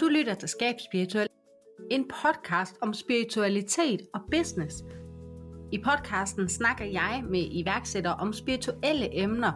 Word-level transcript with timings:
Du 0.00 0.08
lytter 0.08 0.34
til 0.38 0.48
Skab 0.48 0.74
Spirituel, 0.88 1.28
en 1.90 2.08
podcast 2.22 2.76
om 2.80 2.94
spiritualitet 2.94 4.00
og 4.14 4.20
business. 4.30 4.84
I 5.72 5.78
podcasten 5.78 6.48
snakker 6.48 6.84
jeg 6.84 7.24
med 7.30 7.48
iværksættere 7.50 8.14
om 8.14 8.32
spirituelle 8.32 9.22
emner 9.22 9.52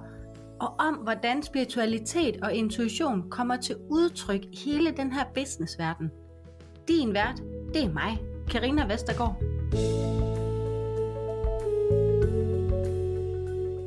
og 0.60 0.74
om, 0.78 0.94
hvordan 0.94 1.42
spiritualitet 1.42 2.36
og 2.42 2.54
intuition 2.54 3.30
kommer 3.30 3.56
til 3.56 3.76
udtryk 3.90 4.44
i 4.52 4.56
hele 4.56 4.90
den 4.90 5.12
her 5.12 5.24
businessverden. 5.34 6.10
Din 6.88 7.14
vært, 7.14 7.42
det 7.74 7.84
er 7.84 7.92
mig, 7.92 8.18
Karina 8.50 8.86
Vestergaard. 8.86 9.42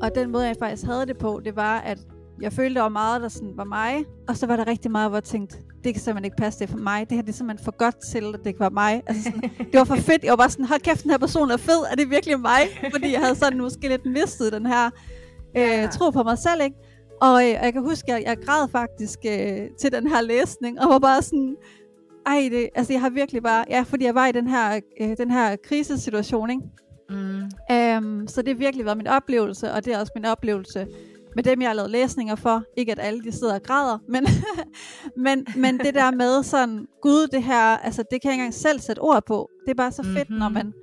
Og 0.03 0.15
den 0.15 0.31
måde, 0.31 0.47
jeg 0.47 0.55
faktisk 0.59 0.85
havde 0.85 1.05
det 1.05 1.17
på, 1.17 1.41
det 1.45 1.55
var, 1.55 1.79
at 1.79 1.99
jeg 2.41 2.53
følte, 2.53 2.75
der 2.75 2.81
var 2.81 2.89
meget, 2.89 3.21
der 3.21 3.27
sådan 3.27 3.57
var 3.57 3.63
mig. 3.63 4.05
Og 4.27 4.37
så 4.37 4.47
var 4.47 4.55
der 4.55 4.67
rigtig 4.67 4.91
meget, 4.91 5.09
hvor 5.09 5.17
jeg 5.17 5.23
tænkte, 5.23 5.57
det 5.83 5.93
kan 5.93 6.01
simpelthen 6.01 6.25
ikke 6.25 6.37
passe, 6.37 6.59
det 6.59 6.69
for 6.69 6.77
mig. 6.77 7.09
Det 7.09 7.17
her 7.17 7.21
det 7.21 7.29
er 7.29 7.33
simpelthen 7.33 7.65
for 7.65 7.77
godt 7.77 7.95
til, 8.11 8.33
at 8.33 8.39
det 8.43 8.53
kan 8.53 8.59
være 8.59 8.69
mig. 8.69 9.03
Altså 9.07 9.23
sådan, 9.23 9.41
det 9.71 9.79
var 9.79 9.83
for 9.83 9.95
fedt. 9.95 10.23
Jeg 10.23 10.29
var 10.29 10.35
bare 10.35 10.49
sådan, 10.49 10.65
hold 10.65 10.79
kæft, 10.79 11.03
den 11.03 11.11
her 11.11 11.17
person 11.17 11.51
er 11.51 11.57
fed. 11.57 11.83
Er 11.91 11.95
det 11.95 12.09
virkelig 12.09 12.39
mig? 12.39 12.61
Fordi 12.91 13.11
jeg 13.11 13.21
havde 13.21 13.35
sådan 13.35 13.59
måske 13.61 13.87
lidt 13.87 14.05
mistet 14.05 14.53
den 14.53 14.65
her 14.65 14.85
øh, 15.57 15.63
ja. 15.63 15.87
tro 15.87 16.09
på 16.09 16.23
mig 16.23 16.37
selv, 16.37 16.61
ikke? 16.63 16.75
Og, 17.21 17.49
øh, 17.49 17.55
og 17.59 17.65
jeg 17.65 17.73
kan 17.73 17.81
huske, 17.81 18.13
at 18.13 18.19
jeg, 18.19 18.27
jeg 18.27 18.37
græd 18.45 18.67
faktisk 18.67 19.19
øh, 19.25 19.69
til 19.79 19.91
den 19.91 20.07
her 20.07 20.21
læsning, 20.21 20.81
og 20.81 20.89
var 20.89 20.99
bare 20.99 21.21
sådan, 21.21 21.55
ej, 22.25 22.49
det, 22.51 22.69
altså 22.75 22.93
jeg 22.93 23.01
har 23.01 23.09
virkelig 23.09 23.43
bare, 23.43 23.65
ja, 23.69 23.81
fordi 23.81 24.05
jeg 24.05 24.15
var 24.15 24.27
i 24.27 24.31
den 24.31 24.47
her, 24.47 24.79
øh, 25.01 25.17
den 25.17 25.31
her 25.31 25.55
krisesituation, 25.63 26.49
ikke? 26.49 26.63
Mm. 27.13 27.97
Um, 27.97 28.27
så 28.27 28.41
det 28.41 28.47
har 28.47 28.55
virkelig 28.55 28.85
været 28.85 28.97
min 28.97 29.07
oplevelse, 29.07 29.71
og 29.71 29.85
det 29.85 29.93
er 29.93 29.99
også 29.99 30.11
min 30.15 30.25
oplevelse 30.25 30.87
med 31.35 31.43
dem, 31.43 31.61
jeg 31.61 31.69
har 31.69 31.75
lavet 31.75 31.91
læsninger 31.91 32.35
for. 32.35 32.63
Ikke 32.77 32.91
at 32.91 32.99
alle 33.01 33.23
de 33.23 33.31
sidder 33.31 33.55
og 33.55 33.63
græder, 33.63 33.97
men, 34.07 34.25
men, 35.25 35.45
men 35.55 35.79
det 35.79 35.93
der 35.93 36.11
med 36.11 36.43
sådan, 36.43 36.87
gud, 37.01 37.27
det 37.27 37.43
her, 37.43 37.77
altså 37.77 38.03
det 38.11 38.21
kan 38.21 38.29
jeg 38.29 38.33
ikke 38.33 38.41
engang 38.41 38.53
selv 38.53 38.79
sætte 38.79 38.99
ord 38.99 39.25
på. 39.25 39.49
Det 39.65 39.71
er 39.71 39.75
bare 39.75 39.91
så 39.91 40.03
fedt, 40.03 40.29
mm-hmm. 40.29 40.39
når 40.39 40.49
man 40.49 40.73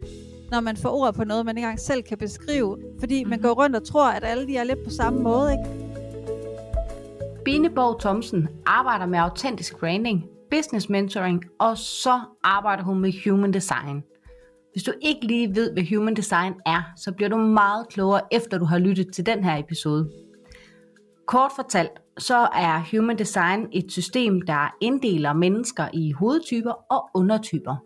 når 0.50 0.60
man 0.60 0.76
får 0.76 0.90
ord 0.90 1.14
på 1.14 1.24
noget, 1.24 1.46
man 1.46 1.56
ikke 1.56 1.66
engang 1.66 1.80
selv 1.80 2.02
kan 2.02 2.18
beskrive. 2.18 2.78
Fordi 3.00 3.24
mm-hmm. 3.24 3.30
man 3.30 3.40
går 3.40 3.62
rundt 3.62 3.76
og 3.76 3.84
tror, 3.84 4.08
at 4.08 4.24
alle 4.24 4.46
de 4.46 4.56
er 4.56 4.64
lidt 4.64 4.84
på 4.84 4.90
samme 4.90 5.20
måde, 5.20 5.52
ikke? 5.52 5.90
Bineborg 7.44 8.00
Thomsen 8.00 8.48
arbejder 8.66 9.06
med 9.06 9.18
autentisk 9.18 9.78
branding, 9.78 10.24
business 10.50 10.88
mentoring, 10.88 11.44
og 11.58 11.78
så 11.78 12.20
arbejder 12.44 12.82
hun 12.82 13.00
med 13.00 13.12
human 13.24 13.52
design. 13.52 14.02
Hvis 14.72 14.82
du 14.82 14.92
ikke 15.02 15.26
lige 15.26 15.54
ved, 15.54 15.72
hvad 15.72 15.96
human 15.96 16.16
design 16.16 16.54
er, 16.66 16.82
så 16.96 17.12
bliver 17.12 17.28
du 17.28 17.36
meget 17.36 17.88
klogere, 17.88 18.20
efter 18.30 18.58
du 18.58 18.64
har 18.64 18.78
lyttet 18.78 19.12
til 19.12 19.26
den 19.26 19.44
her 19.44 19.56
episode. 19.56 20.10
Kort 21.26 21.50
fortalt, 21.56 21.90
så 22.18 22.36
er 22.36 22.96
human 22.96 23.18
design 23.18 23.68
et 23.72 23.92
system, 23.92 24.42
der 24.42 24.74
inddeler 24.80 25.32
mennesker 25.32 25.88
i 25.92 26.12
hovedtyper 26.12 26.72
og 26.90 27.10
undertyper. 27.14 27.76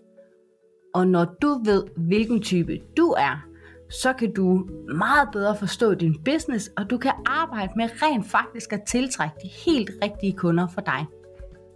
Og 0.94 1.06
når 1.08 1.24
du 1.24 1.60
ved, 1.64 1.84
hvilken 1.96 2.42
type 2.42 2.78
du 2.96 3.06
er, 3.18 3.44
så 3.90 4.12
kan 4.12 4.34
du 4.34 4.68
meget 4.96 5.28
bedre 5.32 5.56
forstå 5.56 5.94
din 5.94 6.16
business, 6.24 6.70
og 6.76 6.90
du 6.90 6.98
kan 6.98 7.12
arbejde 7.26 7.72
med 7.76 7.88
rent 8.02 8.26
faktisk 8.26 8.72
at 8.72 8.82
tiltrække 8.88 9.34
de 9.42 9.48
helt 9.66 9.90
rigtige 10.02 10.32
kunder 10.32 10.66
for 10.66 10.80
dig. 10.80 11.06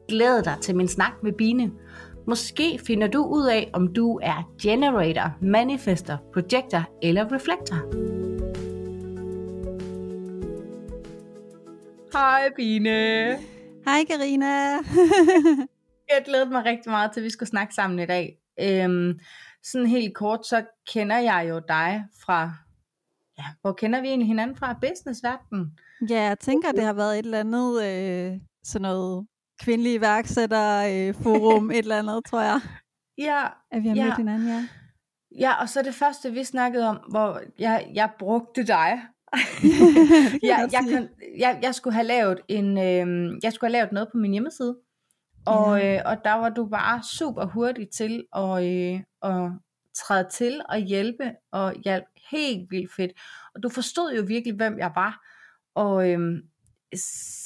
Glæd 0.08 0.42
dig 0.42 0.56
til 0.60 0.76
min 0.76 0.88
snak 0.88 1.12
med 1.22 1.32
Bine. 1.32 1.70
Måske 2.28 2.78
finder 2.86 3.08
du 3.08 3.24
ud 3.24 3.46
af, 3.46 3.70
om 3.72 3.94
du 3.94 4.20
er 4.22 4.54
generator, 4.62 5.36
manifester, 5.40 6.18
projector 6.32 6.98
eller 7.02 7.32
reflector. 7.32 7.76
Hej 12.12 12.50
Bine. 12.56 12.90
Hej 13.84 14.04
Karina. 14.10 14.46
jeg 16.12 16.22
glæder 16.24 16.48
mig 16.48 16.64
rigtig 16.64 16.90
meget 16.90 17.12
til, 17.12 17.20
at 17.20 17.24
vi 17.24 17.30
skal 17.30 17.46
snakke 17.46 17.74
sammen 17.74 17.98
i 17.98 18.06
dag. 18.06 18.38
Øhm, 18.60 19.18
sådan 19.62 19.86
helt 19.86 20.14
kort, 20.14 20.46
så 20.46 20.64
kender 20.92 21.18
jeg 21.18 21.46
jo 21.48 21.60
dig 21.68 22.04
fra, 22.24 22.52
ja, 23.38 23.44
hvor 23.60 23.72
kender 23.72 24.00
vi 24.00 24.08
egentlig 24.08 24.28
hinanden 24.28 24.56
fra? 24.56 24.78
Businessverdenen. 24.80 25.78
Ja, 26.10 26.22
jeg 26.22 26.38
tænker, 26.38 26.72
det 26.72 26.84
har 26.84 26.92
været 26.92 27.18
et 27.18 27.24
eller 27.24 27.40
andet, 27.40 27.84
øh, 27.84 28.40
sådan 28.64 28.82
noget 28.82 29.26
kvindelige 29.60 29.94
iværksætter 29.94 30.78
øh, 30.78 31.14
forum, 31.22 31.70
et 31.70 31.78
eller 31.78 31.98
andet, 31.98 32.24
tror 32.24 32.40
jeg. 32.40 32.60
Ja. 33.18 33.46
At 33.70 33.82
vi 33.82 33.88
har 33.88 33.96
ja. 33.96 34.04
mødt 34.04 34.16
hinanden, 34.16 34.48
ja. 34.48 34.68
Ja, 35.38 35.60
og 35.60 35.68
så 35.68 35.82
det 35.82 35.94
første, 35.94 36.32
vi 36.32 36.44
snakkede 36.44 36.88
om, 36.88 36.96
hvor 37.10 37.40
jeg, 37.58 37.90
jeg 37.94 38.10
brugte 38.18 38.66
dig. 38.66 39.00
jeg, 40.42 40.68
jeg, 40.72 40.84
kan, 40.90 41.08
jeg, 41.38 41.58
jeg, 41.62 41.74
skulle 41.74 41.94
have 41.94 42.06
lavet 42.06 42.40
en, 42.48 42.78
øh, 42.78 43.38
jeg 43.42 43.52
skulle 43.52 43.68
have 43.68 43.72
lavet 43.72 43.92
noget 43.92 44.08
på 44.12 44.18
min 44.18 44.32
hjemmeside. 44.32 44.76
Og, 45.46 45.78
ja. 45.78 45.96
øh, 45.96 46.02
og 46.04 46.24
der 46.24 46.32
var 46.32 46.48
du 46.48 46.66
bare 46.66 47.02
super 47.02 47.44
hurtig 47.44 47.88
til 47.90 48.24
at, 48.36 48.64
øh, 48.64 49.00
at 49.22 49.50
træde 49.94 50.28
til 50.32 50.62
og 50.68 50.78
hjælpe, 50.78 51.32
og 51.52 51.74
hjælp 51.84 52.04
helt 52.30 52.70
vildt 52.70 52.94
fedt. 52.96 53.12
Og 53.54 53.62
du 53.62 53.68
forstod 53.68 54.14
jo 54.14 54.22
virkelig, 54.22 54.56
hvem 54.56 54.78
jeg 54.78 54.92
var. 54.94 55.26
Og 55.74 56.10
øh, 56.10 56.42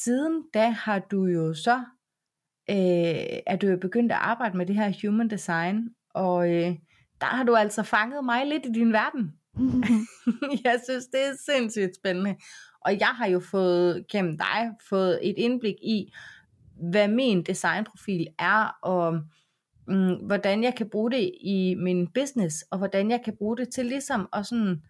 siden 0.03 0.43
da 0.55 0.69
har 0.69 0.99
du 0.99 1.27
jo 1.27 1.55
så, 1.55 1.85
øh, 2.73 3.39
er 3.47 3.57
du 3.57 3.67
jo 3.67 3.77
begyndt 3.77 4.13
at 4.13 4.19
arbejde 4.21 4.57
med 4.57 4.67
det 4.67 4.77
her 4.77 4.93
human 5.03 5.31
design, 5.31 5.89
og 6.15 6.51
øh, 6.51 6.77
der 7.21 7.27
har 7.27 7.45
du 7.45 7.55
altså 7.55 7.83
fanget 7.83 8.25
mig 8.25 8.47
lidt 8.47 8.67
i 8.67 8.73
din 8.73 8.93
verden. 8.93 9.33
jeg 10.65 10.81
synes, 10.89 11.07
det 11.07 11.21
er 11.21 11.53
sindssygt 11.53 11.97
spændende. 11.97 12.37
Og 12.81 13.01
jeg 13.01 13.09
har 13.09 13.27
jo 13.27 13.41
fået 13.41 14.05
gennem 14.13 14.39
dig 14.39 14.71
fået 14.89 15.19
et 15.23 15.35
indblik 15.37 15.75
i, 15.83 16.13
hvad 16.91 17.09
min 17.09 17.43
designprofil 17.43 18.27
er, 18.39 18.79
og 18.83 19.21
mm, 19.89 20.15
hvordan 20.15 20.63
jeg 20.63 20.75
kan 20.75 20.91
bruge 20.91 21.11
det 21.11 21.31
i 21.41 21.75
min 21.79 22.09
business, 22.15 22.65
og 22.71 22.79
hvordan 22.79 23.11
jeg 23.11 23.21
kan 23.25 23.37
bruge 23.37 23.57
det 23.57 23.69
til 23.69 23.87
ligesom 23.87 24.29
at 24.33 24.47
sådan 24.47 24.83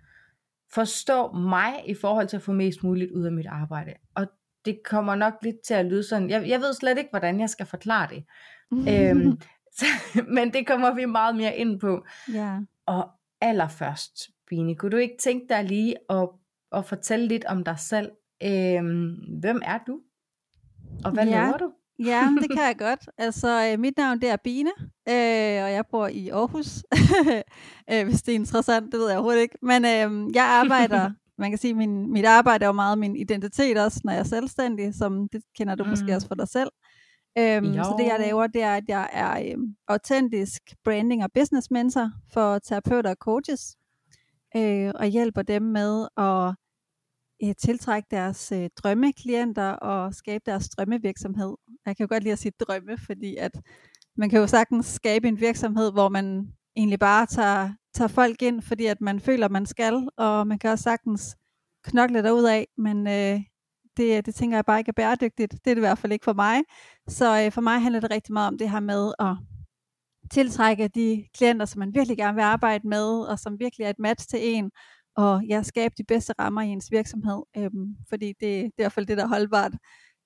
forstå 0.75 1.32
mig 1.32 1.72
i 1.87 1.94
forhold 1.94 2.28
til 2.28 2.37
at 2.37 2.43
få 2.43 2.53
mest 2.53 2.82
muligt 2.82 3.10
ud 3.10 3.25
af 3.25 3.32
mit 3.32 3.47
arbejde. 3.47 3.93
Og 4.14 4.26
det 4.65 4.78
kommer 4.84 5.15
nok 5.15 5.34
lidt 5.43 5.61
til 5.67 5.75
at 5.75 5.87
lyde 5.87 6.03
sådan, 6.03 6.31
jeg, 6.31 6.49
jeg 6.49 6.61
ved 6.61 6.75
slet 6.75 6.99
ikke, 6.99 7.11
hvordan 7.11 7.41
jeg 7.41 7.50
skal 7.50 7.67
forklare 7.67 8.09
det. 8.09 8.25
øhm, 8.73 9.41
så, 9.78 9.87
men 10.28 10.53
det 10.53 10.67
kommer 10.67 10.95
vi 10.95 11.05
meget 11.05 11.37
mere 11.37 11.56
ind 11.56 11.81
på. 11.81 12.05
Ja. 12.33 12.59
Og 12.87 13.11
allerførst, 13.41 14.28
Bine, 14.49 14.75
kunne 14.77 14.91
du 14.91 14.97
ikke 14.97 15.17
tænke 15.21 15.47
dig 15.49 15.65
lige 15.65 15.97
at, 16.11 16.28
at 16.73 16.84
fortælle 16.84 17.28
lidt 17.28 17.45
om 17.45 17.65
dig 17.65 17.78
selv? 17.78 18.11
Øhm, 18.45 19.15
hvem 19.41 19.61
er 19.65 19.78
du? 19.87 20.00
Og 21.05 21.11
hvad 21.11 21.27
ja. 21.27 21.31
laver 21.31 21.59
du? 21.59 21.73
Ja, 21.99 22.29
det 22.41 22.50
kan 22.50 22.67
jeg 22.71 22.77
godt. 22.79 23.09
Altså, 23.19 23.71
øh, 23.73 23.81
mit 23.81 23.97
navn 23.97 24.21
det 24.21 24.29
er 24.29 24.37
Bine, 24.37 24.71
øh, 25.09 25.65
og 25.65 25.73
jeg 25.73 25.84
bor 25.91 26.06
i 26.06 26.29
Aarhus. 26.29 26.84
øh, 27.93 28.05
hvis 28.05 28.23
det 28.23 28.33
er 28.33 28.37
interessant, 28.37 28.93
det 28.93 29.00
ved 29.00 29.09
jeg 29.09 29.17
overhovedet 29.17 29.43
ikke. 29.43 29.59
Men 29.62 29.84
øh, 29.84 30.34
jeg 30.34 30.44
arbejder, 30.44 31.11
man 31.42 31.50
kan 31.50 31.58
sige, 31.58 31.75
min, 31.75 32.12
mit 32.12 32.25
arbejde 32.25 32.64
er 32.64 32.69
jo 32.69 32.72
meget 32.72 32.98
min 32.98 33.16
identitet 33.16 33.78
også, 33.78 34.00
når 34.04 34.12
jeg 34.12 34.20
er 34.20 34.25
selvstændig, 34.25 34.94
som 34.94 35.28
det 35.28 35.42
kender 35.56 35.75
du 35.75 35.84
mm. 35.84 35.91
måske 35.91 36.14
også 36.14 36.28
for 36.28 36.34
dig 36.34 36.48
selv. 36.48 36.70
Øhm, 37.38 37.75
så 37.75 37.94
det 37.98 38.06
jeg 38.06 38.20
laver, 38.20 38.47
det 38.47 38.62
er, 38.62 38.75
at 38.75 38.84
jeg 38.88 39.08
er 39.12 39.52
øhm, 39.52 39.76
autentisk 39.88 40.62
branding 40.84 41.25
og 41.25 41.31
business 41.34 41.70
mentor 41.70 42.10
for 42.32 42.58
terapeuter 42.58 43.10
og 43.10 43.16
coaches, 43.20 43.76
øh, 44.56 44.92
og 44.94 45.06
hjælper 45.06 45.42
dem 45.42 45.62
med 45.62 46.08
at 46.16 46.54
øh, 47.44 47.54
tiltrække 47.58 48.06
deres 48.10 48.52
øh, 48.52 48.70
drømmeklienter 48.76 49.70
og 49.70 50.14
skabe 50.14 50.42
deres 50.47 50.69
drømmevirksomhed. 50.69 51.54
Jeg 51.86 51.97
kan 51.97 52.04
jo 52.04 52.08
godt 52.14 52.22
lide 52.22 52.32
at 52.32 52.38
sige 52.38 52.52
drømme, 52.60 52.98
fordi 53.06 53.36
at 53.36 53.60
man 54.16 54.31
kan 54.31 54.41
jo 54.41 54.47
sagtens 54.47 54.86
skabe 54.86 55.28
en 55.28 55.41
virksomhed, 55.41 55.92
hvor 55.92 56.08
man 56.08 56.52
egentlig 56.76 56.98
bare 56.98 57.26
tager, 57.26 57.70
tager 57.94 58.08
folk 58.08 58.42
ind, 58.42 58.62
fordi 58.62 58.86
at 58.86 59.00
man 59.00 59.20
føler, 59.20 59.48
man 59.48 59.66
skal, 59.66 60.08
og 60.16 60.47
man 60.47 60.58
kan 60.58 60.70
også 60.70 60.82
sagtens 60.82 61.36
knokle 61.84 62.22
derud 62.22 62.44
af, 62.44 62.69
men 62.76 63.06
øh, 63.06 63.41
det, 63.96 64.26
det 64.26 64.34
tænker 64.34 64.56
jeg 64.56 64.64
bare 64.64 64.78
ikke 64.78 64.88
er 64.88 64.93
bæredygtigt. 64.93 65.52
Det 65.52 65.70
er 65.70 65.75
det 65.75 65.76
i 65.76 65.81
hvert 65.81 65.99
fald 65.99 66.12
ikke 66.12 66.25
for 66.25 66.32
mig. 66.32 66.62
Så 67.08 67.44
øh, 67.44 67.52
for 67.52 67.61
mig 67.61 67.81
handler 67.81 68.00
det 68.00 68.11
rigtig 68.11 68.32
meget 68.32 68.49
om 68.49 68.58
det 68.58 68.70
her 68.70 68.81
med 68.81 69.12
at 69.19 69.37
tiltrække 70.31 70.88
de 70.88 71.25
klienter, 71.34 71.67
som 71.67 71.78
man 71.78 71.94
virkelig 71.94 72.17
gerne 72.17 72.34
vil 72.34 72.43
arbejde 72.43 72.88
med, 72.88 73.20
og 73.20 73.38
som 73.38 73.58
virkelig 73.58 73.84
er 73.84 73.90
et 73.90 73.99
match 73.99 74.28
til 74.28 74.38
en, 74.43 74.70
og 75.17 75.43
ja, 75.49 75.62
skabe 75.62 75.94
de 75.99 76.05
bedste 76.05 76.34
rammer 76.38 76.62
i 76.62 76.69
ens 76.69 76.90
virksomhed, 76.90 77.43
øhm, 77.56 77.96
fordi 78.08 78.26
det, 78.26 78.40
det 78.40 78.61
er 78.61 78.64
i 78.64 78.70
hvert 78.76 78.93
fald 78.93 79.06
det, 79.06 79.17
der 79.17 79.25
er 79.25 79.28
holdbart. 79.28 79.72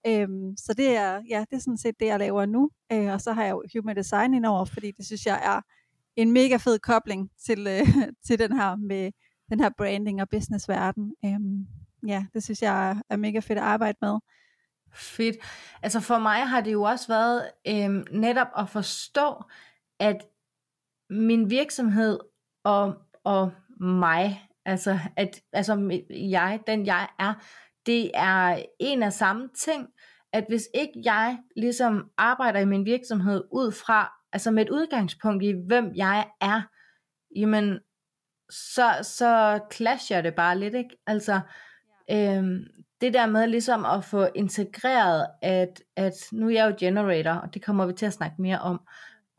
Øhm, 0.07 0.57
så 0.57 0.75
det 0.77 0.97
er, 0.97 1.23
ja, 1.29 1.45
det 1.51 1.57
er 1.57 1.61
sådan 1.61 1.79
set 1.79 2.01
det, 2.01 2.07
jeg 2.07 2.19
laver 2.19 2.47
nu. 2.47 2.71
Øh, 2.93 3.13
og 3.13 3.21
så 3.21 3.33
har 3.33 3.45
jeg 3.45 3.53
jo 3.53 3.63
Human 3.75 3.97
Design 3.97 4.35
indover, 4.35 4.65
fordi 4.65 4.91
det 4.91 5.07
synes 5.07 5.27
jeg 5.27 5.41
er 5.45 5.61
en 6.17 6.33
mega 6.33 6.57
fed 6.57 6.79
kobling 6.79 7.31
til, 7.47 7.67
øh, 7.67 7.87
til 8.27 8.39
den 8.39 8.57
her 8.57 8.77
med 8.77 9.13
den 9.51 9.61
her 9.61 9.71
branding 9.79 10.23
og 10.23 10.29
businessverden. 10.29 11.15
Øhm, 11.25 11.67
ja, 12.07 12.27
det 12.35 12.45
synes 12.45 12.63
jeg 12.63 13.01
er 13.11 13.17
mega 13.17 13.39
fedt 13.39 13.59
at 13.59 13.65
arbejde 13.65 13.99
med. 14.01 14.19
Fedt. 14.95 15.37
Altså 15.83 16.01
for 16.01 16.19
mig 16.19 16.49
har 16.49 16.61
det 16.61 16.73
jo 16.73 16.83
også 16.83 17.09
været 17.09 17.51
øhm, 17.69 18.05
netop 18.13 18.49
at 18.59 18.69
forstå, 18.69 19.45
at 19.99 20.27
min 21.11 21.51
virksomhed 21.51 22.19
og, 22.65 22.95
og 23.25 23.53
mig 23.81 24.47
Altså, 24.67 24.99
at 25.17 25.43
altså, 25.53 26.01
jeg, 26.11 26.61
den 26.67 26.87
jeg 26.87 27.09
er, 27.19 27.35
det 27.87 28.11
er 28.15 28.63
en 28.81 29.03
af 29.03 29.13
samme 29.13 29.49
ting, 29.59 29.89
at 30.33 30.45
hvis 30.49 30.69
ikke 30.75 30.93
jeg 31.05 31.39
ligesom 31.57 32.11
arbejder 32.17 32.61
i 32.61 32.65
min 32.65 32.85
virksomhed 32.85 33.45
ud 33.53 33.73
fra, 33.73 34.13
altså 34.37 34.51
med 34.51 34.63
et 34.63 34.71
udgangspunkt 34.71 35.45
i, 35.45 35.55
hvem 35.67 35.93
jeg 35.95 36.27
er, 36.41 36.63
jamen, 37.37 37.79
så, 38.51 38.89
så 39.03 39.61
clasher 39.73 40.21
det 40.21 40.35
bare 40.35 40.59
lidt, 40.59 40.75
ikke? 40.75 40.97
Altså, 41.07 41.41
øhm, 42.11 42.65
det 43.01 43.15
der 43.15 43.27
med 43.27 43.47
ligesom 43.47 43.85
at 43.85 44.05
få 44.05 44.29
integreret, 44.35 45.27
at, 45.43 45.83
at 45.97 46.13
nu 46.33 46.47
er 46.47 46.53
jeg 46.53 46.71
jo 46.71 46.77
generator, 46.79 47.31
og 47.31 47.55
det 47.55 47.65
kommer 47.65 47.87
vi 47.87 47.93
til 47.93 48.07
at 48.07 48.13
snakke 48.13 48.43
mere 48.43 48.59
om, 48.59 48.81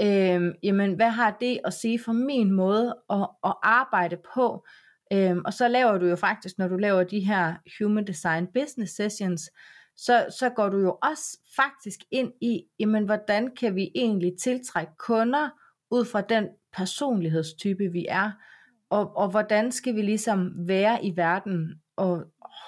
øhm, 0.02 0.54
jamen 0.64 0.94
hvad 0.94 1.10
har 1.10 1.38
det 1.40 1.60
at 1.66 1.74
sige 1.74 2.00
for 2.06 2.12
min 2.12 2.52
måde 2.52 2.96
at, 3.10 3.28
at 3.46 3.54
arbejde 3.64 4.18
på? 4.34 4.66
Øhm, 5.14 5.42
og 5.46 5.54
så 5.54 5.68
laver 5.68 5.98
du 5.98 6.06
jo 6.06 6.16
faktisk, 6.16 6.58
når 6.58 6.68
du 6.68 6.78
laver 6.78 7.04
de 7.04 7.20
her 7.20 7.56
Human 7.80 8.08
Design 8.08 8.48
Business 8.54 8.96
Sessions, 8.96 9.50
så, 9.98 10.26
så 10.40 10.50
går 10.50 10.70
du 10.70 10.78
jo 10.78 10.98
også 11.04 11.38
faktisk 11.56 12.00
ind 12.12 12.32
i, 12.42 12.64
jamen 12.80 13.06
hvordan 13.06 13.56
kan 13.60 13.76
vi 13.76 13.92
egentlig 13.96 14.34
tiltrække 14.44 14.92
kunder 15.00 15.50
ud 15.92 16.06
fra 16.06 16.22
den 16.22 16.48
personlighedstype 16.78 17.92
vi 17.92 18.06
er, 18.10 18.32
og, 18.90 19.18
og 19.18 19.30
hvordan 19.30 19.72
skal 19.72 19.96
vi 19.96 20.02
ligesom 20.02 20.52
være 20.68 21.06
i 21.06 21.18
verden, 21.18 21.82
og 21.96 22.24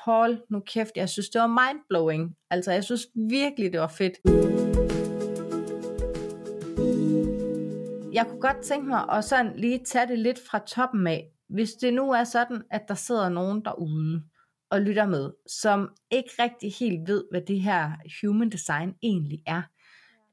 hold 0.05 0.37
nu 0.49 0.59
kæft, 0.59 0.91
jeg 0.95 1.09
synes 1.09 1.29
det 1.29 1.41
var 1.41 1.47
mindblowing, 1.47 2.35
altså 2.49 2.71
jeg 2.71 2.83
synes 2.83 3.07
virkelig 3.15 3.73
det 3.73 3.79
var 3.79 3.87
fedt. 3.97 4.13
Jeg 8.13 8.27
kunne 8.27 8.41
godt 8.41 8.61
tænke 8.61 8.87
mig 8.87 9.09
at 9.11 9.23
sådan 9.23 9.53
lige 9.55 9.83
tage 9.85 10.07
det 10.07 10.19
lidt 10.19 10.39
fra 10.51 10.59
toppen 10.59 11.07
af, 11.07 11.29
hvis 11.49 11.73
det 11.73 11.93
nu 11.93 12.11
er 12.11 12.23
sådan, 12.23 12.63
at 12.71 12.81
der 12.87 12.93
sidder 12.93 13.29
nogen 13.29 13.65
derude, 13.65 14.23
og 14.71 14.81
lytter 14.81 15.05
med, 15.05 15.31
som 15.47 15.89
ikke 16.11 16.29
rigtig 16.39 16.73
helt 16.79 17.07
ved, 17.07 17.23
hvad 17.31 17.41
det 17.41 17.61
her 17.61 17.91
human 18.21 18.49
design 18.49 18.93
egentlig 19.03 19.39
er. 19.47 19.61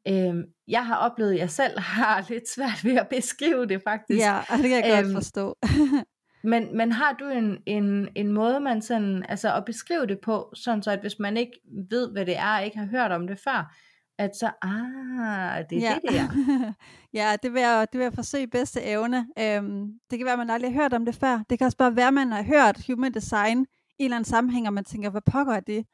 Øhm, 0.09 0.45
jeg 0.69 0.87
har 0.87 0.97
oplevet, 0.97 1.33
at 1.33 1.39
jeg 1.39 1.51
selv 1.51 1.81
har 1.97 2.27
lidt 2.29 2.49
svært 2.49 2.85
ved 2.85 2.97
at 2.97 3.09
beskrive 3.09 3.67
det 3.67 3.83
faktisk. 3.83 4.21
Ja, 4.21 4.41
det 4.57 4.63
kan 4.63 4.85
jeg 4.85 4.99
øhm, 4.99 5.13
godt 5.13 5.25
forstå. 5.25 5.57
men, 6.53 6.77
men 6.77 6.93
har 6.93 7.13
du 7.13 7.29
en, 7.29 7.59
en, 7.67 8.09
en 8.17 8.33
måde, 8.33 8.61
man 8.61 8.83
sådan, 8.83 9.25
altså 9.29 9.55
at 9.55 9.65
beskrive 9.65 10.07
det 10.07 10.19
på, 10.21 10.53
sådan 10.55 10.83
så 10.83 10.91
at 10.91 11.01
hvis 11.01 11.19
man 11.19 11.37
ikke 11.37 11.61
ved, 11.91 12.13
hvad 12.13 12.27
det 12.27 12.37
er, 12.37 12.57
og 12.57 12.65
ikke 12.65 12.79
har 12.79 12.87
hørt 12.87 13.13
om 13.13 13.27
det 13.27 13.39
før, 13.39 13.77
at 14.19 14.37
så, 14.37 14.51
ah, 14.63 15.65
det 15.71 15.79
er 15.79 15.91
ja. 15.91 15.99
det 16.03 16.13
der. 16.13 16.73
ja, 17.21 17.37
det 17.43 17.53
vil, 17.53 17.61
jeg, 17.61 17.87
det 17.93 17.99
vil 17.99 18.05
jeg 18.05 18.13
forsøge 18.13 18.47
bedste 18.47 18.83
evne. 18.83 19.27
Øhm, 19.39 19.87
det 20.11 20.19
kan 20.19 20.25
være, 20.25 20.33
at 20.33 20.39
man 20.39 20.51
aldrig 20.51 20.73
har 20.73 20.83
hørt 20.83 20.93
om 20.93 21.05
det 21.05 21.15
før. 21.15 21.43
Det 21.51 21.59
kan 21.59 21.65
også 21.65 21.77
bare 21.77 21.97
være, 21.97 22.09
at 22.09 22.15
man 22.15 22.33
har 22.33 22.43
hørt 22.43 22.87
human 22.87 23.15
design 23.15 23.67
en 23.99 24.05
eller 24.05 24.17
anden 24.17 24.29
sammenhæng, 24.29 24.67
og 24.67 24.73
man 24.73 24.85
tænker, 24.85 25.11
hvad 25.11 25.23
pokker 25.33 25.53
er 25.53 25.61
det? 25.61 25.87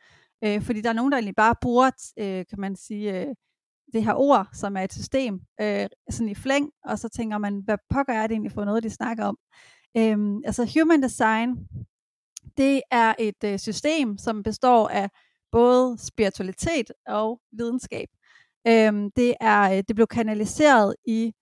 Øh, 0.44 0.62
fordi 0.62 0.81
der 0.81 0.88
er 0.88 0.93
nogen, 0.93 1.12
der 1.12 1.19
egentlig 1.19 1.37
bare 1.37 1.54
bruger, 1.60 1.90
øh, 2.19 2.44
kan 2.50 2.60
man 2.60 2.76
sige, 2.76 3.20
øh, 3.20 3.34
det 3.93 4.04
her 4.04 4.14
ord, 4.14 4.49
som 4.52 4.76
er 4.76 4.81
et 4.81 4.93
system, 4.93 5.40
øh, 5.60 5.87
sådan 6.10 6.28
i 6.28 6.34
flæng, 6.34 6.70
og 6.84 6.99
så 6.99 7.08
tænker 7.08 7.38
man, 7.38 7.62
hvad 7.64 7.78
pokker 7.90 8.12
er 8.12 8.26
det 8.26 8.34
egentlig 8.34 8.52
for 8.52 8.64
noget, 8.64 8.82
de 8.82 8.90
snakker 8.90 9.25
om? 9.25 9.38
Øh, 9.96 10.40
altså 10.44 10.81
human 10.81 11.02
design, 11.02 11.69
det 12.56 12.82
er 12.90 13.14
et 13.19 13.44
øh, 13.44 13.58
system, 13.58 14.19
som 14.19 14.43
består 14.43 14.88
af 14.88 15.10
både 15.52 15.98
spiritualitet 15.98 16.93
og 17.06 17.40
videnskab. 17.52 18.08
Øh, 18.66 18.93
det 19.16 19.34
er 19.40 19.72
øh, 19.72 19.82
det 19.88 19.94
blev 19.94 20.06
kanaliseret 20.06 20.96
i, 21.06 21.32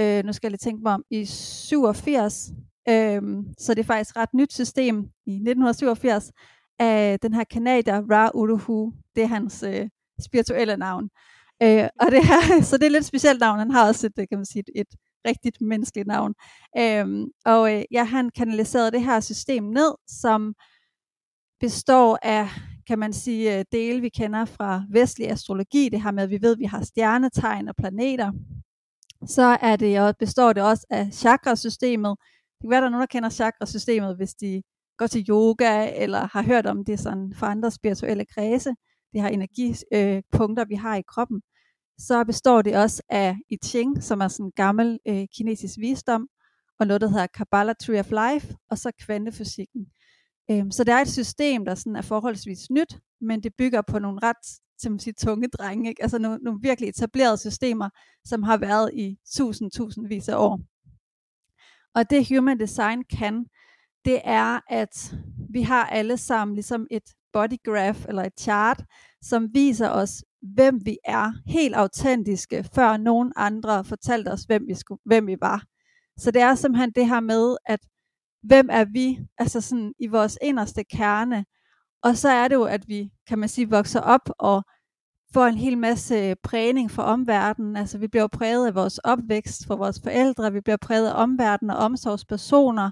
øh, 0.00 0.24
nu 0.24 0.32
skal 0.32 0.46
jeg 0.46 0.50
lige 0.50 0.58
tænke 0.58 0.82
mig 0.82 0.92
om, 0.94 1.04
i 1.10 1.24
87, 1.24 2.50
Øhm, 2.88 3.44
så 3.58 3.74
det 3.74 3.80
er 3.80 3.86
faktisk 3.86 4.10
et 4.10 4.16
ret 4.16 4.34
nyt 4.34 4.52
system 4.52 4.96
i 5.26 5.32
1987 5.32 6.32
af 6.78 7.20
den 7.22 7.34
her 7.34 7.44
kanadier 7.44 8.02
Ra 8.10 8.30
Uruhu. 8.34 8.92
Det 9.14 9.22
er 9.22 9.26
hans 9.26 9.62
øh, 9.62 9.88
spirituelle 10.20 10.76
navn. 10.76 11.08
Øh, 11.62 11.88
og 12.00 12.10
det 12.10 12.26
her, 12.26 12.62
så 12.68 12.76
det 12.76 12.86
er 12.86 12.90
lidt 12.90 13.04
specielt 13.04 13.40
navn. 13.40 13.58
Han 13.58 13.70
har 13.70 13.88
også 13.88 14.06
et, 14.06 14.12
øh, 14.18 14.26
kan 14.28 14.38
man 14.38 14.46
sige, 14.46 14.64
et, 14.68 14.80
et 14.80 14.98
rigtigt 15.28 15.60
menneskeligt 15.60 16.06
navn. 16.06 16.34
Øhm, 16.78 17.24
og 17.44 17.74
øh, 17.74 17.82
ja, 17.90 18.04
han 18.04 18.30
kanaliserede 18.30 18.90
det 18.90 19.02
her 19.04 19.20
system 19.20 19.64
ned, 19.64 19.94
som 20.08 20.54
består 21.60 22.18
af, 22.22 22.48
kan 22.86 22.98
man 22.98 23.12
sige, 23.12 23.58
øh, 23.58 23.64
dele, 23.72 24.00
vi 24.00 24.08
kender 24.08 24.44
fra 24.44 24.82
vestlig 24.90 25.30
astrologi, 25.30 25.88
det 25.88 26.02
her 26.02 26.10
med, 26.10 26.22
at 26.22 26.30
vi 26.30 26.38
ved, 26.42 26.52
at 26.52 26.58
vi 26.58 26.64
har 26.64 26.82
stjernetegn 26.84 27.68
og 27.68 27.74
planeter. 27.76 28.32
Så 29.26 29.58
er 29.60 29.76
det, 29.76 30.00
og 30.00 30.14
består 30.18 30.52
det 30.52 30.62
også 30.62 30.86
af 30.90 31.08
chakrasystemet, 31.12 32.16
det 32.58 32.64
kan 32.64 32.70
være, 32.70 32.80
der 32.80 32.86
er 32.86 32.90
nogen, 32.90 33.00
der 33.00 33.06
kender 33.06 33.30
chakrasystemet, 33.30 34.16
hvis 34.16 34.34
de 34.34 34.62
går 34.98 35.06
til 35.06 35.24
yoga, 35.28 35.90
eller 35.96 36.28
har 36.32 36.42
hørt 36.42 36.66
om 36.66 36.84
det 36.84 37.00
sådan 37.00 37.32
fra 37.34 37.50
andre 37.50 37.70
spirituelle 37.70 38.24
kredse, 38.24 38.70
det 39.12 39.22
her 39.22 39.28
energipunkter, 39.28 40.64
øh, 40.64 40.68
vi 40.68 40.74
har 40.74 40.96
i 40.96 41.02
kroppen. 41.08 41.42
Så 41.98 42.24
består 42.24 42.62
det 42.62 42.76
også 42.76 43.02
af 43.08 43.36
I 43.50 43.56
Ching, 43.64 44.02
som 44.02 44.20
er 44.20 44.28
sådan 44.28 44.46
en 44.46 44.52
gammel 44.56 44.98
øh, 45.08 45.26
kinesisk 45.36 45.78
visdom, 45.78 46.28
og 46.80 46.86
noget, 46.86 47.00
der 47.00 47.08
hedder 47.08 47.26
Kabbalah 47.26 47.74
Tree 47.80 48.00
of 48.00 48.10
Life, 48.10 48.56
og 48.70 48.78
så 48.78 48.92
kvantefysikken. 49.00 49.86
Øhm, 50.50 50.70
så 50.70 50.84
det 50.84 50.92
er 50.92 50.98
et 50.98 51.08
system, 51.08 51.64
der 51.64 51.74
sådan 51.74 51.96
er 51.96 52.02
forholdsvis 52.02 52.70
nyt, 52.70 52.98
men 53.20 53.42
det 53.42 53.52
bygger 53.58 53.82
på 53.82 53.98
nogle 53.98 54.18
ret 54.22 54.60
som 54.78 54.92
man 54.92 54.98
siger, 54.98 55.14
tunge 55.14 55.48
drenge, 55.48 55.88
ikke? 55.88 56.02
altså 56.02 56.18
nogle, 56.18 56.38
nogle 56.42 56.60
virkelig 56.62 56.88
etablerede 56.88 57.38
systemer, 57.38 57.88
som 58.24 58.42
har 58.42 58.56
været 58.56 58.90
i 58.94 59.18
tusind, 59.36 59.70
tusindvis 59.70 60.28
af 60.28 60.36
år. 60.36 60.60
Og 61.98 62.10
det 62.10 62.28
human 62.28 62.60
design 62.60 63.04
kan, 63.18 63.46
det 64.04 64.20
er, 64.24 64.60
at 64.68 65.14
vi 65.50 65.62
har 65.62 65.86
alle 65.86 66.16
sammen 66.16 66.54
ligesom 66.54 66.86
et 66.90 67.02
body 67.32 67.62
graph 67.64 68.04
eller 68.08 68.22
et 68.22 68.40
chart, 68.40 68.84
som 69.22 69.48
viser 69.54 69.90
os, 69.90 70.24
hvem 70.54 70.80
vi 70.84 70.98
er, 71.04 71.32
helt 71.46 71.74
autentiske, 71.74 72.64
før 72.74 72.96
nogen 72.96 73.32
andre 73.36 73.84
fortalte 73.84 74.28
os, 74.28 74.42
hvem 74.42 74.66
vi, 74.68 74.74
skulle, 74.74 75.00
hvem 75.04 75.26
vi 75.26 75.36
var. 75.40 75.64
Så 76.18 76.30
det 76.30 76.42
er 76.42 76.54
simpelthen 76.54 76.92
det 76.92 77.08
her 77.08 77.20
med, 77.20 77.56
at 77.66 77.80
hvem 78.42 78.68
er 78.70 78.84
vi, 78.84 79.18
altså 79.38 79.60
sådan 79.60 79.92
i 79.98 80.06
vores 80.06 80.38
inderste 80.42 80.84
kerne, 80.84 81.44
og 82.02 82.16
så 82.16 82.28
er 82.28 82.48
det 82.48 82.54
jo, 82.54 82.64
at 82.64 82.88
vi, 82.88 83.10
kan 83.28 83.38
man 83.38 83.48
sige, 83.48 83.70
vokser 83.70 84.00
op 84.00 84.30
og 84.38 84.62
får 85.34 85.46
en 85.46 85.58
hel 85.58 85.78
masse 85.78 86.34
prægning 86.42 86.90
fra 86.90 87.04
omverdenen. 87.04 87.76
Altså 87.76 87.98
vi 87.98 88.08
bliver 88.08 88.26
præget 88.26 88.66
af 88.66 88.74
vores 88.74 88.98
opvækst 88.98 89.66
fra 89.66 89.74
vores 89.74 90.00
forældre, 90.02 90.52
vi 90.52 90.60
bliver 90.60 90.76
præget 90.76 91.08
af 91.08 91.22
omverdenen 91.22 91.70
og 91.70 91.76
omsorgspersoner, 91.76 92.90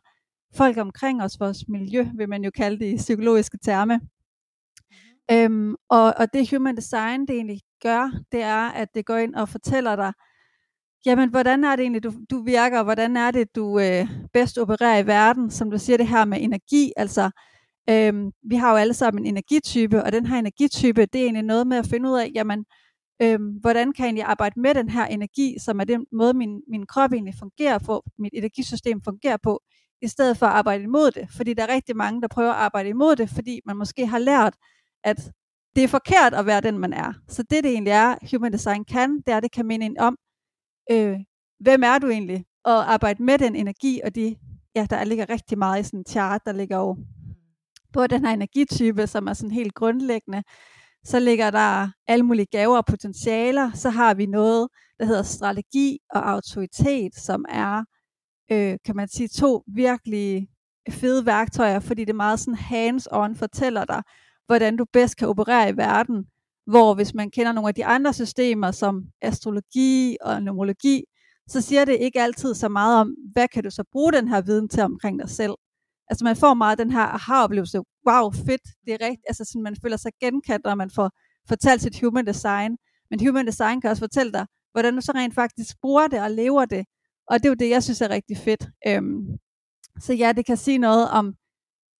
folk 0.55 0.77
omkring 0.77 1.23
os, 1.23 1.41
vores 1.41 1.69
miljø, 1.69 2.06
vil 2.15 2.29
man 2.29 2.44
jo 2.44 2.50
kalde 2.50 2.79
det 2.79 2.93
i 2.93 2.97
psykologiske 2.97 3.59
terme. 3.65 3.97
Mm-hmm. 3.97 5.37
Øhm, 5.37 5.75
og, 5.88 6.15
og 6.17 6.33
det 6.33 6.50
human 6.50 6.76
design, 6.76 7.21
det 7.21 7.31
egentlig 7.31 7.61
gør, 7.83 8.11
det 8.33 8.43
er, 8.43 8.69
at 8.69 8.88
det 8.95 9.07
går 9.07 9.16
ind 9.16 9.35
og 9.35 9.49
fortæller 9.49 9.97
dig, 9.97 10.12
jamen 11.07 11.31
hvordan 11.31 11.64
er 11.64 11.76
det 11.76 11.83
egentlig, 11.83 12.02
du, 12.02 12.12
du 12.31 12.43
virker, 12.43 12.78
og 12.78 12.85
hvordan 12.85 13.16
er 13.16 13.31
det, 13.31 13.57
du 13.57 13.78
øh, 13.78 14.09
bedst 14.33 14.59
opererer 14.59 14.99
i 14.99 15.07
verden, 15.07 15.50
som 15.50 15.71
du 15.71 15.78
siger 15.78 15.97
det 15.97 16.09
her 16.09 16.25
med 16.25 16.38
energi, 16.40 16.93
altså 16.97 17.31
Øhm, 17.90 18.31
vi 18.50 18.57
har 18.57 18.71
jo 18.71 18.76
alle 18.76 18.95
sammen 18.95 19.23
en 19.25 19.26
energitype, 19.26 20.05
og 20.05 20.12
den 20.12 20.26
her 20.26 20.38
energitype, 20.38 21.07
det 21.07 21.21
er 21.21 21.25
egentlig 21.25 21.43
noget 21.43 21.66
med 21.66 21.76
at 21.76 21.87
finde 21.87 22.11
ud 22.11 22.19
af, 22.19 22.31
jamen, 22.35 22.64
øhm, 23.23 23.49
hvordan 23.61 23.93
kan 23.93 24.16
jeg 24.16 24.26
arbejde 24.26 24.61
med 24.61 24.75
den 24.75 24.88
her 24.88 25.07
energi, 25.07 25.57
som 25.59 25.81
er 25.81 25.85
den 25.85 26.07
måde, 26.12 26.35
min, 26.35 26.61
min 26.69 26.87
krop 26.87 27.12
egentlig 27.12 27.35
fungerer 27.38 27.78
på, 27.78 28.02
mit 28.19 28.33
energisystem 28.35 29.00
fungerer 29.05 29.37
på, 29.43 29.62
i 30.02 30.09
stedet 30.09 30.37
for 30.37 30.47
at 30.47 30.52
arbejde 30.52 30.83
imod 30.85 31.11
det. 31.11 31.28
Fordi 31.37 31.55
der 31.55 31.62
er 31.62 31.75
rigtig 31.75 31.97
mange, 31.97 32.23
der 32.23 32.28
prøver 32.28 32.50
at 32.50 32.57
arbejde 32.57 32.88
imod 32.88 33.16
det, 33.16 33.31
fordi 33.31 33.61
man 33.66 33.76
måske 33.76 34.07
har 34.07 34.19
lært, 34.19 34.57
at 35.05 35.33
det 35.76 35.85
er 35.85 35.88
forkert 35.88 36.35
at 36.35 36.47
være 36.47 36.61
den, 36.61 36.78
man 36.78 36.93
er. 36.93 37.12
Så 37.28 37.43
det, 37.43 37.64
det 37.64 37.73
egentlig 37.73 37.90
er, 37.90 38.16
Human 38.31 38.52
Design 38.52 38.85
kan, 38.85 39.16
det 39.26 39.35
er, 39.35 39.40
det 39.40 39.52
kan 39.52 39.66
minde 39.66 39.87
en 39.87 39.99
om, 39.99 40.16
øh, 40.90 41.19
hvem 41.61 41.83
er 41.83 41.99
du 41.99 42.09
egentlig? 42.09 42.45
Og 42.64 42.93
arbejde 42.93 43.23
med 43.23 43.38
den 43.38 43.57
energi, 43.57 44.00
og 44.05 44.14
de, 44.14 44.37
ja, 44.75 44.87
der 44.90 45.05
ligger 45.05 45.31
rigtig 45.31 45.59
meget 45.59 45.81
i 45.81 45.85
sådan 45.85 46.00
en 46.00 46.05
chart, 46.09 46.40
der 46.47 46.52
ligger 46.52 46.76
jo 46.78 46.97
på 47.97 48.07
den 48.07 48.25
her 48.25 48.33
energitype, 48.33 49.07
som 49.07 49.26
er 49.26 49.33
sådan 49.33 49.50
helt 49.50 49.75
grundlæggende. 49.75 50.43
Så 51.05 51.21
ligger 51.21 51.50
der 51.50 51.88
alle 52.07 52.23
mulige 52.23 52.47
gaver 52.47 52.76
og 52.76 52.87
potentialer. 52.87 53.71
Så 53.75 53.91
har 53.91 54.15
vi 54.15 54.26
noget, 54.26 54.69
der 54.99 55.05
hedder 55.05 55.23
strategi 55.23 55.99
og 56.11 56.31
autoritet, 56.31 57.15
som 57.15 57.45
er, 57.49 57.85
øh, 58.53 58.79
kan 58.85 58.97
man 58.97 59.09
sige, 59.09 59.29
to 59.29 59.62
virkelig 59.67 60.49
fede 60.91 61.26
værktøjer, 61.26 61.81
fordi 61.81 62.05
det 62.05 62.11
er 62.11 62.25
meget 62.26 62.41
sådan 62.41 62.55
hands-on 62.55 63.35
fortæller 63.38 63.85
dig, 63.85 64.03
hvordan 64.47 64.76
du 64.76 64.85
bedst 64.93 65.17
kan 65.17 65.29
operere 65.29 65.71
i 65.71 65.76
verden. 65.76 66.26
Hvor 66.67 66.95
hvis 66.95 67.15
man 67.15 67.31
kender 67.31 67.53
nogle 67.53 67.69
af 67.69 67.75
de 67.75 67.85
andre 67.85 68.12
systemer, 68.12 68.71
som 68.71 69.05
astrologi 69.23 70.17
og 70.21 70.43
numerologi, 70.43 71.05
så 71.49 71.61
siger 71.61 71.85
det 71.85 71.97
ikke 72.00 72.21
altid 72.21 72.55
så 72.55 72.69
meget 72.69 73.00
om, 73.00 73.15
hvad 73.33 73.49
kan 73.49 73.65
du 73.65 73.71
så 73.71 73.85
bruge 73.93 74.12
den 74.12 74.29
her 74.29 74.41
viden 74.41 74.69
til 74.69 74.83
omkring 74.83 75.19
dig 75.21 75.31
selv. 75.31 75.55
Altså 76.11 76.25
man 76.25 76.37
får 76.37 76.55
meget 76.55 76.79
den 76.79 76.91
her 76.91 77.07
aha-oplevelse, 77.17 77.79
wow, 78.09 78.31
fedt, 78.31 78.63
det 78.87 78.93
er 78.95 79.01
rigtigt, 79.07 79.25
altså 79.29 79.45
sådan, 79.45 79.63
man 79.63 79.77
føler 79.83 79.97
sig 79.97 80.13
genkendt, 80.21 80.65
når 80.65 80.75
man 80.75 80.91
får 80.91 81.11
fortalt 81.49 81.83
sit 81.83 82.01
human 82.01 82.27
design. 82.27 82.77
Men 83.11 83.27
human 83.27 83.47
design 83.47 83.81
kan 83.81 83.91
også 83.91 84.03
fortælle 84.03 84.33
dig, 84.33 84.47
hvordan 84.73 84.95
du 84.95 85.01
så 85.01 85.13
rent 85.15 85.35
faktisk 85.35 85.81
bruger 85.81 86.09
det 86.09 86.21
og 86.23 86.31
lever 86.31 86.65
det. 86.65 86.85
Og 87.31 87.39
det 87.39 87.45
er 87.47 87.51
jo 87.51 87.55
det, 87.55 87.71
jeg 87.71 87.83
synes 87.83 88.01
er 88.01 88.09
rigtig 88.11 88.37
fedt. 88.37 88.69
Øhm, 88.87 89.39
Så 90.01 90.13
ja, 90.15 90.33
det 90.33 90.47
kan 90.47 90.57
sige 90.57 90.79
noget 90.79 91.11
om 91.11 91.35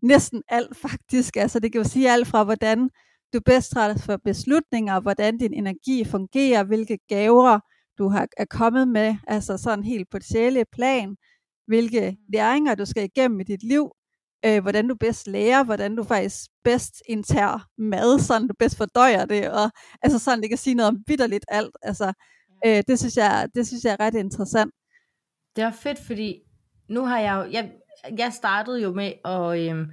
næsten 0.03 0.43
alt 0.49 0.77
faktisk. 0.87 1.37
Altså 1.37 1.61
det 1.61 1.73
kan 1.73 1.83
jo 1.83 1.89
sige 1.89 2.11
alt 2.11 2.27
fra, 2.29 2.45
hvordan 2.45 2.91
du 3.35 3.41
bedst 3.41 3.71
træffer 3.71 4.17
beslutninger, 4.25 5.01
hvordan 5.01 5.39
din 5.39 5.53
energi 5.55 6.05
fungerer, 6.05 6.65
hvilke 6.65 6.99
gaver 7.09 7.61
du 7.99 8.09
har, 8.09 8.29
er 8.37 8.45
kommet 8.45 8.89
med, 8.89 9.17
altså 9.27 9.57
sådan 9.59 9.85
helt 9.85 10.11
på 10.11 10.19
det 10.19 10.65
plan, 10.73 11.17
hvilke 11.67 12.11
mm. 12.11 12.17
læringer 12.33 12.75
du 12.75 12.85
skal 12.87 13.05
igennem 13.05 13.41
i 13.41 13.45
dit 13.45 13.63
liv, 13.63 13.91
øh, 14.45 14.63
hvordan 14.63 14.89
du 14.89 14.95
bedst 14.95 15.27
lærer, 15.27 15.65
hvordan 15.65 15.97
du 15.97 16.05
faktisk 16.05 16.51
bedst 16.65 17.03
indtager 17.09 17.59
mad, 17.79 18.19
sådan 18.19 18.49
du 18.49 18.55
bedst 18.59 18.77
fordøjer 18.77 19.25
det, 19.25 19.51
og 19.51 19.71
altså 20.03 20.19
sådan, 20.19 20.43
det 20.43 20.49
kan 20.49 20.59
sige 20.59 20.75
noget 20.75 20.89
om 20.89 20.99
vidderligt 21.07 21.45
alt. 21.49 21.77
Altså, 21.83 22.13
øh, 22.67 22.83
det, 22.89 22.99
synes 22.99 23.17
jeg, 23.17 23.49
det 23.55 23.67
synes 23.67 23.85
jeg 23.85 23.93
er 23.93 24.01
ret 24.01 24.15
interessant. 24.15 24.75
Det 25.57 25.65
er 25.65 25.71
fedt, 25.71 25.99
fordi 25.99 26.43
nu 26.89 27.05
har 27.05 27.21
jeg 27.21 27.35
jo, 27.37 27.51
jeg, 27.53 27.73
jeg 28.19 28.33
startede 28.33 28.83
jo 28.83 28.93
med 28.93 29.13
at, 29.25 29.71
øhm, 29.71 29.91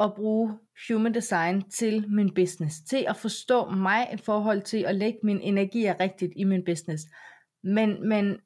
at 0.00 0.14
bruge 0.14 0.58
human 0.88 1.14
design 1.14 1.70
til 1.70 2.04
min 2.10 2.34
business, 2.34 2.76
til 2.88 3.04
at 3.08 3.16
forstå 3.16 3.70
mig 3.70 4.08
i 4.14 4.16
forhold 4.16 4.62
til 4.62 4.84
at 4.84 4.94
lægge 4.94 5.18
min 5.22 5.40
energi 5.40 5.92
rigtigt 5.92 6.32
i 6.36 6.44
min 6.44 6.64
business. 6.64 7.04
Men, 7.62 8.08
men 8.08 8.36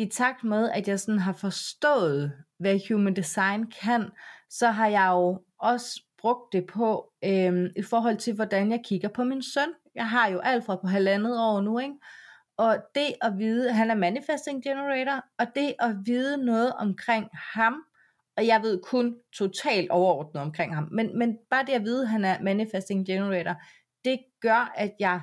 i 0.00 0.08
takt 0.08 0.44
med, 0.44 0.70
at 0.70 0.88
jeg 0.88 1.00
sådan 1.00 1.18
har 1.18 1.32
forstået, 1.32 2.32
hvad 2.58 2.80
human 2.88 3.16
design 3.16 3.72
kan, 3.82 4.10
så 4.50 4.70
har 4.70 4.88
jeg 4.88 5.08
jo 5.12 5.42
også 5.58 6.02
brugt 6.18 6.52
det 6.52 6.66
på 6.66 7.12
øhm, 7.24 7.68
i 7.76 7.82
forhold 7.82 8.16
til, 8.16 8.34
hvordan 8.34 8.70
jeg 8.70 8.80
kigger 8.84 9.08
på 9.08 9.24
min 9.24 9.42
søn. 9.42 9.68
Jeg 9.94 10.08
har 10.08 10.28
jo 10.28 10.38
Alfred 10.38 10.76
på 10.78 10.86
halvandet 10.86 11.40
år 11.40 11.60
nu, 11.60 11.78
ikke? 11.78 11.94
Og 12.56 12.78
det 12.94 13.14
at 13.22 13.38
vide, 13.38 13.72
han 13.72 13.90
er 13.90 13.94
manifesting 13.94 14.62
generator, 14.62 15.24
og 15.38 15.46
det 15.54 15.74
at 15.78 15.96
vide 16.04 16.44
noget 16.44 16.72
omkring 16.72 17.28
ham, 17.54 17.74
og 18.36 18.46
jeg 18.46 18.62
ved 18.62 18.80
kun 18.82 19.16
totalt 19.32 19.90
overordnet 19.90 20.42
omkring 20.42 20.74
ham, 20.74 20.88
men, 20.92 21.18
men 21.18 21.38
bare 21.50 21.64
det 21.66 21.72
at 21.72 21.84
vide, 21.84 22.02
at 22.02 22.08
han 22.08 22.24
er 22.24 22.42
manifesting 22.42 23.06
generator, 23.06 23.54
det 24.04 24.20
gør, 24.40 24.72
at 24.76 24.92
jeg 25.00 25.20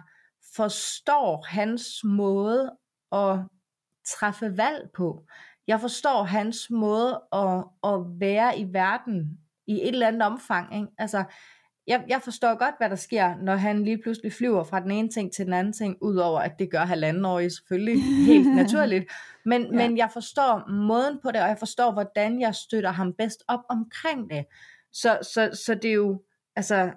forstår 0.56 1.46
hans 1.48 2.04
måde 2.04 2.72
at 3.12 3.40
træffe 4.08 4.58
valg 4.58 4.90
på. 4.96 5.24
Jeg 5.68 5.82
forstår 5.82 6.24
hans 6.24 6.70
måde 6.70 7.22
at, 7.34 7.64
at 7.84 8.00
være 8.20 8.60
i 8.60 8.74
verden 8.74 9.40
i 9.68 9.74
et 9.74 9.88
eller 9.88 10.08
andet 10.08 10.22
omfang. 10.22 10.76
Ikke? 10.76 10.88
Altså, 10.98 11.24
jeg, 11.88 12.06
jeg 12.08 12.22
forstår 12.22 12.58
godt, 12.58 12.76
hvad 12.78 12.90
der 12.90 12.96
sker, 12.96 13.36
når 13.36 13.56
han 13.56 13.84
lige 13.84 14.02
pludselig 14.02 14.34
flyver 14.34 14.64
fra 14.64 14.80
den 14.80 14.92
ene 14.92 15.10
ting 15.10 15.34
til 15.34 15.46
den 15.46 15.54
anden 15.54 15.74
ting, 15.74 15.98
udover 16.02 16.40
at 16.40 16.60
det 16.60 16.72
gør 16.72 16.86
halvandenårige 16.86 17.50
selvfølgelig 17.50 18.04
helt 18.34 18.56
naturligt. 18.56 19.12
Men, 19.46 19.62
ja. 19.62 19.72
men 19.72 19.98
jeg 19.98 20.10
forstår 20.14 20.72
måden 20.72 21.20
på 21.24 21.32
det, 21.32 21.42
og 21.42 21.48
jeg 21.48 21.58
forstår, 21.60 21.92
hvordan 21.92 22.42
jeg 22.42 22.56
støtter 22.56 22.92
ham 22.92 23.14
bedst 23.14 23.44
op 23.48 23.60
omkring 23.70 24.30
det. 24.30 24.46
Så, 24.94 25.18
så, 25.22 25.62
så 25.66 25.76
det 25.76 25.90
er 25.90 25.96
jo, 25.96 26.22
altså, 26.56 26.92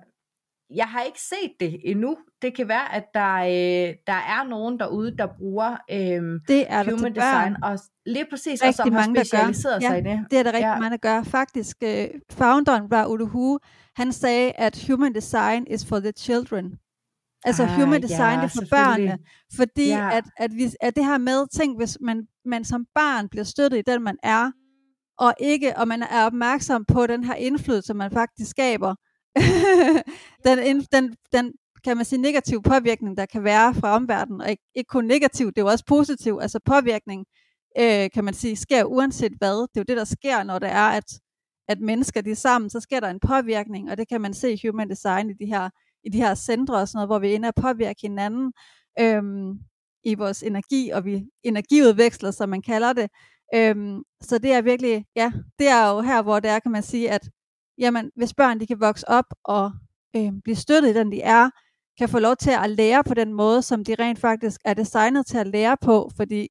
jeg 0.74 0.86
har 0.86 1.02
ikke 1.02 1.20
set 1.20 1.52
det 1.60 1.80
endnu. 1.84 2.16
Det 2.42 2.56
kan 2.56 2.68
være, 2.68 2.94
at 2.94 3.04
der, 3.14 3.34
øh, 3.36 3.94
der 4.06 4.12
er 4.12 4.48
nogen 4.48 4.78
derude, 4.78 5.16
der 5.16 5.26
bruger 5.38 5.70
øh, 5.90 6.40
det 6.48 6.64
er 6.68 6.90
human 6.90 7.14
design, 7.14 7.56
og 7.62 7.78
lige 8.06 8.26
præcis, 8.30 8.62
rigtig 8.62 8.68
og 8.68 8.74
som 8.74 8.92
mange, 8.92 9.18
har 9.18 9.24
specialiseret 9.24 9.82
sig 9.82 9.90
ja, 9.90 10.10
i 10.10 10.16
det. 10.16 10.26
det 10.30 10.38
er 10.38 10.42
der 10.42 10.52
rigtig 10.52 10.66
ja. 10.66 10.78
mange, 10.78 10.90
der 10.90 10.96
gør. 10.96 11.22
Faktisk, 11.22 11.76
øh, 11.82 12.08
founderen 12.30 12.90
var 12.90 13.06
Uduhu, 13.06 13.58
han 13.96 14.12
sagde, 14.12 14.52
at 14.52 14.84
human 14.88 15.14
design 15.14 15.66
is 15.70 15.86
for 15.86 16.00
the 16.00 16.12
children. 16.12 16.78
Altså 17.44 17.62
ah, 17.62 17.68
human 17.68 18.02
design 18.02 18.38
ja, 18.38 18.44
er 18.44 18.48
for 18.48 18.64
børnene. 18.70 19.18
Fordi 19.56 19.88
ja. 19.88 20.16
at, 20.16 20.24
at, 20.36 20.50
vi, 20.54 20.64
at 20.80 20.96
det 20.96 21.04
her 21.04 21.18
med, 21.18 21.46
tænk 21.58 21.78
hvis 21.78 21.98
man, 22.00 22.26
man 22.44 22.64
som 22.64 22.86
barn 22.94 23.28
bliver 23.28 23.44
støttet 23.44 23.78
i 23.78 23.82
den, 23.82 24.02
man 24.02 24.16
er, 24.22 24.50
og 25.18 25.34
ikke, 25.40 25.76
og 25.76 25.88
man 25.88 26.02
er 26.02 26.26
opmærksom 26.26 26.84
på 26.84 27.06
den 27.06 27.24
her 27.24 27.34
indflydelse, 27.34 27.94
man 27.94 28.10
faktisk 28.10 28.50
skaber, 28.50 28.94
den, 30.44 30.86
den, 30.92 31.16
den, 31.32 31.52
kan 31.84 31.96
man 31.96 32.04
sige, 32.04 32.22
negativ 32.22 32.62
påvirkning, 32.62 33.16
der 33.16 33.26
kan 33.26 33.44
være 33.44 33.74
fra 33.74 33.96
omverdenen, 33.96 34.40
og 34.40 34.50
ikke, 34.50 34.62
ikke 34.74 34.88
kun 34.88 35.04
negativ, 35.04 35.46
det 35.46 35.58
er 35.58 35.62
jo 35.62 35.68
også 35.68 35.84
positiv, 35.86 36.38
altså 36.42 36.60
påvirkning, 36.64 37.26
øh, 37.78 38.10
kan 38.14 38.24
man 38.24 38.34
sige, 38.34 38.56
sker 38.56 38.84
uanset 38.84 39.32
hvad. 39.38 39.60
Det 39.60 39.76
er 39.76 39.80
jo 39.80 39.84
det, 39.88 39.96
der 39.96 40.04
sker, 40.04 40.42
når 40.42 40.58
det 40.58 40.70
er, 40.70 40.88
at, 40.88 41.04
at 41.68 41.80
mennesker 41.80 42.20
de 42.20 42.30
er 42.30 42.34
sammen, 42.34 42.70
så 42.70 42.80
sker 42.80 43.00
der 43.00 43.10
en 43.10 43.20
påvirkning, 43.20 43.90
og 43.90 43.96
det 43.96 44.08
kan 44.08 44.20
man 44.20 44.34
se 44.34 44.52
i 44.52 44.60
Human 44.66 44.90
Design 44.90 45.30
i 45.30 45.34
de 45.44 45.46
her, 45.46 45.70
i 46.04 46.08
de 46.08 46.18
her 46.18 46.34
centre 46.34 46.76
og 46.76 46.88
sådan 46.88 46.96
noget, 46.96 47.08
hvor 47.08 47.18
vi 47.18 47.34
ender 47.34 47.48
at 47.48 47.54
påvirke 47.62 48.00
hinanden 48.02 48.52
øhm, 49.00 49.52
i 50.04 50.14
vores 50.14 50.42
energi, 50.42 50.90
og 50.90 51.04
vi 51.04 51.24
energiudveksler, 51.42 52.30
som 52.30 52.48
man 52.48 52.62
kalder 52.62 52.92
det. 52.92 53.10
Øhm, 53.54 54.02
så 54.22 54.38
det 54.38 54.52
er 54.52 54.62
virkelig, 54.62 55.04
ja, 55.16 55.32
det 55.58 55.68
er 55.68 55.90
jo 55.90 56.00
her, 56.00 56.22
hvor 56.22 56.40
det 56.40 56.50
er, 56.50 56.58
kan 56.58 56.72
man 56.72 56.82
sige, 56.82 57.10
at 57.10 57.28
jamen, 57.80 58.10
hvis 58.16 58.34
børn 58.34 58.60
de 58.60 58.66
kan 58.66 58.80
vokse 58.80 59.08
op 59.08 59.24
og 59.44 59.72
øh, 60.16 60.32
blive 60.44 60.56
støttet 60.56 60.90
i 60.90 60.94
den, 60.94 61.12
de 61.12 61.22
er, 61.22 61.50
kan 61.98 62.08
få 62.08 62.18
lov 62.18 62.36
til 62.36 62.50
at 62.50 62.70
lære 62.70 63.04
på 63.04 63.14
den 63.14 63.34
måde, 63.34 63.62
som 63.62 63.84
de 63.84 63.94
rent 63.94 64.18
faktisk 64.18 64.60
er 64.64 64.74
designet 64.74 65.26
til 65.26 65.38
at 65.38 65.46
lære 65.46 65.76
på, 65.80 66.10
fordi 66.16 66.48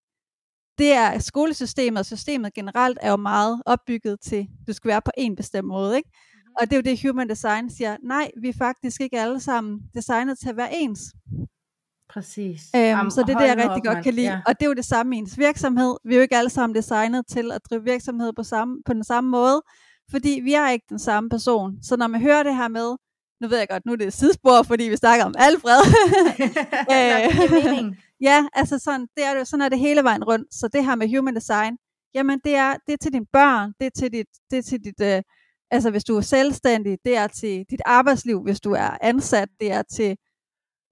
det 0.78 0.92
er 0.94 1.20
skolesystemet 1.20 2.00
og 2.00 2.06
systemet 2.06 2.54
generelt 2.54 2.98
er 3.02 3.10
jo 3.10 3.18
meget 3.18 3.62
opbygget 3.66 4.22
til, 4.22 4.48
du 4.68 4.74
skal 4.74 4.90
være 4.90 5.02
på 5.02 5.12
en 5.18 5.36
bestemt 5.36 5.68
måde, 5.68 5.98
ikke? 5.98 6.10
Mm-hmm. 6.10 6.54
Og 6.60 6.66
det 6.66 6.74
er 6.74 6.78
jo 6.78 6.82
det, 6.82 7.10
Human 7.10 7.30
Design 7.30 7.70
siger, 7.70 7.98
nej, 8.04 8.32
vi 8.42 8.50
er 8.50 8.54
faktisk 8.58 9.02
ikke 9.02 9.20
alle 9.20 9.40
sammen 9.40 9.80
designet 9.94 10.40
til 10.40 10.50
at 10.50 10.58
være 10.58 10.76
ens. 10.76 11.00
Præcis. 12.10 12.62
Øhm, 12.76 12.84
Jamen, 12.84 13.12
så 13.12 13.24
det 13.28 13.36
er 13.36 13.40
det, 13.40 13.48
jeg 13.48 13.58
rigtig 13.58 13.70
op, 13.72 13.84
godt 13.84 13.96
man. 13.96 14.04
kan 14.04 14.14
lide. 14.14 14.28
Ja. 14.28 14.42
Og 14.48 14.60
det 14.60 14.66
er 14.66 14.70
jo 14.70 14.74
det 14.74 14.86
samme 14.86 15.16
i 15.16 15.20
ens 15.20 15.38
virksomhed. 15.38 15.98
Vi 16.06 16.14
er 16.14 16.18
jo 16.18 16.22
ikke 16.22 16.38
alle 16.38 16.50
sammen 16.50 16.76
designet 16.76 17.28
til 17.28 17.52
at 17.52 17.62
drive 17.70 17.84
virksomhed 17.84 18.34
på, 18.34 18.44
samme, 18.44 18.78
på 18.86 18.94
den 18.94 19.04
samme 19.04 19.30
måde 19.30 19.62
fordi 20.12 20.40
vi 20.44 20.54
er 20.54 20.70
ikke 20.70 20.86
den 20.90 21.00
samme 21.00 21.30
person. 21.30 21.78
Så 21.82 21.98
når 21.98 22.08
man 22.08 22.22
hører 22.22 22.44
det 22.44 22.56
her 22.56 22.68
med, 22.68 22.96
nu 23.42 23.48
ved 23.48 23.58
jeg 23.58 23.68
godt, 23.70 23.86
nu 23.86 23.92
er 23.92 23.96
det 23.96 24.14
sidespor, 24.14 24.64
fordi 24.64 24.84
vi 24.84 24.98
snakker 24.98 25.26
om 25.26 25.34
Alfred. 25.38 25.82
øh, 26.96 27.96
ja, 28.30 28.48
altså 28.54 28.80
sådan, 28.80 29.08
det 29.18 29.26
er, 29.26 29.44
sådan 29.44 29.62
er 29.62 29.70
det 29.70 29.80
hele 29.80 30.04
vejen 30.04 30.24
rundt. 30.24 30.54
Så 30.54 30.68
det 30.68 30.86
her 30.86 30.96
med 30.96 31.18
human 31.18 31.36
design, 31.36 31.78
jamen 32.14 32.40
det 32.44 32.56
er, 32.56 32.76
det 32.88 32.94
er 32.94 32.98
til 32.98 33.14
dine 33.14 33.26
børn, 33.34 33.74
det 33.80 33.86
er 33.86 33.92
til 33.96 34.14
dit, 34.14 34.28
det 34.52 34.58
er 34.58 34.62
til 34.62 34.84
dit 34.84 35.02
øh, 35.02 35.22
altså 35.72 35.92
hvis 35.92 36.04
du 36.04 36.18
er 36.18 36.22
selvstændig, 36.22 36.98
det 37.06 37.18
er 37.18 37.28
til 37.28 37.66
dit 37.70 37.82
arbejdsliv, 37.86 38.44
hvis 38.44 38.62
du 38.62 38.72
er 38.72 38.98
ansat, 39.02 39.50
det 39.60 39.72
er 39.72 39.82
til 39.82 40.18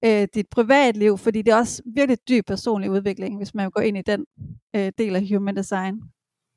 øh, 0.05 0.27
dit 0.33 0.45
privatliv, 0.51 1.17
fordi 1.17 1.41
det 1.41 1.51
er 1.51 1.57
også 1.57 1.83
virkelig 1.95 2.17
dyb 2.29 2.45
personlig 2.47 2.91
udvikling, 2.91 3.37
hvis 3.37 3.53
man 3.53 3.71
går 3.71 3.81
ind 3.81 3.97
i 3.97 4.01
den 4.01 4.25
øh, 4.75 4.91
del 4.97 5.15
af 5.15 5.27
human 5.29 5.55
design. 5.55 6.01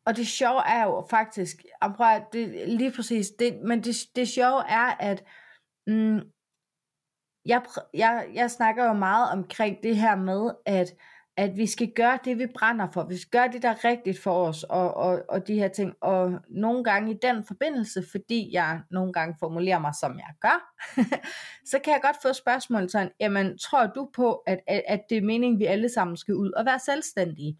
Og 0.06 0.16
det 0.16 0.26
sjove 0.26 0.62
er 0.66 0.82
jo 0.84 1.06
faktisk, 1.10 1.64
prøv, 1.96 2.20
det, 2.32 2.68
lige 2.68 2.92
præcis, 2.92 3.30
det, 3.38 3.60
men 3.64 3.84
det, 3.84 3.96
det 4.16 4.28
sjove 4.28 4.62
er, 4.68 4.96
at 5.00 5.24
mm, 5.86 6.20
jeg, 7.46 7.62
jeg, 7.94 8.26
jeg 8.34 8.50
snakker 8.50 8.84
jo 8.84 8.92
meget 8.92 9.30
omkring 9.30 9.76
det 9.82 9.96
her 9.96 10.16
med, 10.16 10.50
at, 10.66 10.94
at 11.36 11.56
vi 11.56 11.66
skal 11.66 11.92
gøre 11.96 12.18
det, 12.24 12.38
vi 12.38 12.46
brænder 12.46 12.88
for. 12.90 13.04
Vi 13.04 13.16
skal 13.16 13.30
gøre 13.30 13.52
det, 13.52 13.62
der 13.62 13.68
er 13.68 13.84
rigtigt 13.84 14.22
for 14.22 14.46
os, 14.46 14.62
og, 14.62 14.94
og, 14.94 15.22
og 15.28 15.46
de 15.46 15.54
her 15.54 15.68
ting. 15.68 15.94
Og 16.00 16.40
nogle 16.48 16.84
gange 16.84 17.12
i 17.12 17.18
den 17.22 17.44
forbindelse, 17.44 18.04
fordi 18.10 18.50
jeg 18.52 18.80
nogle 18.90 19.12
gange 19.12 19.36
formulerer 19.40 19.78
mig, 19.78 19.92
som 20.00 20.18
jeg 20.18 20.34
gør, 20.40 20.74
så 21.70 21.78
kan 21.84 21.92
jeg 21.92 22.00
godt 22.02 22.16
få 22.22 22.32
spørgsmål 22.32 22.90
sådan, 22.90 23.10
jamen, 23.20 23.58
tror 23.58 23.86
du 23.86 24.10
på, 24.14 24.34
at, 24.34 24.60
at, 24.66 24.82
at 24.88 25.00
det 25.10 25.18
er 25.18 25.22
meningen, 25.22 25.58
vi 25.58 25.64
alle 25.64 25.88
sammen 25.88 26.16
skal 26.16 26.34
ud 26.34 26.52
og 26.52 26.66
være 26.66 26.78
selvstændige? 26.78 27.58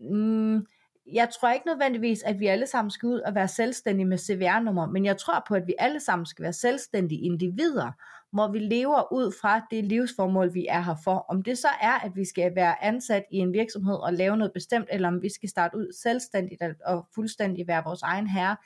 Mm, 0.00 0.66
jeg 1.12 1.28
tror 1.40 1.52
ikke 1.52 1.66
nødvendigvis, 1.66 2.22
at 2.22 2.40
vi 2.40 2.46
alle 2.46 2.66
sammen 2.66 2.90
skal 2.90 3.06
ud 3.06 3.20
og 3.20 3.34
være 3.34 3.48
selvstændige 3.48 4.06
med 4.06 4.18
CVR-nummer, 4.18 4.86
men 4.86 5.04
jeg 5.04 5.16
tror 5.16 5.44
på, 5.48 5.54
at 5.54 5.66
vi 5.66 5.74
alle 5.78 6.00
sammen 6.00 6.26
skal 6.26 6.42
være 6.42 6.52
selvstændige 6.52 7.20
individer, 7.20 7.92
hvor 8.32 8.52
vi 8.52 8.58
lever 8.58 9.12
ud 9.12 9.32
fra 9.40 9.66
det 9.70 9.84
livsformål, 9.84 10.54
vi 10.54 10.66
er 10.68 10.80
her 10.80 10.96
for. 11.04 11.26
Om 11.28 11.42
det 11.42 11.58
så 11.58 11.68
er, 11.82 12.04
at 12.04 12.16
vi 12.16 12.24
skal 12.24 12.54
være 12.54 12.84
ansat 12.84 13.24
i 13.32 13.36
en 13.36 13.52
virksomhed 13.52 13.94
og 13.94 14.12
lave 14.12 14.36
noget 14.36 14.52
bestemt, 14.52 14.88
eller 14.92 15.08
om 15.08 15.22
vi 15.22 15.28
skal 15.28 15.48
starte 15.48 15.76
ud 15.76 15.92
selvstændigt 16.02 16.62
og 16.86 17.06
fuldstændig 17.14 17.68
være 17.68 17.82
vores 17.84 18.02
egen 18.02 18.26
herre, 18.26 18.56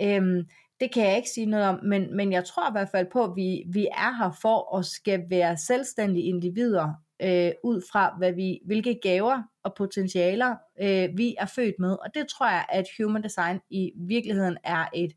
øhm, 0.00 0.44
det 0.80 0.92
kan 0.92 1.06
jeg 1.06 1.16
ikke 1.16 1.30
sige 1.34 1.46
noget 1.46 1.66
om, 1.66 1.80
men, 1.84 2.16
men 2.16 2.32
jeg 2.32 2.44
tror 2.44 2.70
i 2.70 2.72
hvert 2.72 2.88
fald 2.88 3.06
på, 3.12 3.24
at 3.24 3.36
vi, 3.36 3.64
vi 3.72 3.86
er 3.86 4.24
her 4.24 4.30
for 4.42 4.78
at 4.78 4.84
skal 4.84 5.24
være 5.30 5.56
selvstændige 5.56 6.24
individer, 6.24 6.94
øh, 7.22 7.52
ud 7.64 7.82
fra, 7.92 8.14
hvad 8.18 8.32
vi, 8.32 8.60
hvilke 8.66 8.98
gaver 9.02 9.42
og 9.64 9.74
potentialer 9.74 10.56
øh, 10.82 11.08
vi 11.16 11.34
er 11.38 11.46
født 11.46 11.74
med. 11.78 11.92
Og 11.92 12.14
det 12.14 12.28
tror 12.28 12.50
jeg, 12.50 12.66
at 12.68 12.86
human 13.00 13.22
design 13.22 13.60
i 13.70 13.92
virkeligheden 13.96 14.56
er 14.64 14.86
et 14.94 15.12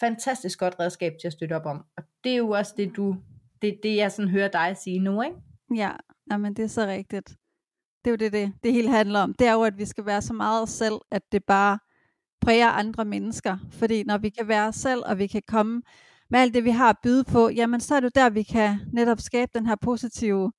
fantastisk 0.00 0.58
godt 0.58 0.76
redskab 0.80 1.12
til 1.20 1.26
at 1.26 1.32
støtte 1.32 1.56
op 1.56 1.66
om. 1.66 1.84
Og 1.96 2.02
det 2.24 2.32
er 2.32 2.36
jo 2.36 2.50
også 2.50 2.74
det, 2.76 2.96
du, 2.96 3.16
det, 3.62 3.80
det 3.82 3.96
jeg 3.96 4.12
sådan 4.12 4.30
hører 4.30 4.48
dig 4.48 4.76
sige 4.76 4.98
nu, 4.98 5.22
ikke? 5.22 5.36
Ja, 5.74 5.92
men 6.36 6.54
det 6.54 6.62
er 6.62 6.68
så 6.68 6.86
rigtigt. 6.86 7.28
Det 8.04 8.06
er 8.06 8.10
jo 8.10 8.16
det, 8.16 8.32
det, 8.32 8.52
det 8.62 8.72
hele 8.72 8.88
handler 8.88 9.20
om. 9.20 9.34
Det 9.34 9.46
er 9.46 9.52
jo, 9.52 9.62
at 9.62 9.78
vi 9.78 9.84
skal 9.84 10.06
være 10.06 10.22
så 10.22 10.32
meget 10.32 10.62
os 10.62 10.70
selv, 10.70 10.94
at 11.10 11.22
det 11.32 11.44
bare 11.44 11.78
præger 12.40 12.68
andre 12.68 13.04
mennesker. 13.04 13.56
Fordi 13.70 14.04
når 14.04 14.18
vi 14.18 14.28
kan 14.28 14.48
være 14.48 14.68
os 14.68 14.74
selv, 14.74 15.02
og 15.06 15.18
vi 15.18 15.26
kan 15.26 15.42
komme 15.48 15.82
med 16.30 16.40
alt 16.40 16.54
det, 16.54 16.64
vi 16.64 16.70
har 16.70 16.90
at 16.90 16.96
byde 17.02 17.24
på, 17.24 17.48
jamen 17.48 17.80
så 17.80 17.94
er 17.94 18.00
det 18.00 18.14
der, 18.14 18.30
vi 18.30 18.42
kan 18.42 18.78
netop 18.92 19.20
skabe 19.20 19.50
den 19.54 19.66
her 19.66 19.76
positive 19.76 20.52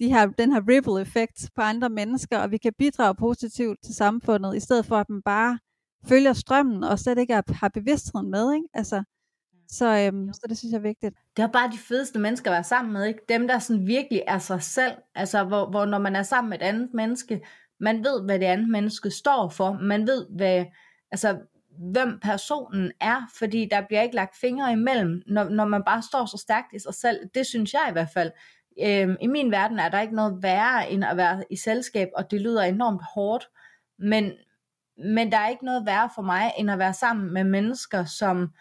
de 0.00 0.08
her, 0.08 0.26
den 0.26 0.52
her 0.52 0.60
ripple 0.68 1.00
effekt 1.00 1.50
på 1.54 1.62
andre 1.62 1.88
mennesker, 1.88 2.38
og 2.38 2.50
vi 2.50 2.56
kan 2.56 2.72
bidrage 2.78 3.14
positivt 3.14 3.78
til 3.84 3.94
samfundet, 3.94 4.56
i 4.56 4.60
stedet 4.60 4.86
for 4.86 4.96
at 4.96 5.08
man 5.08 5.22
bare 5.22 5.58
følger 6.08 6.32
strømmen, 6.32 6.84
og 6.84 6.98
slet 6.98 7.18
ikke 7.18 7.42
har 7.48 7.68
bevidstheden 7.68 8.30
med, 8.30 8.54
ikke? 8.54 8.68
Altså, 8.74 9.02
så, 9.68 10.06
øhm, 10.06 10.32
så 10.32 10.40
det 10.48 10.58
synes 10.58 10.72
jeg 10.72 10.78
er 10.78 10.82
vigtigt. 10.82 11.14
Det 11.36 11.42
er 11.42 11.46
bare 11.46 11.70
de 11.70 11.78
fedeste 11.78 12.18
mennesker 12.18 12.50
at 12.50 12.54
være 12.54 12.64
sammen 12.64 12.92
med, 12.92 13.06
ikke? 13.06 13.20
Dem, 13.28 13.48
der 13.48 13.58
sådan 13.58 13.86
virkelig 13.86 14.22
er 14.26 14.38
sig 14.38 14.62
selv. 14.62 14.92
Altså, 15.14 15.44
hvor, 15.44 15.70
hvor 15.70 15.84
når 15.84 15.98
man 15.98 16.16
er 16.16 16.22
sammen 16.22 16.50
med 16.50 16.58
et 16.58 16.62
andet 16.62 16.94
menneske, 16.94 17.40
man 17.80 18.04
ved, 18.04 18.24
hvad 18.24 18.38
det 18.38 18.46
andet 18.46 18.68
menneske 18.68 19.10
står 19.10 19.48
for. 19.48 19.78
Man 19.82 20.06
ved, 20.06 20.26
hvad, 20.36 20.64
altså, 21.10 21.38
hvem 21.78 22.18
personen 22.22 22.92
er, 23.00 23.30
fordi 23.38 23.68
der 23.70 23.86
bliver 23.86 24.02
ikke 24.02 24.14
lagt 24.14 24.36
fingre 24.36 24.72
imellem, 24.72 25.22
når, 25.26 25.48
når 25.48 25.64
man 25.64 25.82
bare 25.86 26.02
står 26.02 26.26
så 26.26 26.36
stærkt 26.36 26.72
i 26.72 26.78
sig 26.78 26.94
selv. 26.94 27.18
Det 27.34 27.46
synes 27.46 27.72
jeg 27.72 27.86
i 27.88 27.92
hvert 27.92 28.10
fald 28.14 28.30
øh, 28.82 29.16
I 29.20 29.26
min 29.26 29.50
verden 29.50 29.78
er 29.78 29.88
der 29.88 30.00
ikke 30.00 30.14
noget 30.14 30.42
værre 30.42 30.90
end 30.90 31.04
at 31.04 31.16
være 31.16 31.44
i 31.50 31.56
selskab, 31.56 32.08
og 32.16 32.30
det 32.30 32.40
lyder 32.40 32.62
enormt 32.62 33.02
hårdt, 33.14 33.48
men, 33.98 34.32
men 34.96 35.32
der 35.32 35.38
er 35.38 35.48
ikke 35.48 35.64
noget 35.64 35.86
værre 35.86 36.10
for 36.14 36.22
mig, 36.22 36.52
end 36.58 36.70
at 36.70 36.78
være 36.78 36.94
sammen 36.94 37.32
med 37.32 37.44
mennesker, 37.44 38.04
som, 38.04 38.52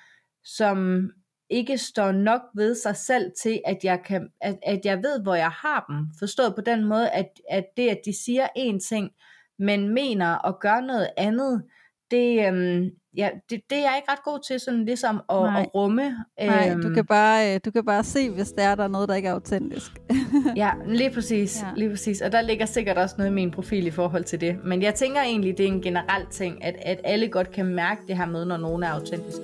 som 0.44 1.10
ikke 1.50 1.78
står 1.78 2.12
nok 2.12 2.42
ved 2.56 2.76
sig 2.76 2.96
selv 2.96 3.32
til, 3.42 3.62
at 3.66 3.84
jeg, 3.84 4.04
kan, 4.06 4.30
at, 4.42 4.60
at 4.64 4.86
jeg 4.86 4.98
ved, 4.98 5.22
hvor 5.22 5.36
jeg 5.36 5.50
har 5.50 5.86
dem. 5.90 6.08
Forstået 6.20 6.56
på 6.56 6.62
den 6.62 6.84
måde, 6.84 7.10
at, 7.10 7.30
at 7.50 7.66
det, 7.78 7.90
at 7.90 8.00
de 8.06 8.24
siger 8.24 8.48
én 8.58 8.90
ting, 8.90 9.12
men 9.60 9.90
mener 9.90 10.36
og 10.36 10.60
gør 10.60 10.80
noget 10.80 11.10
andet, 11.18 11.64
det, 12.12 12.48
øhm, 12.48 12.90
ja, 13.18 13.30
det, 13.50 13.62
det 13.70 13.78
er 13.78 13.82
jeg 13.82 13.94
ikke 13.96 14.12
ret 14.12 14.24
god 14.24 14.40
til, 14.48 14.60
sådan 14.60 14.86
ligesom 14.86 15.16
at, 15.30 15.38
at 15.38 15.76
rumme. 15.76 16.16
Nej, 16.42 16.70
øhm, 16.72 16.82
du, 16.82 16.94
kan 16.94 17.06
bare, 17.06 17.54
øh, 17.54 17.60
du 17.66 17.72
kan 17.72 17.86
bare 17.86 18.04
se, 18.04 18.30
hvis 18.30 18.52
der 18.52 18.64
er 18.64 18.76
der 18.76 18.88
noget, 18.88 19.10
der 19.10 19.16
ikke 19.16 19.28
er 19.28 19.34
autentisk. 19.34 19.92
ja, 20.56 20.72
lige 20.86 21.12
præcis, 21.12 21.62
ja. 21.62 21.68
lige 21.76 21.90
præcis. 21.90 22.22
Og 22.22 22.32
der 22.32 22.42
ligger 22.42 22.66
sikkert 22.66 22.98
også 22.98 23.16
noget 23.18 23.32
i 23.32 23.34
min 23.34 23.52
profil 23.52 23.88
i 23.88 23.92
forhold 23.92 24.24
til 24.24 24.42
det. 24.42 24.60
Men 24.66 24.82
jeg 24.82 24.96
tænker 24.96 25.22
egentlig, 25.22 25.58
det 25.58 25.64
er 25.64 25.68
en 25.68 25.82
generel 25.82 26.26
ting, 26.32 26.64
at, 26.64 26.76
at 26.82 27.00
alle 27.04 27.28
godt 27.28 27.52
kan 27.52 27.66
mærke 27.66 28.02
det 28.08 28.18
her 28.18 28.26
med, 28.26 28.46
når 28.46 28.58
nogen 28.58 28.84
er 28.84 28.90
autentisk. 28.90 29.38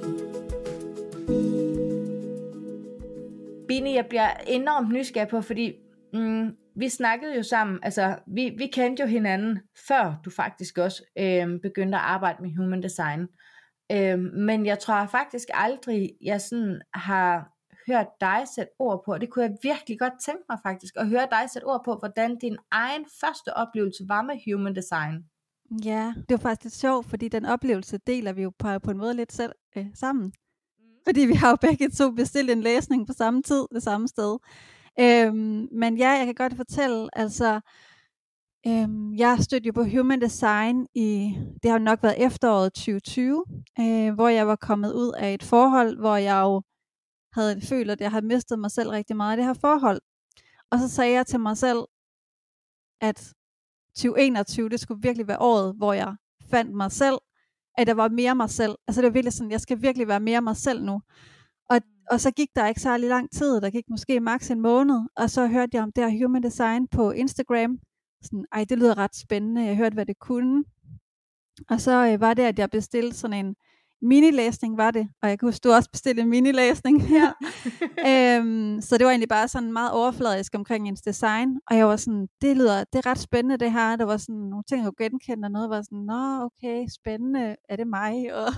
Bini, 3.68 3.96
jeg 3.96 4.06
bliver 4.06 4.30
enormt 4.48 4.94
nysgerrig 4.94 5.30
på, 5.30 5.42
fordi 5.42 5.74
mm, 6.14 6.52
vi 6.76 6.90
snakkede 6.90 7.36
jo 7.36 7.44
sammen, 7.44 7.80
altså 7.84 8.16
vi, 8.28 8.56
vi 8.58 8.68
kendte 8.68 9.04
jo 9.04 9.08
hinanden, 9.08 9.60
før 9.88 10.22
du 10.26 10.30
faktisk 10.30 10.78
også 10.78 11.04
øh, 11.20 11.60
begyndte 11.62 11.98
at 11.98 12.04
arbejde 12.04 12.42
med 12.42 12.56
human 12.58 12.84
design. 12.84 13.28
Øh, 13.92 14.20
men 14.20 14.66
jeg 14.66 14.80
tror 14.80 15.06
faktisk 15.06 15.48
aldrig, 15.54 16.12
jeg 16.22 16.42
sådan 16.42 16.82
har 16.94 17.60
hørt 17.88 18.08
dig 18.22 18.44
sætte 18.56 18.72
ord 18.80 19.02
på, 19.06 19.14
og 19.14 19.22
det 19.22 19.30
kunne 19.30 19.46
jeg 19.46 19.58
virkelig 19.64 20.00
godt 20.00 20.14
tænke 20.26 20.44
mig 20.50 20.60
faktisk, 20.64 20.94
at 20.98 21.08
høre 21.08 21.28
dig 21.32 21.50
sætte 21.50 21.66
ord 21.66 21.82
på, 21.86 21.96
hvordan 21.96 22.38
din 22.38 22.58
egen 22.72 23.06
første 23.22 23.54
oplevelse 23.54 24.04
var 24.08 24.22
med 24.22 24.36
human 24.52 24.76
design. 24.76 25.16
Ja, 25.86 26.14
det 26.30 26.32
var 26.32 26.38
faktisk 26.38 26.64
lidt 26.64 26.74
sjovt, 26.74 27.06
fordi 27.06 27.28
den 27.28 27.46
oplevelse 27.46 27.98
deler 27.98 28.34
vi 28.34 28.42
jo 28.42 28.52
på, 28.60 28.80
på 28.80 28.92
en 28.92 28.98
måde 28.98 29.14
lidt 29.14 29.34
selv 29.34 29.52
øh, 29.78 29.86
sammen. 29.94 30.26
Mm. 30.26 30.86
Fordi 31.08 31.22
vi 31.22 31.34
har 31.34 31.50
jo 31.50 31.56
begge 31.62 31.90
to 31.90 32.12
bestilt 32.12 32.50
en 32.50 32.62
læsning 32.62 33.08
på 33.08 33.14
samme 33.14 33.42
tid, 33.44 33.66
det 33.74 33.84
samme 33.84 34.08
sted. 34.08 34.38
Øhm, 35.00 35.68
men 35.72 35.98
ja, 35.98 36.10
jeg 36.10 36.26
kan 36.26 36.36
godt 36.36 36.56
fortælle, 36.56 37.10
altså, 37.14 37.60
øhm, 38.68 39.14
jeg 39.16 39.38
stødte 39.40 39.68
jo 39.68 39.72
på 39.74 39.84
Human 39.84 40.22
Design 40.22 40.88
i, 40.96 41.38
det 41.64 41.72
har 41.72 41.78
nok 41.80 42.04
været 42.04 42.26
efteråret 42.26 42.74
2020, 42.74 43.44
øh, 43.80 44.14
hvor 44.14 44.28
jeg 44.28 44.48
var 44.48 44.56
kommet 44.56 44.94
ud 44.94 45.14
af 45.18 45.34
et 45.34 45.44
forhold, 45.44 46.00
hvor 46.00 46.16
jeg 46.16 46.42
jo 46.42 46.62
havde 47.34 47.62
følt, 47.62 47.92
at 47.92 48.02
jeg 48.02 48.12
havde 48.12 48.26
mistet 48.26 48.60
mig 48.60 48.72
selv 48.72 48.90
rigtig 48.90 49.16
meget 49.16 49.38
i 49.38 49.40
det 49.40 49.46
her 49.46 49.54
forhold. 49.54 50.02
Og 50.72 50.80
så 50.80 50.90
sagde 50.90 51.14
jeg 51.14 51.28
til 51.28 51.40
mig 51.40 51.58
selv, 51.58 51.80
at 53.02 53.34
2021, 53.96 54.70
det 54.70 54.80
skulle 54.80 55.02
virkelig 55.02 55.28
være 55.28 55.40
året, 55.42 55.76
hvor 55.78 55.94
jeg 55.94 56.16
fandt 56.52 56.76
mig 56.76 56.92
selv, 56.92 57.18
at 57.78 57.88
der 57.88 57.94
var 57.94 58.10
mere 58.10 58.36
mig 58.36 58.50
selv. 58.50 58.76
Altså 58.88 59.02
det 59.02 59.08
var 59.08 59.14
virkelig 59.14 59.34
sådan, 59.34 59.52
jeg 59.52 59.62
skal 59.62 59.82
virkelig 59.82 60.08
være 60.08 60.20
mere 60.20 60.42
mig 60.42 60.58
selv 60.58 60.84
nu. 60.84 61.02
Og, 61.70 61.82
og 62.12 62.22
så 62.22 62.32
gik 62.32 62.50
der 62.56 62.68
ikke 62.68 62.82
særlig 62.82 63.10
lang 63.10 63.32
tid, 63.32 63.62
der 63.62 63.70
gik 63.70 63.90
måske 63.90 64.20
maks 64.20 64.52
en 64.52 64.62
måned, 64.62 65.00
og 65.16 65.30
så 65.30 65.48
hørte 65.48 65.76
jeg 65.76 65.84
om 65.84 65.92
det 65.92 66.12
her 66.12 66.26
human 66.26 66.44
design 66.44 66.88
på 66.88 67.12
Instagram. 67.12 67.80
Sådan, 68.24 68.46
ej, 68.52 68.64
det 68.70 68.80
lyder 68.80 68.98
ret 68.98 69.16
spændende, 69.16 69.66
jeg 69.66 69.76
hørte, 69.76 69.94
hvad 69.94 70.06
det 70.06 70.20
kunne. 70.20 70.64
Og 71.70 71.82
så 71.82 72.08
øh, 72.14 72.22
var 72.22 72.34
det, 72.34 72.44
at 72.44 72.60
jeg 72.60 72.70
bestilte 72.70 73.18
sådan 73.18 73.46
en 73.46 73.56
minilæsning 74.02 74.78
var 74.78 74.92
det, 74.92 75.08
og 75.22 75.30
jeg 75.30 75.40
kunne 75.40 75.48
huske, 75.48 75.64
du 75.64 75.72
også 75.72 75.90
bestilte 75.92 76.22
en 76.22 76.30
minilæsning 76.30 77.04
her. 77.14 77.32
øhm, 78.08 78.82
så 78.82 78.98
det 78.98 79.06
var 79.06 79.12
egentlig 79.12 79.30
bare 79.30 79.48
sådan 79.48 79.74
meget 79.74 79.92
overfladisk 79.92 80.56
omkring 80.56 80.88
ens 80.88 81.02
design, 81.02 81.50
og 81.70 81.78
jeg 81.78 81.88
var 81.88 81.96
sådan, 81.96 82.28
det 82.42 82.58
lyder, 82.58 82.84
det 82.94 83.06
er 83.06 83.06
ret 83.06 83.20
spændende 83.20 83.58
det 83.58 83.72
her, 83.72 83.96
der 83.96 84.06
var 84.06 84.18
sådan 84.18 84.36
nogle 84.36 84.64
ting, 84.70 84.84
jeg 84.84 84.92
kunne 84.98 85.10
genkende, 85.10 85.46
og 85.46 85.52
noget 85.52 85.70
var 85.70 85.82
sådan, 85.82 85.98
nå 85.98 86.46
okay, 86.46 86.88
spændende, 87.00 87.56
er 87.70 87.76
det 87.76 87.88
mig? 87.88 88.14
Og 88.40 88.54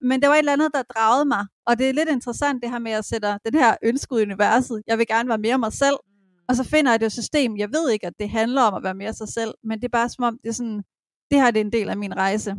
Men 0.00 0.20
det 0.20 0.28
var 0.28 0.34
et 0.34 0.38
eller 0.38 0.52
andet, 0.52 0.70
der 0.74 0.82
dragede 0.82 1.24
mig, 1.24 1.46
og 1.66 1.78
det 1.78 1.88
er 1.88 1.92
lidt 1.92 2.08
interessant 2.08 2.62
det 2.62 2.70
her 2.70 2.78
med 2.78 2.92
at 2.92 3.04
sætte 3.04 3.28
den 3.28 3.54
her 3.54 3.76
ønske 3.82 4.14
ud 4.14 4.20
i 4.20 4.22
universet, 4.22 4.82
jeg 4.86 4.98
vil 4.98 5.06
gerne 5.06 5.28
være 5.28 5.38
mere 5.38 5.58
mig 5.58 5.72
selv, 5.72 5.96
og 6.48 6.56
så 6.56 6.64
finder 6.64 6.90
jeg 6.90 7.00
det 7.00 7.12
system, 7.12 7.56
jeg 7.56 7.68
ved 7.68 7.90
ikke, 7.90 8.06
at 8.06 8.12
det 8.18 8.30
handler 8.30 8.62
om 8.62 8.74
at 8.74 8.82
være 8.82 8.94
mere 8.94 9.12
sig 9.14 9.28
selv, 9.28 9.54
men 9.64 9.78
det 9.78 9.84
er 9.84 9.98
bare 9.98 10.08
som 10.08 10.24
om, 10.24 10.38
det 10.42 10.48
er 10.48 10.52
sådan, 10.52 10.82
det 11.30 11.40
her 11.40 11.50
det 11.50 11.60
er 11.60 11.64
en 11.64 11.72
del 11.72 11.88
af 11.88 11.96
min 11.96 12.16
rejse. 12.16 12.56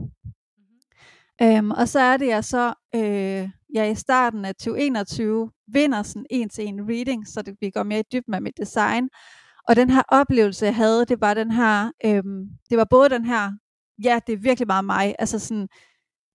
Øhm, 1.42 1.72
og 1.72 1.88
så 1.88 2.00
er 2.00 2.18
det, 2.18 2.28
jeg 2.28 2.44
så 2.44 2.74
øh, 2.96 3.50
ja, 3.76 3.92
i 3.92 3.96
starten 3.96 4.46
af 4.46 4.56
2021 4.56 5.52
vinder 5.74 6.04
sådan 6.04 6.26
en 6.30 6.50
til 6.50 6.68
en 6.68 6.90
reading, 6.90 7.28
så 7.28 7.42
det, 7.42 7.56
vi 7.62 7.70
går 7.70 7.84
mere 7.84 8.00
i 8.00 8.04
dybden 8.12 8.32
med 8.32 8.42
mit 8.42 8.58
design. 8.58 9.10
Og 9.68 9.76
den 9.76 9.90
her 9.90 10.02
oplevelse, 10.10 10.66
jeg 10.66 10.76
havde, 10.76 11.06
det 11.06 11.22
var 11.22 11.34
den 11.34 11.52
her, 11.52 11.92
øhm, 12.06 12.50
det 12.70 12.78
var 12.78 12.88
både 12.90 13.10
den 13.10 13.26
her, 13.26 13.52
ja, 14.04 14.20
det 14.28 14.34
er 14.34 14.38
virkelig 14.38 14.68
meget 14.68 14.86
mig, 14.86 15.16
altså 15.20 15.40
sådan, 15.40 15.68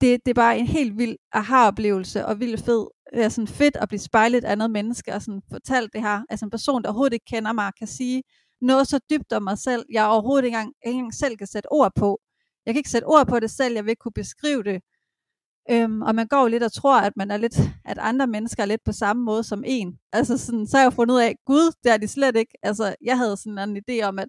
det, 0.02 0.20
det 0.26 0.30
er 0.30 0.34
bare 0.34 0.58
en 0.58 0.66
helt 0.66 0.98
vild 0.98 1.16
aha-oplevelse, 1.32 2.26
og 2.26 2.40
vild 2.40 2.58
fed, 2.58 2.86
det 3.14 3.24
er 3.24 3.28
sådan 3.28 3.48
fedt 3.48 3.76
at 3.76 3.88
blive 3.88 4.00
spejlet 4.00 4.44
af 4.44 4.52
andet 4.52 4.70
menneske, 4.70 5.14
og 5.14 5.22
sådan 5.22 5.42
fortalt 5.52 5.92
det 5.92 6.00
her, 6.00 6.22
altså 6.30 6.46
en 6.46 6.50
person, 6.50 6.82
der 6.82 6.88
overhovedet 6.88 7.14
ikke 7.14 7.30
kender 7.34 7.52
mig, 7.52 7.72
kan 7.78 7.86
sige 7.86 8.22
noget 8.60 8.88
så 8.88 9.00
dybt 9.10 9.32
om 9.32 9.42
mig 9.42 9.58
selv, 9.58 9.84
jeg 9.92 10.06
overhovedet 10.06 10.44
ikke 10.44 10.56
engang, 10.56 10.72
ikke 10.86 10.96
engang 10.96 11.14
selv 11.14 11.36
kan 11.36 11.46
sætte 11.46 11.72
ord 11.72 11.92
på. 11.96 12.20
Jeg 12.66 12.74
kan 12.74 12.78
ikke 12.78 12.90
sætte 12.90 13.06
ord 13.06 13.26
på 13.26 13.40
det 13.40 13.50
selv, 13.50 13.74
jeg 13.74 13.84
vil 13.84 13.90
ikke 13.90 14.00
kunne 14.00 14.12
beskrive 14.22 14.62
det, 14.62 14.80
Øhm, 15.70 16.02
og 16.02 16.14
man 16.14 16.26
går 16.26 16.40
jo 16.40 16.48
lidt 16.48 16.62
og 16.62 16.72
tror, 16.72 17.00
at 17.00 17.12
man 17.16 17.30
er 17.30 17.36
lidt, 17.36 17.56
at 17.84 17.98
andre 17.98 18.26
mennesker 18.26 18.62
er 18.62 18.66
lidt 18.66 18.84
på 18.84 18.92
samme 18.92 19.22
måde 19.24 19.44
som 19.44 19.62
en. 19.66 19.98
Altså 20.12 20.38
sådan, 20.38 20.66
så 20.66 20.76
har 20.76 20.84
jeg 20.84 20.92
fundet 20.92 21.14
ud 21.14 21.20
af, 21.20 21.36
gud, 21.46 21.72
det 21.84 21.92
er 21.92 21.96
de 21.96 22.08
slet 22.08 22.36
ikke. 22.36 22.52
Altså, 22.62 22.94
jeg 23.04 23.18
havde 23.18 23.36
sådan 23.36 23.58
en 23.58 23.82
idé 23.82 24.02
om, 24.04 24.18
at 24.18 24.28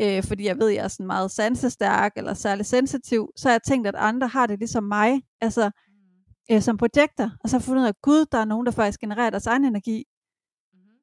øh, 0.00 0.22
fordi 0.22 0.44
jeg 0.44 0.58
ved, 0.58 0.68
at 0.68 0.74
jeg 0.74 0.84
er 0.84 0.88
sådan 0.88 1.06
meget 1.06 1.30
sansestærk 1.30 2.12
eller 2.16 2.34
særlig 2.34 2.66
sensitiv, 2.66 3.30
så 3.36 3.48
har 3.48 3.52
jeg 3.52 3.62
tænkt, 3.62 3.86
at 3.86 3.94
andre 3.94 4.28
har 4.28 4.46
det 4.46 4.58
ligesom 4.58 4.84
mig, 4.84 5.22
altså 5.40 5.70
øh, 6.50 6.62
som 6.62 6.76
projekter. 6.76 7.30
Og 7.44 7.48
så 7.48 7.56
har 7.56 7.60
jeg 7.60 7.64
fundet 7.64 7.80
ud 7.80 7.86
af, 7.86 7.88
at 7.88 8.02
gud, 8.02 8.26
der 8.32 8.38
er 8.38 8.44
nogen, 8.44 8.66
der 8.66 8.72
faktisk 8.72 9.00
genererer 9.00 9.30
deres 9.30 9.46
egen 9.46 9.64
energi. 9.64 10.04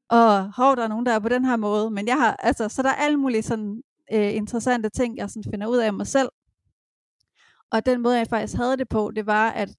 Og 0.10 0.53
hov, 0.53 0.75
der 0.75 0.84
er 0.84 0.88
nogen, 0.88 1.05
der 1.05 1.12
er 1.12 1.19
på 1.19 1.29
den 1.29 1.45
her 1.45 1.55
måde. 1.55 1.91
Men 1.91 2.08
jeg 2.08 2.17
har, 2.17 2.36
altså, 2.39 2.69
så 2.69 2.81
der 2.84 2.89
er 2.89 2.95
alle 2.95 3.17
mulige 3.17 3.43
sådan 3.43 3.81
øh, 4.13 4.36
interessante 4.36 4.89
ting, 4.89 5.17
jeg 5.17 5.29
sådan 5.29 5.51
finder 5.51 5.67
ud 5.67 5.77
af 5.77 5.93
mig 5.93 6.08
selv, 6.08 6.29
og 7.71 7.86
den 7.86 8.01
måde, 8.01 8.17
jeg 8.17 8.27
faktisk 8.27 8.58
havde 8.58 8.77
det 8.77 8.89
på, 8.89 9.12
det 9.15 9.25
var, 9.25 9.49
at 9.51 9.69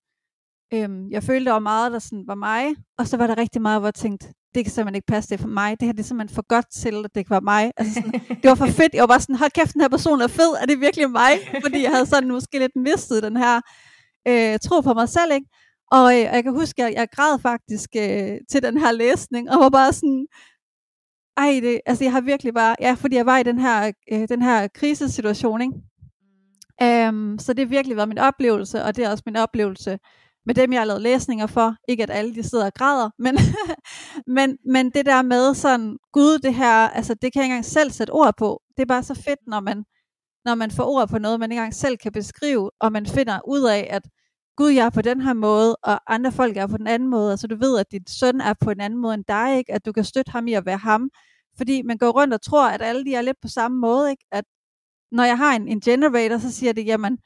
øhm, 0.74 1.10
jeg 1.10 1.22
følte, 1.22 1.44
der 1.44 1.52
var 1.52 1.58
meget, 1.58 1.92
der 1.92 1.98
sådan 1.98 2.24
var 2.26 2.34
mig, 2.34 2.76
og 2.98 3.06
så 3.06 3.16
var 3.16 3.26
der 3.26 3.38
rigtig 3.38 3.62
meget, 3.62 3.80
hvor 3.80 3.86
jeg 3.86 3.94
tænkte, 3.94 4.34
det 4.56 4.64
kan 4.64 4.72
simpelthen 4.72 4.94
ikke 4.94 5.06
passe, 5.06 5.30
det 5.30 5.36
er 5.36 5.42
for 5.42 5.48
mig. 5.48 5.80
Det 5.80 5.86
her 5.88 5.92
det 5.92 6.00
er 6.00 6.04
simpelthen 6.04 6.34
for 6.34 6.46
godt 6.48 6.70
til, 6.70 7.04
at 7.04 7.10
det 7.14 7.20
ikke 7.20 7.30
var 7.30 7.40
mig. 7.40 7.72
Altså 7.76 7.94
sådan, 7.94 8.12
det 8.12 8.48
var 8.48 8.54
for 8.54 8.66
fedt. 8.66 8.94
Jeg 8.94 9.00
var 9.00 9.06
bare 9.06 9.20
sådan, 9.20 9.36
hold 9.36 9.50
kæft, 9.50 9.72
den 9.72 9.80
her 9.80 9.88
person 9.88 10.20
er 10.20 10.26
fed. 10.26 10.52
Er 10.60 10.66
det 10.66 10.80
virkelig 10.80 11.10
mig? 11.10 11.32
Fordi 11.64 11.82
jeg 11.82 11.90
havde 11.90 12.06
sådan 12.06 12.30
måske 12.30 12.58
lidt 12.58 12.76
mistet 12.76 13.22
den 13.22 13.36
her 13.36 13.60
øh, 14.28 14.58
tro 14.58 14.80
på 14.80 14.94
mig 14.94 15.08
selv. 15.08 15.32
Ikke? 15.32 15.46
Og, 15.92 16.06
øh, 16.16 16.26
og 16.30 16.34
jeg 16.36 16.42
kan 16.42 16.52
huske, 16.52 16.82
at 16.82 16.88
jeg, 16.88 16.98
jeg 16.98 17.08
græd 17.16 17.38
faktisk 17.38 17.90
øh, 17.96 18.38
til 18.50 18.62
den 18.62 18.76
her 18.78 18.92
læsning, 18.92 19.50
og 19.50 19.58
var 19.60 19.70
bare 19.70 19.92
sådan, 19.92 20.26
ej, 21.36 21.60
det, 21.62 21.80
altså 21.86 22.04
jeg 22.04 22.12
har 22.12 22.20
virkelig 22.20 22.54
bare, 22.54 22.76
ja, 22.80 22.92
fordi 22.98 23.16
jeg 23.16 23.26
var 23.26 23.38
i 23.38 23.42
den 23.42 23.58
her, 23.58 23.92
øh, 24.12 24.28
den 24.28 24.42
her 24.42 24.68
krisesituation, 24.68 25.60
ikke? 25.60 25.74
Um, 27.08 27.38
så 27.38 27.52
det 27.52 27.64
har 27.64 27.70
virkelig 27.70 27.96
været 27.96 28.08
min 28.08 28.18
oplevelse, 28.18 28.84
og 28.84 28.96
det 28.96 29.04
er 29.04 29.10
også 29.10 29.22
min 29.26 29.36
oplevelse 29.36 29.98
med 30.46 30.54
dem, 30.54 30.72
jeg 30.72 30.80
har 30.80 30.84
lavet 30.86 31.02
læsninger 31.02 31.46
for. 31.46 31.76
Ikke 31.88 32.02
at 32.02 32.10
alle 32.10 32.34
de 32.34 32.42
sidder 32.42 32.66
og 32.66 32.74
græder, 32.74 33.10
men, 33.18 33.38
men, 34.36 34.58
men 34.72 34.90
det 34.90 35.06
der 35.06 35.22
med 35.22 35.54
sådan, 35.54 35.96
gud, 36.12 36.38
det 36.38 36.54
her, 36.54 36.88
altså 36.88 37.14
det 37.14 37.32
kan 37.32 37.40
jeg 37.40 37.44
ikke 37.44 37.52
engang 37.52 37.64
selv 37.64 37.90
sætte 37.90 38.10
ord 38.10 38.34
på. 38.38 38.62
Det 38.76 38.82
er 38.82 38.86
bare 38.86 39.02
så 39.02 39.14
fedt, 39.14 39.40
når 39.46 39.60
man, 39.60 39.84
når 40.44 40.54
man 40.54 40.70
får 40.70 40.84
ord 40.84 41.08
på 41.08 41.18
noget, 41.18 41.40
man 41.40 41.52
ikke 41.52 41.60
engang 41.60 41.74
selv 41.74 41.96
kan 41.96 42.12
beskrive, 42.12 42.70
og 42.80 42.92
man 42.92 43.06
finder 43.06 43.40
ud 43.48 43.62
af, 43.62 43.88
at 43.90 44.02
Gud, 44.56 44.70
jeg 44.70 44.86
er 44.86 44.90
på 44.90 45.02
den 45.02 45.20
her 45.20 45.32
måde, 45.32 45.76
og 45.76 46.14
andre 46.14 46.32
folk 46.32 46.56
er 46.56 46.66
på 46.66 46.76
den 46.76 46.86
anden 46.86 47.08
måde. 47.08 47.30
Altså 47.30 47.46
du 47.46 47.56
ved, 47.56 47.78
at 47.78 47.92
dit 47.92 48.10
søn 48.10 48.40
er 48.40 48.54
på 48.60 48.70
en 48.70 48.80
anden 48.80 48.98
måde 48.98 49.14
end 49.14 49.24
dig, 49.28 49.58
ikke? 49.58 49.72
at 49.72 49.86
du 49.86 49.92
kan 49.92 50.04
støtte 50.04 50.32
ham 50.32 50.46
i 50.48 50.52
at 50.54 50.66
være 50.66 50.76
ham. 50.78 51.10
Fordi 51.56 51.82
man 51.82 51.98
går 51.98 52.10
rundt 52.10 52.34
og 52.34 52.42
tror, 52.42 52.68
at 52.68 52.82
alle 52.82 53.04
de 53.04 53.14
er 53.14 53.22
lidt 53.22 53.36
på 53.42 53.48
samme 53.48 53.78
måde, 53.78 54.10
ikke? 54.10 54.24
at 54.32 54.44
når 55.12 55.24
jeg 55.24 55.38
har 55.38 55.56
en, 55.56 55.68
en 55.68 55.80
generator, 55.80 56.38
så 56.38 56.52
siger 56.52 56.72
det, 56.72 56.86
jamen, 56.86 57.18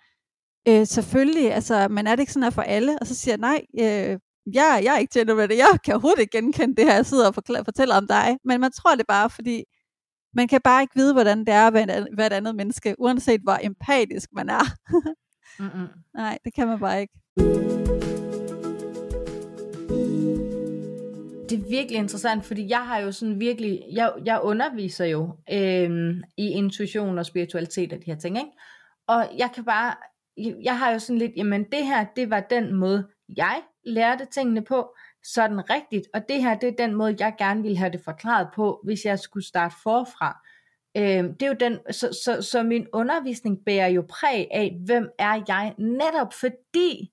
øh, 0.69 0.87
selvfølgelig, 0.87 1.53
altså, 1.53 1.89
men 1.89 2.07
er 2.07 2.11
det 2.11 2.21
ikke 2.21 2.33
sådan 2.33 2.43
her 2.43 2.51
for 2.51 2.63
alle? 2.63 2.99
Og 3.01 3.07
så 3.07 3.15
siger 3.15 3.33
jeg, 3.33 3.39
nej, 3.39 3.63
øh, 3.81 4.19
jeg, 4.55 4.81
jeg 4.85 4.95
er 4.95 4.99
ikke 4.99 5.19
generator, 5.19 5.55
jeg 5.55 5.79
kan 5.85 5.95
overhovedet 5.95 6.21
ikke 6.21 6.39
genkende 6.39 6.77
det 6.77 6.85
her, 6.85 6.95
jeg 6.95 7.07
sidder 7.07 7.29
og 7.29 7.35
fortæller 7.65 7.97
om 7.97 8.07
dig. 8.07 8.39
Men 8.45 8.61
man 8.61 8.73
tror 8.73 8.95
det 8.95 9.07
bare, 9.07 9.31
fordi 9.31 9.65
man 10.35 10.49
kan 10.49 10.61
bare 10.65 10.83
ikke 10.83 10.95
vide, 10.95 11.13
hvordan 11.13 11.39
det 11.39 11.49
er 11.49 11.67
at 11.67 11.75
være 12.17 12.27
et 12.27 12.33
andet 12.33 12.55
menneske, 12.57 12.95
uanset 12.99 13.41
hvor 13.43 13.59
empatisk 13.63 14.29
man 14.33 14.49
er. 14.49 14.65
Mm-mm. 15.59 15.89
Nej, 16.21 16.39
det 16.45 16.55
kan 16.55 16.67
man 16.67 16.81
bare 16.81 17.01
ikke. 17.01 17.15
Det 21.51 21.59
er 21.59 21.71
virkelig 21.71 21.99
interessant, 21.99 22.45
fordi 22.45 22.69
jeg 22.69 22.87
har 22.87 22.99
jo 22.99 23.13
sådan 23.13 23.41
virkelig, 23.41 23.83
jeg, 23.93 24.13
jeg 24.25 24.41
underviser 24.43 25.05
jo 25.05 25.37
øhm, 25.53 26.23
i 26.37 26.49
intuition 26.49 27.19
og 27.19 27.27
spiritualitet 27.27 27.93
og 27.93 27.99
de 27.99 28.11
her 28.11 28.19
ting, 28.19 28.37
ikke? 28.37 28.51
Og 29.09 29.29
jeg 29.39 29.51
kan 29.55 29.65
bare, 29.65 29.95
jeg 30.63 30.79
har 30.79 30.93
jo 30.93 30.99
sådan 30.99 31.19
lidt, 31.19 31.33
jamen 31.37 31.65
det 31.65 31.87
her, 31.87 32.07
det 32.17 32.31
var 32.31 32.41
den 32.41 32.75
måde, 32.75 33.09
jeg 33.37 33.63
lærte 33.85 34.25
tingene 34.25 34.65
på, 34.65 34.95
sådan 35.23 35.71
rigtigt, 35.71 36.09
og 36.15 36.29
det 36.29 36.43
her, 36.43 36.59
det 36.59 36.69
er 36.69 36.87
den 36.87 36.95
måde, 36.95 37.17
jeg 37.21 37.35
gerne 37.39 37.63
ville 37.63 37.79
have 37.79 37.93
det 37.93 38.01
forklaret 38.05 38.49
på, 38.55 38.81
hvis 38.85 39.05
jeg 39.05 39.19
skulle 39.19 39.47
starte 39.47 39.75
forfra. 39.83 40.41
Øh, 40.97 41.25
det 41.25 41.43
er 41.43 41.47
jo 41.47 41.57
den, 41.61 41.79
så, 41.91 42.19
så, 42.25 42.43
så 42.43 42.63
min 42.63 42.87
undervisning 42.93 43.59
bærer 43.67 43.89
jo 43.89 44.05
præg 44.09 44.49
af, 44.51 44.79
hvem 44.87 45.11
er 45.19 45.43
jeg, 45.49 45.75
netop 45.79 46.33
fordi 46.33 47.13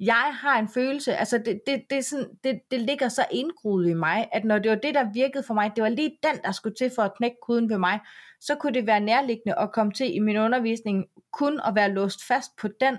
jeg 0.00 0.34
har 0.40 0.58
en 0.58 0.68
følelse, 0.68 1.16
altså 1.16 1.38
det, 1.38 1.60
det, 1.66 1.82
det, 1.90 1.98
er 1.98 2.02
sådan, 2.02 2.28
det, 2.44 2.60
det 2.70 2.80
ligger 2.80 3.08
så 3.08 3.24
indgroet 3.30 3.88
i 3.88 3.94
mig, 3.94 4.28
at 4.32 4.44
når 4.44 4.58
det 4.58 4.70
var 4.70 4.76
det, 4.76 4.94
der 4.94 5.12
virkede 5.12 5.44
for 5.46 5.54
mig, 5.54 5.72
det 5.76 5.82
var 5.82 5.88
lige 5.88 6.18
den, 6.22 6.42
der 6.44 6.52
skulle 6.52 6.74
til 6.74 6.90
for 6.94 7.02
at 7.02 7.14
knække 7.16 7.36
koden 7.46 7.70
ved 7.70 7.78
mig, 7.78 8.00
så 8.40 8.54
kunne 8.54 8.74
det 8.74 8.86
være 8.86 9.00
nærliggende 9.00 9.58
at 9.58 9.72
komme 9.72 9.92
til 9.92 10.16
i 10.16 10.18
min 10.18 10.36
undervisning 10.36 11.04
kun 11.32 11.60
at 11.64 11.74
være 11.74 11.92
låst 11.92 12.26
fast 12.26 12.56
på 12.56 12.68
den, 12.80 12.96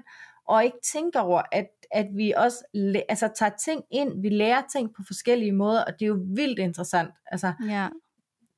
og 0.48 0.64
ikke 0.64 0.78
tænke 0.84 1.20
over, 1.20 1.42
at, 1.52 1.68
at 1.92 2.08
vi 2.16 2.34
også 2.38 2.64
altså, 3.10 3.30
tager 3.36 3.52
ting 3.66 3.84
ind, 3.92 4.22
vi 4.22 4.30
lærer 4.30 4.62
ting 4.74 4.94
på 4.96 5.02
forskellige 5.08 5.52
måder, 5.52 5.84
og 5.84 5.94
det 6.00 6.06
er 6.06 6.08
jo 6.08 6.20
vildt 6.36 6.60
interessant. 6.60 7.10
Altså, 7.26 7.54
ja. 7.68 7.88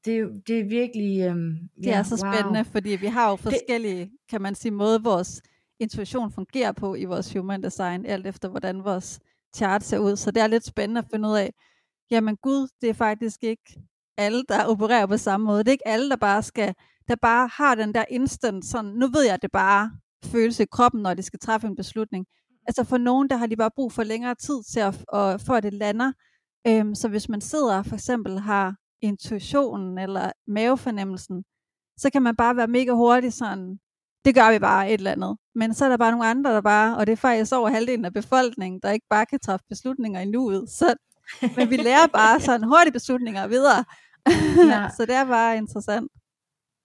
det, 0.05 0.17
er 0.17 0.27
det 0.47 0.59
er 0.59 0.63
virkelig... 0.63 1.21
Øhm, 1.21 1.57
det 1.77 1.85
ja, 1.85 1.97
er 1.97 2.03
så 2.03 2.17
spændende, 2.17 2.59
wow. 2.59 2.71
fordi 2.71 2.89
vi 2.89 3.07
har 3.07 3.29
jo 3.29 3.35
forskellige, 3.35 3.99
det, 3.99 4.11
kan 4.29 4.41
man 4.41 4.55
sige, 4.55 4.71
måder, 4.71 4.99
vores 4.99 5.41
intuition 5.79 6.31
fungerer 6.31 6.71
på 6.71 6.95
i 6.95 7.05
vores 7.05 7.33
human 7.33 7.63
design, 7.63 8.05
alt 8.05 8.27
efter 8.27 8.49
hvordan 8.49 8.83
vores 8.83 9.19
chart 9.55 9.83
ser 9.83 9.97
ud. 9.97 10.15
Så 10.15 10.31
det 10.31 10.43
er 10.43 10.47
lidt 10.47 10.65
spændende 10.65 10.99
at 10.99 11.07
finde 11.11 11.29
ud 11.29 11.35
af, 11.35 11.53
jamen 12.11 12.37
Gud, 12.37 12.67
det 12.81 12.89
er 12.89 12.93
faktisk 12.93 13.43
ikke 13.43 13.79
alle, 14.17 14.43
der 14.49 14.65
opererer 14.65 15.05
på 15.05 15.17
samme 15.17 15.45
måde. 15.45 15.59
Det 15.59 15.67
er 15.67 15.71
ikke 15.71 15.87
alle, 15.87 16.09
der 16.09 16.15
bare 16.15 16.43
skal, 16.43 16.73
der 17.07 17.15
bare 17.15 17.49
har 17.53 17.75
den 17.75 17.93
der 17.93 18.05
instant, 18.09 18.65
sådan, 18.65 18.91
nu 18.91 19.07
ved 19.07 19.23
jeg, 19.23 19.41
det 19.41 19.51
bare 19.51 19.91
følelse 20.25 20.63
i 20.63 20.67
kroppen, 20.71 21.01
når 21.01 21.13
de 21.13 21.21
skal 21.21 21.39
træffe 21.39 21.67
en 21.67 21.75
beslutning. 21.75 22.25
Altså 22.67 22.83
for 22.83 22.97
nogen, 22.97 23.29
der 23.29 23.37
har 23.37 23.47
de 23.47 23.55
bare 23.55 23.71
brug 23.75 23.91
for 23.91 24.03
længere 24.03 24.35
tid 24.35 24.63
til 24.73 24.79
at, 24.79 25.05
og, 25.07 25.41
for 25.41 25.53
at 25.53 25.63
det 25.63 25.73
lander. 25.73 26.11
Øhm, 26.67 26.95
så 26.95 27.07
hvis 27.07 27.29
man 27.29 27.41
sidder 27.41 27.83
for 27.83 27.95
eksempel 27.95 28.39
har 28.39 28.75
intuitionen 29.01 29.97
eller 29.97 30.31
mavefornemmelsen, 30.47 31.43
så 31.97 32.09
kan 32.09 32.21
man 32.21 32.35
bare 32.35 32.55
være 32.55 32.67
mega 32.67 32.91
hurtig 32.91 33.33
sådan, 33.33 33.77
det 34.25 34.35
gør 34.35 34.51
vi 34.51 34.59
bare 34.59 34.87
et 34.89 34.93
eller 34.93 35.11
andet. 35.11 35.37
Men 35.55 35.73
så 35.73 35.85
er 35.85 35.89
der 35.89 35.97
bare 35.97 36.11
nogle 36.11 36.25
andre, 36.25 36.51
der 36.53 36.61
bare, 36.61 36.97
og 36.97 37.07
det 37.07 37.13
er 37.13 37.17
faktisk 37.17 37.53
over 37.53 37.69
halvdelen 37.69 38.05
af 38.05 38.13
befolkningen, 38.13 38.79
der 38.83 38.91
ikke 38.91 39.07
bare 39.09 39.25
kan 39.25 39.39
træffe 39.39 39.65
beslutninger 39.69 40.19
i 40.19 40.25
nuet. 40.25 40.69
Så, 40.69 40.95
men 41.57 41.69
vi 41.69 41.77
lærer 41.77 42.07
bare 42.07 42.39
sådan 42.39 42.67
hurtige 42.67 42.93
beslutninger 42.93 43.47
videre. 43.47 43.85
Ja. 44.71 44.87
så 44.97 45.05
det 45.05 45.15
er 45.15 45.25
bare 45.25 45.57
interessant. 45.57 46.11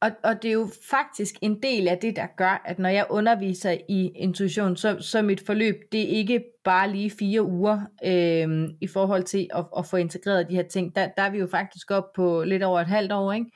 Og, 0.01 0.11
og 0.25 0.43
det 0.43 0.49
er 0.49 0.53
jo 0.53 0.69
faktisk 0.91 1.35
en 1.43 1.63
del 1.63 1.89
af 1.89 1.99
det, 1.99 2.17
der 2.17 2.27
gør, 2.37 2.63
at 2.65 2.79
når 2.79 2.89
jeg 2.89 3.07
underviser 3.11 3.77
i 3.89 4.09
intuition, 4.15 4.77
så, 4.77 4.97
så 5.01 5.23
mit 5.23 5.47
forløb, 5.47 5.75
det 5.93 6.01
er 6.01 6.09
ikke 6.09 6.45
bare 6.65 6.91
lige 6.91 7.11
fire 7.11 7.43
uger 7.43 7.81
øh, 8.05 8.69
i 8.81 8.87
forhold 8.87 9.23
til 9.23 9.49
at, 9.55 9.67
at 9.79 9.87
få 9.87 9.97
integreret 9.97 10.49
de 10.51 10.55
her 10.55 10.69
ting. 10.69 10.95
Der, 10.95 11.09
der 11.17 11.23
er 11.23 11.31
vi 11.31 11.39
jo 11.39 11.47
faktisk 11.47 11.91
op 11.91 12.13
på 12.17 12.43
lidt 12.43 12.63
over 12.63 12.81
et 12.81 12.87
halvt 12.87 13.13
år, 13.13 13.33
ikke? 13.33 13.51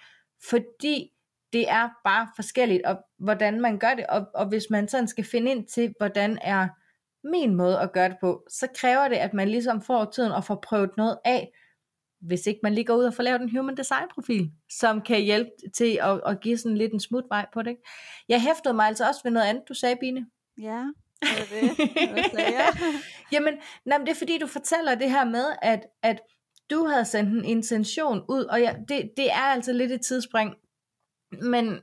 Fordi 0.49 1.09
det 1.53 1.71
er 1.71 1.89
bare 2.05 2.29
forskelligt, 2.37 2.83
og 2.87 2.97
hvordan 3.19 3.61
man 3.61 3.79
gør 3.79 3.95
det, 3.95 4.07
og, 4.07 4.27
og 4.35 4.49
hvis 4.49 4.65
man 4.71 4.89
sådan 4.89 5.09
skal 5.09 5.25
finde 5.25 5.51
ind 5.51 5.67
til, 5.67 5.95
hvordan 5.99 6.39
er 6.43 6.69
min 7.25 7.55
måde 7.55 7.81
at 7.81 7.93
gøre 7.93 8.09
det 8.09 8.17
på, 8.21 8.45
så 8.49 8.67
kræver 8.77 9.09
det, 9.09 9.17
at 9.17 9.35
man 9.35 9.49
ligesom 9.49 9.83
får 9.83 10.05
tiden 10.05 10.33
og 10.33 10.45
får 10.45 10.55
prøvet 10.55 10.91
noget 10.97 11.19
af, 11.25 11.53
hvis 12.21 12.47
ikke 12.47 12.61
man 12.63 12.75
lige 12.75 12.85
går 12.85 12.97
ud 12.97 13.05
og 13.05 13.15
får 13.15 13.23
lavet 13.23 13.41
en 13.41 13.57
human 13.57 13.77
design 13.77 14.09
profil, 14.15 14.51
som 14.79 15.01
kan 15.01 15.21
hjælpe 15.21 15.51
til 15.77 15.99
at, 16.03 16.21
at 16.27 16.41
give 16.41 16.59
sådan 16.59 16.79
lidt 16.79 16.93
en 16.93 17.01
smutvej 17.01 17.47
på 17.55 17.63
det. 17.63 17.77
Jeg 18.29 18.43
hæftede 18.43 18.75
mig 18.75 18.87
altså 18.87 19.09
også 19.09 19.21
ved 19.25 19.31
noget 19.31 19.47
andet, 19.47 19.65
du 19.69 19.75
sagde, 19.75 19.97
Bine. 20.01 20.27
Ja, 20.59 20.85
det 21.21 21.39
er 21.41 22.15
det. 22.15 22.39
Jeg? 22.39 22.73
Jamen, 23.33 23.55
nej, 23.85 23.99
det 23.99 24.09
er 24.09 24.15
fordi, 24.15 24.39
du 24.39 24.47
fortæller 24.47 24.95
det 24.95 25.11
her 25.11 25.25
med, 25.25 25.45
at, 25.63 25.87
at 26.03 26.21
du 26.71 26.87
havde 26.87 27.05
sendt 27.05 27.31
en 27.31 27.45
intention 27.45 28.25
ud, 28.29 28.45
og 28.45 28.61
ja, 28.61 28.75
det, 28.89 29.11
det 29.17 29.31
er 29.31 29.47
altså 29.55 29.73
lidt 29.73 29.93
et 29.93 30.01
tidsspring, 30.01 30.55
men 31.43 31.81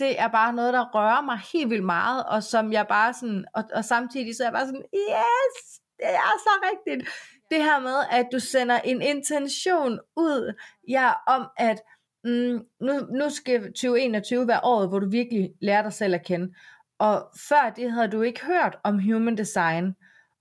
det 0.00 0.20
er 0.20 0.28
bare 0.28 0.52
noget, 0.52 0.72
der 0.74 0.90
rører 0.94 1.22
mig 1.22 1.38
helt 1.52 1.70
vildt 1.70 1.84
meget, 1.84 2.24
og 2.26 2.42
som 2.42 2.72
jeg 2.72 2.86
bare 2.86 3.14
sådan, 3.14 3.44
og, 3.54 3.64
og 3.74 3.84
samtidig 3.84 4.36
så 4.36 4.42
er 4.42 4.46
jeg 4.46 4.52
bare 4.52 4.66
sådan, 4.66 4.84
yes, 4.94 5.80
det 5.96 6.08
er 6.08 6.38
så 6.46 6.50
rigtigt. 6.70 7.08
Det 7.50 7.62
her 7.62 7.80
med, 7.80 7.96
at 8.10 8.28
du 8.32 8.38
sender 8.38 8.78
en 8.78 9.02
intention 9.02 9.98
ud, 10.16 10.54
ja, 10.88 11.12
om 11.26 11.46
at 11.56 11.80
mm, 12.24 12.60
nu, 12.80 12.92
nu 13.18 13.30
skal 13.30 13.62
2021 13.62 14.48
være 14.48 14.60
året, 14.62 14.88
hvor 14.88 14.98
du 14.98 15.10
virkelig 15.10 15.50
lærer 15.60 15.82
dig 15.82 15.92
selv 15.92 16.14
at 16.14 16.24
kende. 16.26 16.54
Og 16.98 17.30
før 17.48 17.72
det 17.76 17.92
havde 17.92 18.08
du 18.08 18.22
ikke 18.22 18.46
hørt 18.46 18.78
om 18.84 18.98
human 18.98 19.36
design. 19.36 19.94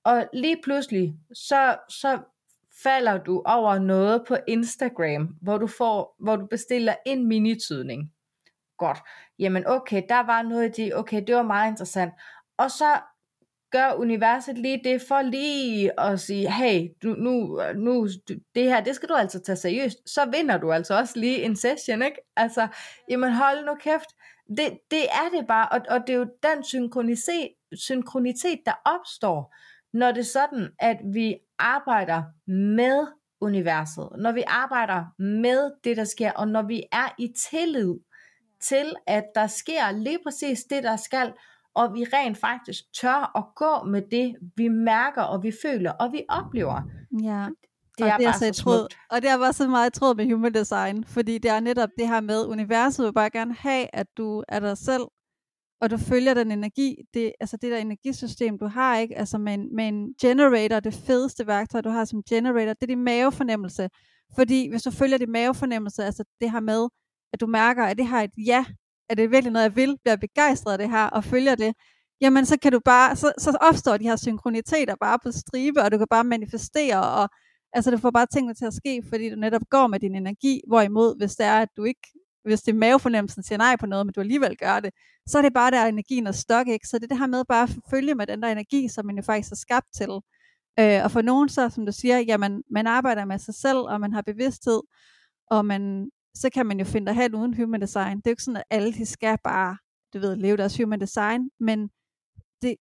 Og 0.04 0.30
lige 0.34 0.62
pludselig, 0.64 1.16
så, 1.34 1.78
så 1.90 2.20
falder 2.84 3.18
du 3.18 3.44
over 3.46 3.80
noget 3.80 4.24
på 4.28 4.38
Instagram, 4.48 5.36
hvor 5.42 5.58
du, 5.58 5.68
får, 5.68 6.16
hvor 6.20 6.36
du 6.36 6.46
bestiller 6.46 6.96
en 7.06 7.28
minitydning. 7.28 8.12
Godt. 8.80 8.98
Jamen 9.40 9.68
okay, 9.68 10.04
der 10.10 10.20
var 10.20 10.42
noget 10.42 10.80
i 10.80 10.82
det, 10.82 10.96
okay, 10.96 11.24
det 11.28 11.36
var 11.36 11.42
meget 11.42 11.72
interessant. 11.72 12.14
Og 12.58 12.72
så 12.72 13.00
gør 13.72 13.94
universet 13.94 14.58
lige 14.58 14.82
det 14.84 15.02
for 15.08 15.22
lige 15.22 16.00
at 16.00 16.20
sige, 16.20 16.52
hey, 16.52 16.88
du, 17.04 17.08
nu, 17.08 17.62
nu, 17.76 18.08
det 18.56 18.64
her, 18.64 18.82
det 18.82 18.96
skal 18.96 19.10
du 19.10 19.14
altså 19.14 19.40
tage 19.40 19.56
seriøst, 19.56 19.98
så 20.06 20.26
vinder 20.26 20.58
du 20.58 20.72
altså 20.72 20.98
også 20.98 21.20
lige 21.20 21.44
en 21.44 21.56
session, 21.56 22.02
ikke? 22.02 22.18
Altså, 22.36 22.68
jamen 23.10 23.34
hold 23.34 23.66
nu 23.66 23.76
kæft, 23.76 24.10
det, 24.58 24.80
det 24.92 25.04
er 25.04 25.38
det 25.38 25.48
bare, 25.48 25.70
og, 25.70 25.82
og 25.90 26.00
det 26.08 26.14
er 26.14 26.18
jo 26.18 26.28
den 26.44 26.64
synkronitet, 26.64 27.50
synkronitet, 27.74 28.60
der 28.66 28.74
opstår, 28.86 29.56
når 29.94 30.12
det 30.12 30.20
er 30.20 30.24
sådan, 30.24 30.70
at 30.80 30.98
vi 31.14 31.36
arbejder 31.60 32.24
med 32.52 33.08
universet, 33.42 34.10
når 34.18 34.32
vi 34.32 34.44
arbejder 34.48 35.06
med 35.22 35.72
det, 35.84 35.98
der 35.98 36.04
sker, 36.04 36.32
og 36.32 36.48
når 36.48 36.62
vi 36.62 36.84
er 36.92 37.16
i 37.18 37.34
tillid 37.50 37.96
til, 38.62 38.96
at 39.08 39.24
der 39.36 39.48
sker 39.48 39.92
lige 39.92 40.20
præcis 40.24 40.64
det, 40.70 40.84
der 40.84 40.96
skal, 40.96 41.34
og 41.76 41.94
vi 41.94 42.06
rent 42.14 42.38
faktisk 42.38 42.84
tør 43.02 43.38
at 43.38 43.46
gå 43.56 43.90
med 43.90 44.02
det, 44.12 44.36
vi 44.56 44.68
mærker, 44.68 45.22
og 45.22 45.44
vi 45.44 45.52
føler, 45.64 45.92
og 45.92 46.12
vi 46.12 46.24
oplever. 46.30 46.82
Ja. 47.24 47.48
Det 47.98 48.08
er, 48.08 48.14
og 48.14 48.20
det 48.20 48.26
er 48.26 48.32
bare 48.32 48.40
så, 48.40 48.54
så 48.54 48.64
tråd, 48.64 48.88
Og 49.12 49.22
det 49.22 49.30
er 49.30 49.38
bare 49.38 49.54
så 49.54 49.68
meget 49.68 49.94
tråd 49.94 50.16
med 50.16 50.32
human 50.32 50.54
design, 50.54 51.04
fordi 51.04 51.38
det 51.38 51.52
er 51.52 51.60
netop 51.60 51.90
det 52.00 52.08
her 52.08 52.22
med, 52.22 52.46
universet 52.46 53.06
vil 53.06 53.14
bare 53.14 53.30
gerne 53.30 53.54
have, 53.54 53.88
at 53.94 54.08
du 54.18 54.44
er 54.48 54.60
dig 54.60 54.78
selv, 54.78 55.04
og 55.82 55.90
du 55.90 55.98
følger 55.98 56.34
den 56.34 56.52
energi, 56.52 56.96
det, 57.14 57.34
altså 57.40 57.58
det 57.58 57.72
der 57.72 57.78
energisystem, 57.78 58.60
du 58.60 58.68
har, 58.68 58.98
ikke? 58.98 59.18
Altså 59.18 59.38
med 59.38 59.54
en, 59.54 59.76
med 59.76 59.88
en 59.88 60.14
generator, 60.22 60.80
det 60.80 60.94
fedeste 60.94 61.48
værktøj, 61.48 61.82
du 61.82 61.90
har 61.90 62.06
som 62.06 62.24
generator, 62.30 62.74
det 62.74 62.84
er 62.84 62.88
din 62.88 63.04
mavefornemmelse. 63.04 63.90
Fordi 64.36 64.70
hvis 64.70 64.84
du 64.84 64.92
følger 64.92 65.18
din 65.18 65.32
mavefornemmelse, 65.32 66.04
altså 66.04 66.24
det 66.42 66.52
her 66.52 66.60
med, 66.60 66.88
at 67.34 67.40
du 67.42 67.48
mærker, 67.48 67.84
at 67.84 67.98
det 67.98 68.06
har 68.06 68.22
et 68.22 68.32
ja, 68.48 68.66
at 69.10 69.18
det 69.18 69.32
virkelig 69.32 69.52
noget, 69.54 69.64
jeg 69.64 69.76
vil, 69.76 69.98
bliver 70.04 70.16
begejstret 70.16 70.72
af 70.72 70.78
det 70.78 70.90
her, 70.90 71.06
og 71.06 71.24
følger 71.24 71.56
det, 71.56 71.74
jamen 72.22 72.46
så 72.46 72.58
kan 72.60 72.72
du 72.72 72.80
bare, 72.86 73.16
så, 73.16 73.34
så 73.38 73.58
opstår 73.62 73.98
de 73.98 74.04
her 74.04 74.16
synkroniteter 74.16 74.96
bare 75.02 75.20
på 75.24 75.32
stribe, 75.32 75.82
og 75.82 75.92
du 75.92 75.98
kan 75.98 76.08
bare 76.10 76.24
manifestere, 76.24 77.04
og 77.04 77.30
altså 77.74 77.92
du 77.92 77.98
får 77.98 78.12
bare 78.12 78.26
tingene 78.34 78.54
til 78.54 78.66
at 78.66 78.74
ske, 78.74 79.04
fordi 79.10 79.30
du 79.30 79.36
netop 79.36 79.62
går 79.70 79.88
med 79.88 80.00
din 80.00 80.16
energi, 80.16 80.62
hvorimod 80.68 81.18
hvis 81.18 81.36
det 81.36 81.46
er, 81.46 81.60
at 81.60 81.70
du 81.78 81.84
ikke, 81.84 82.08
hvis 82.44 82.62
det 82.62 82.72
er 82.72 82.78
mavefornemmelsen 82.78 83.44
siger 83.44 83.58
nej 83.58 83.76
på 83.80 83.86
noget, 83.86 84.06
men 84.06 84.14
du 84.14 84.22
alligevel 84.22 84.58
gør 84.58 84.80
det, 84.80 84.92
så 85.28 85.38
er 85.38 85.42
det 85.42 85.54
bare 85.54 85.72
der 85.72 85.86
energien 85.86 86.28
er 86.28 86.32
stok, 86.32 86.68
ikke? 86.68 86.88
Så 86.88 86.98
det 86.98 87.04
er 87.04 87.08
det 87.08 87.20
her 87.20 87.28
med 87.28 87.44
bare 87.50 87.64
at 87.64 87.70
følge 87.90 88.16
med 88.16 88.28
den 88.28 88.42
der 88.42 88.48
energi, 88.52 88.88
som 88.88 89.06
man 89.06 89.16
jo 89.16 89.22
faktisk 89.24 89.52
er 89.52 89.56
skabt 89.56 89.88
til. 89.96 90.10
Øh, 90.80 91.04
og 91.04 91.12
for 91.12 91.22
nogen 91.22 91.50
så, 91.50 91.70
som 91.70 91.86
du 91.86 91.92
siger, 91.92 92.20
jamen 92.20 92.64
man 92.72 92.88
arbejder 92.88 93.26
med 93.26 93.40
sig 93.40 93.56
selv, 93.56 93.78
og 93.78 94.02
man 94.02 94.14
har 94.14 94.22
bevidsthed, 94.22 94.82
og 95.52 95.66
man 95.66 96.10
så 96.36 96.50
kan 96.54 96.66
man 96.66 96.80
jo 96.80 96.86
finde 96.86 97.08
dig 97.08 97.16
hen 97.16 97.36
uden 97.36 97.54
human 97.54 97.82
design. 97.82 98.18
Det 98.18 98.28
er 98.28 98.32
jo 98.32 98.34
ikke 98.34 98.44
sådan, 98.44 98.58
at 98.58 98.64
alle 98.70 98.94
de 98.94 99.06
skal 99.06 99.38
bare, 99.44 99.78
du 100.14 100.20
ved, 100.20 100.36
leve 100.36 100.58
deres 100.58 100.78
human 100.78 101.02
design, 101.02 101.50
men 101.60 101.90
det, 102.62 102.76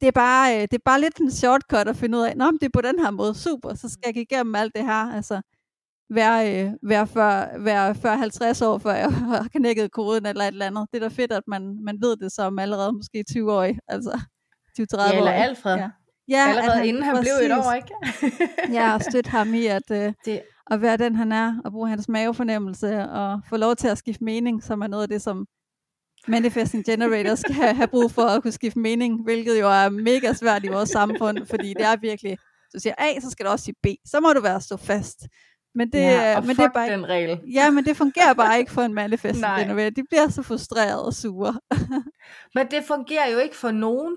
det, 0.00 0.06
er 0.08 0.12
bare, 0.12 0.56
øh, 0.56 0.62
det 0.62 0.74
er 0.74 0.84
bare 0.84 1.00
lidt 1.00 1.18
en 1.18 1.30
shortcut 1.30 1.88
at 1.88 1.96
finde 1.96 2.18
ud 2.18 2.22
af, 2.22 2.36
nå, 2.36 2.50
det 2.50 2.62
er 2.62 2.70
på 2.74 2.80
den 2.80 2.98
her 2.98 3.10
måde, 3.10 3.34
super, 3.34 3.74
så 3.74 3.88
skal 3.88 4.02
jeg 4.06 4.14
gå 4.14 4.20
igennem 4.20 4.54
alt 4.54 4.74
det 4.74 4.84
her, 4.84 5.12
altså 5.14 5.40
være, 6.10 6.64
øh, 6.64 6.72
være, 6.82 7.06
før, 7.06 7.58
være 7.58 7.94
før 7.94 8.14
50 8.14 8.62
år, 8.62 8.78
før 8.78 8.94
jeg 8.94 9.12
har 9.30 9.48
knækket 9.52 9.92
koden 9.92 10.26
eller 10.26 10.44
et 10.44 10.48
eller 10.48 10.66
andet. 10.66 10.86
Det 10.92 11.02
er 11.02 11.08
da 11.08 11.14
fedt, 11.14 11.32
at 11.32 11.42
man, 11.46 11.78
man 11.84 11.96
ved 12.00 12.16
det 12.16 12.32
som 12.32 12.58
allerede 12.58 12.92
måske 12.92 13.24
20 13.30 13.52
år, 13.52 13.62
altså 13.88 14.20
20-30 14.80 14.96
år. 14.96 15.12
Ja, 15.12 15.18
eller 15.18 15.30
Alfred. 15.30 15.76
Ja. 15.76 15.90
Ja, 16.30 16.48
Allerede 16.48 16.76
han, 16.76 16.86
inden 16.86 17.02
han 17.02 17.16
præcis. 17.16 17.32
blev 17.38 17.50
et 17.50 17.58
år, 17.58 17.72
ikke? 17.72 17.94
ja, 18.78 18.94
og 18.94 19.02
støtte 19.02 19.30
ham 19.30 19.54
i 19.54 19.66
at, 19.66 19.90
øh, 19.90 20.12
det, 20.24 20.42
at 20.70 20.82
være 20.82 20.96
den, 20.96 21.16
han 21.16 21.32
er, 21.32 21.54
og 21.64 21.72
bruge 21.72 21.88
hans 21.88 22.08
mavefornemmelse, 22.08 22.98
og 22.98 23.40
få 23.48 23.56
lov 23.56 23.76
til 23.76 23.88
at 23.88 23.98
skifte 23.98 24.24
mening, 24.24 24.62
som 24.62 24.80
er 24.80 24.86
noget 24.86 25.02
af 25.02 25.08
det, 25.08 25.22
som 25.22 25.46
manifesting 26.28 26.84
generators 26.84 27.38
skal 27.38 27.54
have, 27.54 27.74
have 27.74 27.88
brug 27.88 28.10
for 28.10 28.22
at 28.22 28.42
kunne 28.42 28.52
skifte 28.52 28.78
mening, 28.78 29.22
hvilket 29.24 29.60
jo 29.60 29.68
er 29.68 29.88
mega 29.88 30.32
svært 30.32 30.64
i 30.64 30.68
vores 30.68 30.88
samfund, 30.88 31.46
fordi 31.46 31.68
det 31.68 31.86
er 31.86 31.96
virkelig, 31.96 32.38
så 32.70 32.78
siger 32.80 32.94
A, 32.98 33.20
så 33.20 33.30
skal 33.30 33.46
du 33.46 33.50
også 33.50 33.64
sige 33.64 33.74
B. 33.82 33.86
Så 34.04 34.20
må 34.20 34.32
du 34.32 34.40
være 34.40 34.60
stå 34.60 34.76
fast. 34.76 35.18
Men 35.74 35.92
det, 35.92 35.98
ja, 35.98 36.40
men 36.40 36.56
det 36.56 36.58
er 36.58 36.68
bare 36.68 36.90
den 36.90 37.08
regel. 37.08 37.40
Ja, 37.54 37.70
men 37.70 37.84
det 37.84 37.96
fungerer 37.96 38.34
bare 38.34 38.58
ikke 38.58 38.72
for 38.72 38.82
en 38.82 38.94
manifesting 38.94 39.46
generator. 39.60 39.90
De 39.90 40.02
bliver 40.10 40.28
så 40.28 40.42
frustrerede 40.42 41.04
og 41.04 41.14
sure. 41.14 41.60
men 42.54 42.66
det 42.70 42.84
fungerer 42.84 43.30
jo 43.32 43.38
ikke 43.38 43.56
for 43.56 43.70
nogen. 43.70 44.16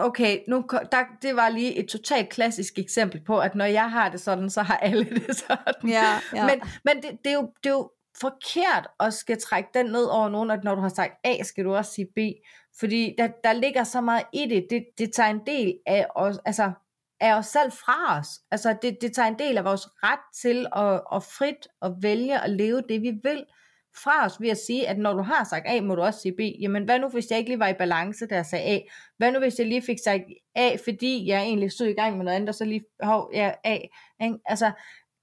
Okay, 0.00 0.40
nu, 0.48 0.64
der, 0.92 1.04
det 1.22 1.36
var 1.36 1.48
lige 1.48 1.76
et 1.76 1.88
totalt 1.88 2.28
klassisk 2.28 2.78
eksempel 2.78 3.24
på, 3.24 3.38
at 3.38 3.54
når 3.54 3.64
jeg 3.64 3.90
har 3.90 4.08
det 4.08 4.20
sådan, 4.20 4.50
så 4.50 4.62
har 4.62 4.76
alle 4.76 5.04
det 5.04 5.36
sådan. 5.36 5.88
Ja, 5.88 6.20
ja. 6.34 6.46
Men, 6.46 6.60
men 6.84 6.96
det, 7.02 7.18
det, 7.24 7.30
er 7.30 7.34
jo, 7.34 7.52
det 7.64 7.70
er 7.70 7.74
jo 7.74 7.90
forkert 8.20 8.86
at 9.00 9.14
skal 9.14 9.40
trække 9.40 9.70
den 9.74 9.86
ned 9.86 10.04
over 10.04 10.28
nogen, 10.28 10.50
at 10.50 10.64
når 10.64 10.74
du 10.74 10.80
har 10.80 10.88
sagt 10.88 11.12
A, 11.24 11.42
skal 11.42 11.64
du 11.64 11.74
også 11.74 11.92
sige 11.92 12.06
B. 12.16 12.18
Fordi 12.80 13.14
der, 13.18 13.28
der 13.44 13.52
ligger 13.52 13.84
så 13.84 14.00
meget 14.00 14.24
i 14.32 14.46
det. 14.46 14.66
Det, 14.70 14.84
det 14.98 15.12
tager 15.12 15.30
en 15.30 15.46
del 15.46 15.78
af 15.86 16.06
os, 16.14 16.38
altså, 16.44 16.72
af 17.20 17.34
os 17.34 17.46
selv 17.46 17.72
fra 17.72 18.18
os. 18.18 18.28
Altså 18.50 18.76
det, 18.82 18.98
det 19.00 19.12
tager 19.12 19.28
en 19.28 19.38
del 19.38 19.58
af 19.58 19.64
vores 19.64 19.88
ret 20.02 20.20
til 20.42 20.66
at, 20.76 21.02
at 21.16 21.22
frit 21.22 21.68
at 21.82 21.92
vælge 22.02 22.40
at 22.40 22.50
leve 22.50 22.82
det, 22.88 23.02
vi 23.02 23.12
vil 23.22 23.44
fra 23.98 24.24
os 24.26 24.40
ved 24.40 24.48
at 24.48 24.58
sige, 24.66 24.88
at 24.88 24.98
når 24.98 25.12
du 25.12 25.22
har 25.22 25.44
sagt 25.44 25.66
A, 25.68 25.80
må 25.80 25.94
du 25.94 26.02
også 26.02 26.20
sige 26.20 26.34
B. 26.36 26.40
Jamen 26.60 26.84
hvad 26.84 26.98
nu, 26.98 27.08
hvis 27.08 27.30
jeg 27.30 27.38
ikke 27.38 27.50
lige 27.50 27.58
var 27.58 27.68
i 27.68 27.74
balance, 27.74 28.26
da 28.26 28.34
jeg 28.34 28.46
sagde 28.46 28.64
A? 28.64 28.80
Hvad 29.16 29.32
nu, 29.32 29.38
hvis 29.38 29.58
jeg 29.58 29.66
lige 29.66 29.82
fik 29.82 29.98
sagt 30.04 30.22
A, 30.54 30.76
fordi 30.84 31.26
jeg 31.26 31.42
egentlig 31.42 31.72
stod 31.72 31.86
i 31.86 31.92
gang 31.92 32.16
med 32.16 32.24
noget 32.24 32.36
andet, 32.36 32.48
og 32.48 32.54
så 32.54 32.64
lige, 32.64 32.84
hov, 33.02 33.30
ja, 33.34 33.52
A. 33.64 33.78
Ikke? 34.22 34.38
Altså, 34.46 34.66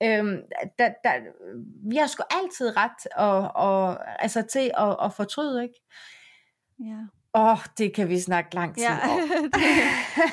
øhm, 0.03 0.37
der, 0.79 0.89
der, 1.03 1.11
vi 1.89 1.95
har 1.95 2.07
sgu 2.07 2.23
altid 2.29 2.77
ret 2.77 3.07
og, 3.15 3.51
og, 3.55 3.97
altså, 4.23 4.41
til 4.41 4.71
at, 4.77 4.95
at 5.03 5.13
fortryde, 5.13 5.63
ikke? 5.63 5.81
Ja. 6.79 6.99
Åh, 7.37 7.51
oh, 7.51 7.57
det 7.77 7.93
kan 7.93 8.09
vi 8.09 8.19
snakke 8.19 8.55
lang 8.55 8.75
tid 8.75 8.83
ja, 8.83 9.09
om. 9.09 9.19
det, 9.43 9.61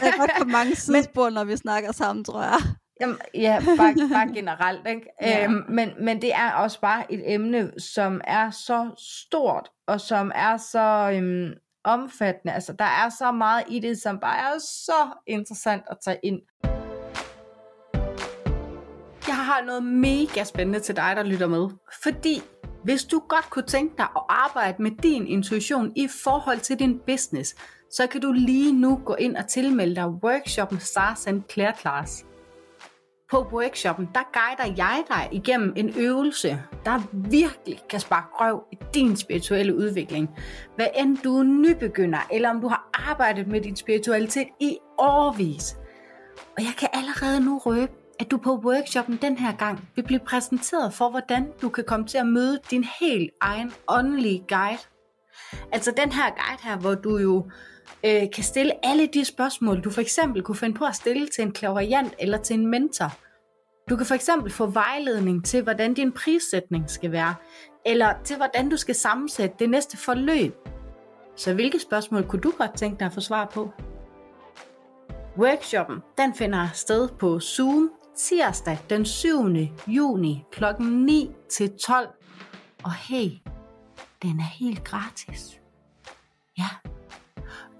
der 0.00 0.06
er 0.06 0.18
godt 0.18 0.30
på 0.38 0.48
mange 0.48 0.76
sidespor, 0.84 1.30
når 1.30 1.44
vi 1.44 1.56
snakker 1.56 1.92
sammen, 1.92 2.24
tror 2.24 2.42
jeg. 2.42 2.60
Jamen, 3.00 3.18
ja, 3.34 3.62
bare, 3.76 4.08
bare 4.08 4.34
generelt. 4.38 4.88
Ikke? 4.88 5.06
Ja. 5.22 5.44
Øhm, 5.44 5.64
men, 5.68 5.90
men 6.00 6.22
det 6.22 6.34
er 6.34 6.52
også 6.52 6.80
bare 6.80 7.12
et 7.12 7.32
emne, 7.34 7.72
som 7.78 8.20
er 8.24 8.50
så 8.50 8.90
stort, 8.98 9.68
og 9.86 10.00
som 10.00 10.32
er 10.34 10.56
så 10.56 11.10
øhm, 11.14 11.54
omfattende. 11.84 12.54
Altså, 12.54 12.72
der 12.72 12.84
er 12.84 13.08
så 13.08 13.32
meget 13.32 13.64
i 13.68 13.78
det, 13.78 14.02
som 14.02 14.18
bare 14.18 14.38
er 14.38 14.58
så 14.58 15.18
interessant 15.26 15.82
at 15.90 15.96
tage 16.04 16.18
ind. 16.22 16.40
Jeg 19.26 19.36
har 19.36 19.64
noget 19.66 19.84
mega 19.84 20.44
spændende 20.44 20.80
til 20.80 20.96
dig, 20.96 21.12
der 21.16 21.22
lytter 21.22 21.46
med. 21.46 21.68
Fordi 22.02 22.42
hvis 22.84 23.04
du 23.04 23.22
godt 23.28 23.50
kunne 23.50 23.66
tænke 23.66 23.94
dig 23.96 24.06
at 24.16 24.22
arbejde 24.28 24.82
med 24.82 24.90
din 24.90 25.26
intuition 25.26 25.92
i 25.96 26.08
forhold 26.24 26.58
til 26.58 26.78
din 26.78 27.00
business, 27.06 27.54
så 27.90 28.06
kan 28.06 28.20
du 28.20 28.32
lige 28.32 28.72
nu 28.72 29.00
gå 29.04 29.14
ind 29.14 29.36
og 29.36 29.48
tilmelde 29.48 29.94
dig 29.94 30.08
workshoppen 30.08 30.80
Stars 30.80 31.26
and 31.26 31.42
Clear 31.52 31.76
Class. 31.80 32.24
På 33.32 33.48
workshoppen, 33.52 34.08
der 34.14 34.20
guider 34.32 34.74
jeg 34.76 35.04
dig 35.08 35.28
igennem 35.32 35.72
en 35.76 35.94
øvelse, 35.96 36.62
der 36.84 37.00
virkelig 37.12 37.80
kan 37.90 38.00
sparke 38.00 38.26
røv 38.32 38.64
i 38.72 38.78
din 38.94 39.16
spirituelle 39.16 39.76
udvikling. 39.76 40.30
Hvad 40.76 40.86
end 40.96 41.18
du 41.24 41.38
er 41.38 41.42
nybegynder, 41.42 42.18
eller 42.32 42.50
om 42.50 42.60
du 42.60 42.68
har 42.68 42.90
arbejdet 43.08 43.46
med 43.46 43.60
din 43.60 43.76
spiritualitet 43.76 44.48
i 44.60 44.78
årvis. 44.98 45.76
Og 46.56 46.62
jeg 46.62 46.72
kan 46.78 46.88
allerede 46.92 47.44
nu 47.44 47.58
røbe, 47.58 47.92
at 48.20 48.30
du 48.30 48.36
på 48.36 48.56
workshoppen 48.64 49.18
den 49.22 49.38
her 49.38 49.52
gang 49.56 49.88
vil 49.94 50.02
blive 50.02 50.20
præsenteret 50.20 50.94
for, 50.94 51.10
hvordan 51.10 51.52
du 51.62 51.68
kan 51.68 51.84
komme 51.84 52.06
til 52.06 52.18
at 52.18 52.26
møde 52.26 52.58
din 52.70 52.84
helt 53.00 53.30
egen 53.40 53.72
åndelige 53.88 54.44
guide. 54.48 54.82
Altså 55.72 55.92
den 55.96 56.12
her 56.12 56.30
guide 56.30 56.62
her, 56.62 56.76
hvor 56.76 56.94
du 56.94 57.18
jo 57.18 57.50
øh, 58.04 58.30
kan 58.34 58.44
stille 58.44 58.86
alle 58.86 59.06
de 59.06 59.24
spørgsmål, 59.24 59.80
du 59.80 59.90
for 59.90 60.00
eksempel 60.00 60.42
kunne 60.42 60.56
finde 60.56 60.78
på 60.78 60.84
at 60.84 60.96
stille 60.96 61.28
til 61.28 61.42
en 61.42 61.52
klaverjant 61.52 62.14
eller 62.18 62.38
til 62.38 62.54
en 62.54 62.66
mentor. 62.66 63.12
Du 63.90 63.96
kan 63.96 64.06
for 64.06 64.14
eksempel 64.14 64.52
få 64.52 64.66
vejledning 64.66 65.44
til, 65.44 65.62
hvordan 65.62 65.94
din 65.94 66.12
prissætning 66.12 66.90
skal 66.90 67.12
være, 67.12 67.34
eller 67.86 68.14
til, 68.24 68.36
hvordan 68.36 68.68
du 68.68 68.76
skal 68.76 68.94
sammensætte 68.94 69.56
det 69.58 69.70
næste 69.70 69.96
forløb. 69.96 70.54
Så 71.36 71.54
hvilke 71.54 71.78
spørgsmål 71.78 72.26
kunne 72.28 72.42
du 72.42 72.52
godt 72.58 72.76
tænke 72.76 72.98
dig 72.98 73.06
at 73.06 73.12
få 73.12 73.20
svar 73.20 73.44
på? 73.44 73.70
Workshoppen 75.38 75.98
den 76.18 76.34
finder 76.34 76.68
sted 76.74 77.08
på 77.08 77.40
Zoom 77.40 77.90
tirsdag 78.16 78.78
den 78.90 79.04
7. 79.04 79.28
juni 79.86 80.44
kl. 80.52 80.64
9 80.80 81.30
til 81.48 81.78
12. 81.78 82.08
Og 82.84 82.92
hey, 82.92 83.30
den 84.22 84.40
er 84.40 84.58
helt 84.58 84.84
gratis. 84.84 85.60
Ja. 86.58 86.91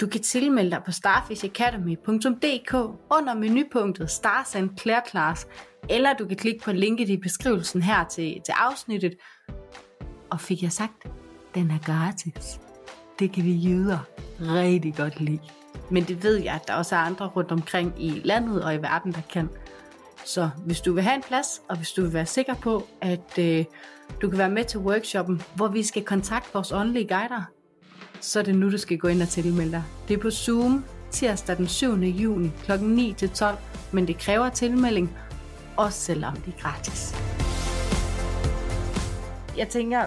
Du 0.01 0.07
kan 0.07 0.23
tilmelde 0.23 0.71
dig 0.71 0.83
på 0.85 0.93
starfishacademy.dk 0.93 2.75
under 3.11 3.35
menupunktet 3.35 4.11
Stars 4.11 4.55
and 4.55 4.71
Clear 4.79 5.07
Class, 5.11 5.47
eller 5.89 6.13
du 6.13 6.27
kan 6.27 6.37
klikke 6.37 6.65
på 6.65 6.73
linket 6.73 7.09
i 7.09 7.17
beskrivelsen 7.17 7.83
her 7.83 8.05
til, 8.05 8.41
til 8.45 8.53
afsnittet. 8.57 9.15
Og 10.31 10.41
fik 10.41 10.63
jeg 10.63 10.73
sagt, 10.73 11.07
den 11.55 11.71
er 11.71 11.79
gratis. 11.79 12.61
Det 13.19 13.33
kan 13.33 13.45
vi 13.45 13.53
jyder 13.53 13.99
rigtig 14.41 14.95
godt 14.95 15.21
lide. 15.21 15.41
Men 15.91 16.05
det 16.05 16.23
ved 16.23 16.37
jeg, 16.37 16.55
at 16.55 16.69
der 16.69 16.75
også 16.75 16.97
er 16.97 17.01
andre 17.01 17.27
rundt 17.27 17.53
omkring 17.53 18.05
i 18.05 18.21
landet 18.25 18.65
og 18.65 18.75
i 18.75 18.79
verden, 18.79 19.13
der 19.13 19.21
kan. 19.33 19.49
Så 20.25 20.51
hvis 20.67 20.81
du 20.81 20.93
vil 20.93 21.03
have 21.03 21.15
en 21.15 21.23
plads, 21.23 21.63
og 21.69 21.77
hvis 21.77 21.91
du 21.91 22.03
vil 22.03 22.13
være 22.13 22.27
sikker 22.27 22.55
på, 22.55 22.87
at 23.01 23.39
øh, 23.39 23.65
du 24.23 24.29
kan 24.31 24.39
være 24.39 24.51
med 24.51 24.65
til 24.65 24.81
workshoppen, 24.81 25.43
hvor 25.55 25.69
vi 25.69 25.83
skal 25.83 26.05
kontakte 26.05 26.53
vores 26.53 26.73
åndelige 26.73 27.09
guider, 27.09 27.43
så 28.23 28.39
er 28.39 28.43
det 28.43 28.55
nu, 28.55 28.71
du 28.71 28.79
skal 28.79 28.99
gå 28.99 29.09
ind 29.09 29.23
og 29.23 29.29
tilmelde 29.29 29.71
dig. 29.73 29.83
Det 30.09 30.15
er 30.15 30.19
på 30.19 30.31
Zoom 30.31 30.85
tirsdag 31.11 31.57
den 31.57 31.67
7. 31.69 31.93
juni 31.95 32.49
kl. 32.65 32.73
9-12, 32.73 33.47
men 33.93 34.07
det 34.07 34.19
kræver 34.19 34.49
tilmelding, 34.49 35.11
også 35.77 36.01
selvom 36.01 36.37
det 36.37 36.55
er 36.55 36.59
gratis. 36.61 37.15
Jeg 39.59 39.69
tænker, 39.69 40.05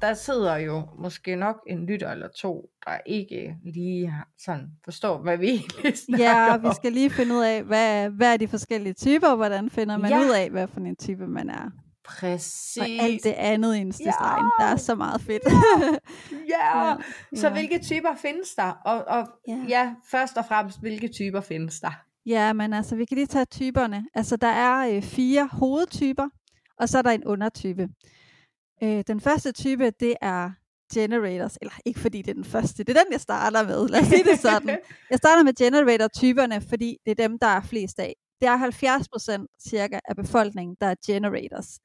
der 0.00 0.14
sidder 0.14 0.56
jo 0.56 0.82
måske 0.98 1.36
nok 1.36 1.56
en 1.68 1.86
lytter 1.86 2.10
eller 2.10 2.28
to, 2.36 2.70
der 2.86 2.92
ikke 3.06 3.56
lige 3.74 4.14
sådan 4.44 4.66
forstår, 4.84 5.18
hvad 5.22 5.36
vi 5.38 5.46
egentlig 5.48 5.98
snakker 6.06 6.26
Ja, 6.26 6.54
om. 6.54 6.62
vi 6.62 6.68
skal 6.76 6.92
lige 6.92 7.10
finde 7.10 7.34
ud 7.34 7.42
af, 7.42 7.62
hvad, 7.62 8.08
hvad 8.10 8.32
er 8.32 8.36
de 8.36 8.48
forskellige 8.48 8.92
typer, 8.92 9.28
og 9.28 9.36
hvordan 9.36 9.70
finder 9.70 9.96
man 9.98 10.10
Ja. 10.10 10.20
ud 10.20 10.30
af, 10.30 10.50
hvad 10.50 10.66
for 10.68 10.80
en 10.80 10.96
type 10.96 11.26
man 11.26 11.50
er. 11.50 11.70
Præcis. 12.04 12.76
Og 12.80 12.86
alt 13.04 13.24
det 13.24 13.32
andet 13.32 13.76
i 13.76 13.78
ja. 13.78 13.90
stregen. 14.12 14.50
Der 14.60 14.64
er 14.66 14.76
så 14.76 14.94
meget 14.94 15.20
fedt. 15.20 15.42
Ja. 16.48 16.88
Ja. 16.88 16.96
Så 17.34 17.46
Ja. 17.46 17.52
hvilke 17.52 17.78
typer 17.78 18.08
findes 18.16 18.54
der? 18.54 18.70
Og, 18.84 19.04
og 19.04 19.28
Ja. 19.48 19.58
ja, 19.68 19.94
først 20.10 20.36
og 20.36 20.44
fremmest, 20.48 20.80
hvilke 20.80 21.08
typer 21.08 21.40
findes 21.40 21.80
der? 21.80 21.90
Ja, 22.26 22.52
men 22.52 22.72
altså, 22.72 22.96
vi 22.96 23.04
kan 23.04 23.14
lige 23.16 23.26
tage 23.26 23.44
typerne. 23.44 24.06
Altså, 24.14 24.36
der 24.36 24.46
er 24.48 24.96
øh, 24.96 25.02
fire 25.02 25.48
hovedtyper, 25.52 26.28
og 26.78 26.88
så 26.88 26.98
er 26.98 27.02
der 27.02 27.10
en 27.10 27.24
undertype. 27.24 27.88
Øh, 28.82 29.04
den 29.06 29.20
første 29.20 29.52
type, 29.52 29.90
det 30.00 30.14
er 30.20 30.50
generators, 30.94 31.58
eller 31.62 31.72
ikke 31.86 32.00
fordi 32.00 32.22
det 32.22 32.30
er 32.30 32.34
den 32.34 32.44
første, 32.44 32.84
det 32.84 32.96
er 32.96 33.02
den, 33.04 33.12
jeg 33.12 33.20
starter 33.20 33.66
med. 33.66 33.88
Lad 33.88 34.00
os 34.00 34.06
sige 34.06 34.24
det 34.24 34.38
sådan. 34.38 34.68
Jeg 35.10 35.18
starter 35.18 35.42
med 35.44 35.54
generator-typerne, 35.58 36.60
fordi 36.68 36.96
det 37.06 37.10
er 37.20 37.28
dem, 37.28 37.38
der 37.38 37.46
er 37.46 37.60
flest 37.60 37.98
af. 37.98 38.14
Det 38.40 38.48
er 38.48 38.56
70 38.56 39.08
procent 39.08 39.50
cirka 39.68 39.98
af 40.04 40.16
befolkningen, 40.16 40.76
der 40.80 40.86
er 40.86 40.94
generators. 41.06 41.78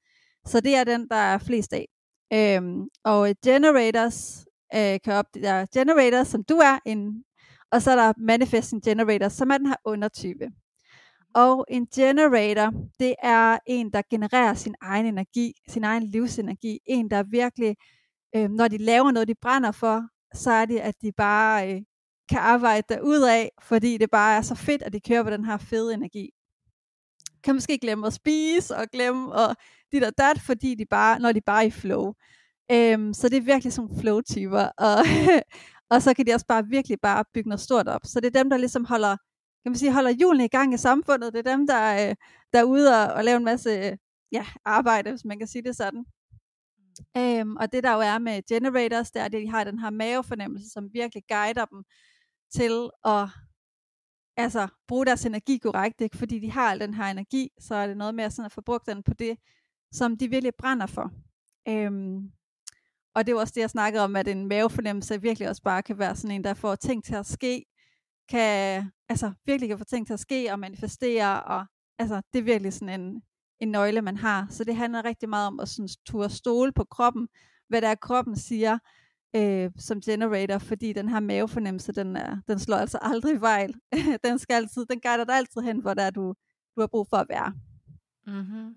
Så 0.48 0.60
det 0.60 0.76
er 0.76 0.84
den, 0.84 1.08
der 1.10 1.16
er 1.16 1.38
flest 1.38 1.74
af. 1.74 1.88
Øhm, 2.34 2.88
og 3.04 3.36
generators 3.46 4.46
øh, 4.76 5.00
kan 5.04 5.14
op, 5.14 5.26
der 5.34 5.52
er 5.52 5.66
generators, 5.74 6.28
som 6.28 6.44
du 6.44 6.56
er, 6.56 6.80
en, 6.86 7.24
og 7.72 7.82
så 7.82 7.92
er 7.92 7.96
der 7.96 8.14
manifesting 8.18 8.84
generators, 8.84 9.34
som 9.34 9.50
er 9.50 9.58
den 9.58 9.68
her 9.68 9.76
undertype. 9.86 10.48
Og 11.36 11.66
en 11.70 11.88
generator, 11.96 12.74
det 13.00 13.16
er 13.24 13.58
en, 13.68 13.94
der 13.94 14.02
genererer 14.10 14.54
sin 14.54 14.76
egen 14.82 15.06
energi, 15.06 15.54
sin 15.68 15.84
egen 15.84 16.04
livsenergi. 16.04 16.80
En, 16.86 17.10
der 17.10 17.24
virkelig, 17.24 17.76
øh, 18.36 18.50
når 18.50 18.68
de 18.68 18.78
laver 18.78 19.12
noget, 19.12 19.28
de 19.28 19.36
brænder 19.42 19.72
for, 19.72 20.04
så 20.34 20.52
er 20.52 20.66
det, 20.66 20.80
at 20.80 20.96
de 21.02 21.12
bare 21.12 21.74
øh, 21.74 21.82
kan 22.30 22.40
arbejde 22.40 23.00
af, 23.30 23.52
fordi 23.62 23.98
det 23.98 24.10
bare 24.12 24.38
er 24.38 24.42
så 24.42 24.56
fedt, 24.56 24.82
at 24.82 24.94
de 24.94 25.00
kører 25.00 25.24
på 25.24 25.30
den 25.30 25.46
her 25.46 25.58
fede 25.58 25.94
energi. 25.94 26.30
Kan 27.44 27.56
måske 27.56 27.78
glemme 27.78 28.08
at 28.08 28.14
spise 28.14 28.76
og 28.76 28.88
glemme 28.92 29.40
at 29.40 29.56
dit 29.92 30.04
og 30.04 30.14
dat, 30.18 30.42
fordi 30.42 30.76
de 30.76 30.86
bare, 30.86 31.20
når 31.20 31.32
de 31.32 31.42
bare 31.42 31.64
er 31.64 31.68
i 31.68 31.72
flow. 31.72 32.14
Øhm, 32.72 33.14
så 33.14 33.30
det 33.30 33.38
er 33.38 33.42
virkelig 33.42 33.74
sådan 33.74 34.00
flow-typer. 34.00 34.70
Og, 34.78 34.98
og 35.92 36.02
så 36.02 36.14
kan 36.14 36.26
de 36.28 36.34
også 36.34 36.46
bare 36.46 36.66
virkelig 36.66 36.98
bare 37.02 37.24
bygge 37.34 37.50
noget 37.50 37.62
stort 37.62 37.88
op. 37.88 38.02
Så 38.04 38.20
det 38.20 38.28
er 38.36 38.40
dem, 38.40 38.50
der 38.50 38.58
ligesom 38.58 38.86
holder, 38.86 39.18
kan 39.64 39.72
man 39.72 39.76
sige, 39.76 39.94
holder 39.94 40.12
hjulene 40.12 40.46
i 40.46 40.48
gang 40.48 40.74
i 40.74 40.78
samfundet. 40.78 41.34
Det 41.34 41.48
er 41.48 41.56
dem, 41.56 41.68
der, 41.68 42.10
øh, 42.10 42.16
der 42.54 42.60
er 42.60 42.64
ude 42.64 43.04
og, 43.04 43.14
og 43.14 43.24
lave 43.24 43.38
en 43.38 43.46
masse 43.46 43.98
ja, 44.32 44.46
arbejde, 44.66 45.10
hvis 45.10 45.26
man 45.26 45.40
kan 45.40 45.48
sige 45.48 45.64
det 45.64 45.76
sådan. 45.76 46.06
Øhm, 47.18 47.56
og 47.56 47.72
det 47.72 47.84
der 47.84 47.94
jo 47.94 48.00
er 48.00 48.20
med 48.20 48.42
generators, 48.50 49.12
det 49.12 49.20
er, 49.20 49.26
at 49.26 49.32
de 49.32 49.50
har 49.50 49.64
den 49.64 49.80
her 49.80 49.90
mavefornemmelse, 49.90 50.70
som 50.70 50.94
virkelig 50.94 51.24
guider 51.30 51.66
dem 51.66 51.84
til 52.54 52.90
at 53.06 53.30
altså, 54.38 54.68
bruge 54.88 55.06
deres 55.06 55.26
energi 55.26 55.58
korrekt, 55.58 56.02
ikke? 56.02 56.18
fordi 56.18 56.40
de 56.40 56.52
har 56.52 56.72
al 56.72 56.80
den 56.80 56.94
her 56.94 57.06
energi, 57.06 57.50
så 57.60 57.76
er 57.76 57.88
det 57.88 57.98
noget 57.98 58.16
med 58.16 58.24
at, 58.24 58.34
sådan 58.34 58.46
at 58.46 58.52
få 58.52 58.62
brugt 58.62 58.86
den 58.86 59.04
på 59.04 59.14
det, 59.14 59.38
som 59.92 60.18
de 60.18 60.30
virkelig 60.30 60.54
brænder 60.56 60.86
for. 60.86 61.12
Øhm, 61.68 62.32
og 63.16 63.28
det 63.28 63.34
er 63.34 63.40
også 63.40 63.54
det, 63.56 63.62
jeg 63.62 63.70
snakkede 63.70 64.04
om, 64.04 64.16
at 64.16 64.28
en 64.28 64.48
mavefornemmelse 64.48 65.22
virkelig 65.22 65.50
også 65.50 65.62
bare 65.62 65.84
kan 65.84 66.00
være 66.00 66.16
sådan 66.16 66.36
en, 66.36 66.44
der 66.44 66.54
får 66.54 66.76
ting 66.76 67.04
til 67.04 67.16
at 67.16 67.26
ske, 67.26 67.66
kan, 68.30 68.84
altså 69.10 69.32
virkelig 69.46 69.70
kan 69.70 69.78
få 69.78 69.84
ting 69.84 70.08
til 70.08 70.14
at 70.14 70.20
ske 70.20 70.48
og 70.52 70.60
manifestere, 70.60 71.44
og 71.44 71.66
altså 72.00 72.22
det 72.34 72.40
er 72.40 72.44
virkelig 72.44 72.74
sådan 72.74 73.02
en, 73.02 73.22
en 73.60 73.68
nøgle, 73.68 74.02
man 74.02 74.18
har. 74.18 74.48
Så 74.50 74.64
det 74.64 74.76
handler 74.76 75.06
rigtig 75.06 75.30
meget 75.30 75.48
om 75.48 75.60
at 75.60 75.70
sådan, 75.70 75.90
turde 76.06 76.30
stole 76.30 76.72
på 76.72 76.84
kroppen, 76.84 77.28
hvad 77.70 77.82
der 77.82 77.88
er, 77.88 77.96
kroppen 77.96 78.36
siger 78.36 78.78
øh, 79.36 79.72
som 79.78 80.02
generator, 80.02 80.58
fordi 80.58 80.94
den 80.94 81.10
her 81.10 81.20
mavefornemmelse, 81.20 81.92
den, 81.92 82.16
er, 82.16 82.38
den 82.48 82.60
slår 82.60 82.78
altså 82.78 83.00
aldrig 83.12 83.40
fejl. 83.40 83.76
den 84.24 84.40
skal 84.40 84.54
altid, 84.54 84.86
den 84.86 85.02
guider 85.02 85.24
dig 85.24 85.36
altid 85.36 85.62
hen, 85.62 85.80
hvor 85.80 85.94
der 85.94 86.10
du, 86.10 86.34
du 86.76 86.82
har 86.82 86.88
brug 86.88 87.08
for 87.10 87.18
at 87.18 87.28
være. 87.30 87.54
Mm-hmm. 88.28 88.76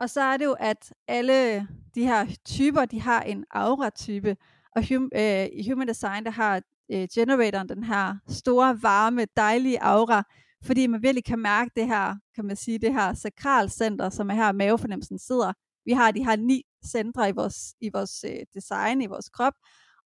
Og 0.00 0.10
så 0.10 0.20
er 0.20 0.36
det 0.36 0.44
jo, 0.44 0.56
at 0.60 0.92
alle 1.08 1.66
de 1.94 2.06
her 2.06 2.26
typer, 2.44 2.84
de 2.84 3.00
har 3.00 3.22
en 3.22 3.44
aura-type, 3.50 4.36
og 4.76 4.88
hum, 4.88 5.10
øh, 5.14 5.46
i 5.52 5.70
Human 5.70 5.88
Design, 5.88 6.24
der 6.24 6.30
har 6.30 6.62
øh, 6.92 7.08
generatoren 7.14 7.68
den 7.68 7.84
her 7.84 8.16
store, 8.28 8.82
varme, 8.82 9.26
dejlige 9.36 9.82
aura, 9.82 10.22
fordi 10.64 10.86
man 10.86 11.02
virkelig 11.02 11.24
kan 11.24 11.38
mærke 11.38 11.70
det 11.76 11.86
her, 11.86 12.16
kan 12.34 12.44
man 12.44 12.56
sige, 12.56 12.78
det 12.78 12.92
her 12.92 13.14
sakralcenter, 13.14 14.10
som 14.10 14.30
er 14.30 14.34
her, 14.34 14.52
mavefornemmelsen 14.52 15.18
sidder. 15.18 15.52
Vi 15.84 15.92
har 15.92 16.10
de 16.10 16.24
her 16.24 16.36
ni 16.36 16.62
centre 16.86 17.28
i 17.28 17.32
vores, 17.32 17.74
i 17.80 17.90
vores 17.92 18.24
øh, 18.24 18.40
design, 18.54 19.02
i 19.02 19.06
vores 19.06 19.28
krop, 19.28 19.54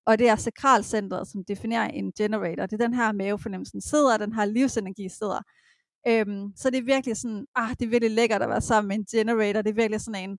og 0.06 0.18
det 0.18 0.28
er 0.28 0.36
sakralcentret, 0.36 1.28
som 1.28 1.44
definerer 1.44 1.88
en 1.88 2.12
generator. 2.12 2.66
Det 2.66 2.80
er 2.80 2.86
den 2.86 2.94
her 2.94 3.12
mavefornemmelsen 3.12 3.80
sidder, 3.80 4.16
den 4.16 4.32
her 4.32 4.44
livsenergi 4.44 5.08
sidder. 5.08 5.40
Øhm, 6.08 6.52
så 6.56 6.70
det 6.70 6.78
er 6.78 6.82
virkelig 6.82 7.16
sådan, 7.16 7.46
ah, 7.56 7.70
det 7.70 7.82
er 7.82 7.88
virkelig 7.88 8.10
lækkert 8.10 8.42
at 8.42 8.48
være 8.48 8.60
sammen 8.60 8.88
med 8.88 8.96
en 8.96 9.04
generator. 9.10 9.62
Det 9.62 9.70
er 9.70 9.74
virkelig 9.74 10.00
sådan 10.00 10.30
en, 10.30 10.38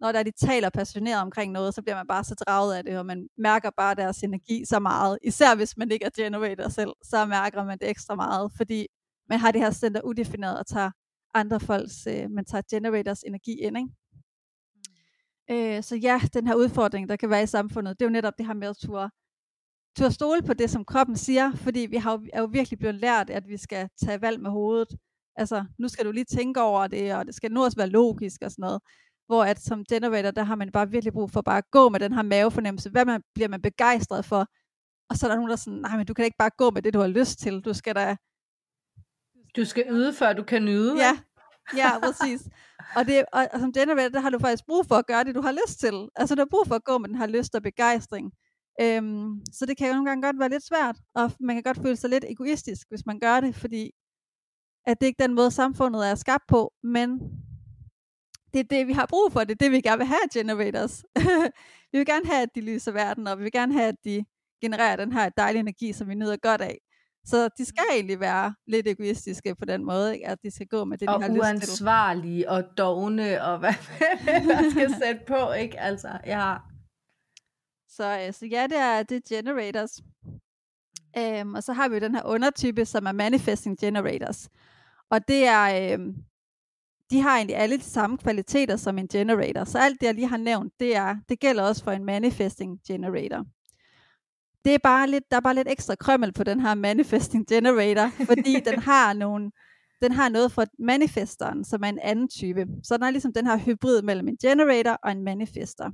når 0.00 0.12
der 0.12 0.22
de 0.22 0.30
taler 0.30 0.70
passioneret 0.70 1.22
omkring 1.22 1.52
noget, 1.52 1.74
så 1.74 1.82
bliver 1.82 1.96
man 1.96 2.06
bare 2.06 2.24
så 2.24 2.34
draget 2.34 2.74
af 2.74 2.84
det, 2.84 2.98
og 2.98 3.06
man 3.06 3.28
mærker 3.38 3.70
bare 3.76 3.94
deres 3.94 4.22
energi 4.22 4.64
så 4.64 4.78
meget. 4.78 5.18
Især 5.22 5.54
hvis 5.56 5.76
man 5.76 5.90
ikke 5.90 6.04
er 6.04 6.10
generator 6.16 6.68
selv, 6.68 6.92
så 7.04 7.26
mærker 7.26 7.64
man 7.64 7.78
det 7.78 7.90
ekstra 7.90 8.14
meget, 8.14 8.52
fordi 8.56 8.86
man 9.28 9.38
har 9.38 9.52
det 9.52 9.60
her 9.60 9.70
center 9.70 10.00
udefineret 10.02 10.58
og 10.58 10.66
tager 10.66 10.90
andre 11.34 11.60
folks, 11.60 12.06
øh, 12.06 12.30
man 12.30 12.44
tager 12.44 12.62
generators 12.70 13.22
energi 13.22 13.52
ind, 13.60 13.76
ikke? 13.78 13.90
Øh, 15.50 15.82
så 15.82 15.96
ja, 15.96 16.20
den 16.34 16.46
her 16.46 16.54
udfordring, 16.54 17.08
der 17.08 17.16
kan 17.16 17.30
være 17.30 17.42
i 17.42 17.46
samfundet, 17.46 18.00
det 18.00 18.04
er 18.04 18.08
jo 18.08 18.12
netop 18.12 18.34
det 18.38 18.46
her 18.46 18.54
med 18.54 18.68
at 18.68 18.76
turde, 18.76 19.10
turde 19.96 20.14
stole 20.14 20.42
på 20.42 20.54
det, 20.54 20.70
som 20.70 20.84
kroppen 20.84 21.16
siger, 21.16 21.52
fordi 21.56 21.80
vi 21.80 21.96
har 21.96 22.12
jo, 22.12 22.26
er 22.32 22.40
jo 22.40 22.48
virkelig 22.52 22.78
blevet 22.78 22.94
lært, 22.94 23.30
at 23.30 23.48
vi 23.48 23.56
skal 23.56 23.88
tage 24.04 24.20
valg 24.20 24.40
med 24.40 24.50
hovedet. 24.50 24.88
Altså, 25.36 25.64
nu 25.78 25.88
skal 25.88 26.06
du 26.06 26.12
lige 26.12 26.24
tænke 26.24 26.60
over 26.60 26.86
det, 26.86 27.14
og 27.14 27.26
det 27.26 27.34
skal 27.34 27.52
nu 27.52 27.64
også 27.64 27.76
være 27.76 27.88
logisk 27.88 28.42
og 28.42 28.50
sådan 28.50 28.62
noget. 28.62 28.80
Hvor 29.26 29.44
at 29.44 29.60
som 29.60 29.84
generator, 29.84 30.30
der 30.30 30.42
har 30.42 30.54
man 30.54 30.72
bare 30.72 30.90
virkelig 30.90 31.12
brug 31.12 31.30
for 31.30 31.40
bare 31.40 31.58
at 31.58 31.70
gå 31.70 31.88
med 31.88 32.00
den 32.00 32.12
her 32.12 32.22
mavefornemmelse. 32.22 32.90
Hvad 32.90 33.04
man, 33.04 33.22
bliver 33.34 33.48
man 33.48 33.62
begejstret 33.62 34.24
for? 34.24 34.46
Og 35.10 35.16
så 35.16 35.26
er 35.26 35.30
der 35.30 35.36
nogen, 35.36 35.48
der 35.48 35.52
er 35.52 35.56
sådan, 35.56 35.78
nej, 35.78 35.96
men 35.96 36.06
du 36.06 36.14
kan 36.14 36.24
ikke 36.24 36.36
bare 36.38 36.50
gå 36.58 36.70
med 36.70 36.82
det, 36.82 36.94
du 36.94 37.00
har 37.00 37.06
lyst 37.08 37.38
til. 37.38 37.60
Du 37.60 37.72
skal 37.72 37.94
da... 37.94 38.16
Du 39.56 39.64
skal 39.64 39.84
yde, 39.90 40.12
før 40.12 40.32
du 40.32 40.42
kan 40.42 40.64
nyde. 40.64 40.96
Ja, 40.96 41.18
ja 41.76 41.98
præcis. 41.98 42.48
Og, 42.96 43.06
det, 43.06 43.24
og, 43.32 43.48
og 43.52 43.60
som 43.60 43.72
generator, 43.72 44.08
der 44.08 44.20
har 44.20 44.30
du 44.30 44.38
faktisk 44.38 44.66
brug 44.66 44.86
for 44.86 44.94
at 44.94 45.06
gøre 45.06 45.24
det, 45.24 45.34
du 45.34 45.40
har 45.40 45.52
lyst 45.52 45.80
til. 45.80 46.08
Altså, 46.16 46.34
du 46.34 46.40
har 46.40 46.48
brug 46.50 46.66
for 46.66 46.74
at 46.74 46.84
gå 46.84 46.98
med 46.98 47.08
den 47.08 47.16
her 47.16 47.26
lyst 47.26 47.54
og 47.54 47.62
begejstring. 47.62 48.32
Øhm, 48.80 49.40
så 49.52 49.66
det 49.66 49.76
kan 49.76 49.86
jo 49.86 49.92
nogle 49.92 50.10
gange 50.10 50.22
godt 50.22 50.38
være 50.38 50.48
lidt 50.48 50.66
svært, 50.66 50.96
og 51.14 51.32
man 51.40 51.56
kan 51.56 51.62
godt 51.62 51.82
føle 51.82 51.96
sig 51.96 52.10
lidt 52.10 52.24
egoistisk, 52.28 52.86
hvis 52.88 53.06
man 53.06 53.20
gør 53.20 53.40
det, 53.40 53.54
fordi 53.54 53.90
at 54.86 55.00
det 55.00 55.06
ikke 55.06 55.22
er 55.22 55.26
den 55.26 55.36
måde, 55.36 55.50
samfundet 55.50 56.10
er 56.10 56.14
skabt 56.14 56.44
på, 56.48 56.72
men 56.82 57.08
det 58.52 58.60
er 58.60 58.64
det, 58.70 58.86
vi 58.86 58.92
har 58.92 59.06
brug 59.06 59.32
for, 59.32 59.40
det 59.40 59.50
er 59.50 59.64
det, 59.64 59.72
vi 59.72 59.80
gerne 59.80 59.98
vil 59.98 60.06
have 60.06 60.28
generators. 60.32 61.04
vi 61.92 61.98
vil 61.98 62.06
gerne 62.06 62.26
have, 62.26 62.42
at 62.42 62.48
de 62.54 62.60
lyser 62.60 62.92
verden, 62.92 63.26
og 63.26 63.38
vi 63.38 63.42
vil 63.42 63.52
gerne 63.52 63.72
have, 63.72 63.88
at 63.88 63.96
de 64.04 64.24
genererer 64.62 64.96
den 64.96 65.12
her 65.12 65.28
dejlige 65.28 65.60
energi, 65.60 65.92
som 65.92 66.08
vi 66.08 66.14
nyder 66.14 66.36
godt 66.36 66.60
af. 66.60 66.78
Så 67.24 67.48
de 67.58 67.64
skal 67.64 67.84
egentlig 67.92 68.20
være 68.20 68.54
lidt 68.66 68.88
egoistiske 68.88 69.54
på 69.54 69.64
den 69.64 69.84
måde, 69.84 70.14
ikke? 70.14 70.28
at 70.28 70.38
de 70.42 70.50
skal 70.50 70.66
gå 70.66 70.84
med 70.84 70.98
det, 70.98 71.08
og 71.08 71.20
de 71.20 71.22
har 71.22 71.28
lyst 71.28 71.40
til. 71.40 71.46
Og 71.46 71.54
uansvarlige 71.54 72.50
og 72.50 72.64
dogne 72.78 73.42
og 73.44 73.58
hvad 73.58 73.74
man 74.54 74.70
skal 74.70 74.94
sætte 75.02 75.20
på, 75.26 75.52
ikke? 75.52 75.80
Altså, 75.80 76.08
ja. 76.26 76.54
Så, 77.96 78.26
øh, 78.26 78.32
så 78.32 78.46
ja, 78.46 78.66
det 78.66 78.78
er, 78.78 79.02
det 79.02 79.16
er 79.16 79.36
generators. 79.36 80.00
Um, 81.42 81.54
og 81.54 81.62
så 81.62 81.72
har 81.72 81.88
vi 81.88 81.94
jo 81.94 82.00
den 82.00 82.14
her 82.14 82.22
undertype, 82.24 82.84
som 82.84 83.06
er 83.06 83.12
manifesting 83.12 83.78
generators. 83.78 84.48
Og 85.10 85.28
det 85.28 85.46
er, 85.46 85.96
um, 85.96 86.14
de 87.10 87.20
har 87.20 87.36
egentlig 87.36 87.56
alle 87.56 87.76
de 87.76 87.82
samme 87.82 88.18
kvaliteter 88.18 88.76
som 88.76 88.98
en 88.98 89.08
generator. 89.08 89.64
Så 89.64 89.78
alt 89.78 90.00
det, 90.00 90.06
jeg 90.06 90.14
lige 90.14 90.28
har 90.28 90.36
nævnt, 90.36 90.72
det, 90.80 90.96
er, 90.96 91.16
det 91.28 91.40
gælder 91.40 91.62
også 91.62 91.84
for 91.84 91.90
en 91.90 92.04
manifesting 92.04 92.80
generator 92.86 93.44
det 94.66 94.74
er 94.74 94.78
bare 94.82 95.10
lidt, 95.10 95.24
der 95.30 95.36
er 95.36 95.40
bare 95.40 95.54
lidt 95.54 95.68
ekstra 95.68 95.94
krømmel 95.94 96.32
på 96.32 96.44
den 96.44 96.60
her 96.60 96.74
manifesting 96.74 97.46
generator, 97.48 98.10
fordi 98.30 98.60
den 98.64 98.78
har 98.78 99.12
nogle, 99.12 99.50
den 100.02 100.12
har 100.12 100.28
noget 100.28 100.52
for 100.52 100.64
manifesteren, 100.78 101.64
som 101.64 101.82
er 101.84 101.88
en 101.88 101.98
anden 102.02 102.28
type. 102.28 102.66
Så 102.82 102.96
den 102.96 103.02
er 103.02 103.10
ligesom 103.10 103.32
den 103.32 103.46
her 103.46 103.58
hybrid 103.58 104.02
mellem 104.02 104.28
en 104.28 104.36
generator 104.42 104.98
og 105.02 105.12
en 105.12 105.22
manifester. 105.22 105.90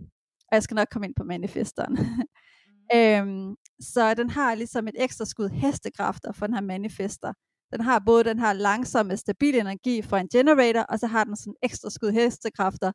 Og 0.53 0.57
jeg 0.57 0.63
skal 0.63 0.75
nok 0.75 0.89
komme 0.91 1.07
ind 1.07 1.15
på 1.15 1.25
manifesteren. 1.25 1.93
Mm. 1.93 2.97
øhm, 2.99 3.57
så 3.81 4.15
den 4.15 4.31
har 4.31 4.55
ligesom 4.55 4.89
et 4.89 4.95
ekstra 4.99 5.25
skud 5.25 5.49
hestekræfter 5.49 6.33
for 6.33 6.47
den 6.47 6.55
her 6.55 6.63
manifester. 6.63 7.33
Den 7.73 7.81
har 7.81 8.03
både 8.07 8.25
den 8.25 8.39
her 8.39 8.53
langsomme, 8.53 9.17
stabile 9.17 9.61
energi 9.61 10.03
fra 10.03 10.21
en 10.21 10.29
generator, 10.29 10.81
og 10.81 10.99
så 10.99 11.07
har 11.07 11.25
den 11.25 11.37
sådan 11.37 11.55
ekstra 11.63 11.91
skud 11.91 12.13
hestekræfter 12.13 12.93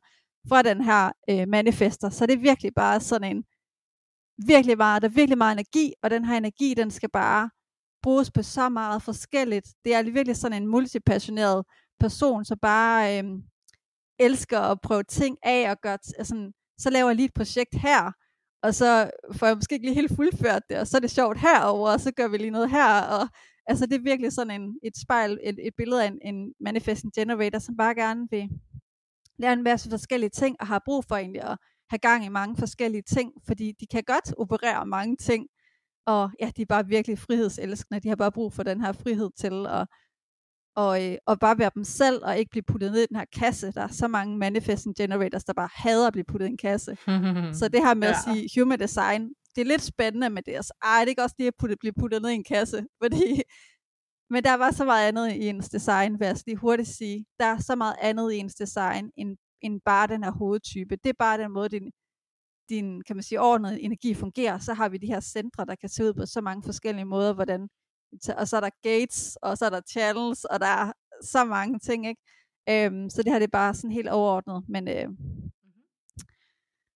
fra 0.48 0.62
den 0.62 0.84
her 0.84 1.12
øh, 1.30 1.48
manifester. 1.48 2.10
Så 2.10 2.26
det 2.26 2.34
er 2.34 2.38
virkelig 2.38 2.72
bare 2.76 3.00
sådan 3.00 3.36
en 3.36 3.44
virkelig 4.46 4.76
meget, 4.76 5.02
der 5.02 5.08
er 5.08 5.12
virkelig 5.12 5.38
meget 5.38 5.52
energi, 5.52 5.92
og 6.02 6.10
den 6.10 6.24
her 6.24 6.36
energi, 6.36 6.74
den 6.74 6.90
skal 6.90 7.10
bare 7.10 7.50
bruges 8.02 8.30
på 8.30 8.42
så 8.42 8.68
meget 8.68 9.02
forskelligt. 9.02 9.66
Det 9.84 9.94
er 9.94 10.02
virkelig 10.02 10.36
sådan 10.36 10.62
en 10.62 10.68
multipassioneret 10.68 11.64
person, 12.00 12.44
så 12.44 12.56
bare 12.62 13.18
øhm, 13.18 13.42
elsker 14.18 14.60
at 14.60 14.80
prøve 14.80 15.02
ting 15.02 15.38
af, 15.42 15.70
og 15.70 15.80
gør 15.80 15.96
altså, 16.18 16.52
så 16.78 16.90
laver 16.90 17.08
jeg 17.08 17.16
lige 17.16 17.26
et 17.26 17.34
projekt 17.34 17.74
her, 17.74 18.12
og 18.62 18.74
så 18.74 19.10
får 19.32 19.46
jeg 19.46 19.56
måske 19.56 19.74
ikke 19.74 19.86
lige 19.86 19.94
helt 19.94 20.16
fuldført 20.16 20.62
det, 20.70 20.78
og 20.78 20.86
så 20.86 20.96
er 20.96 21.00
det 21.00 21.10
sjovt 21.10 21.38
herover, 21.38 21.90
og 21.90 22.00
så 22.00 22.12
gør 22.12 22.28
vi 22.28 22.36
lige 22.36 22.50
noget 22.50 22.70
her, 22.70 23.00
og 23.02 23.28
altså 23.66 23.86
det 23.86 23.94
er 23.94 24.02
virkelig 24.02 24.32
sådan 24.32 24.60
en, 24.60 24.78
et 24.82 24.96
spejl, 24.96 25.38
et, 25.42 25.56
et 25.66 25.72
billede 25.76 26.04
af 26.04 26.08
en, 26.08 26.18
en 26.34 26.52
manifesting 26.60 27.12
generator, 27.14 27.58
som 27.58 27.76
bare 27.76 27.94
gerne 27.94 28.26
vil 28.30 28.48
lære 29.38 29.52
en 29.52 29.62
masse 29.62 29.90
forskellige 29.90 30.30
ting, 30.30 30.56
og 30.60 30.66
har 30.66 30.82
brug 30.84 31.04
for 31.04 31.16
egentlig 31.16 31.42
at 31.42 31.56
have 31.90 31.98
gang 31.98 32.24
i 32.24 32.28
mange 32.28 32.56
forskellige 32.56 33.02
ting, 33.02 33.32
fordi 33.46 33.72
de 33.80 33.86
kan 33.86 34.02
godt 34.06 34.34
operere 34.38 34.86
mange 34.86 35.16
ting, 35.16 35.46
og 36.06 36.30
ja, 36.40 36.50
de 36.56 36.62
er 36.62 36.66
bare 36.66 36.86
virkelig 36.86 37.18
frihedselskende. 37.18 38.00
De 38.00 38.08
har 38.08 38.16
bare 38.16 38.32
brug 38.32 38.52
for 38.52 38.62
den 38.62 38.80
her 38.80 38.92
frihed 38.92 39.30
til 39.38 39.66
at 39.66 39.86
og, 40.82 40.92
øh, 41.04 41.16
og 41.26 41.34
bare 41.38 41.58
være 41.58 41.70
dem 41.74 41.84
selv, 41.84 42.18
og 42.24 42.38
ikke 42.38 42.50
blive 42.50 42.62
puttet 42.62 42.92
ned 42.92 43.02
i 43.02 43.06
den 43.06 43.16
her 43.16 43.24
kasse. 43.40 43.72
Der 43.72 43.82
er 43.82 43.88
så 43.88 44.08
mange 44.08 44.38
manifesting 44.38 44.96
generators, 44.96 45.44
der 45.44 45.52
bare 45.52 45.68
hader 45.72 46.06
at 46.06 46.12
blive 46.12 46.24
puttet 46.24 46.46
i 46.46 46.50
en 46.50 46.56
kasse. 46.56 46.96
så 47.58 47.68
det 47.72 47.80
her 47.86 47.94
med 47.94 48.08
ja. 48.08 48.14
at 48.14 48.18
sige 48.24 48.60
human 48.60 48.78
design, 48.78 49.22
det 49.54 49.60
er 49.60 49.64
lidt 49.64 49.82
spændende 49.82 50.30
med 50.30 50.42
det. 50.42 50.54
Altså, 50.54 50.72
ej, 50.82 50.98
det 51.00 51.06
er 51.06 51.08
ikke 51.08 51.22
også 51.22 51.34
lige 51.38 51.48
at 51.48 51.58
putte, 51.60 51.76
blive 51.80 51.92
puttet 52.00 52.22
ned 52.22 52.30
i 52.30 52.34
en 52.34 52.44
kasse, 52.44 52.86
fordi 53.02 53.42
men 54.30 54.44
der 54.44 54.54
var 54.54 54.70
så 54.70 54.84
meget 54.84 55.08
andet 55.08 55.32
i 55.32 55.48
ens 55.48 55.68
design, 55.68 56.20
vil 56.20 56.26
jeg 56.26 56.36
lige 56.46 56.56
hurtigt 56.56 56.88
sige. 56.88 57.26
Der 57.40 57.46
er 57.46 57.58
så 57.58 57.74
meget 57.76 57.96
andet 58.02 58.32
i 58.32 58.36
ens 58.36 58.54
design, 58.54 59.10
end 59.16 59.36
end 59.62 59.80
bare 59.84 60.06
den 60.06 60.24
her 60.24 60.30
hovedtype. 60.30 60.96
Det 60.96 61.10
er 61.10 61.18
bare 61.18 61.38
den 61.42 61.52
måde, 61.52 61.68
din, 61.68 61.90
din 62.68 63.02
kan 63.02 63.16
man 63.16 63.22
sige, 63.22 63.40
ordnede 63.40 63.80
energi 63.80 64.14
fungerer. 64.14 64.58
Så 64.58 64.74
har 64.74 64.88
vi 64.88 64.98
de 64.98 65.06
her 65.06 65.20
centre, 65.20 65.64
der 65.64 65.74
kan 65.74 65.88
se 65.88 66.04
ud 66.04 66.14
på 66.14 66.26
så 66.26 66.40
mange 66.40 66.62
forskellige 66.62 67.04
måder, 67.04 67.32
hvordan, 67.34 67.68
og 68.38 68.48
så 68.48 68.56
er 68.56 68.60
der 68.60 68.70
gates, 68.82 69.38
og 69.42 69.58
så 69.58 69.64
er 69.66 69.70
der 69.70 69.80
channels, 69.90 70.44
og 70.44 70.60
der 70.60 70.66
er 70.66 70.92
så 71.22 71.44
mange 71.44 71.78
ting, 71.78 72.06
ikke? 72.06 72.22
Øhm, 72.70 73.10
så 73.10 73.22
det 73.22 73.32
her 73.32 73.38
det 73.38 73.46
er 73.46 73.58
bare 73.58 73.74
sådan 73.74 73.92
helt 73.92 74.08
overordnet, 74.08 74.64
men 74.68 74.88
øh, 74.88 75.08
mm-hmm. 75.08 75.50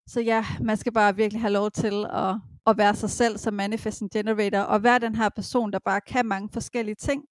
så 0.07 0.21
ja, 0.21 0.45
man 0.61 0.77
skal 0.77 0.93
bare 0.93 1.17
virkelig 1.17 1.41
have 1.41 1.53
lov 1.53 1.71
til 1.71 2.07
at, 2.13 2.35
at 2.67 2.77
være 2.79 2.95
sig 2.95 3.11
selv 3.11 3.39
som 3.39 3.55
manifesting 3.55 4.11
generator, 4.11 4.59
og 4.59 4.83
være 4.83 4.99
den 4.99 5.15
her 5.15 5.29
person, 5.29 5.73
der 5.73 5.79
bare 5.85 6.01
kan 6.01 6.27
mange 6.27 6.49
forskellige 6.53 6.95
ting. 6.95 7.25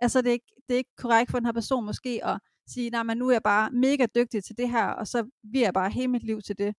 Altså 0.00 0.22
det 0.22 0.28
er 0.28 0.32
ikke, 0.32 0.52
det 0.68 0.74
er 0.74 0.78
ikke 0.78 0.96
korrekt 0.98 1.30
for 1.30 1.38
den 1.38 1.46
her 1.46 1.52
person 1.52 1.84
måske 1.86 2.20
at 2.24 2.38
sige, 2.68 2.90
nej, 2.90 3.02
men 3.02 3.18
nu 3.18 3.28
er 3.28 3.32
jeg 3.32 3.42
bare 3.42 3.70
mega 3.70 4.06
dygtig 4.14 4.44
til 4.44 4.58
det 4.58 4.70
her, 4.70 4.86
og 4.86 5.06
så 5.06 5.26
vil 5.52 5.60
jeg 5.60 5.74
bare 5.74 5.90
hele 5.90 6.08
mit 6.08 6.24
liv 6.24 6.40
til 6.42 6.58
det. 6.58 6.74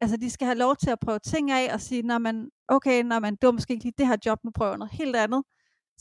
Altså, 0.00 0.16
de 0.16 0.30
skal 0.30 0.46
have 0.46 0.58
lov 0.58 0.76
til 0.76 0.90
at 0.90 1.00
prøve 1.00 1.18
ting 1.18 1.50
af, 1.50 1.74
og 1.74 1.80
sige, 1.80 2.02
nej, 2.02 2.18
men 2.18 2.50
okay, 2.68 3.02
men 3.02 3.36
det 3.36 3.46
var 3.46 3.52
måske 3.52 3.72
ikke 3.72 3.84
lige 3.84 3.94
det 3.98 4.06
her 4.06 4.16
job, 4.26 4.38
nu 4.44 4.50
prøver 4.54 4.70
jeg 4.70 4.78
noget 4.78 4.92
helt 4.92 5.16
andet. 5.16 5.42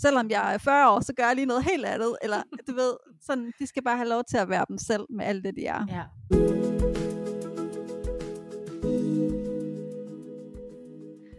Selvom 0.02 0.30
jeg 0.30 0.54
er 0.54 0.58
40 0.58 0.92
år, 0.92 1.00
så 1.00 1.14
gør 1.18 1.24
jeg 1.24 1.36
lige 1.36 1.46
noget 1.46 1.64
helt 1.64 1.86
andet. 1.86 2.18
Eller, 2.24 2.44
du 2.68 2.74
ved, 2.74 2.94
sådan, 3.22 3.54
de 3.60 3.68
skal 3.68 3.84
bare 3.84 3.98
have 3.98 4.10
lov 4.10 4.24
til 4.24 4.38
at 4.38 4.50
være 4.50 4.66
dem 4.70 4.78
selv 4.78 5.06
med 5.10 5.26
alt 5.26 5.44
det, 5.44 5.56
de 5.56 5.66
er. 5.66 5.86
Ja. 5.90 6.04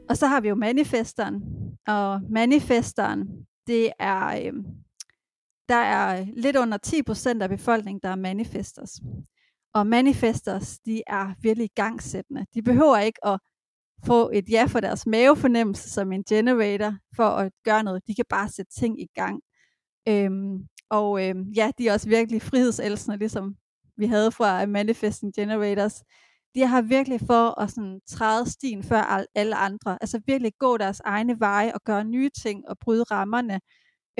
Og 0.08 0.16
så 0.16 0.26
har 0.26 0.40
vi 0.40 0.48
jo 0.48 0.54
manifesteren. 0.54 1.42
Og 1.86 2.20
manifesteren, 2.30 3.28
det 3.66 3.92
er, 3.98 4.26
øh, 4.26 4.52
der 5.68 5.74
er 5.74 6.26
lidt 6.36 6.56
under 6.56 6.78
10% 7.38 7.42
af 7.42 7.48
befolkningen, 7.48 8.00
der 8.02 8.08
er 8.08 8.16
manifesters. 8.16 9.00
Og 9.74 9.86
manifesters, 9.86 10.78
de 10.78 11.02
er 11.06 11.34
virkelig 11.40 11.70
gangsættende. 11.74 12.46
De 12.54 12.62
behøver 12.62 12.98
ikke 12.98 13.26
at 13.26 13.40
få 14.06 14.30
et 14.34 14.48
ja 14.48 14.64
for 14.64 14.80
deres 14.80 15.06
mavefornemmelse 15.06 15.90
som 15.90 16.12
en 16.12 16.24
generator 16.24 16.94
for 17.16 17.24
at 17.28 17.52
gøre 17.64 17.82
noget. 17.82 18.02
De 18.06 18.14
kan 18.14 18.24
bare 18.28 18.48
sætte 18.48 18.72
ting 18.72 19.00
i 19.02 19.06
gang. 19.14 19.40
Øhm, 20.08 20.58
og 20.90 21.28
øhm, 21.28 21.42
ja, 21.56 21.70
de 21.78 21.88
er 21.88 21.92
også 21.92 22.08
virkelig 22.08 22.42
frihedselskende, 22.42 23.18
ligesom 23.18 23.54
vi 23.96 24.06
havde 24.06 24.32
fra 24.32 24.66
Manifesting 24.66 25.34
Generators. 25.34 26.02
De 26.54 26.66
har 26.66 26.82
virkelig 26.82 27.20
for 27.20 27.60
at 27.60 27.70
sådan, 27.70 28.00
træde 28.08 28.50
stien 28.50 28.82
før 28.82 29.24
alle 29.34 29.56
andre. 29.56 29.98
Altså 30.00 30.20
virkelig 30.26 30.52
gå 30.58 30.76
deres 30.76 31.00
egne 31.00 31.40
veje 31.40 31.74
og 31.74 31.80
gøre 31.84 32.04
nye 32.04 32.30
ting 32.42 32.68
og 32.68 32.76
bryde 32.78 33.02
rammerne. 33.02 33.60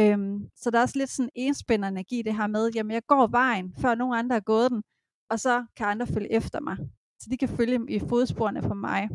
Øhm, 0.01 0.39
så 0.57 0.71
der 0.71 0.79
er 0.79 0.83
også 0.83 0.99
lidt 0.99 1.11
sådan 1.11 1.31
enspændende 1.35 1.89
energi 1.89 2.23
det 2.23 2.37
her 2.37 2.47
med, 2.47 2.71
jamen 2.75 2.91
jeg 2.93 3.03
går 3.07 3.27
vejen, 3.27 3.75
før 3.81 3.95
nogen 3.95 4.19
andre 4.19 4.35
har 4.35 4.41
gået 4.41 4.71
den, 4.71 4.83
og 5.31 5.41
så 5.41 5.65
kan 5.77 5.87
andre 5.87 6.07
følge 6.07 6.33
efter 6.33 6.61
mig. 6.61 6.77
Så 7.21 7.29
de 7.31 7.37
kan 7.37 7.49
følge 7.49 7.81
i 7.89 7.99
fodsporene 7.99 8.63
for 8.63 8.75
mig. 8.75 9.09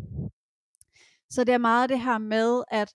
Så 1.30 1.44
det 1.44 1.54
er 1.54 1.58
meget 1.58 1.90
det 1.90 2.02
her 2.02 2.18
med, 2.18 2.64
at 2.72 2.94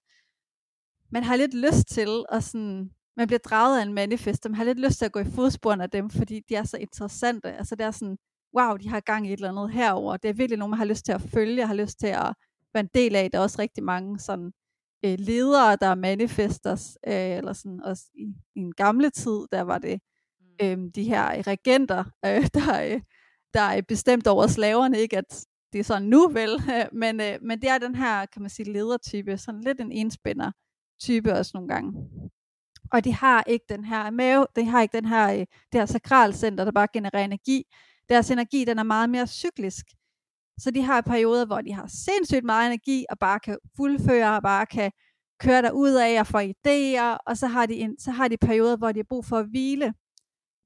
man 1.11 1.25
har 1.25 1.37
lidt 1.37 1.55
lyst 1.55 1.89
til 1.89 2.25
at 2.33 2.45
sådan, 2.45 2.91
man 3.17 3.27
bliver 3.27 3.39
draget 3.39 3.79
af 3.79 3.83
en 3.83 3.95
manifest, 3.95 4.45
man 4.45 4.55
har 4.55 4.65
lidt 4.65 4.81
lyst 4.81 4.99
til 4.99 5.05
at 5.05 5.13
gå 5.13 5.21
i 5.21 5.31
fodsporene 5.35 5.83
af 5.83 5.91
dem, 5.91 6.11
fordi 6.11 6.41
de 6.49 6.55
er 6.55 6.65
så 6.65 6.77
interessante. 6.77 7.53
Altså 7.53 7.77
det 7.77 7.87
er 7.87 7.91
sådan, 7.91 8.19
wow, 8.59 8.77
de 8.77 8.89
har 8.89 9.01
gang 9.01 9.27
i 9.27 9.33
et 9.33 9.37
eller 9.37 9.49
andet 9.49 9.73
herover. 9.73 10.17
Det 10.17 10.29
er 10.29 10.35
virkelig 10.35 10.59
nogen, 10.59 10.71
man 10.71 10.79
har 10.79 10.85
lyst 10.85 11.05
til 11.05 11.13
at 11.13 11.21
følge, 11.21 11.67
har 11.67 11.75
lyst 11.75 11.99
til 12.01 12.07
at 12.07 12.35
være 12.75 12.81
en 12.81 12.91
del 12.95 13.17
af. 13.17 13.31
Der 13.31 13.39
er 13.39 13.43
også 13.43 13.59
rigtig 13.59 13.85
mange 13.85 14.19
sådan 14.19 14.53
øh, 15.05 15.19
ledere, 15.19 15.77
der 15.77 15.87
er 15.87 15.95
manifesters, 15.95 16.99
øh, 17.07 17.37
eller 17.39 17.53
sådan 17.53 17.81
også 17.85 18.05
i, 18.15 18.35
i 18.57 18.61
en 18.61 18.73
gamle 18.73 19.11
tid, 19.11 19.47
der 19.53 19.63
var 19.63 19.79
det 19.79 20.01
øh, 20.63 20.79
de 20.95 21.05
her 21.05 21.47
regenter, 21.47 22.05
øh, 22.25 22.47
der, 22.55 22.83
øh, 22.85 23.01
der 23.55 23.61
er 23.61 23.83
bestemt 23.89 24.27
over 24.27 24.47
slaverne, 24.47 24.99
ikke 24.99 25.19
at 25.19 25.47
det 25.73 25.79
er 25.79 25.85
sådan 25.85 26.09
nu 26.09 26.29
vel, 26.29 26.51
øh, 26.51 26.85
men, 26.93 27.21
øh, 27.21 27.39
men 27.43 27.61
det 27.61 27.69
er 27.71 27.79
den 27.79 27.95
her, 27.95 28.27
kan 28.27 28.43
man 28.43 28.51
sige, 28.51 28.73
ledertype, 28.73 29.39
sådan 29.39 29.61
lidt 29.61 29.81
en 29.81 29.93
enspænder 29.93 30.51
type 31.01 31.33
også 31.33 31.51
nogle 31.55 31.69
gange. 31.69 32.09
Og 32.93 33.05
de 33.05 33.13
har 33.15 33.45
ikke 33.47 33.65
den 33.69 33.85
her 33.85 34.11
mave, 34.11 34.47
de 34.57 34.65
har 34.65 34.83
ikke 34.83 34.97
den 34.97 35.05
her, 35.05 35.33
øh, 35.33 35.39
det 35.39 35.81
her 35.81 35.87
sakralcenter, 35.87 36.65
der 36.65 36.73
bare 36.73 36.89
genererer 36.93 37.25
energi. 37.25 37.65
Deres 38.09 38.31
energi, 38.31 38.65
den 38.65 38.79
er 38.79 38.83
meget 38.83 39.11
mere 39.11 39.27
cyklisk. 39.27 39.87
Så 40.59 40.71
de 40.71 40.83
har 40.83 41.01
perioder, 41.01 41.47
hvor 41.47 41.61
de 41.61 41.73
har 41.73 41.87
sindssygt 41.87 42.45
meget 42.45 42.67
energi, 42.67 43.05
og 43.11 43.19
bare 43.19 43.41
kan 43.41 43.59
fuldføre, 43.77 44.37
og 44.37 44.43
bare 44.43 44.67
kan 44.67 44.93
køre 45.41 45.63
der 45.63 45.71
ud 45.71 45.95
af 45.95 46.21
og 46.21 46.27
få 46.27 46.39
idéer, 46.39 47.17
og 47.27 47.37
så 47.37 47.47
har, 47.47 47.67
de 47.67 47.75
en, 47.75 47.99
så 47.99 48.11
har 48.11 48.29
de 48.29 48.37
perioder, 48.37 48.77
hvor 48.77 48.93
de 48.93 48.99
har 48.99 49.07
brug 49.09 49.25
for 49.25 49.39
at 49.39 49.47
hvile. 49.47 49.95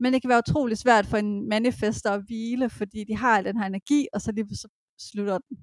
Men 0.00 0.12
det 0.12 0.22
kan 0.22 0.28
være 0.28 0.42
utrolig 0.48 0.78
svært 0.78 1.06
for 1.06 1.16
en 1.16 1.48
manifester 1.48 2.10
at 2.10 2.22
hvile, 2.26 2.70
fordi 2.70 3.04
de 3.04 3.16
har 3.16 3.38
al 3.38 3.44
den 3.44 3.58
her 3.58 3.66
energi, 3.66 4.06
og 4.14 4.20
så 4.20 4.32
lige 4.32 4.56
så 4.56 4.68
slutter 4.98 5.38
den. 5.38 5.56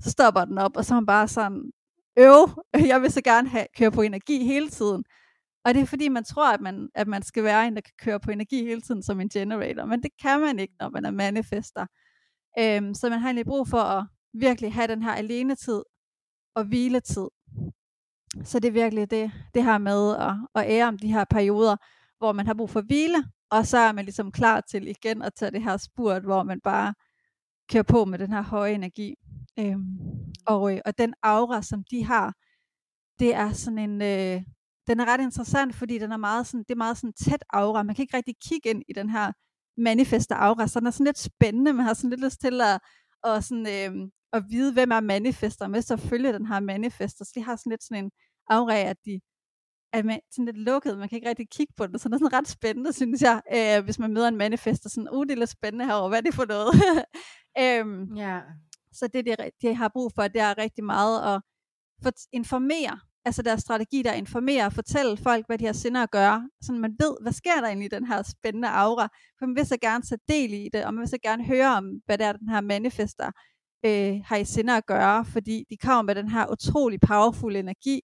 Så 0.00 0.10
stopper 0.10 0.44
den 0.44 0.58
op, 0.58 0.76
og 0.76 0.84
så 0.84 0.94
er 0.94 1.00
man 1.00 1.06
bare 1.06 1.28
sådan, 1.28 1.70
øv, 2.18 2.48
jeg 2.92 3.02
vil 3.02 3.12
så 3.12 3.22
gerne 3.22 3.48
have, 3.48 3.66
køre 3.76 3.90
på 3.90 4.02
energi 4.02 4.44
hele 4.44 4.68
tiden. 4.68 5.04
Og 5.64 5.74
det 5.74 5.82
er 5.82 5.86
fordi, 5.86 6.08
man 6.08 6.24
tror, 6.24 6.52
at 6.52 6.60
man, 6.60 6.88
at 6.94 7.08
man 7.08 7.22
skal 7.22 7.44
være 7.44 7.66
en, 7.66 7.74
der 7.74 7.80
kan 7.80 7.94
køre 7.98 8.20
på 8.20 8.30
energi 8.30 8.64
hele 8.64 8.80
tiden 8.80 9.02
som 9.02 9.20
en 9.20 9.28
generator. 9.28 9.84
Men 9.84 10.02
det 10.02 10.10
kan 10.22 10.40
man 10.40 10.58
ikke, 10.58 10.74
når 10.80 10.90
man 10.90 11.04
er 11.04 11.10
manifester. 11.10 11.86
Øhm, 12.58 12.94
så 12.94 13.10
man 13.10 13.18
har 13.18 13.28
egentlig 13.28 13.46
brug 13.46 13.68
for 13.68 13.78
at 13.78 14.06
virkelig 14.34 14.74
have 14.74 14.86
den 14.86 15.02
her 15.02 15.12
alenetid 15.12 15.82
og 16.54 16.64
hviletid. 16.64 17.28
Så 18.44 18.60
det 18.60 18.68
er 18.68 18.72
virkelig 18.72 19.10
det, 19.10 19.32
det 19.54 19.64
her 19.64 19.78
med 19.78 20.16
at, 20.16 20.34
at 20.54 20.70
ære 20.70 20.88
om 20.88 20.98
de 20.98 21.12
her 21.12 21.24
perioder, 21.30 21.76
hvor 22.18 22.32
man 22.32 22.46
har 22.46 22.54
brug 22.54 22.70
for 22.70 22.80
hvile, 22.80 23.24
og 23.50 23.66
så 23.66 23.78
er 23.78 23.92
man 23.92 24.04
ligesom 24.04 24.32
klar 24.32 24.60
til 24.60 24.88
igen 24.88 25.22
at 25.22 25.34
tage 25.34 25.50
det 25.50 25.62
her 25.62 25.76
spurt, 25.76 26.22
hvor 26.22 26.42
man 26.42 26.60
bare 26.60 26.94
kører 27.72 27.82
på 27.82 28.04
med 28.04 28.18
den 28.18 28.32
her 28.32 28.42
høje 28.42 28.72
energi. 28.72 29.14
Øhm, 29.58 29.98
og, 30.46 30.74
øh, 30.74 30.80
og 30.86 30.98
den 30.98 31.14
aura, 31.22 31.62
som 31.62 31.84
de 31.90 32.04
har, 32.04 32.34
det 33.18 33.34
er 33.34 33.52
sådan 33.52 33.78
en, 33.78 34.02
øh, 34.02 34.42
den 34.86 35.00
er 35.00 35.04
ret 35.04 35.20
interessant, 35.20 35.74
fordi 35.74 35.98
den 35.98 36.12
er 36.12 36.16
meget 36.16 36.46
sådan, 36.46 36.64
det 36.68 36.70
er 36.70 36.84
meget 36.84 36.96
sådan 36.96 37.12
tæt 37.12 37.44
aura. 37.50 37.82
Man 37.82 37.94
kan 37.94 38.02
ikke 38.02 38.16
rigtig 38.16 38.34
kigge 38.48 38.70
ind 38.70 38.82
i 38.88 38.92
den 38.92 39.10
her 39.10 39.32
manifeste 39.76 40.34
aura, 40.34 40.66
så 40.66 40.80
den 40.80 40.86
er 40.86 40.90
sådan 40.90 41.06
lidt 41.06 41.18
spændende. 41.18 41.72
Man 41.72 41.84
har 41.86 41.94
sådan 41.94 42.10
lidt 42.10 42.24
lyst 42.24 42.40
til 42.40 42.60
at, 42.60 42.80
og 43.24 43.44
sådan, 43.44 43.66
øh, 43.66 44.08
at 44.32 44.42
vide, 44.50 44.72
hvem 44.72 44.90
er 44.90 45.00
manifester, 45.00 45.68
med 45.68 45.82
så 45.82 45.96
følge 45.96 46.32
den 46.32 46.46
her 46.46 46.60
manifester. 46.60 47.24
Så 47.24 47.32
de 47.34 47.42
har 47.42 47.56
sådan 47.56 47.70
lidt 47.70 47.84
sådan 47.84 48.04
en 48.04 48.10
aura 48.50 48.74
af, 48.74 48.84
at 48.84 48.96
de 49.04 49.20
er 49.92 50.02
man, 50.02 50.20
sådan 50.30 50.44
lidt 50.44 50.58
lukket, 50.58 50.98
man 50.98 51.08
kan 51.08 51.16
ikke 51.16 51.28
rigtig 51.28 51.48
kigge 51.50 51.72
på 51.76 51.86
det, 51.86 52.00
så 52.00 52.08
det 52.08 52.14
er 52.14 52.18
sådan 52.18 52.32
ret 52.32 52.48
spændende, 52.48 52.92
synes 52.92 53.22
jeg, 53.22 53.42
øh, 53.54 53.84
hvis 53.84 53.98
man 53.98 54.12
møder 54.12 54.28
en 54.28 54.36
manifester, 54.36 54.88
sådan, 54.88 55.08
uh, 55.12 55.26
det 55.26 55.32
er 55.32 55.38
lidt 55.38 55.50
spændende 55.50 55.86
herovre, 55.86 56.08
hvad 56.08 56.18
er 56.18 56.22
det 56.22 56.34
for 56.34 56.44
noget? 56.44 56.74
øhm, 57.64 58.14
ja. 58.16 58.40
Så 58.92 59.08
det, 59.14 59.26
de, 59.26 59.36
de 59.62 59.74
har 59.74 59.88
brug 59.88 60.12
for, 60.14 60.28
det 60.28 60.40
er 60.40 60.58
rigtig 60.58 60.84
meget 60.84 61.34
at 61.34 61.42
for, 62.02 62.10
informere 62.32 62.98
altså 63.28 63.42
deres 63.42 63.60
strategi, 63.60 64.02
der 64.02 64.12
informerer 64.12 64.66
og 64.66 64.72
fortælle 64.72 65.16
folk, 65.16 65.46
hvad 65.46 65.58
de 65.58 65.66
har 65.66 65.72
sinder 65.72 66.02
at 66.02 66.10
gøre, 66.10 66.48
så 66.62 66.72
man 66.72 66.96
ved, 67.00 67.14
hvad 67.22 67.32
sker 67.32 67.60
der 67.60 67.66
egentlig 67.66 67.86
i 67.86 67.96
den 67.96 68.06
her 68.06 68.22
spændende 68.22 68.68
aura, 68.68 69.08
for 69.38 69.46
man 69.46 69.56
vil 69.56 69.66
så 69.66 69.76
gerne 69.80 70.04
tage 70.04 70.20
del 70.28 70.52
i 70.52 70.68
det, 70.72 70.84
og 70.84 70.94
man 70.94 71.00
vil 71.00 71.08
så 71.08 71.18
gerne 71.22 71.44
høre 71.44 71.76
om, 71.76 71.84
hvad 72.06 72.18
det 72.18 72.26
er, 72.26 72.32
den 72.32 72.48
her 72.48 72.60
manifester 72.60 73.30
øh, 73.86 74.20
har 74.24 74.36
i 74.36 74.44
sinder 74.44 74.76
at 74.76 74.86
gøre, 74.86 75.24
fordi 75.24 75.64
de 75.70 75.76
kommer 75.76 76.02
med 76.02 76.14
den 76.14 76.28
her 76.28 76.52
utrolig 76.52 77.00
powerful 77.00 77.56
energi, 77.56 78.00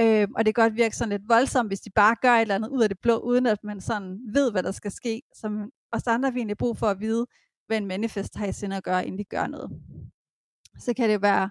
øh, 0.00 0.28
og 0.36 0.46
det 0.46 0.54
kan 0.54 0.62
godt 0.64 0.76
virke 0.76 0.96
sådan 0.96 1.10
lidt 1.10 1.28
voldsomt, 1.28 1.70
hvis 1.70 1.80
de 1.80 1.90
bare 1.90 2.16
gør 2.22 2.32
et 2.34 2.40
eller 2.40 2.54
andet 2.54 2.68
ud 2.68 2.82
af 2.82 2.88
det 2.88 2.98
blå, 3.02 3.18
uden 3.18 3.46
at 3.46 3.64
man 3.64 3.80
sådan 3.80 4.20
ved, 4.34 4.50
hvad 4.50 4.62
der 4.62 4.70
skal 4.72 4.90
ske, 4.90 5.22
som 5.34 5.70
os 5.92 6.06
andre 6.06 6.26
har 6.26 6.32
vi 6.32 6.38
egentlig 6.38 6.58
brug 6.58 6.76
for 6.78 6.86
at 6.86 7.00
vide, 7.00 7.26
hvad 7.66 7.76
en 7.76 7.86
manifest 7.86 8.36
har 8.36 8.46
i 8.46 8.52
sinde 8.52 8.76
at 8.76 8.84
gøre, 8.84 9.06
inden 9.06 9.18
de 9.18 9.24
gør 9.24 9.46
noget. 9.46 9.70
Så 10.78 10.94
kan 10.94 11.10
det 11.10 11.22
være 11.22 11.50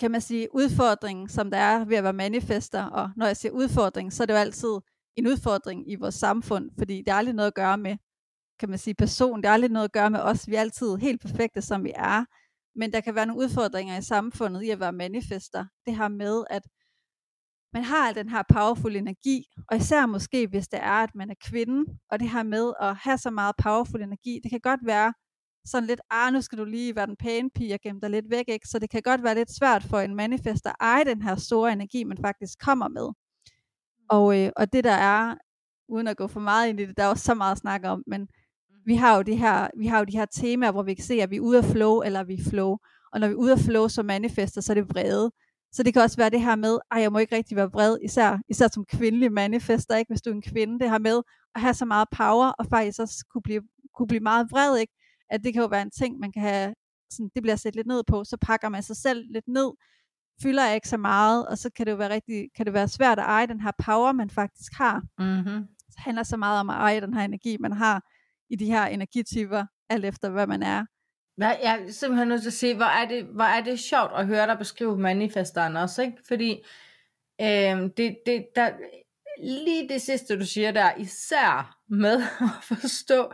kan 0.00 0.10
man 0.10 0.20
sige, 0.20 0.54
udfordring, 0.54 1.30
som 1.30 1.50
der 1.50 1.58
er 1.58 1.84
ved 1.84 1.96
at 1.96 2.04
være 2.04 2.12
manifester, 2.12 2.84
og 2.84 3.10
når 3.16 3.26
jeg 3.26 3.36
siger 3.36 3.52
udfordring, 3.52 4.12
så 4.12 4.22
er 4.22 4.26
det 4.26 4.34
jo 4.34 4.38
altid 4.38 4.78
en 5.16 5.26
udfordring 5.26 5.90
i 5.92 5.94
vores 5.94 6.14
samfund, 6.14 6.70
fordi 6.78 6.98
det 6.98 7.08
er 7.08 7.14
aldrig 7.14 7.34
noget 7.34 7.46
at 7.46 7.54
gøre 7.54 7.78
med, 7.78 7.96
kan 8.60 8.68
man 8.68 8.78
sige, 8.78 8.94
person, 8.94 9.42
det 9.42 9.48
er 9.48 9.52
aldrig 9.52 9.70
noget 9.70 9.84
at 9.84 9.92
gøre 9.92 10.10
med 10.10 10.20
os, 10.20 10.48
vi 10.48 10.54
er 10.54 10.60
altid 10.60 10.96
helt 10.96 11.20
perfekte, 11.20 11.62
som 11.62 11.84
vi 11.84 11.92
er, 11.96 12.24
men 12.76 12.92
der 12.92 13.00
kan 13.00 13.14
være 13.14 13.26
nogle 13.26 13.42
udfordringer 13.42 13.98
i 13.98 14.02
samfundet 14.02 14.62
i 14.62 14.70
at 14.70 14.80
være 14.80 14.92
manifester, 14.92 15.64
det 15.86 15.96
her 15.96 16.08
med, 16.08 16.44
at 16.50 16.62
man 17.74 17.84
har 17.84 18.08
al 18.08 18.14
den 18.14 18.28
her 18.28 18.42
powerful 18.54 18.96
energi, 18.96 19.44
og 19.70 19.76
især 19.76 20.06
måske, 20.06 20.46
hvis 20.46 20.68
det 20.68 20.80
er, 20.82 21.02
at 21.06 21.14
man 21.14 21.30
er 21.30 21.34
kvinde, 21.44 21.98
og 22.10 22.20
det 22.20 22.30
her 22.30 22.42
med 22.42 22.72
at 22.80 22.96
have 22.96 23.18
så 23.18 23.30
meget 23.30 23.54
powerful 23.62 24.02
energi, 24.02 24.40
det 24.42 24.50
kan 24.50 24.60
godt 24.60 24.80
være, 24.86 25.14
sådan 25.66 25.86
lidt, 25.86 26.00
ah, 26.10 26.32
nu 26.32 26.40
skal 26.40 26.58
du 26.58 26.64
lige 26.64 26.96
være 26.96 27.06
den 27.06 27.16
pæne 27.16 27.50
pige 27.50 27.74
og 27.74 27.80
gemme 27.80 28.00
dig 28.00 28.10
lidt 28.10 28.30
væk, 28.30 28.44
ikke? 28.48 28.68
Så 28.68 28.78
det 28.78 28.90
kan 28.90 29.02
godt 29.02 29.22
være 29.22 29.34
lidt 29.34 29.56
svært 29.56 29.82
for 29.82 29.98
en 29.98 30.14
manifest 30.14 30.66
at 30.66 30.74
eje 30.80 31.04
den 31.04 31.22
her 31.22 31.36
store 31.36 31.72
energi, 31.72 32.04
man 32.04 32.18
faktisk 32.24 32.58
kommer 32.58 32.88
med. 32.88 33.08
Og, 34.10 34.40
øh, 34.40 34.50
og 34.56 34.72
det 34.72 34.84
der 34.84 34.92
er, 34.92 35.34
uden 35.88 36.08
at 36.08 36.16
gå 36.16 36.26
for 36.26 36.40
meget 36.40 36.68
ind 36.68 36.80
i 36.80 36.86
det, 36.86 36.96
der 36.96 37.02
er 37.04 37.08
også 37.08 37.24
så 37.24 37.34
meget 37.34 37.52
at 37.52 37.58
snakke 37.58 37.88
om, 37.88 38.02
men 38.06 38.28
vi 38.86 38.94
har 38.94 39.16
jo 39.16 39.22
de 39.22 39.36
her, 39.36 39.68
vi 39.78 39.86
har 39.86 39.98
jo 39.98 40.04
de 40.04 40.16
her 40.16 40.26
temaer, 40.26 40.72
hvor 40.72 40.82
vi 40.82 40.94
kan 40.94 41.04
se, 41.04 41.22
at 41.22 41.30
vi 41.30 41.36
er 41.36 41.40
ude 41.40 41.58
af 41.58 41.64
flow, 41.64 42.00
eller 42.00 42.24
vi 42.24 42.34
er 42.34 42.50
flow. 42.50 42.76
Og 43.12 43.20
når 43.20 43.28
vi 43.28 43.32
er 43.32 43.36
ude 43.36 43.52
af 43.52 43.58
flow 43.58 43.88
som 43.88 44.06
manifester, 44.06 44.60
så 44.60 44.72
er 44.72 44.74
det 44.74 44.88
vrede. 44.88 45.30
Så 45.74 45.82
det 45.82 45.92
kan 45.92 46.02
også 46.02 46.16
være 46.16 46.30
det 46.30 46.40
her 46.40 46.56
med, 46.56 46.78
at 46.90 47.02
jeg 47.02 47.12
må 47.12 47.18
ikke 47.18 47.36
rigtig 47.36 47.56
være 47.56 47.72
vred, 47.72 47.98
især, 48.04 48.38
især 48.48 48.68
som 48.68 48.84
kvindelig 48.84 49.32
manifester, 49.32 49.96
ikke? 49.96 50.10
hvis 50.10 50.22
du 50.22 50.30
er 50.30 50.34
en 50.34 50.42
kvinde, 50.42 50.78
det 50.78 50.90
her 50.90 50.98
med 50.98 51.22
at 51.54 51.60
have 51.60 51.74
så 51.74 51.84
meget 51.84 52.08
power, 52.16 52.48
og 52.58 52.66
faktisk 52.66 53.00
også 53.00 53.24
kunne 53.30 53.42
blive, 53.42 53.62
kunne 53.94 54.06
blive 54.06 54.20
meget 54.20 54.46
vred, 54.50 54.78
ikke? 54.78 54.92
at 55.30 55.44
det 55.44 55.52
kan 55.52 55.62
jo 55.62 55.68
være 55.68 55.82
en 55.82 55.90
ting, 55.90 56.18
man 56.18 56.32
kan 56.32 56.42
have, 56.42 56.74
sådan, 57.10 57.30
det 57.34 57.42
bliver 57.42 57.56
sat 57.56 57.76
lidt 57.76 57.86
ned 57.86 58.02
på, 58.06 58.24
så 58.24 58.36
pakker 58.40 58.68
man 58.68 58.82
sig 58.82 58.96
selv 58.96 59.24
lidt 59.32 59.48
ned, 59.48 59.70
fylder 60.42 60.72
ikke 60.72 60.88
så 60.88 60.96
meget, 60.96 61.48
og 61.48 61.58
så 61.58 61.70
kan 61.76 61.86
det 61.86 61.92
jo 61.92 61.96
være 61.96 62.14
rigtig, 62.14 62.48
kan 62.56 62.66
det 62.66 62.74
være 62.74 62.88
svært 62.88 63.18
at 63.18 63.24
eje 63.24 63.46
den 63.46 63.60
her 63.60 63.72
power, 63.84 64.12
man 64.12 64.30
faktisk 64.30 64.72
har. 64.74 65.02
Mm-hmm. 65.18 65.66
Så 65.90 65.96
handler 65.96 66.22
så 66.22 66.36
meget 66.36 66.60
om 66.60 66.70
at 66.70 66.76
eje 66.76 67.00
den 67.00 67.14
her 67.14 67.24
energi, 67.24 67.56
man 67.60 67.72
har 67.72 68.02
i 68.50 68.56
de 68.56 68.66
her 68.66 68.86
energityper, 68.86 69.66
alt 69.90 70.04
efter 70.04 70.30
hvad 70.30 70.46
man 70.46 70.62
er. 70.62 70.84
Ja, 71.40 71.48
jeg 71.48 71.82
er 71.86 71.92
simpelthen 71.92 72.28
nødt 72.28 72.42
til 72.42 72.48
at 72.48 72.52
sige, 72.52 72.74
hvor 72.74 72.84
er 72.84 73.08
det, 73.08 73.24
hvor 73.24 73.44
er 73.44 73.60
det 73.60 73.80
sjovt 73.80 74.12
at 74.16 74.26
høre 74.26 74.46
dig 74.46 74.58
beskrive 74.58 74.98
manifesteren 74.98 75.76
også, 75.76 76.02
ikke? 76.02 76.16
Fordi 76.28 76.64
øh, 77.40 77.90
det, 77.96 78.16
det, 78.26 78.46
der, 78.56 78.70
lige 79.42 79.88
det 79.88 80.02
sidste, 80.02 80.38
du 80.38 80.46
siger 80.46 80.70
der, 80.70 80.90
især 80.98 81.78
med 81.88 82.22
at 82.40 82.64
forstå, 82.78 83.32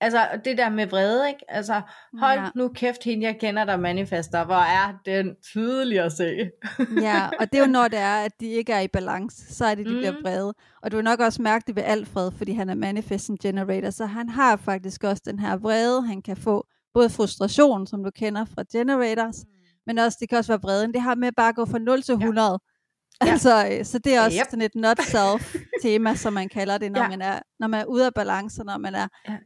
Altså 0.00 0.28
det 0.44 0.58
der 0.58 0.68
med 0.68 0.86
vrede, 0.86 1.28
ikke? 1.28 1.44
Altså 1.48 1.80
hold 2.18 2.38
ja. 2.38 2.48
nu 2.54 2.68
kæft, 2.68 3.04
hende 3.04 3.26
jeg 3.26 3.38
kender, 3.40 3.64
der 3.64 3.76
manifester. 3.76 4.44
Hvor 4.44 4.54
er 4.54 4.94
den 5.06 5.36
tydelig 5.52 6.00
at 6.00 6.12
se. 6.12 6.50
ja, 7.08 7.28
og 7.40 7.52
det 7.52 7.58
er 7.58 7.64
jo 7.64 7.70
når 7.70 7.88
det 7.88 7.98
er, 7.98 8.16
at 8.16 8.40
de 8.40 8.46
ikke 8.46 8.72
er 8.72 8.80
i 8.80 8.88
balance, 8.88 9.54
så 9.54 9.64
er 9.64 9.74
det, 9.74 9.86
de 9.86 9.92
mm. 9.92 9.98
bliver 9.98 10.22
vrede. 10.22 10.54
Og 10.82 10.90
du 10.90 10.96
vil 10.96 11.04
nok 11.04 11.20
også 11.20 11.42
mærke 11.42 11.64
det 11.66 11.76
ved 11.76 11.82
Alfred, 11.82 12.30
fordi 12.38 12.52
han 12.52 12.68
er 12.70 12.74
manifesting 12.74 13.38
generator, 13.42 13.90
så 13.90 14.06
han 14.06 14.28
har 14.28 14.56
faktisk 14.56 15.04
også 15.04 15.22
den 15.26 15.38
her 15.38 15.56
vrede, 15.56 16.06
han 16.06 16.22
kan 16.22 16.36
få. 16.36 16.66
Både 16.94 17.10
frustration, 17.10 17.86
som 17.86 18.04
du 18.04 18.10
kender 18.10 18.44
fra 18.44 18.64
generators, 18.72 19.36
mm. 19.44 19.50
men 19.86 19.98
også, 19.98 20.18
det 20.20 20.28
kan 20.28 20.38
også 20.38 20.52
være 20.52 20.62
vreden. 20.62 20.92
Det 20.92 21.02
har 21.02 21.14
med 21.14 21.32
bare 21.32 21.48
at 21.48 21.54
gå 21.54 21.64
fra 21.64 21.78
0 21.78 22.02
til 22.02 22.12
100. 22.12 22.50
Ja. 22.50 23.30
Altså, 23.30 23.68
øh, 23.72 23.84
så 23.84 23.98
det 23.98 24.14
er 24.14 24.24
også 24.24 24.38
yep. 24.40 24.50
sådan 24.50 24.62
et 24.62 24.74
not 24.74 25.00
self 25.02 25.56
tema, 25.82 26.14
som 26.14 26.32
man 26.32 26.48
kalder 26.48 26.78
det, 26.78 26.92
når, 26.92 27.02
ja. 27.02 27.08
man 27.08 27.22
er, 27.22 27.40
når 27.60 27.66
man 27.66 27.80
er 27.80 27.84
ude 27.84 28.06
af 28.06 28.14
balance, 28.14 28.64
når 28.64 28.78
man 28.78 28.94
er 28.94 29.08
ja 29.28 29.36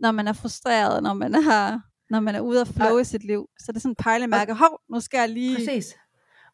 når 0.00 0.12
man 0.12 0.28
er 0.28 0.32
frustreret, 0.32 1.02
når 1.02 1.14
man 1.14 1.34
har 1.34 1.80
når 2.10 2.20
man 2.20 2.34
er 2.34 2.40
ude 2.40 2.60
og 2.60 2.66
flow 2.66 2.94
og, 2.94 3.00
i 3.00 3.04
sit 3.04 3.24
liv. 3.24 3.48
Så 3.58 3.72
det 3.72 3.76
er 3.76 3.80
sådan 3.80 3.90
en 3.90 3.96
pejlemærke. 4.04 4.54
Hov, 4.54 4.80
nu 4.90 5.00
skal 5.00 5.18
jeg 5.18 5.28
lige... 5.28 5.56
Præcis. 5.56 5.96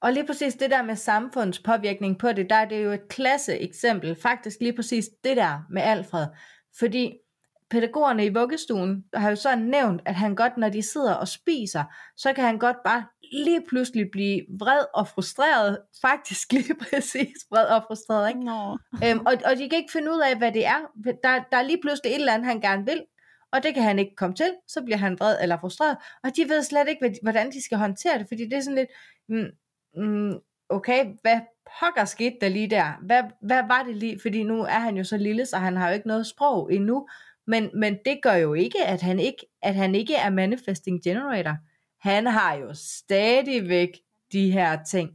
Og 0.01 0.13
lige 0.13 0.27
præcis 0.27 0.55
det 0.55 0.71
der 0.71 0.83
med 0.83 0.97
samfundets 0.97 1.59
påvirkning 1.59 2.19
på 2.19 2.33
det, 2.33 2.51
der 2.51 2.57
er 2.57 2.69
det 2.69 2.85
jo 2.85 2.91
et 2.91 3.09
klasse 3.09 3.59
eksempel. 3.59 4.17
Faktisk 4.23 4.61
lige 4.61 4.73
præcis 4.73 5.05
det 5.25 5.37
der 5.37 5.59
med 5.71 5.83
Alfred. 5.83 6.27
Fordi 6.79 7.13
pædagogerne 7.71 8.27
i 8.27 8.35
vuggestuen 8.35 9.05
har 9.15 9.31
jo 9.31 9.37
så 9.37 9.57
nævnt, 9.57 10.03
at 10.05 10.15
han 10.15 10.35
godt, 10.35 10.57
når 10.57 10.69
de 10.69 10.83
sidder 10.83 11.15
og 11.15 11.29
spiser, 11.29 11.85
så 12.17 12.33
kan 12.33 12.45
han 12.45 12.59
godt 12.59 12.77
bare 12.85 13.05
lige 13.33 13.63
pludselig 13.69 14.07
blive 14.13 14.41
vred 14.61 14.85
og 14.95 15.09
frustreret. 15.09 15.79
Faktisk 16.03 16.53
lige 16.53 16.75
præcis 16.91 17.37
vred 17.51 17.67
og 17.67 17.85
frustreret, 17.87 18.29
ikke? 18.29 18.45
Nå. 18.45 18.79
Øhm, 19.05 19.27
og, 19.27 19.35
og 19.45 19.57
de 19.57 19.69
kan 19.69 19.79
ikke 19.79 19.93
finde 19.93 20.11
ud 20.13 20.21
af, 20.21 20.39
hvad 20.39 20.53
det 20.53 20.67
er. 20.67 20.81
Der, 21.05 21.45
der 21.51 21.57
er 21.57 21.63
lige 21.63 21.81
pludselig 21.83 22.11
et 22.11 22.19
eller 22.19 22.33
andet, 22.33 22.47
han 22.47 22.61
gerne 22.61 22.85
vil, 22.85 23.03
og 23.53 23.63
det 23.63 23.75
kan 23.75 23.83
han 23.83 23.99
ikke 23.99 24.17
komme 24.17 24.37
til. 24.37 24.51
Så 24.69 24.83
bliver 24.83 24.99
han 24.99 25.19
vred 25.21 25.37
eller 25.43 25.59
frustreret, 25.61 25.97
og 26.25 26.31
de 26.37 26.49
ved 26.49 26.63
slet 26.63 26.89
ikke, 26.89 27.19
hvordan 27.23 27.51
de 27.51 27.65
skal 27.65 27.79
håndtere 27.79 28.19
det, 28.19 28.27
fordi 28.29 28.45
det 28.45 28.53
er 28.53 28.61
sådan 28.61 28.75
lidt, 28.75 28.91
mm, 29.29 30.05
mm, 30.05 30.35
okay, 30.69 31.07
hvad 31.23 31.41
pokker 31.81 32.05
skete 32.05 32.37
der 32.41 32.49
lige 32.49 32.71
der? 32.71 32.93
Hvad, 33.07 33.23
hvad 33.43 33.63
var 33.69 33.83
det 33.83 33.97
lige? 33.97 34.19
Fordi 34.23 34.43
nu 34.43 34.63
er 34.63 34.79
han 34.79 34.97
jo 34.97 35.05
så 35.05 35.17
lille, 35.17 35.47
så 35.47 35.57
han 35.57 35.77
har 35.77 35.89
jo 35.89 35.95
ikke 35.95 36.09
noget 36.09 36.27
sprog 36.27 36.73
endnu. 36.73 37.09
Men, 37.47 37.71
men 37.75 37.99
det 38.05 38.19
gør 38.23 38.35
jo 38.35 38.55
ikke, 38.55 38.85
at 38.87 39.03
han 39.03 39.21
ikke, 39.21 39.47
at 39.63 39.75
han 39.75 39.95
ikke 39.95 40.15
er 40.15 40.31
manifesting 40.31 41.03
generator. 41.03 41.57
Han 42.01 42.27
har 42.27 42.55
jo 42.55 42.75
stadigvæk 42.75 43.89
de 44.33 44.53
her 44.53 44.79
ting. 44.91 45.11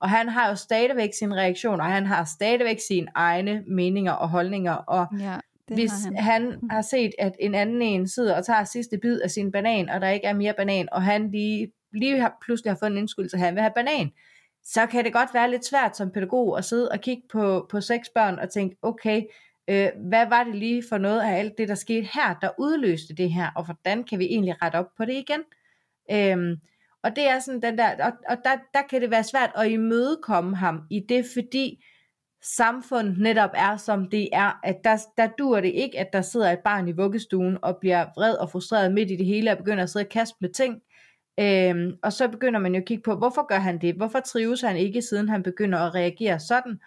Og 0.00 0.10
han 0.10 0.28
har 0.28 0.48
jo 0.48 0.54
stadigvæk 0.54 1.10
sin 1.18 1.34
reaktion, 1.34 1.80
og 1.80 1.86
han 1.86 2.06
har 2.06 2.24
stadigvæk 2.24 2.78
sine 2.88 3.06
egne 3.14 3.62
meninger 3.66 4.12
og 4.12 4.28
holdninger. 4.28 4.72
Og 4.72 5.06
ja, 5.20 5.36
hvis 5.66 5.90
har 5.90 6.20
han. 6.20 6.50
han 6.50 6.60
har 6.70 6.82
set, 6.82 7.12
at 7.18 7.32
en 7.40 7.54
anden 7.54 7.82
en 7.82 8.08
sidder 8.08 8.36
og 8.36 8.46
tager 8.46 8.64
sidste 8.64 8.98
bid 8.98 9.20
af 9.20 9.30
sin 9.30 9.52
banan, 9.52 9.88
og 9.88 10.00
der 10.00 10.08
ikke 10.08 10.26
er 10.26 10.34
mere 10.34 10.54
banan, 10.56 10.88
og 10.92 11.02
han 11.02 11.30
lige, 11.30 11.72
lige 11.92 12.20
har, 12.20 12.36
pludselig 12.44 12.70
har 12.70 12.78
fået 12.82 12.90
en 12.90 12.98
indskyldelse, 12.98 13.36
at 13.36 13.40
han 13.40 13.54
vil 13.54 13.62
have 13.62 13.72
banan, 13.74 14.10
så 14.64 14.86
kan 14.86 15.04
det 15.04 15.12
godt 15.12 15.34
være 15.34 15.50
lidt 15.50 15.64
svært 15.64 15.96
som 15.96 16.10
pædagog 16.10 16.58
at 16.58 16.64
sidde 16.64 16.88
og 16.88 17.00
kigge 17.00 17.22
på, 17.32 17.66
på 17.70 17.80
seks 17.80 18.08
børn 18.14 18.38
og 18.38 18.50
tænke, 18.50 18.76
okay, 18.82 19.22
øh, 19.68 19.88
hvad 20.08 20.26
var 20.28 20.44
det 20.44 20.54
lige 20.54 20.84
for 20.88 20.98
noget 20.98 21.20
af 21.20 21.38
alt 21.38 21.58
det, 21.58 21.68
der 21.68 21.74
skete 21.74 22.08
her, 22.14 22.38
der 22.42 22.50
udløste 22.58 23.14
det 23.14 23.32
her, 23.32 23.50
og 23.56 23.64
hvordan 23.64 24.04
kan 24.04 24.18
vi 24.18 24.24
egentlig 24.24 24.62
rette 24.62 24.76
op 24.76 24.88
på 24.96 25.04
det 25.04 25.12
igen? 25.14 25.40
Øhm, 26.10 26.56
og 27.02 27.16
det 27.16 27.28
er 27.28 27.38
sådan 27.38 27.62
den 27.62 27.78
der, 27.78 28.04
og, 28.04 28.12
og 28.28 28.36
der, 28.44 28.56
der 28.74 28.82
kan 28.90 29.00
det 29.00 29.10
være 29.10 29.24
svært 29.24 29.50
at 29.56 29.70
imødekomme 29.70 30.56
ham 30.56 30.80
i 30.90 31.00
det, 31.08 31.26
fordi 31.34 31.84
samfundet 32.42 33.18
netop 33.18 33.50
er 33.54 33.76
som 33.76 34.10
det 34.10 34.28
er, 34.32 34.60
at 34.64 34.76
der, 34.84 34.96
der 35.16 35.28
dur 35.38 35.60
det 35.60 35.72
ikke, 35.74 35.98
at 35.98 36.12
der 36.12 36.22
sidder 36.22 36.52
et 36.52 36.58
barn 36.58 36.88
i 36.88 36.92
vuggestuen 36.92 37.58
og 37.62 37.76
bliver 37.80 38.06
vred 38.16 38.34
og 38.34 38.50
frustreret 38.50 38.92
midt 38.92 39.10
i 39.10 39.16
det 39.16 39.26
hele 39.26 39.52
og 39.52 39.58
begynder 39.58 39.82
at 39.82 39.90
sidde 39.90 40.04
og 40.04 40.10
kaste 40.10 40.36
med 40.40 40.48
ting. 40.48 40.82
Øhm, 41.40 41.96
og 42.02 42.12
så 42.12 42.28
begynder 42.28 42.60
man 42.60 42.74
jo 42.74 42.80
at 42.80 42.86
kigge 42.86 43.02
på, 43.02 43.14
hvorfor 43.16 43.46
gør 43.46 43.58
han 43.58 43.78
det? 43.78 43.94
Hvorfor 43.94 44.20
trives 44.20 44.60
han 44.60 44.76
ikke, 44.76 45.02
siden 45.02 45.28
han 45.28 45.42
begynder 45.42 45.78
at 45.78 45.94
reagere 45.94 46.40
sådan? 46.40 46.80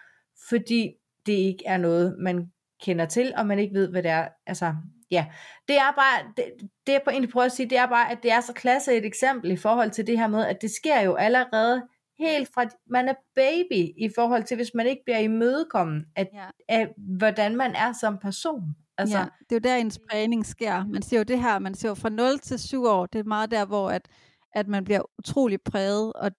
Fordi 0.48 0.92
det 1.26 1.32
ikke 1.32 1.62
er 1.66 1.76
noget, 1.76 2.16
man 2.18 2.50
kender 2.82 3.06
til, 3.06 3.32
og 3.36 3.46
man 3.46 3.58
ikke 3.58 3.74
ved, 3.74 3.88
hvad 3.88 4.02
det 4.02 4.10
er. 4.10 4.28
Altså, 4.46 4.74
ja, 5.10 5.26
det 5.68 5.76
er 5.76 5.92
bare, 5.96 6.32
det, 6.36 6.44
det 6.86 6.92
jeg 6.92 7.00
på 7.04 7.10
egentlig 7.10 7.32
prøver 7.32 7.46
at 7.46 7.52
sige, 7.52 7.70
det 7.70 7.78
er 7.78 7.86
bare, 7.86 8.10
at 8.10 8.18
det 8.22 8.32
er 8.32 8.40
så 8.40 8.52
klasse 8.52 8.94
et 8.94 9.04
eksempel 9.04 9.50
i 9.50 9.56
forhold 9.56 9.90
til 9.90 10.06
det 10.06 10.18
her 10.18 10.28
med, 10.28 10.46
at 10.46 10.62
det 10.62 10.70
sker 10.70 11.00
jo 11.00 11.14
allerede 11.14 11.82
helt 12.18 12.50
fra, 12.54 12.66
man 12.90 13.08
er 13.08 13.14
baby, 13.34 13.92
i 13.98 14.10
forhold 14.14 14.44
til, 14.44 14.56
hvis 14.56 14.70
man 14.74 14.86
ikke 14.86 15.02
bliver 15.04 15.18
imødekommet 15.18 16.04
af, 16.16 16.28
ja. 16.34 16.46
af 16.68 16.88
hvordan 17.18 17.56
man 17.56 17.74
er 17.74 17.92
som 18.00 18.18
person. 18.18 18.62
Altså, 18.98 19.18
ja, 19.18 19.24
det 19.24 19.52
er 19.52 19.56
jo 19.56 19.74
der, 19.74 19.76
en 19.76 19.90
spredning 19.90 20.46
sker. 20.46 20.84
Man 20.86 21.02
ser 21.02 21.18
jo 21.18 21.22
det 21.22 21.40
her, 21.40 21.58
man 21.58 21.74
ser 21.74 21.88
jo 21.88 21.94
fra 21.94 22.08
0 22.08 22.38
til 22.38 22.58
7 22.58 22.84
år, 22.84 23.06
det 23.06 23.18
er 23.18 23.24
meget 23.24 23.50
der, 23.50 23.64
hvor 23.64 23.90
at, 23.90 24.08
at 24.54 24.68
man 24.68 24.84
bliver 24.84 25.00
utrolig 25.18 25.58
præget, 25.62 26.12
og 26.12 26.30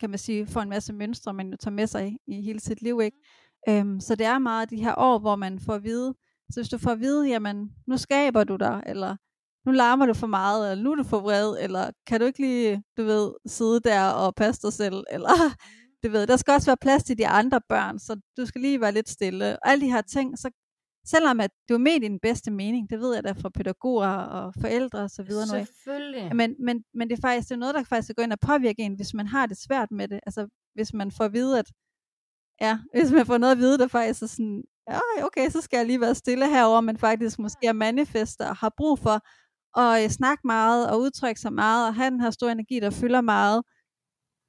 kan 0.00 0.10
man 0.10 0.18
sige, 0.18 0.46
får 0.46 0.60
en 0.60 0.68
masse 0.68 0.92
mønstre, 0.92 1.34
man 1.34 1.54
tager 1.60 1.74
med 1.74 1.86
sig 1.86 2.08
i, 2.08 2.18
i 2.26 2.42
hele 2.42 2.60
sit 2.60 2.82
liv, 2.82 3.00
ikke? 3.00 3.16
Øhm, 3.68 4.00
så 4.00 4.14
det 4.14 4.26
er 4.26 4.38
meget 4.38 4.70
de 4.70 4.76
her 4.76 4.94
år, 4.98 5.18
hvor 5.18 5.36
man 5.36 5.60
får 5.60 5.74
at 5.74 5.84
vide, 5.84 6.14
så 6.50 6.60
hvis 6.60 6.68
du 6.68 6.78
får 6.78 6.90
at 6.90 7.00
vide, 7.00 7.28
jamen, 7.28 7.70
nu 7.86 7.96
skaber 7.96 8.44
du 8.44 8.56
dig, 8.56 8.82
eller 8.86 9.16
nu 9.66 9.72
larmer 9.72 10.06
du 10.06 10.14
for 10.14 10.26
meget, 10.26 10.70
eller 10.70 10.84
nu 10.84 10.90
er 10.92 10.96
du 10.96 11.02
for 11.04 11.20
vred, 11.20 11.56
eller 11.60 11.90
kan 12.06 12.20
du 12.20 12.26
ikke 12.26 12.40
lige, 12.40 12.82
du 12.96 13.04
ved, 13.04 13.32
sidde 13.46 13.80
der 13.80 14.10
og 14.10 14.34
passe 14.34 14.62
dig 14.62 14.72
selv, 14.72 15.04
eller 15.14 15.56
du 16.04 16.10
ved, 16.10 16.26
der 16.26 16.36
skal 16.36 16.54
også 16.54 16.66
være 16.66 16.76
plads 16.80 17.04
til 17.04 17.18
de 17.18 17.28
andre 17.28 17.60
børn, 17.68 17.98
så 17.98 18.20
du 18.36 18.46
skal 18.46 18.60
lige 18.60 18.80
være 18.80 18.92
lidt 18.92 19.08
stille. 19.08 19.52
Og 19.52 19.68
alle 19.70 19.86
de 19.86 19.92
her 19.92 20.02
ting, 20.02 20.38
så 20.38 20.50
selvom 21.06 21.40
at 21.40 21.50
du 21.68 21.74
er 21.74 21.78
med 21.78 21.92
i 21.92 21.98
din 21.98 22.18
bedste 22.22 22.50
mening, 22.50 22.90
det 22.90 23.00
ved 23.00 23.14
jeg 23.14 23.24
da 23.24 23.32
fra 23.32 23.48
pædagoger 23.48 24.08
og 24.08 24.54
forældre 24.60 24.98
og 24.98 25.10
så 25.10 25.22
videre. 25.22 25.46
Selvfølgelig. 25.46 26.36
Men, 26.36 26.54
men, 26.58 26.84
men 26.94 27.10
det 27.10 27.16
er 27.16 27.20
faktisk 27.20 27.48
det 27.48 27.54
er 27.54 27.58
noget, 27.58 27.74
der 27.74 27.82
faktisk 27.82 28.16
går 28.16 28.22
ind 28.22 28.32
og 28.32 28.40
påvirke 28.40 28.82
en, 28.82 28.94
hvis 28.94 29.14
man 29.14 29.26
har 29.26 29.46
det 29.46 29.58
svært 29.58 29.90
med 29.90 30.08
det. 30.08 30.20
Altså 30.26 30.48
hvis 30.74 30.94
man 30.94 31.10
får 31.10 31.24
at 31.24 31.32
vide, 31.32 31.58
at 31.58 31.66
Ja, 32.60 32.78
hvis 32.94 33.12
man 33.12 33.26
får 33.26 33.38
noget 33.38 33.52
at 33.52 33.58
vide, 33.58 33.78
der 33.78 33.88
faktisk 33.88 34.22
er 34.22 34.26
sådan, 34.26 34.62
ja, 34.90 34.98
okay, 35.22 35.50
så 35.50 35.60
skal 35.60 35.76
jeg 35.76 35.86
lige 35.86 36.00
være 36.00 36.14
stille 36.14 36.48
herover, 36.48 36.80
men 36.80 36.98
faktisk 36.98 37.38
måske 37.38 37.66
er 37.66 37.72
manifester 37.72 38.48
og 38.48 38.56
har 38.56 38.72
brug 38.76 38.98
for 38.98 39.20
at 39.80 40.04
øh, 40.04 40.10
snakke 40.10 40.40
meget 40.44 40.90
og 40.90 41.00
udtrykke 41.00 41.40
sig 41.40 41.52
meget, 41.52 41.88
og 41.88 41.94
have 41.94 42.10
den 42.10 42.20
her 42.20 42.30
store 42.30 42.52
energi, 42.52 42.80
der 42.80 42.90
fylder 42.90 43.20
meget, 43.20 43.62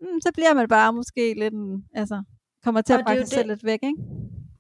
mm, 0.02 0.22
så 0.22 0.32
bliver 0.34 0.54
man 0.54 0.68
bare 0.68 0.94
måske 0.94 1.34
lidt, 1.38 1.54
en, 1.54 1.84
altså, 1.94 2.24
kommer 2.64 2.82
til 2.82 2.94
og 2.94 3.00
at 3.00 3.06
brække 3.06 3.26
sig 3.26 3.30
selv 3.30 3.48
lidt 3.48 3.64
væk, 3.64 3.80
ikke? 3.84 4.04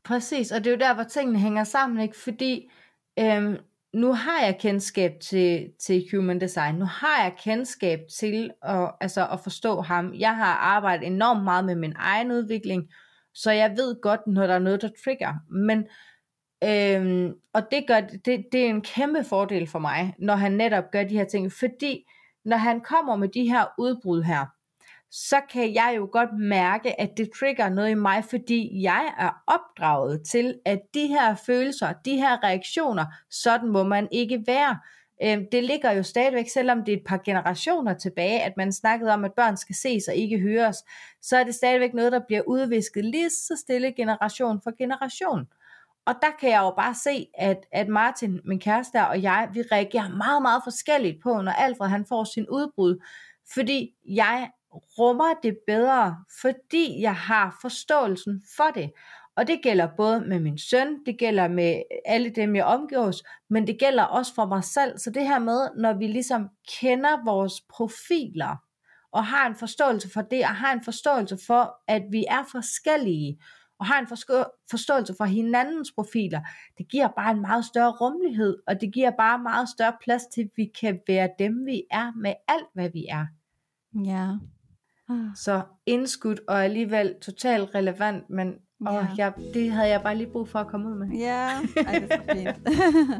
Præcis, 0.03 0.51
og 0.51 0.59
det 0.59 0.67
er 0.67 0.71
jo 0.71 0.79
der, 0.79 0.93
hvor 0.93 1.03
tingene 1.03 1.39
hænger 1.39 1.63
sammen, 1.63 1.99
ikke? 1.99 2.17
Fordi 2.17 2.71
øhm, 3.19 3.57
nu 3.93 4.13
har 4.13 4.45
jeg 4.45 4.57
kendskab 4.59 5.11
til, 5.21 5.71
til 5.85 6.05
human 6.11 6.41
design, 6.41 6.75
nu 6.75 6.85
har 6.85 7.23
jeg 7.23 7.33
kendskab 7.43 7.99
til 8.19 8.51
at, 8.61 8.91
altså, 9.01 9.27
at 9.27 9.39
forstå 9.39 9.81
ham. 9.81 10.13
Jeg 10.13 10.35
har 10.35 10.53
arbejdet 10.53 11.07
enormt 11.07 11.43
meget 11.43 11.65
med 11.65 11.75
min 11.75 11.93
egen 11.95 12.31
udvikling, 12.31 12.83
så 13.33 13.51
jeg 13.51 13.71
ved 13.77 14.01
godt, 14.01 14.27
når 14.27 14.47
der 14.47 14.53
er 14.53 14.59
noget, 14.59 14.81
der 14.81 14.89
trigger. 15.03 15.33
Men, 15.49 15.77
øhm, 16.63 17.33
og 17.53 17.71
det, 17.71 17.87
gør, 17.87 17.99
det, 17.99 18.45
det 18.51 18.65
er 18.65 18.69
en 18.69 18.81
kæmpe 18.81 19.23
fordel 19.23 19.67
for 19.67 19.79
mig, 19.79 20.15
når 20.19 20.35
han 20.35 20.51
netop 20.51 20.91
gør 20.91 21.03
de 21.03 21.17
her 21.17 21.25
ting. 21.25 21.51
Fordi 21.51 22.05
når 22.45 22.57
han 22.57 22.81
kommer 22.81 23.15
med 23.15 23.27
de 23.27 23.49
her 23.49 23.65
udbrud 23.77 24.21
her, 24.23 24.45
så 25.11 25.41
kan 25.51 25.73
jeg 25.73 25.93
jo 25.97 26.09
godt 26.11 26.29
mærke, 26.39 27.01
at 27.01 27.17
det 27.17 27.29
trigger 27.39 27.69
noget 27.69 27.89
i 27.89 27.93
mig, 27.93 28.23
fordi 28.25 28.81
jeg 28.81 29.13
er 29.19 29.43
opdraget 29.47 30.21
til, 30.31 30.59
at 30.65 30.79
de 30.93 31.07
her 31.07 31.35
følelser, 31.35 31.93
de 32.05 32.15
her 32.15 32.43
reaktioner, 32.43 33.05
sådan 33.29 33.69
må 33.69 33.83
man 33.83 34.07
ikke 34.11 34.43
være. 34.47 34.79
Øh, 35.23 35.37
det 35.51 35.63
ligger 35.63 35.91
jo 35.91 36.03
stadigvæk, 36.03 36.49
selvom 36.49 36.83
det 36.83 36.93
er 36.93 36.97
et 36.97 37.05
par 37.05 37.21
generationer 37.25 37.93
tilbage, 37.93 38.43
at 38.43 38.53
man 38.57 38.71
snakkede 38.71 39.11
om, 39.11 39.25
at 39.25 39.33
børn 39.33 39.57
skal 39.57 39.75
ses 39.75 40.07
og 40.07 40.15
ikke 40.15 40.39
høres, 40.39 40.77
så 41.21 41.37
er 41.37 41.43
det 41.43 41.55
stadigvæk 41.55 41.93
noget, 41.93 42.11
der 42.11 42.19
bliver 42.27 42.41
udvisket 42.41 43.05
lige 43.05 43.29
så 43.29 43.63
stille 43.65 43.93
generation 43.93 44.61
for 44.63 44.71
generation. 44.77 45.47
Og 46.05 46.15
der 46.21 46.31
kan 46.39 46.49
jeg 46.49 46.59
jo 46.59 46.73
bare 46.77 46.95
se, 46.95 47.27
at, 47.33 47.57
at 47.71 47.87
Martin, 47.87 48.39
min 48.45 48.59
kæreste 48.59 49.07
og 49.07 49.21
jeg, 49.21 49.49
vi 49.53 49.61
reagerer 49.61 50.09
meget, 50.09 50.41
meget 50.41 50.61
forskelligt 50.63 51.23
på, 51.23 51.41
når 51.41 51.51
Alfred 51.51 51.87
han 51.87 52.05
får 52.05 52.23
sin 52.23 52.49
udbrud. 52.49 53.03
Fordi 53.53 53.95
jeg 54.07 54.49
rummer 54.99 55.33
det 55.43 55.57
bedre, 55.67 56.17
fordi 56.41 57.01
jeg 57.01 57.15
har 57.15 57.57
forståelsen 57.61 58.43
for 58.57 58.71
det. 58.75 58.91
Og 59.39 59.47
det 59.47 59.59
gælder 59.63 59.87
både 59.97 60.21
med 60.21 60.39
min 60.39 60.57
søn, 60.57 61.05
det 61.05 61.19
gælder 61.19 61.47
med 61.47 61.81
alle 62.05 62.29
dem, 62.29 62.55
jeg 62.55 62.65
omgås, 62.65 63.23
men 63.49 63.67
det 63.67 63.79
gælder 63.79 64.03
også 64.03 64.33
for 64.35 64.45
mig 64.45 64.63
selv. 64.63 64.97
Så 64.97 65.09
det 65.09 65.27
her 65.27 65.39
med, 65.39 65.69
når 65.77 65.93
vi 65.93 66.07
ligesom 66.07 66.49
kender 66.79 67.25
vores 67.25 67.53
profiler, 67.69 68.55
og 69.11 69.25
har 69.25 69.47
en 69.47 69.55
forståelse 69.55 70.09
for 70.13 70.21
det, 70.21 70.43
og 70.43 70.55
har 70.55 70.73
en 70.73 70.83
forståelse 70.83 71.37
for, 71.47 71.75
at 71.87 72.03
vi 72.11 72.25
er 72.29 72.43
forskellige, 72.51 73.39
og 73.79 73.85
har 73.85 73.99
en 73.99 74.07
forståelse 74.71 75.13
for 75.17 75.25
hinandens 75.25 75.91
profiler, 75.95 76.41
det 76.77 76.87
giver 76.91 77.07
bare 77.07 77.31
en 77.31 77.41
meget 77.41 77.65
større 77.65 77.91
rummelighed, 77.91 78.57
og 78.67 78.81
det 78.81 78.93
giver 78.93 79.11
bare 79.17 79.39
meget 79.39 79.69
større 79.69 79.97
plads 80.03 80.23
til, 80.33 80.41
at 80.41 80.49
vi 80.55 80.71
kan 80.81 80.99
være 81.07 81.29
dem, 81.39 81.65
vi 81.65 81.83
er, 81.91 82.11
med 82.17 82.33
alt, 82.47 82.67
hvad 82.73 82.89
vi 82.89 83.05
er. 83.09 83.25
Ja. 84.05 84.27
Så 85.35 85.61
indskudt 85.85 86.39
og 86.47 86.63
alligevel 86.63 87.15
totalt 87.21 87.75
relevant, 87.75 88.29
men 88.29 88.55
og 88.85 88.93
ja. 88.93 89.07
jeg, 89.17 89.33
det 89.53 89.71
havde 89.71 89.89
jeg 89.89 90.01
bare 90.01 90.15
lige 90.15 90.31
brug 90.31 90.47
for 90.47 90.59
at 90.59 90.67
komme 90.67 90.89
ud 90.89 90.95
med. 90.95 91.07
Ja, 91.17 91.49
ej, 91.87 91.99
det 91.99 92.11
er 92.11 92.17
så 92.17 92.23
fint. 92.33 92.69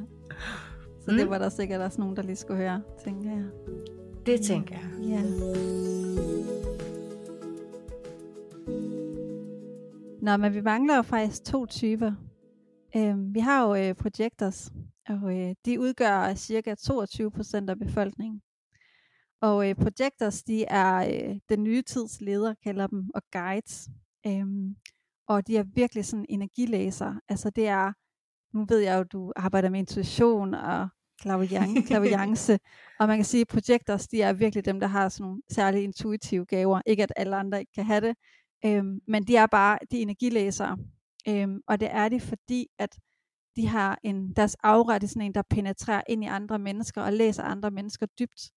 så 1.04 1.12
mm. 1.12 1.18
det 1.18 1.30
var 1.30 1.38
der 1.38 1.50
sikkert 1.50 1.82
også 1.82 2.02
nogen, 2.02 2.16
der 2.16 2.22
lige 2.22 2.36
skulle 2.36 2.58
høre, 2.58 2.82
tænker 3.04 3.30
jeg. 3.30 3.46
Det 4.26 4.42
tænker 4.42 4.76
jeg. 4.76 5.08
Ja. 5.08 5.22
Nå, 10.22 10.38
men 10.38 10.54
vi 10.54 10.62
mangler 10.62 10.96
jo 10.96 11.02
faktisk 11.02 11.44
to 11.44 11.66
typer. 11.66 12.12
Øhm, 12.96 13.34
vi 13.34 13.40
har 13.40 13.68
jo 13.68 13.76
øh, 13.76 13.96
projectors, 13.96 14.72
og 15.10 15.38
øh, 15.38 15.56
de 15.66 15.80
udgør 15.80 16.34
cirka 16.34 16.76
22% 16.82 17.70
af 17.70 17.80
befolkningen. 17.80 18.42
Og 19.42 19.70
øh, 19.70 19.76
projectors, 19.76 20.44
de 20.44 20.66
er 20.66 20.96
øh, 20.96 21.36
den 21.50 21.64
nye 21.64 21.82
tids 21.82 22.22
leder, 22.22 22.54
kalder 22.64 22.88
dem, 22.88 23.10
og 23.16 23.22
guides. 23.32 23.90
Øhm, 24.28 24.76
og 25.30 25.48
de 25.48 25.58
er 25.58 25.64
virkelig 25.64 26.06
sådan 26.06 26.26
energilæser. 26.30 27.16
Altså 27.30 27.50
det 27.50 27.68
er, 27.68 27.94
nu 28.58 28.66
ved 28.70 28.80
jeg 28.80 28.98
jo, 28.98 29.04
du 29.04 29.34
arbejder 29.36 29.70
med 29.70 29.80
intuition, 29.80 30.54
og 30.54 30.88
klaviance. 31.88 32.60
og 33.00 33.08
man 33.08 33.18
kan 33.18 33.26
sige, 33.26 33.42
at 33.42 33.48
projectors, 33.48 34.08
de 34.08 34.22
er 34.22 34.34
virkelig 34.34 34.66
dem, 34.66 34.80
der 34.80 34.88
har 34.88 35.10
sådan 35.10 35.24
nogle 35.24 35.42
særlige 35.52 35.84
intuitive 35.84 36.46
gaver. 36.46 36.82
Ikke 36.86 37.04
at 37.04 37.14
alle 37.16 37.36
andre 37.36 37.60
ikke 37.60 37.72
kan 37.76 37.86
have 37.86 38.02
det, 38.02 38.16
øhm, 38.66 39.00
men 39.08 39.24
de 39.24 39.36
er 39.36 39.48
bare 39.48 39.78
de 39.92 40.00
energilæsere. 40.00 40.78
Øhm, 41.28 41.62
og 41.68 41.80
det 41.80 41.88
er 41.92 42.10
det, 42.10 42.22
fordi 42.22 42.68
at 42.80 43.00
de 43.56 43.68
har 43.68 44.00
en, 44.04 44.34
deres 44.34 44.56
aura, 44.64 44.94
det 44.94 45.04
er 45.04 45.08
sådan 45.08 45.22
en, 45.22 45.34
der 45.34 45.42
penetrerer 45.50 46.02
ind 46.10 46.24
i 46.24 46.28
andre 46.28 46.60
mennesker 46.60 47.02
og 47.02 47.14
læser 47.14 47.44
andre 47.44 47.72
mennesker 47.72 48.06
dybt. 48.20 48.52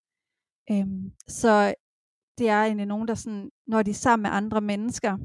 Øhm, 0.70 1.12
så 1.28 1.74
det 2.38 2.48
er 2.48 2.62
egentlig 2.62 2.86
nogen, 2.86 3.08
der 3.08 3.14
sådan, 3.14 3.50
når 3.66 3.82
de 3.82 3.90
er 3.90 3.94
sammen 3.94 4.22
med 4.22 4.30
andre 4.30 4.60
mennesker, 4.60 5.18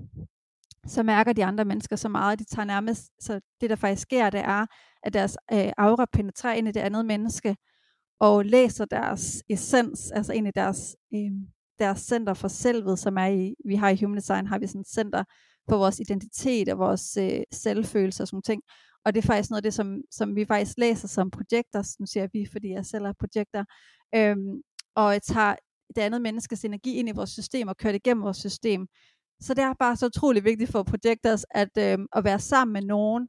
så 0.87 1.03
mærker 1.03 1.33
de 1.33 1.45
andre 1.45 1.65
mennesker 1.65 1.95
så 1.95 2.09
meget, 2.09 2.33
at 2.33 2.39
de 2.39 2.45
tager 2.45 2.65
nærmest, 2.65 3.11
så 3.19 3.39
det 3.61 3.69
der 3.69 3.75
faktisk 3.75 4.01
sker, 4.01 4.29
det 4.29 4.39
er, 4.39 4.65
at 5.03 5.13
deres 5.13 5.37
øh, 5.53 5.71
aura 5.77 6.05
penetrerer 6.13 6.53
ind 6.53 6.67
i 6.67 6.71
det 6.71 6.79
andet 6.79 7.05
menneske, 7.05 7.55
og 8.19 8.45
læser 8.45 8.85
deres 8.85 9.43
essens, 9.49 10.11
altså 10.11 10.33
ind 10.33 10.47
i 10.47 10.51
deres, 10.55 10.95
øh, 11.13 11.31
deres 11.79 11.99
center 11.99 12.33
for 12.33 12.47
selvet, 12.47 12.99
som 12.99 13.17
er 13.17 13.27
i, 13.27 13.55
vi 13.65 13.75
har 13.75 13.89
i 13.89 13.97
Human 14.01 14.17
Design, 14.17 14.47
har 14.47 14.59
vi 14.59 14.67
sådan 14.67 14.81
et 14.81 14.87
center 14.87 15.23
for 15.69 15.77
vores 15.77 15.99
identitet 15.99 16.69
og 16.69 16.79
vores 16.79 17.17
øh, 17.17 17.41
selvfølelse 17.51 18.23
og 18.23 18.27
sådan 18.27 18.41
ting. 18.41 18.61
Og 19.05 19.13
det 19.13 19.23
er 19.23 19.27
faktisk 19.27 19.49
noget 19.49 19.59
af 19.59 19.63
det, 19.63 19.73
som, 19.73 20.01
som 20.11 20.35
vi 20.35 20.45
faktisk 20.45 20.77
læser 20.77 21.07
som 21.07 21.31
projekter, 21.31 21.95
nu 21.99 22.05
siger 22.05 22.27
vi, 22.33 22.47
fordi 22.51 22.69
jeg 22.69 22.85
selv 22.85 23.05
er 23.05 23.13
projekter, 23.19 23.63
øhm, 24.15 24.61
og 24.95 25.21
tager 25.23 25.55
det 25.95 26.01
andet 26.01 26.21
menneskes 26.21 26.65
energi 26.65 26.93
ind 26.93 27.09
i 27.09 27.11
vores 27.11 27.29
system 27.29 27.67
og 27.67 27.77
kører 27.77 27.91
det 27.91 27.99
igennem 28.05 28.23
vores 28.23 28.37
system. 28.37 28.87
Så 29.41 29.53
det 29.53 29.63
er 29.63 29.73
bare 29.79 29.95
så 29.95 30.05
utrolig 30.05 30.43
vigtigt 30.43 30.71
for 30.71 30.83
projectors 30.83 31.45
at, 31.51 31.77
øh, 31.77 31.97
at 32.15 32.23
være 32.23 32.39
sammen 32.39 32.73
med 32.73 32.81
nogen, 32.81 33.27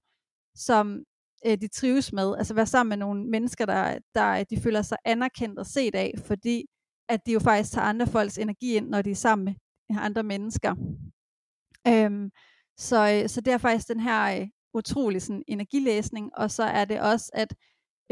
som 0.55 0.99
øh, 1.47 1.59
de 1.61 1.69
trives 1.69 2.13
med. 2.13 2.37
Altså 2.37 2.55
være 2.55 2.67
sammen 2.67 2.89
med 2.89 2.97
nogle 2.97 3.25
mennesker, 3.31 3.67
der, 3.67 3.99
der 4.15 4.45
de 4.45 4.61
føler 4.61 4.83
sig 4.83 4.99
anerkendt 5.05 5.59
og 5.59 5.67
set 5.67 5.95
af, 5.95 6.15
fordi 6.25 6.65
at 7.09 7.27
de 7.27 7.33
jo 7.33 7.41
faktisk 7.41 7.73
tager 7.73 7.87
andre 7.87 8.07
folks 8.07 8.39
energi 8.39 8.77
ind, 8.77 8.89
når 8.89 9.03
de 9.03 9.11
er 9.11 9.15
sammen 9.15 9.45
med 9.45 9.55
øh, 9.93 10.05
andre 10.05 10.23
mennesker. 10.23 10.75
Øhm, 11.89 12.31
så, 12.79 13.21
øh, 13.23 13.29
så 13.29 13.41
det 13.41 13.53
er 13.53 13.59
faktisk 13.59 13.89
den 13.89 14.01
her 14.01 14.41
øh, 14.41 14.47
utrolig 14.75 15.23
sådan, 15.23 15.43
energilæsning, 15.49 16.31
og 16.37 16.51
så 16.51 16.63
er 16.63 16.85
det 16.85 17.01
også, 17.01 17.31
at 17.35 17.55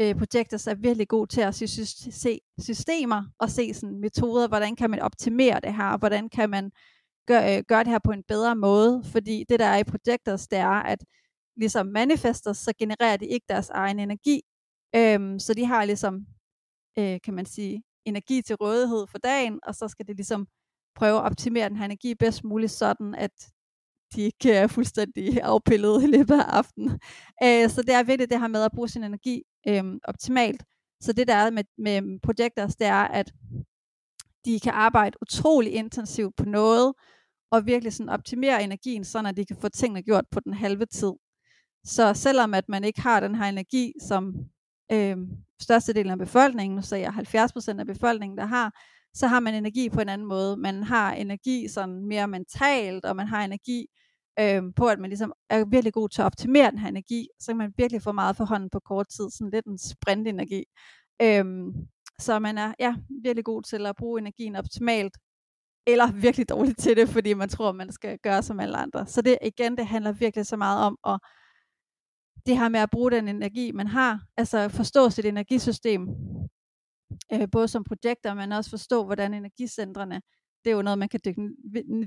øh, 0.01 0.15
Projectors 0.15 0.67
er 0.67 0.75
virkelig 0.75 1.07
god 1.07 1.27
til 1.27 1.41
at 1.41 1.55
sy- 1.55 2.09
se 2.11 2.39
systemer 2.59 3.23
og 3.39 3.49
se 3.49 3.73
sådan, 3.73 3.99
metoder, 3.99 4.47
hvordan 4.47 4.75
kan 4.75 4.89
man 4.89 4.99
optimere 4.99 5.59
det 5.63 5.75
her, 5.75 5.97
hvordan 5.97 6.29
kan 6.29 6.49
man 6.49 6.71
gøre, 7.27 7.57
øh, 7.57 7.63
det 7.69 7.87
her 7.87 7.99
på 8.03 8.11
en 8.11 8.23
bedre 8.27 8.55
måde, 8.55 9.03
fordi 9.03 9.45
det 9.49 9.59
der 9.59 9.65
er 9.65 9.77
i 9.77 9.83
Projectors, 9.83 10.47
det 10.47 10.59
er, 10.59 10.81
at 10.93 11.03
ligesom 11.57 11.85
manifester, 11.87 12.53
så 12.53 12.73
genererer 12.79 13.17
de 13.17 13.27
ikke 13.27 13.45
deres 13.49 13.69
egen 13.69 13.99
energi, 13.99 14.41
øhm, 14.95 15.39
så 15.39 15.53
de 15.53 15.65
har 15.65 15.85
ligesom, 15.85 16.25
øh, 16.99 17.19
kan 17.23 17.33
man 17.33 17.45
sige, 17.45 17.83
energi 18.05 18.41
til 18.41 18.55
rådighed 18.55 19.07
for 19.07 19.17
dagen, 19.17 19.59
og 19.63 19.75
så 19.75 19.87
skal 19.87 20.07
det 20.07 20.15
ligesom 20.15 20.47
prøve 20.95 21.17
at 21.17 21.23
optimere 21.23 21.69
den 21.69 21.77
her 21.77 21.85
energi 21.85 22.15
bedst 22.15 22.43
muligt, 22.43 22.71
sådan 22.71 23.15
at 23.15 23.51
de 24.15 24.21
ikke 24.21 24.51
er 24.51 24.67
fuldstændig 24.67 25.41
afpillet 25.53 26.03
i 26.03 26.07
løbet 26.07 26.33
af 26.33 26.45
aftenen. 26.47 26.99
Øh, 27.43 27.69
så 27.69 27.81
det 27.81 27.93
er 27.93 28.03
virkelig 28.03 28.29
det 28.29 28.39
her 28.39 28.47
med 28.47 28.63
at 28.63 28.71
bruge 28.75 28.89
sin 28.89 29.03
energi 29.03 29.43
øh, 29.67 29.83
optimalt. 30.03 30.63
Så 31.01 31.13
det 31.13 31.27
der 31.27 31.33
er 31.35 31.51
med, 31.51 31.63
med 31.77 32.19
projekter, 32.19 32.67
det 32.67 32.87
er, 32.87 33.07
at 33.19 33.31
de 34.45 34.59
kan 34.59 34.73
arbejde 34.73 35.17
utrolig 35.21 35.73
intensivt 35.73 36.35
på 36.35 36.45
noget, 36.45 36.93
og 37.51 37.65
virkelig 37.65 37.93
sådan 37.93 38.09
optimere 38.09 38.63
energien, 38.63 39.03
så 39.03 39.19
at 39.27 39.37
de 39.37 39.45
kan 39.45 39.57
få 39.61 39.69
tingene 39.69 40.03
gjort 40.03 40.25
på 40.31 40.39
den 40.39 40.53
halve 40.53 40.85
tid. 40.85 41.11
Så 41.83 42.13
selvom 42.13 42.53
at 42.53 42.69
man 42.69 42.83
ikke 42.83 43.01
har 43.01 43.19
den 43.19 43.35
her 43.35 43.45
energi, 43.45 43.93
som 44.01 44.35
øh, 44.91 45.17
størstedelen 45.61 46.11
af 46.11 46.17
befolkningen, 46.17 46.75
nu 46.75 46.81
sagde 46.81 47.03
jeg 47.03 47.13
70% 47.13 47.79
af 47.79 47.87
befolkningen, 47.87 48.37
der 48.37 48.45
har, 48.45 48.71
så 49.13 49.27
har 49.27 49.39
man 49.39 49.53
energi 49.53 49.89
på 49.89 50.01
en 50.01 50.09
anden 50.09 50.27
måde. 50.27 50.57
Man 50.57 50.83
har 50.83 51.13
energi 51.13 51.67
sådan 51.67 52.05
mere 52.05 52.27
mentalt, 52.27 53.05
og 53.05 53.15
man 53.15 53.27
har 53.27 53.45
energi 53.45 53.87
øh, 54.39 54.63
på, 54.75 54.87
at 54.87 54.99
man 54.99 55.09
ligesom 55.09 55.33
er 55.49 55.65
virkelig 55.65 55.93
god 55.93 56.09
til 56.09 56.21
at 56.21 56.25
optimere 56.25 56.71
den 56.71 56.79
her 56.79 56.87
energi, 56.87 57.27
så 57.39 57.47
kan 57.51 57.57
man 57.57 57.73
virkelig 57.77 58.01
få 58.01 58.11
meget 58.11 58.35
for 58.37 58.45
hånden 58.45 58.69
på 58.69 58.79
kort 58.79 59.07
tid, 59.09 59.29
sådan 59.31 59.51
lidt 59.51 59.65
en 59.65 59.77
sprintenergi. 59.77 60.63
Øh, 61.21 61.45
så 62.19 62.39
man 62.39 62.57
er 62.57 62.73
ja, 62.79 62.95
virkelig 63.23 63.45
god 63.45 63.63
til 63.63 63.85
at 63.85 63.95
bruge 63.95 64.19
energien 64.19 64.55
optimalt, 64.55 65.17
eller 65.87 66.11
virkelig 66.11 66.49
dårligt 66.49 66.79
til 66.79 66.97
det, 66.97 67.09
fordi 67.09 67.33
man 67.33 67.49
tror, 67.49 67.71
man 67.71 67.91
skal 67.91 68.19
gøre 68.23 68.43
som 68.43 68.59
alle 68.59 68.77
andre. 68.77 69.07
Så 69.07 69.21
det 69.21 69.37
igen, 69.41 69.77
det 69.77 69.87
handler 69.87 70.11
virkelig 70.11 70.45
så 70.45 70.57
meget 70.57 70.85
om 70.85 70.97
at 71.07 71.19
det 72.45 72.57
her 72.57 72.69
med 72.69 72.79
at 72.79 72.89
bruge 72.91 73.11
den 73.11 73.27
energi, 73.27 73.71
man 73.71 73.87
har, 73.87 74.19
altså 74.37 74.69
forstå 74.69 75.09
sit 75.09 75.25
energisystem, 75.25 76.07
øh, 77.33 77.47
både 77.51 77.67
som 77.67 77.83
projekter, 77.83 78.33
men 78.33 78.51
også 78.51 78.69
forstå, 78.69 79.05
hvordan 79.05 79.33
energicentrene, 79.33 80.21
det 80.65 80.71
er 80.71 80.75
jo 80.75 80.81
noget, 80.81 80.99
man 80.99 81.09
kan 81.09 81.19
dykke 81.25 81.41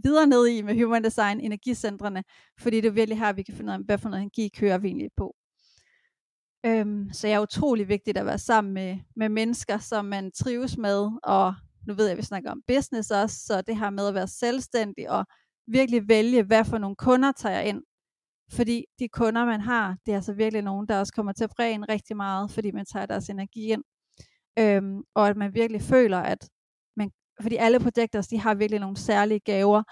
videre 0.03 0.27
ned 0.27 0.47
i 0.47 0.63
med 0.63 0.83
Human 0.85 1.05
Design, 1.05 1.41
energicentrene, 1.41 2.25
fordi 2.61 2.81
det 2.81 2.89
er 2.89 2.93
virkelig 2.93 3.19
her, 3.19 3.33
vi 3.33 3.43
kan 3.43 3.55
finde 3.55 3.71
ud 3.71 3.75
af, 3.75 3.85
hvad 3.85 3.99
for 3.99 4.09
noget 4.09 4.23
energi 4.23 4.49
kører 4.49 4.79
vi 4.79 4.89
egentlig 4.89 5.11
på. 5.17 5.35
Øhm, 6.67 7.13
så 7.13 7.27
det 7.27 7.35
er 7.35 7.41
utrolig 7.41 7.89
vigtigt 7.89 8.19
at 8.19 8.27
være 8.27 8.39
sammen 8.39 8.75
med, 8.75 8.99
med 9.17 9.29
mennesker, 9.29 9.79
som 9.79 10.05
man 10.05 10.33
trives 10.33 10.77
med, 10.77 11.11
og 11.23 11.55
nu 11.91 11.95
ved 11.97 12.05
jeg, 12.05 12.13
at 12.13 12.19
vi 12.19 12.23
snakker 12.23 12.51
om 12.51 12.63
business 12.67 13.11
også, 13.11 13.37
så 13.47 13.63
det 13.63 13.77
her 13.79 13.91
med 13.91 14.09
at 14.09 14.15
være 14.15 14.29
selvstændig 14.29 15.11
og 15.11 15.27
virkelig 15.67 16.09
vælge, 16.09 16.43
hvad 16.43 16.65
for 16.65 16.79
nogle 16.79 16.97
kunder 16.97 17.33
tager 17.33 17.55
jeg 17.55 17.69
ind. 17.69 17.83
Fordi 18.53 18.85
de 18.99 19.09
kunder, 19.09 19.45
man 19.45 19.61
har, 19.61 19.97
det 20.07 20.13
er 20.13 20.17
altså 20.17 20.33
virkelig 20.33 20.63
nogen, 20.63 20.89
der 20.89 20.99
også 20.99 21.13
kommer 21.13 21.33
til 21.33 21.45
at 21.45 21.51
præge 21.57 21.75
en 21.75 21.89
rigtig 21.89 22.17
meget, 22.17 22.51
fordi 22.51 22.71
man 22.71 22.87
tager 22.87 23.07
deres 23.07 23.29
energi 23.31 23.73
ind. 23.73 23.83
Øhm, 24.59 25.03
og 25.15 25.29
at 25.29 25.37
man 25.37 25.55
virkelig 25.55 25.83
føler, 25.83 26.19
at 26.19 26.49
man, 26.97 27.11
fordi 27.43 27.57
alle 27.57 27.81
projekter, 27.81 28.23
de 28.31 28.39
har 28.39 28.55
virkelig 28.55 28.81
nogle 28.81 28.97
særlige 28.97 29.41
gaver, 29.41 29.83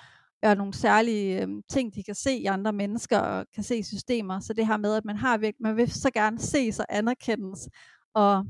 og 0.42 0.56
nogle 0.56 0.74
særlige 0.74 1.42
øhm, 1.42 1.62
ting, 1.70 1.94
de 1.94 2.04
kan 2.04 2.14
se 2.14 2.36
i 2.36 2.44
andre 2.46 2.72
mennesker, 2.72 3.18
og 3.18 3.46
kan 3.54 3.62
se 3.62 3.76
i 3.76 3.82
systemer. 3.82 4.40
Så 4.40 4.52
det 4.52 4.66
her 4.66 4.76
med, 4.76 4.94
at 4.94 5.04
man 5.04 5.16
har 5.16 5.38
virkelig, 5.38 5.62
man 5.62 5.76
vil 5.76 5.92
så 5.92 6.10
gerne 6.10 6.38
ses 6.38 6.78
og 6.80 6.86
anerkendes, 6.88 7.68
og 8.14 8.44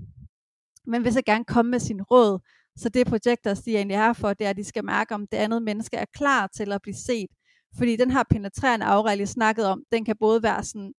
man 0.87 1.05
vil 1.05 1.13
så 1.13 1.23
gerne 1.23 1.45
komme 1.45 1.71
med 1.71 1.79
sin 1.79 2.03
råd. 2.03 2.39
Så 2.79 2.89
det 2.89 3.07
projekter, 3.07 3.55
de 3.55 3.77
egentlig 3.77 3.95
er 3.95 4.13
for, 4.13 4.35
det 4.35 4.47
er, 4.47 4.51
at 4.51 4.57
de 4.57 4.65
skal 4.65 4.85
mærke, 4.85 5.15
om 5.15 5.27
det 5.27 5.39
andet 5.39 5.63
menneske 5.63 5.97
er 5.97 6.05
klar 6.15 6.47
til 6.47 6.73
at 6.73 6.83
blive 6.83 6.95
set. 6.95 7.31
Fordi 7.79 7.97
den 7.97 8.11
her 8.11 8.23
penetrerende 8.31 8.87
aura, 8.87 9.11
jeg 9.11 9.29
snakket 9.29 9.67
om, 9.67 9.83
den 9.93 10.05
kan 10.05 10.17
både 10.21 10.43
være 10.43 10.65
sådan 10.65 10.93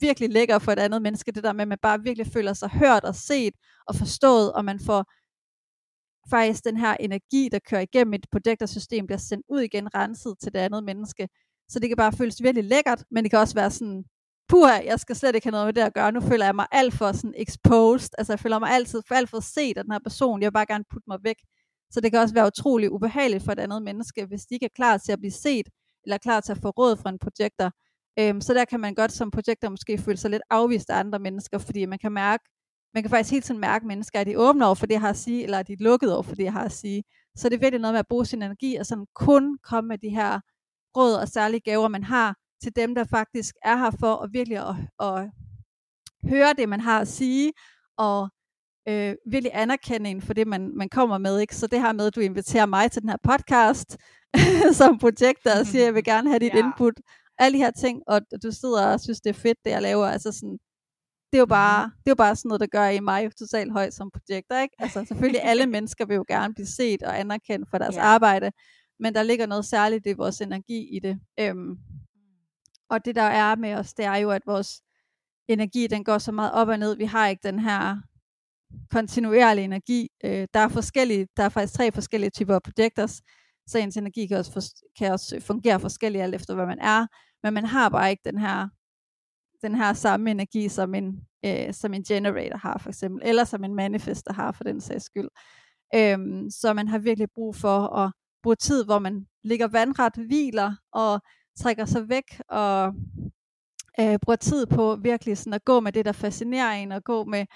virkelig 0.00 0.30
lækker 0.30 0.58
for 0.58 0.72
et 0.72 0.78
andet 0.78 1.02
menneske, 1.02 1.32
det 1.32 1.44
der 1.44 1.52
med, 1.52 1.62
at 1.62 1.68
man 1.68 1.78
bare 1.82 2.02
virkelig 2.02 2.26
føler 2.32 2.52
sig 2.52 2.70
hørt 2.70 3.04
og 3.04 3.14
set 3.14 3.54
og 3.86 3.94
forstået, 3.94 4.52
og 4.52 4.64
man 4.64 4.80
får 4.86 5.04
faktisk 6.30 6.64
den 6.64 6.76
her 6.76 6.94
energi, 6.94 7.48
der 7.52 7.58
kører 7.58 7.80
igennem 7.80 8.14
et 8.14 8.26
projektorsystem, 8.32 9.06
bliver 9.06 9.18
sendt 9.18 9.46
ud 9.48 9.60
igen, 9.60 9.94
renset 9.94 10.34
til 10.42 10.52
det 10.52 10.58
andet 10.58 10.84
menneske. 10.84 11.28
Så 11.68 11.78
det 11.78 11.88
kan 11.88 11.96
bare 11.96 12.12
føles 12.12 12.42
virkelig 12.42 12.64
lækkert, 12.64 13.04
men 13.10 13.24
det 13.24 13.30
kan 13.30 13.40
også 13.40 13.54
være 13.54 13.70
sådan, 13.70 14.04
puha, 14.48 14.80
jeg 14.84 15.00
skal 15.00 15.16
slet 15.16 15.34
ikke 15.34 15.46
have 15.46 15.52
noget 15.52 15.66
med 15.66 15.72
det 15.72 15.80
at 15.80 15.94
gøre, 15.94 16.12
nu 16.12 16.20
føler 16.20 16.44
jeg 16.44 16.54
mig 16.54 16.66
alt 16.72 16.94
for 16.94 17.12
sådan 17.12 17.34
exposed, 17.36 18.10
altså 18.18 18.32
jeg 18.32 18.40
føler 18.40 18.58
mig 18.58 18.70
altid 18.70 19.02
for 19.08 19.14
alt 19.14 19.30
for 19.30 19.40
set 19.40 19.78
af 19.78 19.84
den 19.84 19.92
her 19.92 19.98
person, 19.98 20.42
jeg 20.42 20.46
vil 20.46 20.52
bare 20.52 20.66
gerne 20.66 20.84
putte 20.92 21.04
mig 21.08 21.18
væk. 21.22 21.36
Så 21.90 22.00
det 22.00 22.12
kan 22.12 22.20
også 22.20 22.34
være 22.34 22.46
utrolig 22.46 22.92
ubehageligt 22.92 23.44
for 23.44 23.52
et 23.52 23.58
andet 23.58 23.82
menneske, 23.82 24.26
hvis 24.26 24.42
de 24.46 24.54
ikke 24.54 24.66
er 24.66 24.76
klar 24.76 24.96
til 24.98 25.12
at 25.12 25.18
blive 25.18 25.32
set, 25.32 25.68
eller 26.04 26.18
klar 26.18 26.40
til 26.40 26.52
at 26.52 26.58
få 26.58 26.70
råd 26.70 26.96
fra 26.96 27.10
en 27.10 27.18
projekter, 27.18 27.70
Øhm, 28.20 28.40
så 28.40 28.54
der 28.54 28.64
kan 28.64 28.80
man 28.80 28.94
godt 28.94 29.12
som 29.12 29.30
projekter 29.30 29.68
måske 29.68 29.98
føle 29.98 30.16
sig 30.16 30.30
lidt 30.30 30.42
afvist 30.50 30.90
af 30.90 30.98
andre 30.98 31.18
mennesker, 31.18 31.58
fordi 31.58 31.86
man 31.86 31.98
kan 31.98 32.12
mærke, 32.12 32.44
man 32.94 33.02
kan 33.02 33.10
faktisk 33.10 33.32
helt 33.32 33.44
tiden 33.44 33.60
mærke, 33.60 33.82
at 33.82 33.86
mennesker 33.86 34.20
er 34.20 34.24
de 34.24 34.38
åbne 34.38 34.66
over 34.66 34.74
for 34.74 34.86
det, 34.86 34.92
jeg 34.92 35.00
har 35.00 35.10
at 35.10 35.16
sige, 35.16 35.42
eller 35.44 35.58
er 35.58 35.62
de 35.62 35.76
lukket 35.80 36.12
over 36.12 36.22
for 36.22 36.34
det, 36.34 36.44
jeg 36.44 36.52
har 36.52 36.64
at 36.64 36.72
sige. 36.72 37.04
Så 37.36 37.48
det 37.48 37.54
er 37.54 37.60
virkelig 37.60 37.80
noget 37.80 37.94
med 37.94 37.98
at 37.98 38.06
bruge 38.08 38.26
sin 38.26 38.42
energi, 38.42 38.76
og 38.76 38.86
sådan 38.86 39.06
kun 39.14 39.58
komme 39.62 39.88
med 39.88 39.98
de 39.98 40.08
her 40.08 40.40
råd 40.96 41.14
og 41.14 41.28
særlige 41.28 41.60
gaver, 41.60 41.88
man 41.88 42.04
har, 42.04 42.36
til 42.62 42.76
dem, 42.76 42.94
der 42.94 43.04
faktisk 43.04 43.54
er 43.64 43.76
her 43.76 43.90
for 44.00 44.16
at 44.16 44.30
virkelig 44.32 44.58
at, 44.58 44.74
at 45.00 45.30
høre 46.24 46.52
det, 46.58 46.68
man 46.68 46.80
har 46.80 47.00
at 47.00 47.08
sige, 47.08 47.52
og 47.96 48.28
øh, 48.88 49.14
virkelig 49.30 49.50
anerkende 49.54 50.10
en 50.10 50.22
for 50.22 50.34
det, 50.34 50.46
man, 50.46 50.76
man 50.76 50.88
kommer 50.88 51.18
med. 51.18 51.38
Ikke? 51.38 51.56
Så 51.56 51.66
det 51.66 51.80
her 51.80 51.92
med, 51.92 52.06
at 52.06 52.14
du 52.14 52.20
inviterer 52.20 52.66
mig 52.66 52.90
til 52.90 53.02
den 53.02 53.10
her 53.10 53.16
podcast 53.22 53.96
som 54.80 54.98
projekter 54.98 55.60
og 55.60 55.66
siger, 55.66 55.82
at 55.82 55.86
jeg 55.86 55.94
vil 55.94 56.04
gerne 56.12 56.28
have 56.30 56.38
dit 56.38 56.54
ja. 56.54 56.58
input, 56.58 56.94
alle 57.38 57.58
de 57.58 57.64
her 57.64 57.70
ting, 57.70 58.02
og 58.06 58.20
du 58.42 58.50
sidder 58.50 58.86
og 58.86 59.00
synes, 59.00 59.20
det 59.20 59.30
er 59.30 59.40
fedt, 59.40 59.58
det 59.64 59.70
jeg 59.70 59.82
laver, 59.82 60.06
altså 60.06 60.32
sådan, 60.32 60.58
det 61.32 61.38
er 61.38 61.38
jo 61.38 61.46
bare, 61.46 61.86
mm. 61.86 61.92
det 61.92 62.06
er 62.06 62.10
jo 62.10 62.14
bare 62.14 62.36
sådan 62.36 62.48
noget, 62.48 62.60
der 62.60 62.66
gør 62.66 62.88
i 62.88 63.00
mig 63.00 63.36
totalt 63.36 63.72
højt 63.72 63.94
som 63.94 64.10
projekter, 64.10 64.60
ikke? 64.60 64.74
Altså 64.78 65.04
selvfølgelig 65.08 65.42
alle 65.42 65.66
mennesker 65.74 66.06
vil 66.06 66.14
jo 66.14 66.24
gerne 66.28 66.54
blive 66.54 66.66
set 66.66 67.02
og 67.02 67.20
anerkendt 67.20 67.70
for 67.70 67.78
deres 67.78 67.94
yeah. 67.94 68.06
arbejde, 68.06 68.52
men 69.00 69.14
der 69.14 69.22
ligger 69.22 69.46
noget 69.46 69.64
særligt 69.64 70.06
i 70.06 70.12
vores 70.12 70.40
energi 70.40 70.96
i 70.96 71.00
det. 71.00 71.20
Øhm, 71.40 71.76
og 72.90 73.04
det 73.04 73.14
der 73.14 73.22
er 73.22 73.56
med 73.56 73.74
os, 73.74 73.94
det 73.94 74.04
er 74.04 74.16
jo, 74.16 74.30
at 74.30 74.42
vores 74.46 74.82
energi, 75.48 75.86
den 75.86 76.04
går 76.04 76.18
så 76.18 76.32
meget 76.32 76.52
op 76.52 76.68
og 76.68 76.78
ned. 76.78 76.96
Vi 76.96 77.04
har 77.04 77.28
ikke 77.28 77.48
den 77.48 77.58
her 77.58 77.96
kontinuerlige 78.90 79.64
energi. 79.64 80.08
Øh, 80.24 80.48
der 80.54 80.60
er 80.60 80.68
forskellige, 80.68 81.26
der 81.36 81.42
er 81.42 81.48
faktisk 81.48 81.74
tre 81.74 81.92
forskellige 81.92 82.30
typer 82.30 82.58
projekter, 82.58 83.20
så 83.66 83.78
ens 83.78 83.96
energi 83.96 84.26
kan 84.26 84.36
også, 84.36 84.52
for, 84.52 84.60
kan 84.98 85.12
også 85.12 85.40
fungere 85.40 85.80
forskelligt 85.80 86.22
alt 86.22 86.34
efter, 86.34 86.54
hvad 86.54 86.66
man 86.66 86.78
er 86.78 87.06
men 87.42 87.54
man 87.54 87.64
har 87.64 87.88
bare 87.88 88.10
ikke 88.10 88.22
den 88.24 88.38
her 88.38 88.68
den 89.62 89.74
her 89.74 89.92
samme 89.92 90.30
energi, 90.30 90.68
som 90.68 90.94
en, 90.94 91.20
øh, 91.44 91.74
som 91.74 91.94
en 91.94 92.02
generator 92.02 92.56
har 92.56 92.78
for 92.78 92.88
eksempel, 92.88 93.22
eller 93.24 93.44
som 93.44 93.64
en 93.64 93.74
manifester 93.74 94.32
har 94.32 94.52
for 94.52 94.64
den 94.64 94.80
sags 94.80 95.04
skyld. 95.04 95.28
Øhm, 95.94 96.50
så 96.50 96.72
man 96.72 96.88
har 96.88 96.98
virkelig 96.98 97.28
brug 97.34 97.56
for 97.56 97.96
at 97.96 98.12
bruge 98.42 98.56
tid, 98.56 98.84
hvor 98.84 98.98
man 98.98 99.26
ligger 99.44 99.68
vandret, 99.68 100.12
hviler 100.16 100.74
og 100.92 101.20
trækker 101.58 101.84
sig 101.84 102.08
væk 102.08 102.40
og 102.48 102.94
øh, 104.00 104.18
bruger 104.22 104.36
tid 104.36 104.66
på 104.66 104.96
virkelig 104.96 105.38
sådan 105.38 105.52
at 105.52 105.64
gå 105.64 105.80
med 105.80 105.92
det, 105.92 106.04
der 106.04 106.12
fascinerer 106.12 106.72
en, 106.72 106.92
og 106.92 107.04
gå 107.04 107.24
med, 107.24 107.46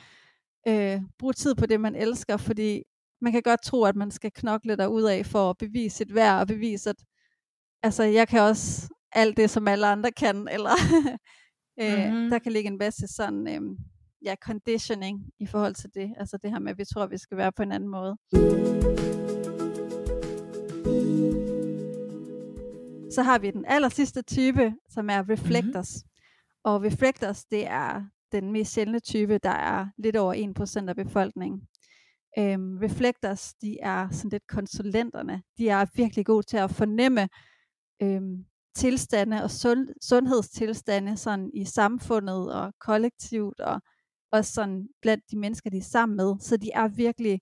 øh, 0.69 1.01
bruge 1.19 1.33
tid 1.33 1.55
på 1.55 1.67
det, 1.67 1.81
man 1.81 1.95
elsker, 1.95 2.37
fordi 2.37 2.83
man 3.21 3.33
kan 3.33 3.43
godt 3.43 3.63
tro, 3.63 3.85
at 3.85 3.97
man 3.97 4.11
skal 4.11 4.31
knokle 4.35 4.77
der 4.77 5.09
af 5.09 5.27
for 5.27 5.51
at 5.51 5.59
bevise 5.59 5.97
sit 5.97 6.15
værd, 6.15 6.41
og 6.41 6.47
bevise, 6.47 6.91
at 6.91 6.97
altså, 7.83 8.03
jeg 8.03 8.29
kan 8.29 8.41
også 8.41 8.89
alt 9.13 9.37
det, 9.37 9.51
som 9.51 9.69
alle 9.69 9.87
andre 9.87 10.11
kan, 10.13 10.49
eller 10.51 10.71
øh, 11.83 12.11
mm-hmm. 12.11 12.31
der 12.31 12.39
kan 12.39 12.53
ligge 12.53 12.71
en 12.71 12.79
masse 12.79 13.07
sådan, 13.09 13.49
øh, 13.49 13.61
ja, 14.25 14.35
conditioning 14.45 15.21
i 15.41 15.47
forhold 15.47 15.75
til 15.75 15.91
det, 15.95 16.15
altså 16.17 16.39
det 16.43 16.51
her 16.51 16.59
med, 16.59 16.73
at 16.73 16.79
vi 16.79 16.85
tror, 16.85 17.03
at 17.03 17.11
vi 17.11 17.19
skal 17.19 17.37
være 17.37 17.53
på 17.53 17.63
en 17.63 17.73
anden 17.73 17.91
måde. 17.91 18.17
Så 23.15 23.23
har 23.23 23.39
vi 23.39 23.51
den 23.51 23.65
aller 23.69 23.89
sidste 23.89 24.23
type, 24.23 24.75
som 24.91 25.11
er 25.11 25.31
reflectors. 25.31 25.91
Mm-hmm. 25.95 26.61
Og 26.65 26.83
reflectors, 26.83 27.45
det 27.45 27.67
er 27.67 28.03
den 28.33 28.53
mest 28.53 28.73
sjældne 28.73 29.01
type, 29.01 29.39
der 29.39 29.51
er 29.51 29.87
lidt 29.99 30.17
over 30.17 30.35
1% 30.85 30.89
af 30.89 30.97
befolkningen. 30.97 31.69
Øhm, 32.39 32.79
reflectors, 32.79 33.55
de 33.55 33.79
er 33.81 34.11
sådan 34.11 34.31
lidt 34.31 34.47
konsulenterne. 34.47 35.43
De 35.59 35.69
er 35.69 35.87
virkelig 35.95 36.27
gode 36.27 36.47
til 36.47 36.57
at 36.57 36.71
fornemme 36.71 37.29
øhm, 38.03 38.45
tilstande 38.77 39.43
og 39.43 39.51
sund, 39.51 39.89
sundhedstilstande 40.03 41.17
sådan 41.17 41.51
i 41.55 41.65
samfundet 41.65 42.55
og 42.55 42.73
kollektivt 42.81 43.61
og 43.61 43.81
også 44.33 44.53
sådan 44.53 44.89
blandt 45.03 45.25
de 45.31 45.39
mennesker, 45.39 45.71
de 45.71 45.77
er 45.79 45.83
sammen 45.83 46.17
med. 46.17 46.35
Så 46.41 46.57
de 46.57 46.71
er 46.75 46.89
virkelig, 46.89 47.41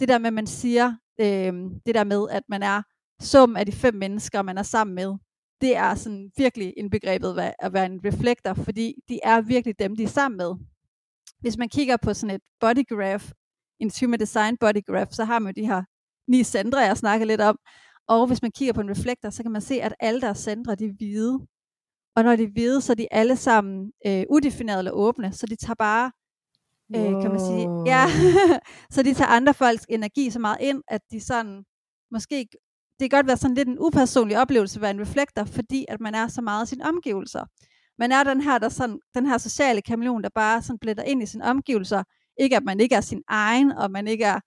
det 0.00 0.08
der 0.08 0.18
med, 0.18 0.26
at 0.26 0.34
man 0.34 0.46
siger, 0.46 0.96
øhm, 1.20 1.80
det 1.86 1.94
der 1.94 2.04
med, 2.04 2.26
at 2.30 2.42
man 2.48 2.62
er 2.62 2.82
sum 3.20 3.56
af 3.56 3.66
de 3.66 3.72
fem 3.72 3.94
mennesker, 3.94 4.42
man 4.42 4.58
er 4.58 4.62
sammen 4.62 4.94
med, 4.94 5.14
det 5.60 5.76
er 5.76 5.94
sådan 5.94 6.30
virkelig 6.36 6.74
indbegrebet 6.76 7.52
at 7.58 7.72
være 7.72 7.86
en 7.86 8.00
reflektor, 8.04 8.54
fordi 8.54 8.94
de 9.08 9.20
er 9.22 9.40
virkelig 9.40 9.78
dem, 9.78 9.96
de 9.96 10.02
er 10.02 10.08
sammen 10.08 10.36
med. 10.36 10.54
Hvis 11.40 11.56
man 11.58 11.68
kigger 11.68 11.96
på 11.96 12.14
sådan 12.14 12.34
et 12.36 12.40
body 12.60 12.88
graph, 12.88 13.24
en 13.80 13.90
human 14.00 14.20
design 14.20 14.56
body 14.56 14.84
graph, 14.86 15.10
så 15.12 15.24
har 15.24 15.38
man 15.38 15.54
jo 15.54 15.62
de 15.62 15.66
her 15.66 15.82
ni 16.30 16.44
centre, 16.44 16.78
jeg 16.78 16.96
snakker 16.96 17.26
lidt 17.26 17.40
om. 17.40 17.58
Og 18.08 18.26
hvis 18.26 18.42
man 18.42 18.50
kigger 18.50 18.72
på 18.72 18.80
en 18.80 18.90
reflektor, 18.90 19.30
så 19.30 19.42
kan 19.42 19.52
man 19.52 19.60
se, 19.60 19.74
at 19.82 19.94
alle 20.00 20.20
deres 20.20 20.38
centre, 20.38 20.74
de 20.74 20.84
er 20.84 20.92
hvide. 20.92 21.38
Og 22.16 22.24
når 22.24 22.36
de 22.36 22.42
er 22.42 22.52
hvide, 22.52 22.80
så 22.80 22.92
er 22.92 22.94
de 22.94 23.12
alle 23.12 23.36
sammen 23.36 23.92
øh, 24.06 24.24
udefinerede 24.30 24.78
eller 24.78 24.92
åbne, 24.92 25.32
så 25.32 25.46
de 25.46 25.56
tager 25.56 25.74
bare, 25.74 26.12
øh, 26.96 27.12
wow. 27.12 27.20
kan 27.22 27.30
man 27.30 27.40
sige, 27.40 27.68
ja, 27.86 28.06
så 28.94 29.02
de 29.02 29.14
tager 29.14 29.28
andre 29.28 29.54
folks 29.54 29.86
energi 29.88 30.30
så 30.30 30.38
meget 30.38 30.58
ind, 30.60 30.82
at 30.88 31.00
de 31.10 31.20
sådan, 31.20 31.64
måske 32.10 32.48
det 33.00 33.10
kan 33.10 33.18
godt 33.18 33.26
være 33.26 33.36
sådan 33.36 33.54
lidt 33.54 33.68
en 33.68 33.78
upersonlig 33.78 34.38
oplevelse 34.38 34.78
at 34.78 34.82
være 34.82 34.90
en 34.90 35.00
reflektor, 35.00 35.44
fordi 35.44 35.84
at 35.88 36.00
man 36.00 36.14
er 36.14 36.28
så 36.28 36.42
meget 36.42 36.60
af 36.60 36.68
sine 36.68 36.84
omgivelser. 36.84 37.44
Man 37.98 38.12
er 38.12 38.24
den 38.24 38.40
her, 38.40 38.58
der 38.58 38.68
sådan, 38.68 39.00
den 39.14 39.26
her 39.26 39.38
sociale 39.38 39.82
kameleon, 39.82 40.22
der 40.22 40.28
bare 40.34 40.62
sådan 40.62 40.78
blætter 40.78 41.02
ind 41.02 41.22
i 41.22 41.26
sine 41.26 41.44
omgivelser. 41.44 42.02
Ikke 42.40 42.56
at 42.56 42.64
man 42.64 42.80
ikke 42.80 42.94
er 42.94 43.00
sin 43.00 43.22
egen, 43.28 43.72
og 43.72 43.90
man 43.90 44.08
ikke 44.08 44.24
er 44.24 44.40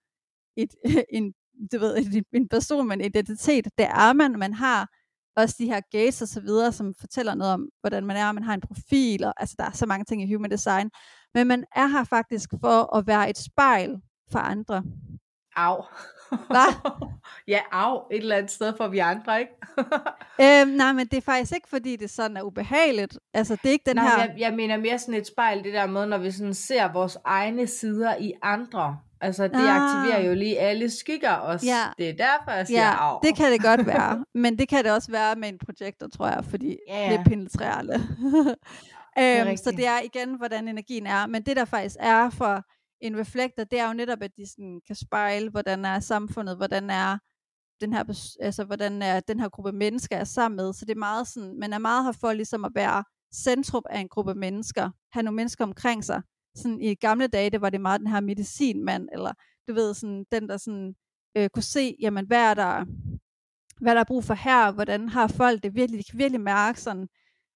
et, 0.56 0.74
en, 1.18 1.32
du 1.72 1.78
ved, 1.78 2.22
en 2.32 2.48
person 2.48 2.88
med 2.88 2.96
en 2.96 3.04
identitet. 3.04 3.64
Det 3.78 3.86
er 3.86 4.12
man. 4.12 4.38
Man 4.38 4.54
har 4.54 4.88
også 5.36 5.54
de 5.58 5.66
her 5.66 5.80
gates 5.92 6.22
og 6.22 6.28
så 6.28 6.40
videre, 6.40 6.72
som 6.72 6.94
fortæller 7.00 7.34
noget 7.34 7.52
om, 7.52 7.68
hvordan 7.80 8.06
man 8.06 8.16
er, 8.16 8.32
man 8.32 8.42
har 8.42 8.54
en 8.54 8.60
profil, 8.60 9.24
og 9.24 9.34
altså 9.36 9.54
der 9.58 9.64
er 9.64 9.72
så 9.72 9.86
mange 9.86 10.04
ting 10.04 10.22
i 10.22 10.34
human 10.34 10.50
design. 10.50 10.90
Men 11.34 11.46
man 11.46 11.64
er 11.76 11.86
her 11.86 12.04
faktisk 12.04 12.50
for 12.60 12.96
at 12.96 13.06
være 13.06 13.30
et 13.30 13.38
spejl 13.38 14.00
for 14.32 14.38
andre. 14.38 14.84
Au. 15.66 15.84
Hvad? 16.30 16.90
ja, 17.54 17.60
af 17.72 17.94
et 18.10 18.18
eller 18.18 18.36
andet 18.36 18.50
sted 18.50 18.72
for 18.76 18.88
vi 18.88 18.98
andre, 18.98 19.40
ikke? 19.40 19.52
øhm, 20.62 20.70
nej, 20.70 20.92
men 20.92 21.06
det 21.06 21.16
er 21.16 21.20
faktisk 21.20 21.52
ikke, 21.54 21.68
fordi 21.68 21.96
det 21.96 22.10
sådan 22.10 22.36
er 22.36 22.42
ubehageligt. 22.42 23.18
Altså, 23.34 23.56
det 23.62 23.68
er 23.68 23.72
ikke 23.72 23.86
den 23.86 23.96
nej, 23.96 24.04
her... 24.04 24.18
Jeg, 24.18 24.34
jeg 24.38 24.54
mener 24.54 24.76
mere 24.76 24.98
sådan 24.98 25.14
et 25.14 25.26
spejl, 25.26 25.64
det 25.64 25.72
der 25.72 25.86
med, 25.86 26.06
når 26.06 26.18
vi 26.18 26.30
sådan 26.30 26.54
ser 26.54 26.92
vores 26.92 27.18
egne 27.24 27.66
sider 27.66 28.16
i 28.16 28.32
andre. 28.42 28.98
Altså, 29.20 29.48
det 29.48 29.54
ah. 29.54 29.76
aktiverer 29.76 30.26
jo 30.26 30.34
lige 30.34 30.58
alle 30.58 30.90
skygger 30.90 31.32
også. 31.32 31.66
Ja. 31.66 31.84
Det 31.98 32.08
er 32.08 32.12
derfor, 32.12 32.50
jeg 32.50 32.66
siger 32.66 32.86
ja, 32.86 33.28
det 33.28 33.36
kan 33.36 33.52
det 33.52 33.62
godt 33.62 33.86
være. 33.86 34.24
men 34.42 34.58
det 34.58 34.68
kan 34.68 34.84
det 34.84 34.92
også 34.92 35.10
være 35.12 35.36
med 35.36 35.48
en 35.48 35.58
projektor, 35.58 36.08
tror 36.08 36.26
jeg, 36.26 36.44
fordi 36.44 36.76
ja, 36.88 37.04
ja. 37.04 37.12
det 37.12 37.18
er 37.18 37.24
penetrerende. 37.24 37.94
øhm, 39.18 39.56
så 39.56 39.70
det 39.70 39.86
er 39.86 40.00
igen, 40.04 40.36
hvordan 40.36 40.68
energien 40.68 41.06
er. 41.06 41.26
Men 41.26 41.42
det 41.42 41.56
der 41.56 41.64
faktisk 41.64 41.96
er 42.00 42.30
for 42.30 42.64
en 43.00 43.18
reflektor, 43.18 43.64
det 43.64 43.78
er 43.78 43.88
jo 43.88 43.92
netop, 43.92 44.22
at 44.22 44.36
de 44.36 44.50
sådan 44.50 44.80
kan 44.86 44.96
spejle, 44.96 45.50
hvordan 45.50 45.84
er 45.84 46.00
samfundet, 46.00 46.56
hvordan 46.56 46.90
er 46.90 47.18
den 47.80 47.92
her, 47.92 48.34
altså, 48.40 48.64
hvordan 48.64 49.02
er 49.02 49.20
den 49.20 49.40
her 49.40 49.48
gruppe 49.48 49.72
mennesker 49.72 50.16
er 50.16 50.24
sammen 50.24 50.56
med. 50.56 50.72
Så 50.72 50.84
det 50.84 50.94
er 50.94 50.98
meget 50.98 51.28
sådan, 51.28 51.58
man 51.58 51.72
er 51.72 51.78
meget 51.78 52.04
her 52.04 52.12
for 52.12 52.32
ligesom 52.32 52.64
at 52.64 52.72
være 52.74 53.04
centrum 53.34 53.82
af 53.90 54.00
en 54.00 54.08
gruppe 54.08 54.34
mennesker, 54.34 54.90
have 55.12 55.22
nogle 55.22 55.36
mennesker 55.36 55.64
omkring 55.64 56.04
sig. 56.04 56.22
Sådan 56.56 56.80
i 56.80 56.94
gamle 56.94 57.26
dage, 57.26 57.50
det 57.50 57.60
var 57.60 57.70
det 57.70 57.80
meget 57.80 58.00
den 58.00 58.08
her 58.08 58.20
medicinmand, 58.20 59.08
eller 59.12 59.32
du 59.68 59.74
ved, 59.74 59.94
sådan, 59.94 60.24
den 60.32 60.48
der 60.48 60.56
sådan, 60.56 60.94
øh, 61.36 61.48
kunne 61.50 61.62
se, 61.62 61.96
jamen, 62.00 62.26
hvad 62.26 62.50
er 62.50 62.54
der, 62.54 62.84
hvad 63.80 63.94
der 63.94 64.00
er 64.00 64.04
brug 64.04 64.24
for 64.24 64.34
her, 64.34 64.72
hvordan 64.72 65.08
har 65.08 65.28
folk 65.28 65.62
det 65.62 65.74
virkelig, 65.74 65.98
de 65.98 66.10
kan 66.10 66.18
virkelig 66.18 66.40
mærke 66.40 66.80
sådan, 66.80 67.08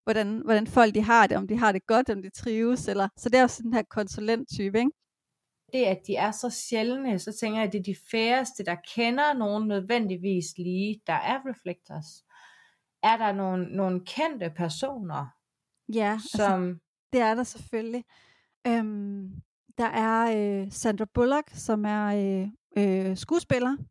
hvordan, 0.04 0.42
hvordan 0.44 0.66
folk 0.66 0.94
de 0.94 1.02
har 1.02 1.26
det, 1.26 1.36
om 1.36 1.48
de 1.48 1.56
har 1.58 1.72
det 1.72 1.86
godt, 1.86 2.10
om 2.10 2.22
de 2.22 2.30
trives, 2.30 2.88
eller, 2.88 3.08
så 3.16 3.28
det 3.28 3.38
er 3.38 3.42
også 3.42 3.62
den 3.62 3.74
her 3.74 3.82
konsulenttype, 3.90 4.78
ikke? 4.78 4.90
Det, 5.72 5.84
at 5.84 6.00
de 6.06 6.16
er 6.16 6.30
så 6.30 6.50
sjældne, 6.50 7.18
så 7.18 7.32
tænker 7.32 7.58
jeg, 7.58 7.66
at 7.66 7.72
det 7.72 7.78
er 7.78 7.82
de 7.82 7.96
færreste, 8.10 8.64
der 8.64 8.76
kender 8.94 9.32
nogen 9.32 9.68
nødvendigvis 9.68 10.58
lige, 10.58 11.00
der 11.06 11.12
er 11.12 11.40
reflectors. 11.46 12.24
Er 13.02 13.16
der 13.16 13.32
nogle, 13.32 13.76
nogle 13.76 14.04
kendte 14.06 14.52
personer, 14.56 15.26
ja, 15.94 16.12
altså, 16.12 16.36
som... 16.36 16.68
Altså, 16.68 16.80
det 17.12 17.20
er 17.20 17.34
der 17.34 17.42
selvfølgelig. 17.42 18.04
Øhm, 18.66 19.30
der 19.78 19.86
er 19.86 20.36
øh, 20.36 20.72
Sandra 20.72 21.04
Bullock, 21.14 21.50
som 21.54 21.84
er 21.84 22.06
øh, 22.06 22.48
øh, 22.76 23.16
skuespiller. 23.16 23.76
Mm. 23.76 23.86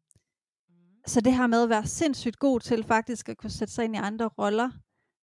Så 1.07 1.21
det 1.21 1.35
her 1.35 1.47
med 1.47 1.63
at 1.63 1.69
være 1.69 1.85
sindssygt 1.85 2.39
god 2.39 2.59
til 2.59 2.83
faktisk 2.83 3.29
at 3.29 3.37
kunne 3.37 3.49
sætte 3.49 3.73
sig 3.73 3.85
ind 3.85 3.95
i 3.95 3.99
andre 3.99 4.27
roller, 4.27 4.69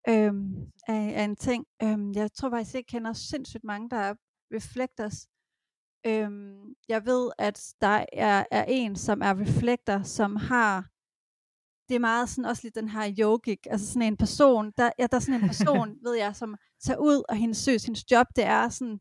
øhm, 0.08 0.72
er, 0.88 1.10
er 1.10 1.24
en 1.24 1.36
ting. 1.36 1.66
Øhm, 1.82 2.12
jeg 2.12 2.32
tror 2.32 2.50
faktisk, 2.50 2.74
jeg 2.74 2.86
kender 2.86 3.12
sindssygt 3.12 3.64
mange, 3.64 3.90
der 3.90 3.96
er 3.96 4.14
reflectors. 4.54 5.26
Øhm, 6.06 6.74
jeg 6.88 7.06
ved, 7.06 7.30
at 7.38 7.74
der 7.80 8.04
er, 8.12 8.44
er 8.50 8.64
en, 8.68 8.96
som 8.96 9.22
er 9.22 9.40
reflektor, 9.40 10.02
som 10.02 10.36
har 10.36 10.90
det 11.90 11.94
er 11.96 12.00
meget 12.00 12.28
sådan 12.28 12.44
også 12.44 12.62
lidt 12.64 12.74
den 12.74 12.88
her 12.88 13.14
yogic, 13.18 13.58
altså 13.70 13.86
sådan 13.86 14.02
en 14.02 14.16
person, 14.16 14.72
der, 14.78 14.90
ja, 14.98 15.06
der 15.06 15.16
er 15.16 15.20
sådan 15.20 15.40
en 15.40 15.46
person, 15.46 15.96
ved 16.06 16.14
jeg, 16.14 16.36
som 16.36 16.56
tager 16.84 16.98
ud, 16.98 17.22
og 17.28 17.36
hendes 17.36 17.58
søs, 17.58 17.84
hendes 17.84 18.10
job, 18.10 18.26
det 18.36 18.44
er 18.44 18.68
sådan, 18.68 19.00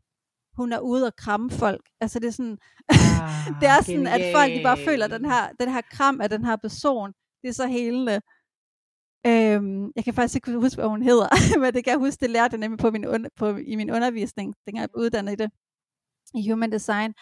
hun 0.57 0.73
er 0.73 0.79
ude 0.79 1.05
og 1.05 1.15
kramme 1.15 1.51
folk. 1.51 1.89
Altså 2.01 2.19
det 2.19 2.27
er 2.27 2.31
sådan, 2.31 2.57
ah, 2.89 3.61
det 3.61 3.67
er 3.69 3.81
sådan, 3.83 4.07
at 4.07 4.21
folk 4.35 4.51
de 4.51 4.63
bare 4.63 4.77
føler, 4.85 5.07
den 5.07 5.25
her, 5.25 5.51
den 5.59 5.69
her 5.71 5.81
kram 5.81 6.21
af 6.21 6.29
den 6.29 6.45
her 6.45 6.55
person, 6.55 7.13
det 7.41 7.49
er 7.49 7.53
så 7.53 7.67
helende. 7.67 8.21
Øhm, 9.27 9.91
jeg 9.95 10.03
kan 10.03 10.13
faktisk 10.13 10.35
ikke 10.35 10.57
huske, 10.57 10.75
hvad 10.75 10.89
hun 10.89 11.03
hedder, 11.03 11.27
men 11.61 11.73
det 11.73 11.83
kan 11.83 11.91
jeg 11.91 11.99
huske, 11.99 12.21
det 12.21 12.29
lærte 12.29 12.53
jeg 12.53 12.59
nemlig 12.59 12.79
på 12.79 12.91
min, 12.91 13.05
på, 13.35 13.55
i 13.55 13.75
min 13.75 13.91
undervisning, 13.91 14.55
dengang 14.65 14.81
jeg 14.81 14.89
blev 14.89 15.03
uddannet 15.03 15.31
i 15.31 15.35
det 15.35 15.51
i 16.35 16.49
human 16.49 16.71
design. 16.71 17.13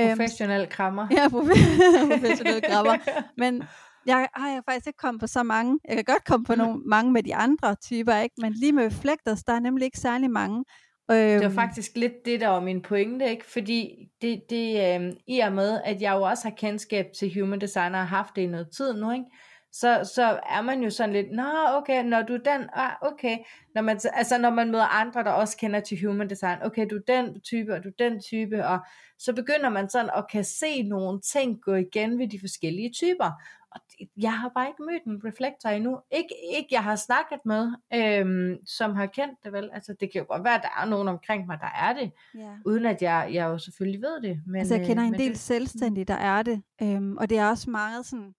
Øhm, 0.00 0.08
professionel 0.08 0.68
krammer. 0.68 1.06
Ja, 1.10 1.28
professionel 2.12 2.62
krammer. 2.70 2.96
Men 3.36 3.62
jeg 4.06 4.28
har 4.34 4.48
jeg 4.48 4.62
faktisk 4.68 4.86
ikke 4.86 4.96
kommet 4.96 5.20
på 5.20 5.26
så 5.26 5.42
mange. 5.42 5.78
Jeg 5.88 5.96
kan 5.96 6.04
godt 6.04 6.24
komme 6.24 6.44
på 6.44 6.54
nogle, 6.54 6.80
mange 6.86 7.12
med 7.12 7.22
de 7.22 7.34
andre 7.34 7.74
typer, 7.74 8.16
ikke? 8.16 8.34
men 8.38 8.52
lige 8.52 8.72
med 8.72 8.86
reflectors, 8.86 9.44
der 9.44 9.52
er 9.52 9.60
nemlig 9.60 9.84
ikke 9.84 9.98
særlig 9.98 10.30
mange. 10.30 10.64
Øhm, 11.10 11.40
det 11.40 11.42
var 11.42 11.62
faktisk 11.62 11.96
lidt 11.96 12.12
det, 12.24 12.40
der 12.40 12.48
var 12.48 12.60
min 12.60 12.82
pointe, 12.82 13.30
ikke? 13.30 13.50
fordi 13.50 14.08
det, 14.22 14.42
det 14.50 15.00
øh, 15.00 15.12
i 15.26 15.38
og 15.38 15.52
med, 15.52 15.80
at 15.84 16.02
jeg 16.02 16.12
jo 16.12 16.22
også 16.22 16.48
har 16.48 16.54
kendskab 16.56 17.06
til 17.18 17.40
human 17.40 17.60
design 17.60 17.94
og 17.94 18.00
har 18.00 18.16
haft 18.16 18.36
det 18.36 18.42
i 18.42 18.46
noget 18.46 18.68
tid 18.76 18.94
nu, 18.94 19.12
ikke? 19.12 19.24
Så, 19.72 20.10
så 20.14 20.40
er 20.50 20.62
man 20.62 20.82
jo 20.82 20.90
sådan 20.90 21.12
lidt, 21.12 21.32
nå 21.32 21.42
okay, 21.68 22.04
når 22.04 22.22
du 22.22 22.34
er 22.34 22.38
den, 22.38 22.68
ah, 22.72 22.92
okay, 23.02 23.38
når 23.74 23.82
man, 23.82 24.00
altså 24.12 24.38
når 24.38 24.50
man 24.50 24.70
møder 24.70 25.00
andre, 25.00 25.24
der 25.24 25.30
også 25.30 25.56
kender 25.56 25.80
til 25.80 26.06
human 26.06 26.30
design, 26.30 26.58
okay, 26.62 26.86
du 26.90 26.96
er 26.96 27.14
den 27.14 27.40
type, 27.40 27.74
og 27.74 27.84
du 27.84 27.88
er 27.88 28.08
den 28.08 28.20
type, 28.20 28.66
og 28.66 28.78
så 29.18 29.32
begynder 29.32 29.68
man 29.68 29.88
sådan 29.90 30.10
at 30.16 30.24
kan 30.30 30.44
se 30.44 30.82
nogle 30.82 31.20
ting 31.20 31.62
gå 31.62 31.74
igen 31.74 32.18
ved 32.18 32.28
de 32.28 32.40
forskellige 32.40 32.90
typer, 32.92 33.30
og 33.74 33.80
jeg 34.16 34.32
har 34.32 34.48
bare 34.48 34.68
ikke 34.68 34.82
mødt 34.82 35.04
en 35.04 35.28
reflektor 35.28 35.68
endnu, 35.68 35.98
ikke, 36.10 36.34
ikke 36.54 36.68
jeg 36.70 36.82
har 36.82 36.96
snakket 36.96 37.38
med, 37.44 37.72
øhm, 37.94 38.66
som 38.66 38.94
har 38.94 39.06
kendt 39.06 39.38
det 39.44 39.52
vel, 39.52 39.70
altså 39.72 39.94
det 40.00 40.12
kan 40.12 40.20
jo 40.20 40.26
godt 40.28 40.44
være, 40.44 40.54
at 40.54 40.62
der 40.62 40.82
er 40.82 40.86
nogen 40.86 41.08
omkring 41.08 41.46
mig, 41.46 41.58
der 41.60 41.88
er 41.88 41.92
det, 41.92 42.12
yeah. 42.36 42.56
uden 42.64 42.86
at 42.86 43.02
jeg, 43.02 43.30
jeg 43.32 43.44
jo 43.44 43.58
selvfølgelig 43.58 44.02
ved 44.02 44.22
det. 44.22 44.42
Men, 44.46 44.56
altså 44.56 44.74
jeg 44.74 44.86
kender 44.86 45.02
øh, 45.02 45.08
en 45.08 45.18
del 45.18 45.30
det, 45.30 45.38
selvstændige, 45.38 46.04
der 46.04 46.14
er 46.14 46.42
det, 46.42 46.62
øhm, 46.82 47.16
og 47.16 47.30
det 47.30 47.38
er 47.38 47.48
også 47.48 47.70
meget 47.70 48.06
sådan, 48.06 48.34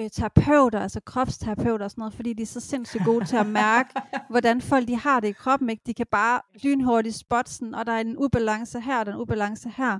øh, 0.00 0.10
terapeuter, 0.10 0.80
altså 0.80 1.00
kropsterapeuter 1.00 1.84
og 1.84 1.90
sådan 1.90 2.00
noget, 2.00 2.14
fordi 2.14 2.32
de 2.32 2.42
er 2.42 2.46
så 2.46 2.60
sindssygt 2.60 3.04
gode 3.04 3.24
til 3.24 3.36
at 3.36 3.46
mærke, 3.46 3.90
hvordan 4.30 4.60
folk 4.60 4.88
de 4.88 4.96
har 4.96 5.20
det 5.20 5.28
i 5.28 5.32
kroppen. 5.32 5.70
Ikke? 5.70 5.82
De 5.86 5.94
kan 5.94 6.06
bare 6.10 6.40
lynhurtigt 6.64 7.14
spotte 7.14 7.52
sådan, 7.52 7.74
og 7.74 7.86
der 7.86 7.92
er 7.92 8.00
en 8.00 8.16
ubalance 8.18 8.80
her, 8.80 8.98
og 8.98 9.06
der 9.06 9.12
er 9.12 9.16
en 9.16 9.22
ubalance 9.22 9.68
her. 9.76 9.98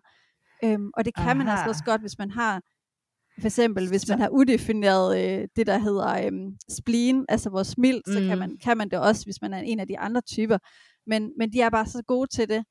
Øhm, 0.64 0.90
og 0.96 1.04
det 1.04 1.14
kan 1.14 1.24
Aha. 1.24 1.34
man 1.34 1.48
altså 1.48 1.68
også 1.68 1.84
godt, 1.84 2.00
hvis 2.00 2.18
man 2.18 2.30
har, 2.30 2.60
for 3.40 3.46
eksempel 3.46 3.88
hvis 3.88 4.08
man 4.08 4.18
har 4.18 4.28
udefineret 4.28 5.18
øh, 5.18 5.48
det, 5.56 5.66
der 5.66 5.78
hedder 5.78 6.26
øh, 6.26 6.32
spleen, 6.70 7.26
altså 7.28 7.50
vores 7.50 7.68
smil, 7.68 8.02
mm. 8.06 8.12
så 8.12 8.20
kan 8.20 8.32
mm. 8.32 8.38
man, 8.38 8.56
kan 8.62 8.76
man 8.76 8.88
det 8.88 8.98
også, 8.98 9.24
hvis 9.24 9.42
man 9.42 9.54
er 9.54 9.58
en 9.58 9.80
af 9.80 9.86
de 9.86 9.98
andre 9.98 10.20
typer. 10.20 10.58
Men, 11.06 11.30
men 11.38 11.52
de 11.52 11.60
er 11.60 11.70
bare 11.70 11.86
så 11.86 12.02
gode 12.06 12.26
til 12.26 12.48
det. 12.48 12.64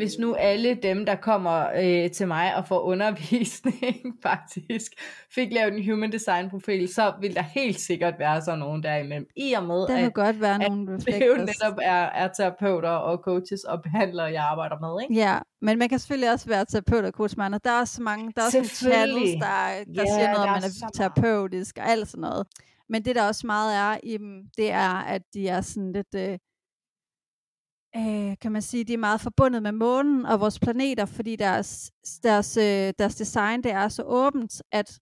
Hvis 0.00 0.18
nu 0.18 0.34
alle 0.34 0.74
dem, 0.74 1.06
der 1.06 1.14
kommer 1.14 1.66
øh, 1.82 2.10
til 2.10 2.28
mig 2.28 2.56
og 2.56 2.66
får 2.66 2.80
undervisning, 2.80 3.96
faktisk 4.28 4.92
fik 5.34 5.52
lavet 5.52 5.74
en 5.74 5.90
human 5.90 6.12
design 6.12 6.50
profil, 6.50 6.94
så 6.94 7.12
vil 7.20 7.34
der 7.34 7.42
helt 7.42 7.80
sikkert 7.80 8.14
være 8.18 8.42
sådan 8.42 8.58
nogen 8.58 8.82
der 8.82 8.96
imellem. 8.96 9.26
I 9.36 9.52
og 9.52 9.64
med, 9.64 9.86
der 9.86 10.06
at, 10.06 10.14
godt 10.14 10.40
være 10.40 10.64
at 10.64 10.70
nogle 10.70 10.98
det 10.98 11.26
jo 11.26 11.34
netop 11.34 11.78
er, 11.82 12.02
er 12.02 12.28
terapeuter 12.28 12.88
og 12.88 13.18
coaches 13.18 13.64
og 13.64 13.82
behandlere, 13.82 14.26
jeg 14.26 14.44
arbejder 14.44 14.78
med. 14.78 15.02
Ikke? 15.02 15.14
Ja, 15.14 15.38
men 15.62 15.78
man 15.78 15.88
kan 15.88 15.98
selvfølgelig 15.98 16.32
også 16.32 16.48
være 16.48 16.64
terapeut 16.64 17.04
og 17.04 17.12
coach, 17.12 17.38
man. 17.38 17.52
Der 17.52 17.70
er 17.70 17.80
også 17.80 18.02
mange, 18.02 18.32
der 18.36 18.42
er 18.42 18.46
også 18.46 18.74
channels, 18.74 19.30
der, 19.30 19.38
der 19.40 20.04
yeah, 20.04 20.06
siger 20.14 20.32
noget, 20.32 20.48
om 20.48 20.48
man 20.48 20.62
er 20.62 20.90
terapeutisk 20.94 21.78
og 21.78 21.90
alt 21.90 22.08
sådan 22.08 22.20
noget. 22.20 22.46
Men 22.88 23.04
det 23.04 23.16
der 23.16 23.26
også 23.26 23.46
meget 23.46 23.76
er 23.76 23.98
i 24.02 24.16
dem, 24.16 24.42
det 24.56 24.70
er, 24.70 24.90
at 24.90 25.22
de 25.34 25.48
er 25.48 25.60
sådan 25.60 25.92
lidt... 25.92 26.14
Øh, 26.16 26.38
øh, 27.96 28.36
kan 28.40 28.52
man 28.52 28.62
sige, 28.62 28.84
de 28.84 28.92
er 28.92 28.98
meget 28.98 29.20
forbundet 29.20 29.62
med 29.62 29.72
månen 29.72 30.26
og 30.26 30.40
vores 30.40 30.58
planeter, 30.58 31.04
fordi 31.04 31.36
deres, 31.36 31.92
deres, 32.22 32.56
øh, 32.56 32.92
deres 32.98 33.14
design 33.14 33.62
det 33.62 33.72
er 33.72 33.88
så 33.88 34.02
åbent, 34.02 34.62
at 34.72 34.98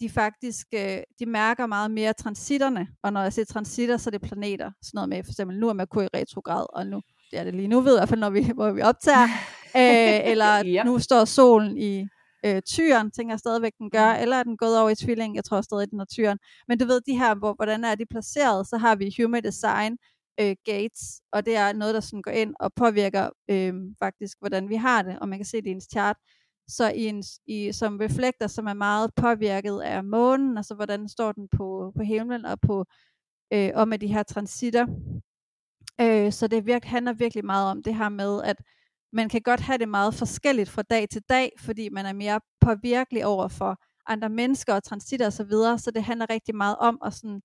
de 0.00 0.08
faktisk 0.08 0.66
øh, 0.74 0.98
de 1.18 1.26
mærker 1.26 1.66
meget 1.66 1.90
mere 1.90 2.12
transitterne, 2.12 2.88
og 3.02 3.12
når 3.12 3.22
jeg 3.22 3.32
siger 3.32 3.44
transitter, 3.46 3.96
så 3.96 4.08
er 4.08 4.10
det 4.10 4.22
planeter. 4.22 4.70
Sådan 4.82 4.96
noget 4.98 5.08
med, 5.08 5.24
for 5.24 5.30
eksempel, 5.30 5.58
nu 5.58 5.68
er 5.68 5.72
Merkur 5.72 6.02
i 6.02 6.08
retrograd, 6.14 6.66
og 6.72 6.86
nu, 6.86 7.00
det 7.30 7.38
er 7.38 7.44
det 7.44 7.54
lige 7.54 7.68
nu, 7.68 7.80
ved 7.80 7.96
i 7.96 7.98
hvert 7.98 8.08
fald, 8.08 8.20
når 8.20 8.30
vi, 8.30 8.50
hvor 8.54 8.70
vi 8.70 8.82
optager, 8.82 9.28
øh, 9.76 10.20
eller 10.32 10.66
ja. 10.66 10.84
nu 10.84 10.98
står 10.98 11.24
solen 11.24 11.78
i 11.78 12.06
øh, 12.44 12.62
tyren, 12.62 13.10
tænker 13.10 13.32
jeg 13.32 13.38
stadigvæk, 13.38 13.72
den 13.78 13.90
gør, 13.90 14.16
mm. 14.16 14.22
eller 14.22 14.36
er 14.36 14.42
den 14.42 14.56
gået 14.56 14.78
over 14.80 14.90
i 14.90 14.94
tvilling, 14.94 15.36
jeg 15.36 15.44
tror 15.44 15.60
stadig, 15.60 15.90
den 15.90 16.00
er 16.00 16.04
tyren. 16.04 16.38
Men 16.68 16.78
du 16.78 16.86
ved, 16.86 17.00
de 17.06 17.18
her, 17.18 17.34
hvor, 17.34 17.54
hvordan 17.54 17.84
er 17.84 17.94
de 17.94 18.06
placeret, 18.10 18.68
så 18.68 18.76
har 18.76 18.94
vi 18.96 19.14
Human 19.18 19.42
Design, 19.42 19.96
øh, 20.42 20.56
gates, 20.64 21.20
og 21.32 21.46
det 21.46 21.56
er 21.56 21.72
noget, 21.72 21.94
der 21.94 22.00
sådan 22.00 22.22
går 22.22 22.30
ind 22.30 22.54
og 22.60 22.72
påvirker 22.74 23.30
øh, 23.50 23.74
faktisk, 23.98 24.36
hvordan 24.40 24.68
vi 24.68 24.74
har 24.74 25.02
det, 25.02 25.18
og 25.18 25.28
man 25.28 25.38
kan 25.38 25.46
se 25.46 25.56
det 25.56 25.66
i 25.66 25.70
ens 25.70 25.88
chart. 25.90 26.16
Så 26.68 26.90
i 26.90 27.06
en, 27.06 27.24
i, 27.46 27.72
som 27.72 27.96
reflekter, 27.96 28.46
som 28.46 28.66
er 28.66 28.74
meget 28.74 29.10
påvirket 29.16 29.80
af 29.80 30.04
månen, 30.04 30.56
altså 30.56 30.74
hvordan 30.74 31.08
står 31.08 31.32
den 31.32 31.48
på, 31.56 31.92
på 31.96 32.02
himlen 32.02 32.44
og 32.44 32.60
på 32.60 32.84
øh, 33.52 33.70
og 33.74 33.88
med 33.88 33.98
de 33.98 34.06
her 34.06 34.22
transitter. 34.22 34.86
Øh, 36.00 36.32
så 36.32 36.46
det 36.48 36.66
virke, 36.66 36.88
handler 36.88 37.12
virkelig 37.12 37.44
meget 37.44 37.70
om 37.70 37.82
det 37.82 37.94
her 37.94 38.08
med, 38.08 38.42
at 38.42 38.56
man 39.12 39.28
kan 39.28 39.40
godt 39.42 39.60
have 39.60 39.78
det 39.78 39.88
meget 39.88 40.14
forskelligt 40.14 40.68
fra 40.68 40.82
dag 40.82 41.08
til 41.08 41.22
dag, 41.28 41.52
fordi 41.58 41.88
man 41.88 42.06
er 42.06 42.12
mere 42.12 42.40
påvirkelig 42.60 43.26
over 43.26 43.48
for 43.48 43.76
andre 44.06 44.28
mennesker 44.28 44.74
og 44.74 44.84
transitter 44.84 45.26
osv., 45.26 45.36
så, 45.36 45.44
videre, 45.44 45.78
så 45.78 45.90
det 45.90 46.04
handler 46.04 46.30
rigtig 46.30 46.56
meget 46.56 46.76
om 46.76 46.98
at 47.04 47.14
sådan, 47.14 47.36
øh, 47.36 47.42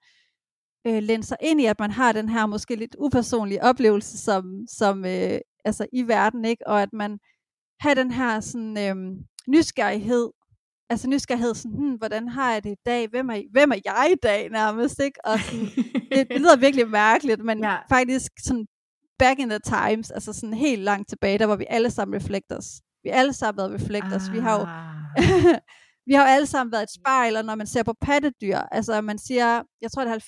læne 0.88 1.24
sig 1.24 1.38
ind 1.42 1.62
i, 1.62 1.66
at 1.66 1.80
man 1.80 1.92
har 1.92 2.12
den 2.12 2.30
her 2.30 2.46
måske 2.46 2.76
lidt 2.76 2.96
upersonlige 3.00 3.64
oplevelse 3.64 4.18
som, 4.18 4.44
som 4.70 5.06
øh, 5.06 5.40
altså 5.66 5.86
i 5.94 6.08
verden, 6.08 6.46
ikke? 6.46 6.68
og 6.68 6.82
at 6.82 6.90
man 6.94 7.20
har 7.80 7.94
den 7.94 8.12
her 8.12 8.40
sådan, 8.40 8.78
øh, 8.78 8.96
nysgerrighed, 9.48 10.30
altså 10.90 11.10
nysgerrighed, 11.10 11.56
sådan, 11.56 11.78
hmm, 11.78 11.96
hvordan 11.96 12.28
har 12.28 12.54
jeg 12.54 12.64
det 12.64 12.72
i 12.72 12.82
dag, 12.86 13.08
hvem 13.08 13.30
er, 13.30 13.42
hvem 13.52 13.72
er 13.72 13.80
jeg 13.86 14.10
i 14.12 14.20
dag 14.24 14.50
nærmest, 14.50 15.00
ikke? 15.00 15.26
og 15.26 15.40
sådan, 15.40 15.66
det, 16.12 16.28
det 16.30 16.40
lyder 16.40 16.56
virkelig 16.58 16.90
mærkeligt, 16.90 17.46
men 17.46 17.64
ja. 17.70 17.78
faktisk 17.90 18.32
sådan 18.40 18.66
back 19.20 19.40
in 19.40 19.50
the 19.50 19.60
times, 19.60 20.12
altså 20.12 20.34
sådan 20.34 20.54
helt 20.54 20.82
langt 20.82 21.10
tilbage, 21.10 21.38
der 21.40 21.46
var 21.46 21.56
vi 21.56 21.66
alle 21.70 21.92
sammen 21.92 22.16
reflectors. 22.16 22.82
Vi 23.04 23.10
alle 23.10 23.34
sammen 23.34 23.58
været 23.58 23.74
reflectors. 23.82 24.28
Ah. 24.28 24.34
Vi 24.34 24.40
har 24.40 24.60
jo 24.60 24.66
ah. 24.66 25.60
vi 26.08 26.14
har 26.14 26.22
jo 26.22 26.30
alle 26.36 26.48
sammen 26.48 26.72
været 26.72 26.84
et 26.84 26.94
spejl, 27.00 27.36
og 27.36 27.46
når 27.46 27.56
man 27.56 27.68
ser 27.68 27.84
på 27.84 27.94
pattedyr, 28.02 28.58
altså 28.58 29.02
man 29.02 29.18
siger, 29.18 29.64
jeg 29.82 29.92
tror, 29.92 30.04
at 30.04 30.24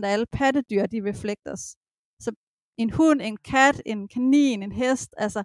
70% 0.00 0.04
af 0.04 0.12
alle 0.12 0.26
pattedyr, 0.32 0.86
de 0.86 1.08
reflekters. 1.10 1.60
Så 2.20 2.30
en 2.78 2.90
hund, 2.90 3.20
en 3.22 3.36
kat, 3.36 3.82
en 3.86 4.08
kanin, 4.08 4.62
en 4.62 4.72
hest, 4.72 5.14
altså 5.18 5.42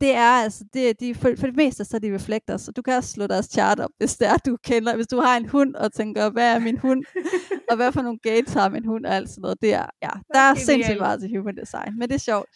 det 0.00 0.14
er 0.14 0.42
altså, 0.42 0.64
det, 0.72 1.00
de, 1.00 1.14
for, 1.14 1.30
for 1.38 1.46
det 1.46 1.56
meste 1.56 1.84
så 1.84 1.96
er 1.96 2.00
de 2.00 2.14
reflektors, 2.14 2.60
så 2.60 2.72
du 2.72 2.82
kan 2.82 2.94
også 2.94 3.10
slå 3.10 3.26
deres 3.26 3.46
chart 3.46 3.80
op, 3.80 3.90
hvis 3.98 4.16
det 4.16 4.28
er, 4.28 4.36
du 4.36 4.56
kender, 4.64 4.96
hvis 4.96 5.06
du 5.06 5.20
har 5.20 5.36
en 5.36 5.48
hund 5.48 5.74
og 5.74 5.92
tænker, 5.92 6.30
hvad 6.30 6.54
er 6.54 6.58
min 6.58 6.78
hund, 6.78 7.04
og 7.70 7.76
hvad 7.76 7.92
for 7.92 8.02
nogle 8.02 8.18
gates 8.18 8.52
har 8.54 8.68
min 8.68 8.84
hund, 8.84 9.06
og 9.06 9.14
alt 9.14 9.28
sådan 9.28 9.42
noget, 9.42 9.62
det 9.62 9.74
er, 9.74 9.86
ja, 10.02 10.10
der 10.34 10.40
er 10.40 10.54
sindssygt 10.54 10.98
meget 10.98 11.20
til 11.20 11.36
human 11.36 11.56
design, 11.56 11.98
men 11.98 12.08
det 12.08 12.14
er 12.14 12.18
sjovt. 12.18 12.46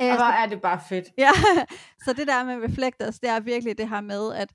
Og 0.00 0.16
hvor 0.16 0.32
er 0.42 0.46
det 0.46 0.62
bare 0.62 0.80
fedt. 0.88 1.04
Ja, 1.18 1.30
så 2.04 2.12
det 2.12 2.26
der 2.26 2.44
med 2.44 2.68
reflectors, 2.68 3.18
det 3.18 3.30
er 3.30 3.40
virkelig 3.40 3.78
det 3.78 3.88
her 3.88 4.00
med, 4.00 4.34
at 4.34 4.52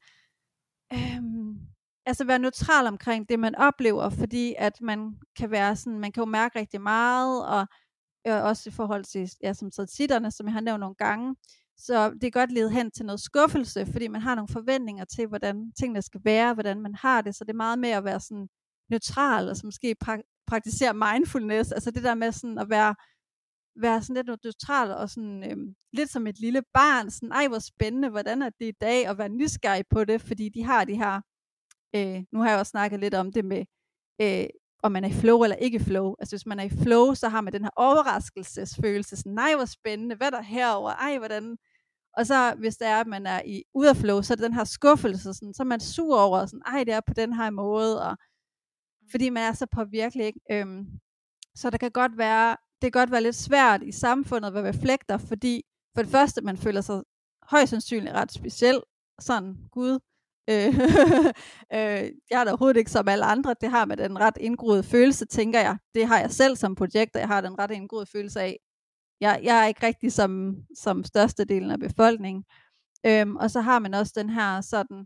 øhm, 0.94 1.60
altså 2.06 2.26
være 2.26 2.40
neutral 2.40 2.88
omkring 2.88 3.30
det, 3.30 3.40
man 3.40 3.56
oplever, 3.56 4.10
fordi 4.10 4.56
at 4.58 4.82
man 4.82 5.16
kan 5.38 5.52
være 5.52 5.76
sådan, 5.76 6.00
man 6.00 6.12
kan 6.12 6.22
jo 6.22 6.26
mærke 6.26 6.60
rigtig 6.60 6.82
meget, 6.82 7.48
og 7.48 7.68
øh, 8.28 8.44
også 8.44 8.70
i 8.70 8.72
forhold 8.72 9.04
til, 9.04 9.32
ja, 9.44 9.54
som 9.54 9.72
sidderne, 9.72 10.32
som 10.32 10.46
jeg 10.46 10.54
har 10.54 10.62
nævnt 10.62 10.80
nogle 10.80 10.96
gange, 10.96 11.36
så 11.78 12.10
det 12.10 12.24
er 12.24 12.32
godt 12.32 12.52
lede 12.52 12.72
hen 12.72 12.92
til 12.92 13.06
noget 13.06 13.22
skuffelse, 13.22 13.86
fordi 13.86 14.08
man 14.08 14.22
har 14.22 14.36
nogle 14.36 14.48
forventninger 14.48 15.06
til, 15.06 15.28
hvordan 15.28 15.72
tingene 15.80 16.02
skal 16.02 16.22
være, 16.24 16.54
hvordan 16.54 16.82
man 16.82 16.96
har 16.96 17.22
det, 17.22 17.36
så 17.36 17.44
det 17.44 17.50
er 17.50 17.64
meget 17.66 17.80
med 17.80 17.90
at 17.90 18.04
være 18.04 18.20
sådan 18.20 18.48
neutral, 18.90 19.50
og 19.50 19.58
så 19.58 19.66
måske 19.66 19.96
pra- 20.06 20.44
praktisere 20.48 20.94
mindfulness, 20.94 21.72
altså 21.72 21.92
det 21.92 22.04
der 22.04 22.16
med 22.16 22.32
sådan 22.32 22.58
at 22.58 22.70
være 22.70 22.96
være 23.82 24.01
sådan 24.01 24.15
lidt 24.15 24.28
neutral 24.43 24.91
og 24.91 25.09
sådan 25.09 25.51
øhm, 25.51 25.75
lidt 25.93 26.09
som 26.09 26.28
et 26.28 26.39
lille 26.39 26.61
barn, 26.73 27.11
sådan, 27.11 27.32
ej 27.32 27.47
hvor 27.47 27.59
spændende, 27.59 28.09
hvordan 28.09 28.41
er 28.41 28.49
det 28.49 28.65
i 28.67 28.78
dag, 28.82 29.09
og 29.09 29.17
være 29.17 29.30
nysgerrig 29.30 29.86
på 29.89 30.03
det, 30.03 30.21
fordi 30.21 30.49
de 30.49 30.63
har 30.63 30.86
de 30.86 30.95
her, 30.95 31.21
øh, 31.95 32.23
nu 32.32 32.39
har 32.39 32.49
jeg 32.49 32.59
også 32.59 32.69
snakket 32.69 32.99
lidt 32.99 33.13
om 33.13 33.32
det 33.32 33.45
med, 33.45 33.65
øh, 34.21 34.47
om 34.84 34.91
man 34.91 35.03
er 35.03 35.09
i 35.09 35.13
flow 35.13 35.43
eller 35.43 35.55
ikke 35.55 35.75
i 35.75 35.84
flow. 35.84 36.15
Altså 36.19 36.36
hvis 36.36 36.45
man 36.45 36.59
er 36.59 36.63
i 36.63 36.69
flow, 36.69 37.13
så 37.13 37.30
har 37.30 37.41
man 37.41 37.53
den 37.53 37.63
her 37.63 37.71
overraskelsesfølelse, 37.75 39.15
sådan, 39.17 39.32
nej 39.32 39.55
hvor 39.55 39.65
spændende, 39.65 40.15
hvad 40.15 40.28
er 40.28 40.32
der 40.32 40.41
herover, 40.41 40.91
ej 40.91 41.17
hvordan, 41.17 41.57
og 42.17 42.28
så 42.28 42.55
hvis 42.59 42.78
det 42.78 42.88
er, 42.88 42.99
at 42.99 43.07
man 43.07 43.25
er 43.28 43.41
i 43.45 43.63
ud 43.73 43.86
af 43.86 43.95
flow, 43.95 44.21
så 44.21 44.34
er 44.34 44.36
det 44.36 44.43
den 44.43 44.53
her 44.53 44.63
skuffelse, 44.63 45.34
sådan, 45.34 45.53
så 45.53 45.63
er 45.63 45.65
man 45.65 45.80
sur 45.80 46.19
over, 46.19 46.45
sådan, 46.45 46.61
ej 46.65 46.84
det 46.84 46.93
er 46.93 47.01
på 47.07 47.13
den 47.13 47.34
her 47.34 47.49
måde, 47.49 48.09
og 48.09 48.17
fordi 49.11 49.30
man 49.30 49.43
er 49.43 49.53
så 49.53 49.65
påvirkelig, 49.65 50.25
ikke? 50.25 50.39
Øhm, 50.51 50.86
så 51.55 51.69
der 51.69 51.78
kan 51.78 51.91
godt 51.91 52.17
være 52.17 52.57
det 52.82 52.93
kan 52.93 52.99
godt 53.01 53.11
være 53.11 53.23
lidt 53.23 53.36
svært 53.36 53.84
i 53.84 53.91
samfundet 53.91 54.47
at 54.47 54.53
være 54.53 54.69
reflekter, 54.69 55.17
fordi 55.17 55.63
for 55.95 56.01
det 56.01 56.11
første, 56.11 56.41
man 56.41 56.57
føler 56.57 56.82
sig 56.82 57.01
højst 57.43 57.69
sandsynligt 57.69 58.15
ret 58.15 58.32
speciel, 58.32 58.82
sådan, 59.21 59.55
gud, 59.71 59.99
øh, 60.49 60.67
øh, 61.78 62.11
jeg 62.30 62.39
er 62.39 62.43
da 62.43 62.49
overhovedet 62.49 62.78
ikke 62.78 62.91
som 62.91 63.07
alle 63.07 63.25
andre, 63.25 63.55
det 63.61 63.69
har 63.69 63.86
med 63.86 63.97
den 63.97 64.19
ret 64.19 64.38
indgroede 64.39 64.84
følelse, 64.84 65.25
tænker 65.25 65.59
jeg. 65.59 65.78
Det 65.95 66.07
har 66.07 66.19
jeg 66.19 66.32
selv 66.32 66.55
som 66.55 66.75
projekt, 66.75 67.15
og 67.15 67.19
jeg 67.19 67.28
har 67.28 67.41
den 67.41 67.59
ret 67.59 67.71
indgroede 67.71 68.05
følelse 68.05 68.41
af. 68.41 68.57
Jeg, 69.21 69.39
jeg 69.43 69.63
er 69.63 69.67
ikke 69.67 69.86
rigtig 69.86 70.11
som, 70.11 70.55
som 70.75 71.03
størstedelen 71.03 71.71
af 71.71 71.80
befolkningen. 71.80 72.43
Øhm, 73.05 73.36
og 73.36 73.51
så 73.51 73.61
har 73.61 73.80
man 73.80 73.93
også 73.93 74.13
den 74.15 74.30
her 74.30 74.61
sådan, 74.61 75.05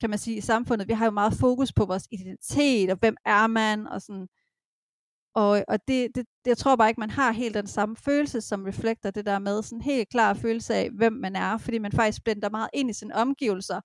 kan 0.00 0.10
man 0.10 0.18
sige, 0.18 0.36
i 0.36 0.40
samfundet, 0.40 0.88
vi 0.88 0.92
har 0.92 1.04
jo 1.04 1.10
meget 1.10 1.34
fokus 1.34 1.72
på 1.72 1.84
vores 1.84 2.08
identitet, 2.10 2.90
og 2.90 2.96
hvem 3.00 3.16
er 3.24 3.46
man, 3.46 3.86
og 3.86 4.02
sådan, 4.02 4.28
og, 5.34 5.64
og 5.68 5.78
det, 5.88 6.08
det, 6.14 6.26
jeg 6.46 6.58
tror 6.58 6.76
bare 6.76 6.88
ikke, 6.88 7.00
man 7.00 7.10
har 7.10 7.32
helt 7.32 7.54
den 7.54 7.66
samme 7.66 7.96
følelse, 7.96 8.40
som 8.40 8.64
reflekter 8.64 9.10
det 9.10 9.26
der 9.26 9.38
med, 9.38 9.62
sådan 9.62 9.78
en 9.78 9.82
helt 9.82 10.08
klar 10.08 10.34
følelse 10.34 10.74
af, 10.74 10.90
hvem 10.90 11.12
man 11.12 11.36
er, 11.36 11.58
fordi 11.58 11.78
man 11.78 11.92
faktisk 11.92 12.24
blænder 12.24 12.50
meget 12.50 12.70
ind 12.72 12.90
i 12.90 12.92
sine 12.92 13.14
omgivelser. 13.14 13.80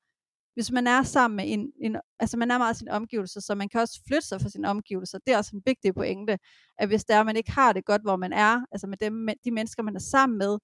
Hvis 0.56 0.72
man 0.72 0.88
er 0.88 1.04
sammen 1.04 1.38
med 1.38 1.46
en, 1.48 1.72
en 1.82 1.98
altså 2.20 2.38
man 2.38 2.52
er 2.52 2.58
meget 2.58 2.82
i 2.82 2.90
omgivelser, 2.90 3.42
så 3.42 3.56
man 3.56 3.70
kan 3.70 3.82
også 3.82 4.02
flytte 4.08 4.28
sig 4.28 4.42
fra 4.42 4.50
sine 4.50 4.70
omgivelser. 4.70 5.20
Det 5.28 5.34
er 5.34 5.38
også 5.38 5.56
en 5.56 5.62
vigtig 5.66 5.94
pointe, 5.96 6.38
at 6.80 6.88
hvis 6.88 7.06
der 7.06 7.24
man 7.24 7.36
ikke 7.36 7.52
har 7.52 7.74
det 7.74 7.86
godt, 7.86 8.02
hvor 8.02 8.16
man 8.16 8.34
er, 8.34 8.62
altså 8.72 8.88
med 8.88 8.98
dem, 8.98 9.28
de 9.46 9.52
mennesker, 9.52 9.84
man 9.84 9.96
er 9.96 10.00
sammen 10.00 10.38
med, 10.38 10.58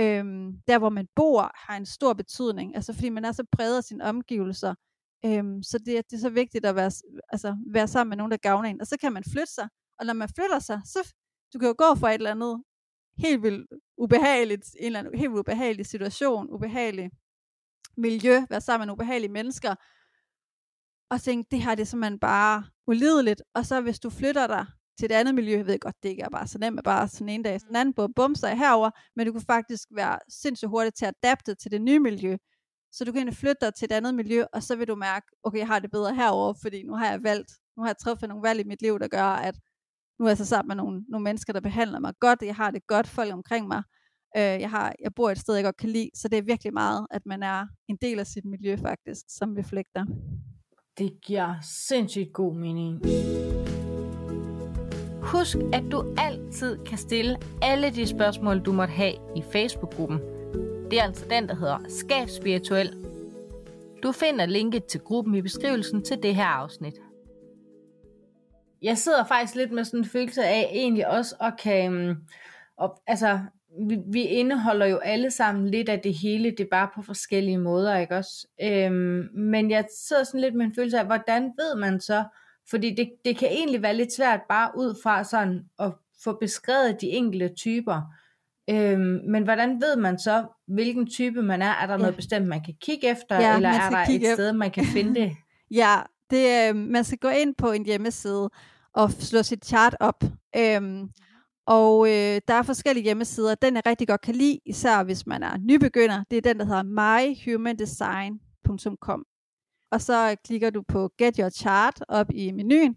øhm, 0.00 0.52
der 0.68 0.78
hvor 0.78 0.88
man 0.90 1.06
bor, 1.16 1.50
har 1.54 1.76
en 1.76 1.86
stor 1.86 2.12
betydning, 2.12 2.76
altså 2.76 2.92
fordi 2.92 3.08
man 3.08 3.24
er 3.24 3.32
så 3.32 3.44
præget 3.52 3.76
af 3.76 3.84
sine 3.84 4.04
omgivelser, 4.04 4.74
øhm, 5.24 5.62
så 5.62 5.78
det, 5.78 6.10
det 6.10 6.16
er 6.16 6.20
så 6.20 6.30
vigtigt 6.30 6.66
at 6.66 6.76
være, 6.76 6.90
altså, 7.32 7.56
være 7.72 7.88
sammen 7.88 8.10
med 8.10 8.16
nogen, 8.16 8.30
der 8.32 8.36
gavner 8.38 8.68
en, 8.70 8.80
og 8.80 8.86
så 8.86 8.96
kan 9.00 9.12
man 9.12 9.24
flytte 9.32 9.52
sig, 9.52 9.68
og 9.98 10.06
når 10.06 10.12
man 10.12 10.28
flytter 10.28 10.58
sig, 10.58 10.80
så 10.84 11.14
du 11.52 11.58
kan 11.58 11.68
jo 11.68 11.74
gå 11.78 11.94
fra 11.94 12.10
et 12.10 12.14
eller 12.14 12.30
andet 12.30 12.62
helt 13.18 13.42
vildt 13.42 13.66
ubehageligt, 13.98 14.66
en 14.80 14.86
eller 14.86 14.98
anden 14.98 15.18
helt 15.18 15.30
vildt 15.30 15.40
ubehagelig 15.40 15.86
situation, 15.86 16.50
ubehagelig 16.50 17.10
miljø, 17.96 18.42
være 18.50 18.60
sammen 18.60 18.86
med 18.86 18.92
ubehagelige 18.92 19.32
mennesker, 19.32 19.74
og 21.10 21.20
tænke, 21.20 21.48
det 21.50 21.62
her 21.62 21.74
det 21.74 21.82
er 21.82 21.86
simpelthen 21.86 22.18
bare 22.18 22.64
ulideligt. 22.86 23.42
Og 23.54 23.66
så 23.66 23.80
hvis 23.80 24.00
du 24.00 24.10
flytter 24.10 24.46
dig 24.46 24.66
til 24.98 25.04
et 25.04 25.12
andet 25.12 25.34
miljø, 25.34 25.56
jeg 25.56 25.66
ved 25.66 25.78
godt, 25.78 26.02
det 26.02 26.08
ikke 26.08 26.22
er 26.22 26.30
bare 26.30 26.46
så 26.46 26.58
nemt, 26.58 26.78
at 26.78 26.84
bare 26.84 27.08
sådan 27.08 27.28
en 27.28 27.42
dag, 27.42 27.60
sådan 27.60 27.72
en 27.72 27.76
anden, 27.76 27.94
på 27.94 28.08
bumser 28.16 28.54
herover, 28.54 28.90
men 29.16 29.26
du 29.26 29.32
kan 29.32 29.42
faktisk 29.42 29.88
være 29.90 30.18
sindssygt 30.28 30.68
hurtigt 30.68 30.96
til 30.96 31.06
at 31.06 31.14
adapte 31.22 31.54
til 31.54 31.70
det 31.70 31.82
nye 31.82 32.00
miljø. 32.00 32.36
Så 32.92 33.04
du 33.04 33.12
kan 33.12 33.18
egentlig 33.18 33.36
flytte 33.36 33.66
dig 33.66 33.74
til 33.74 33.84
et 33.84 33.92
andet 33.92 34.14
miljø, 34.14 34.44
og 34.52 34.62
så 34.62 34.76
vil 34.76 34.88
du 34.88 34.94
mærke, 34.94 35.26
okay, 35.42 35.58
jeg 35.58 35.66
har 35.66 35.78
det 35.78 35.90
bedre 35.90 36.14
herover, 36.14 36.54
fordi 36.62 36.82
nu 36.82 36.94
har 36.94 37.10
jeg 37.10 37.22
valgt, 37.22 37.52
nu 37.76 37.82
har 37.82 37.88
jeg 37.88 37.98
truffet 37.98 38.28
nogle 38.28 38.42
valg 38.42 38.60
i 38.60 38.64
mit 38.64 38.82
liv, 38.82 38.98
der 38.98 39.08
gør, 39.08 39.24
at 39.24 39.54
nu 40.18 40.24
er 40.24 40.30
jeg 40.30 40.38
så 40.38 40.44
sammen 40.44 40.68
med 40.68 40.76
nogle, 40.84 41.04
nogle 41.08 41.24
mennesker, 41.24 41.52
der 41.52 41.60
behandler 41.60 42.00
mig 42.00 42.12
godt, 42.20 42.42
jeg 42.42 42.56
har 42.56 42.70
det 42.70 42.86
godt, 42.86 43.06
folk 43.06 43.32
omkring 43.32 43.68
mig, 43.68 43.82
øh, 44.36 44.42
jeg, 44.42 44.70
har, 44.70 44.94
jeg 45.00 45.14
bor 45.16 45.30
et 45.30 45.38
sted, 45.38 45.54
jeg 45.54 45.64
godt 45.64 45.76
kan 45.76 45.88
lide, 45.88 46.10
så 46.14 46.28
det 46.28 46.38
er 46.38 46.42
virkelig 46.42 46.72
meget, 46.72 47.06
at 47.10 47.22
man 47.26 47.42
er 47.42 47.66
en 47.88 47.96
del 48.02 48.18
af 48.18 48.26
sit 48.26 48.44
miljø 48.44 48.76
faktisk, 48.76 49.24
som 49.28 49.54
reflekter. 49.58 50.04
Det 50.98 51.12
giver 51.22 51.54
sindssygt 51.62 52.32
god 52.32 52.54
mening. 52.54 53.00
Husk, 55.22 55.56
at 55.72 55.84
du 55.92 56.14
altid 56.18 56.78
kan 56.84 56.98
stille 56.98 57.36
alle 57.62 57.90
de 57.90 58.06
spørgsmål, 58.06 58.60
du 58.60 58.72
måtte 58.72 58.92
have 58.92 59.14
i 59.36 59.42
Facebook-gruppen. 59.52 60.18
Det 60.90 60.98
er 60.98 61.02
altså 61.02 61.24
den, 61.30 61.48
der 61.48 61.54
hedder 61.54 61.78
Skab 61.88 62.28
Spirituel. 62.28 63.06
Du 64.02 64.12
finder 64.12 64.46
linket 64.46 64.84
til 64.84 65.00
gruppen 65.00 65.34
i 65.34 65.42
beskrivelsen 65.42 66.04
til 66.04 66.22
det 66.22 66.34
her 66.34 66.46
afsnit. 66.46 66.94
Jeg 68.82 68.98
sidder 68.98 69.24
faktisk 69.24 69.54
lidt 69.54 69.72
med 69.72 69.84
sådan 69.84 70.00
en 70.00 70.04
følelse 70.04 70.44
af 70.44 70.70
egentlig 70.72 71.08
også 71.08 71.34
at 71.40 71.54
kan... 71.58 71.92
Øhm, 71.92 72.16
og, 72.76 73.02
altså, 73.06 73.38
vi, 73.88 73.98
vi 74.06 74.22
indeholder 74.22 74.86
jo 74.86 74.96
alle 74.96 75.30
sammen 75.30 75.68
lidt 75.68 75.88
af 75.88 76.00
det 76.00 76.14
hele, 76.14 76.50
det 76.50 76.60
er 76.60 76.68
bare 76.70 76.88
på 76.94 77.02
forskellige 77.02 77.58
måder, 77.58 77.96
ikke 77.96 78.16
også? 78.16 78.46
Øhm, 78.62 79.28
men 79.34 79.70
jeg 79.70 79.84
sidder 79.98 80.24
sådan 80.24 80.40
lidt 80.40 80.54
med 80.54 80.66
en 80.66 80.74
følelse 80.74 80.98
af, 80.98 81.06
hvordan 81.06 81.42
ved 81.42 81.76
man 81.76 82.00
så, 82.00 82.24
fordi 82.70 82.94
det, 82.94 83.10
det 83.24 83.36
kan 83.36 83.48
egentlig 83.48 83.82
være 83.82 83.96
lidt 83.96 84.12
svært 84.12 84.40
bare 84.48 84.70
ud 84.76 84.94
fra 85.02 85.24
sådan 85.24 85.64
at 85.78 85.92
få 86.24 86.38
beskrevet 86.40 87.00
de 87.00 87.08
enkelte 87.08 87.48
typer. 87.48 88.00
Øhm, 88.70 89.20
men 89.28 89.44
hvordan 89.44 89.80
ved 89.80 89.96
man 89.96 90.18
så, 90.18 90.44
hvilken 90.66 91.06
type 91.10 91.42
man 91.42 91.62
er? 91.62 91.70
Er 91.70 91.86
der 91.86 91.94
ja. 91.94 91.98
noget 91.98 92.16
bestemt, 92.16 92.46
man 92.46 92.64
kan 92.64 92.74
kigge 92.80 93.10
efter, 93.10 93.40
ja, 93.40 93.56
eller 93.56 93.68
er 93.68 93.90
der 93.90 93.98
et 93.98 94.34
sted, 94.34 94.52
man 94.52 94.70
kan 94.70 94.84
finde 94.84 95.20
det? 95.20 95.32
ja, 95.80 95.94
det, 96.30 96.68
øh, 96.68 96.76
man 96.76 97.04
skal 97.04 97.18
gå 97.18 97.28
ind 97.28 97.54
på 97.54 97.70
en 97.70 97.84
hjemmeside 97.84 98.50
og 98.94 99.10
slå 99.10 99.42
sit 99.42 99.64
chart 99.64 99.96
op. 100.00 100.24
Øhm, 100.56 101.10
og 101.66 102.06
øh, 102.06 102.40
der 102.48 102.54
er 102.54 102.62
forskellige 102.62 103.04
hjemmesider. 103.04 103.54
Den 103.54 103.74
jeg 103.74 103.86
rigtig 103.86 104.08
godt 104.08 104.20
kan 104.20 104.34
lide, 104.34 104.60
især 104.66 105.02
hvis 105.02 105.26
man 105.26 105.42
er 105.42 105.58
nybegynder, 105.58 106.24
det 106.30 106.36
er 106.36 106.42
den, 106.42 106.58
der 106.58 106.64
hedder 106.64 106.82
myhumandesign.com. 106.82 109.24
Og 109.90 110.00
så 110.00 110.30
øh, 110.30 110.36
klikker 110.44 110.70
du 110.70 110.82
på 110.88 111.10
Get 111.18 111.36
Your 111.36 111.50
Chart 111.50 112.04
op 112.08 112.30
i 112.30 112.52
menuen, 112.52 112.96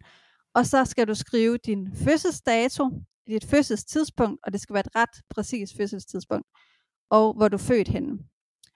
og 0.55 0.65
så 0.65 0.85
skal 0.85 1.07
du 1.07 1.15
skrive 1.15 1.57
din 1.57 1.95
fødselsdato, 1.95 2.89
dit 3.27 3.45
fødselstidspunkt, 3.45 4.39
og 4.43 4.53
det 4.53 4.61
skal 4.61 4.73
være 4.73 4.83
et 4.85 4.95
ret 4.95 5.21
præcist 5.29 5.77
fødselstidspunkt, 5.77 6.47
og 7.09 7.33
hvor 7.33 7.47
du 7.47 7.55
er 7.55 7.61
født 7.61 7.87
henne. 7.87 8.19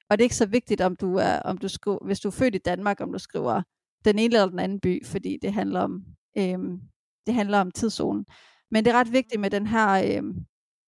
Og 0.10 0.18
det 0.18 0.22
er 0.22 0.26
ikke 0.26 0.36
så 0.36 0.46
vigtigt, 0.46 0.82
om 0.82 0.96
du 0.96 1.16
er, 1.16 1.40
om 1.40 1.58
du 1.58 1.68
skriver, 1.68 2.06
hvis 2.06 2.20
du 2.20 2.28
er 2.28 2.32
født 2.32 2.56
i 2.56 2.58
Danmark, 2.58 3.02
om 3.02 3.12
du 3.12 3.20
skriver 3.20 3.62
den 4.06 4.20
ene 4.20 4.36
eller 4.36 4.50
den 4.50 4.60
anden 4.60 4.80
by, 4.80 5.06
fordi 5.06 5.38
det 5.42 5.54
handler 5.54 5.80
om, 5.80 6.04
øhm, 6.38 6.80
det 7.26 7.34
handler 7.34 7.60
om 7.60 7.72
tidszonen. 7.72 8.26
Men 8.72 8.86
det 8.86 8.94
er 8.94 9.00
ret 9.00 9.12
vigtigt 9.14 9.42
med 9.42 9.50
den 9.50 9.68
her, 9.68 10.18
øhm, 10.18 10.36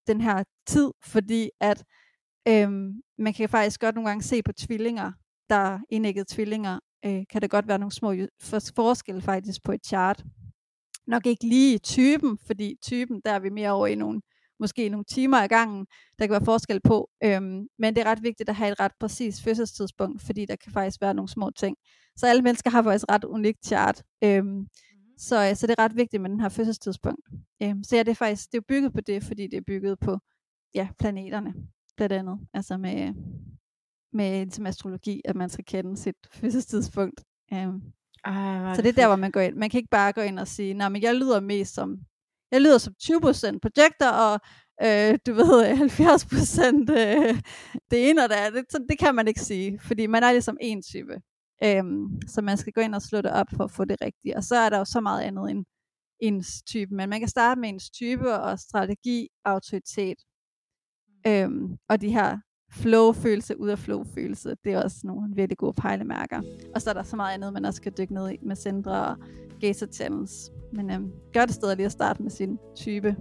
den 0.08 0.22
her 0.22 0.44
tid, 0.68 0.92
fordi 1.06 1.50
at 1.60 1.84
øhm, 2.48 3.02
man 3.18 3.34
kan 3.34 3.50
faktisk 3.50 3.80
godt 3.80 3.96
nogle 3.96 4.10
gange 4.10 4.24
se 4.24 4.44
på 4.44 4.54
tvillinger, 4.54 5.12
der 5.50 5.56
er 5.56 5.80
indægget 5.90 6.28
tvillinger, 6.28 6.80
øh, 7.06 7.24
kan 7.30 7.42
der 7.42 7.48
godt 7.48 7.68
være 7.68 7.80
nogle 7.80 7.92
små 7.92 8.14
forskelle 8.76 9.22
faktisk 9.22 9.64
på 9.64 9.72
et 9.72 9.86
chart. 9.86 10.24
Nok 11.08 11.26
ikke 11.26 11.48
lige 11.48 11.78
typen, 11.78 12.38
fordi 12.48 12.76
typen, 12.82 13.22
der 13.26 13.32
er 13.32 13.40
vi 13.40 13.50
mere 13.50 13.72
over 13.72 13.88
i 13.88 13.96
nogle, 13.96 14.22
måske 14.64 14.90
nogle 14.90 15.06
timer 15.06 15.38
ad 15.38 15.48
gangen, 15.48 15.86
der 16.20 16.26
kan 16.26 16.32
være 16.32 16.46
forskel 16.46 16.80
på. 16.82 17.10
Øhm, 17.24 17.68
men 17.80 17.96
det 17.96 18.02
er 18.02 18.06
ret 18.12 18.24
vigtigt 18.24 18.50
at 18.50 18.56
have 18.56 18.72
et 18.72 18.80
ret 18.80 18.92
præcis 19.00 19.44
fødselstidspunkt, 19.44 20.22
fordi 20.22 20.46
der 20.46 20.56
kan 20.56 20.72
faktisk 20.72 21.02
være 21.02 21.14
nogle 21.14 21.30
små 21.30 21.50
ting. 21.50 21.78
Så 22.16 22.28
alle 22.28 22.42
mennesker 22.42 22.70
har 22.70 22.84
faktisk 22.84 23.06
ret 23.10 23.24
unikt 23.24 23.66
chart. 23.66 24.04
Øhm, 24.24 24.46
mhm. 24.46 24.68
så, 25.18 25.50
øh, 25.50 25.56
så 25.56 25.68
det 25.68 25.76
er 25.78 25.84
ret 25.84 25.96
vigtigt 25.96 26.22
med 26.22 26.30
den 26.30 26.40
her 26.40 26.50
fødselstidspunkt. 26.50 27.28
Øhm, 27.64 27.84
så 27.84 27.96
ja, 27.96 28.04
det 28.04 28.12
er 28.12 28.16
faktisk 28.16 28.52
det 28.52 28.58
er 28.58 28.66
bygget 28.68 28.94
på 28.94 29.02
det, 29.02 29.24
fordi 29.24 29.48
det 29.48 29.58
er 29.58 29.68
bygget 29.68 30.00
på 30.00 30.18
ja, 30.76 30.88
planeterne, 31.00 31.54
blandt 31.98 32.14
andet. 32.14 32.40
Altså 32.54 32.78
med, 32.78 33.14
med 34.14 34.52
som 34.52 34.66
astrologi, 34.66 35.22
at 35.26 35.36
man 35.36 35.50
skal 35.50 35.66
kende 35.66 35.98
sit 35.98 36.16
fødselstidspunkt. 36.32 37.24
Um, 37.52 37.82
Ej, 38.26 38.74
så 38.76 38.82
det 38.82 38.90
er 38.90 38.94
der, 38.94 39.08
hvor 39.08 39.16
man 39.16 39.32
går 39.32 39.40
ind. 39.40 39.56
Man 39.56 39.70
kan 39.70 39.78
ikke 39.78 39.90
bare 39.90 40.14
gå 40.14 40.22
ind 40.22 40.40
og 40.40 40.48
sige, 40.48 40.74
nej, 40.74 40.90
men 40.90 41.02
jeg 41.02 41.16
lyder 41.16 41.40
mest 41.40 41.74
som, 41.74 42.00
jeg 42.54 42.62
lyder 42.62 42.78
som 42.78 42.94
20% 43.04 43.60
projekter, 43.62 44.10
og 44.10 44.40
øh, 44.86 45.20
du 45.26 45.34
ved, 45.34 45.70
øh, 45.70 45.80
70% 45.82 46.92
øh, 46.92 47.42
det 47.92 48.10
ene 48.10 48.24
og 48.24 48.30
det 48.30 48.36
andet. 48.36 48.66
Det, 48.72 48.82
det 48.90 49.00
kan 49.00 49.16
man 49.16 49.28
ikke 49.28 49.42
sige, 49.42 49.80
fordi 49.80 50.08
man 50.08 50.24
er 50.24 50.32
ligesom 50.32 50.58
en 50.62 50.82
type. 50.82 51.16
Øhm, 51.64 52.22
så 52.28 52.42
man 52.42 52.58
skal 52.58 52.74
gå 52.74 52.82
ind 52.82 52.96
og 52.96 53.02
slå 53.02 53.22
det 53.22 53.32
op 53.32 53.48
for 53.56 53.64
at 53.64 53.72
få 53.72 53.86
det 53.86 54.02
rigtige. 54.02 54.38
Og 54.38 54.44
så 54.44 54.56
er 54.56 54.70
der 54.70 54.78
jo 54.78 54.86
så 54.86 55.02
meget 55.02 55.22
andet 55.22 55.52
end 55.52 55.66
ens 56.20 56.64
type. 56.64 56.96
Men 56.96 57.10
man 57.10 57.20
kan 57.20 57.30
starte 57.30 57.62
med 57.62 57.70
ens 57.70 57.90
type 57.90 58.34
og 58.34 58.60
strategi, 58.60 59.28
autoritet. 59.46 60.18
Øhm, 61.28 61.78
og 61.90 62.02
de 62.02 62.10
her 62.10 62.38
flow-følelse 62.72 63.60
ud 63.60 63.70
af 63.70 63.80
flow-følelse. 63.80 64.56
Det 64.64 64.74
er 64.74 64.84
også 64.84 64.98
nogle 65.04 65.36
virkelig 65.36 65.58
gode 65.58 65.74
pejlemærker. 65.74 66.42
Og 66.76 66.82
så 66.82 66.90
er 66.90 66.94
der 66.94 67.04
så 67.04 67.16
meget 67.16 67.34
andet, 67.34 67.54
man 67.54 67.66
også 67.66 67.82
kan 67.82 67.94
dykke 67.98 68.14
ned 68.14 68.32
i 68.32 68.38
med 68.42 68.56
centre 68.56 69.08
og 69.08 69.18
gazer 69.68 69.88
channels. 69.88 70.52
Men 70.72 70.92
øhm, 70.92 71.12
gør 71.34 71.46
det 71.46 71.56
sted 71.56 71.76
lige 71.76 71.86
at 71.86 71.92
starte 71.92 72.24
med 72.24 72.32
sin 72.32 72.60
type. 72.76 73.16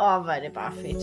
Åh, 0.00 0.16
oh, 0.16 0.22
hvor 0.22 0.32
er 0.32 0.40
det 0.40 0.52
bare 0.52 0.72
fedt. 0.72 1.02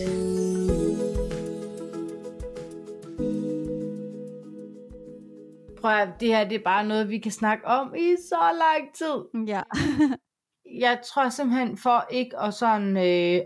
Prøv 5.80 5.90
at, 5.90 6.08
det 6.20 6.28
her 6.28 6.48
det 6.48 6.54
er 6.54 6.64
bare 6.64 6.86
noget, 6.86 7.08
vi 7.08 7.18
kan 7.18 7.32
snakke 7.32 7.66
om 7.66 7.94
i 7.94 8.14
så 8.28 8.50
lang 8.58 8.94
tid. 8.94 9.44
Ja. 9.48 9.62
jeg 10.86 11.00
tror 11.04 11.28
simpelthen 11.28 11.76
for 11.76 12.06
ikke 12.10 12.38
at 12.38 12.54
sådan 12.54 12.96
øh, 12.96 13.40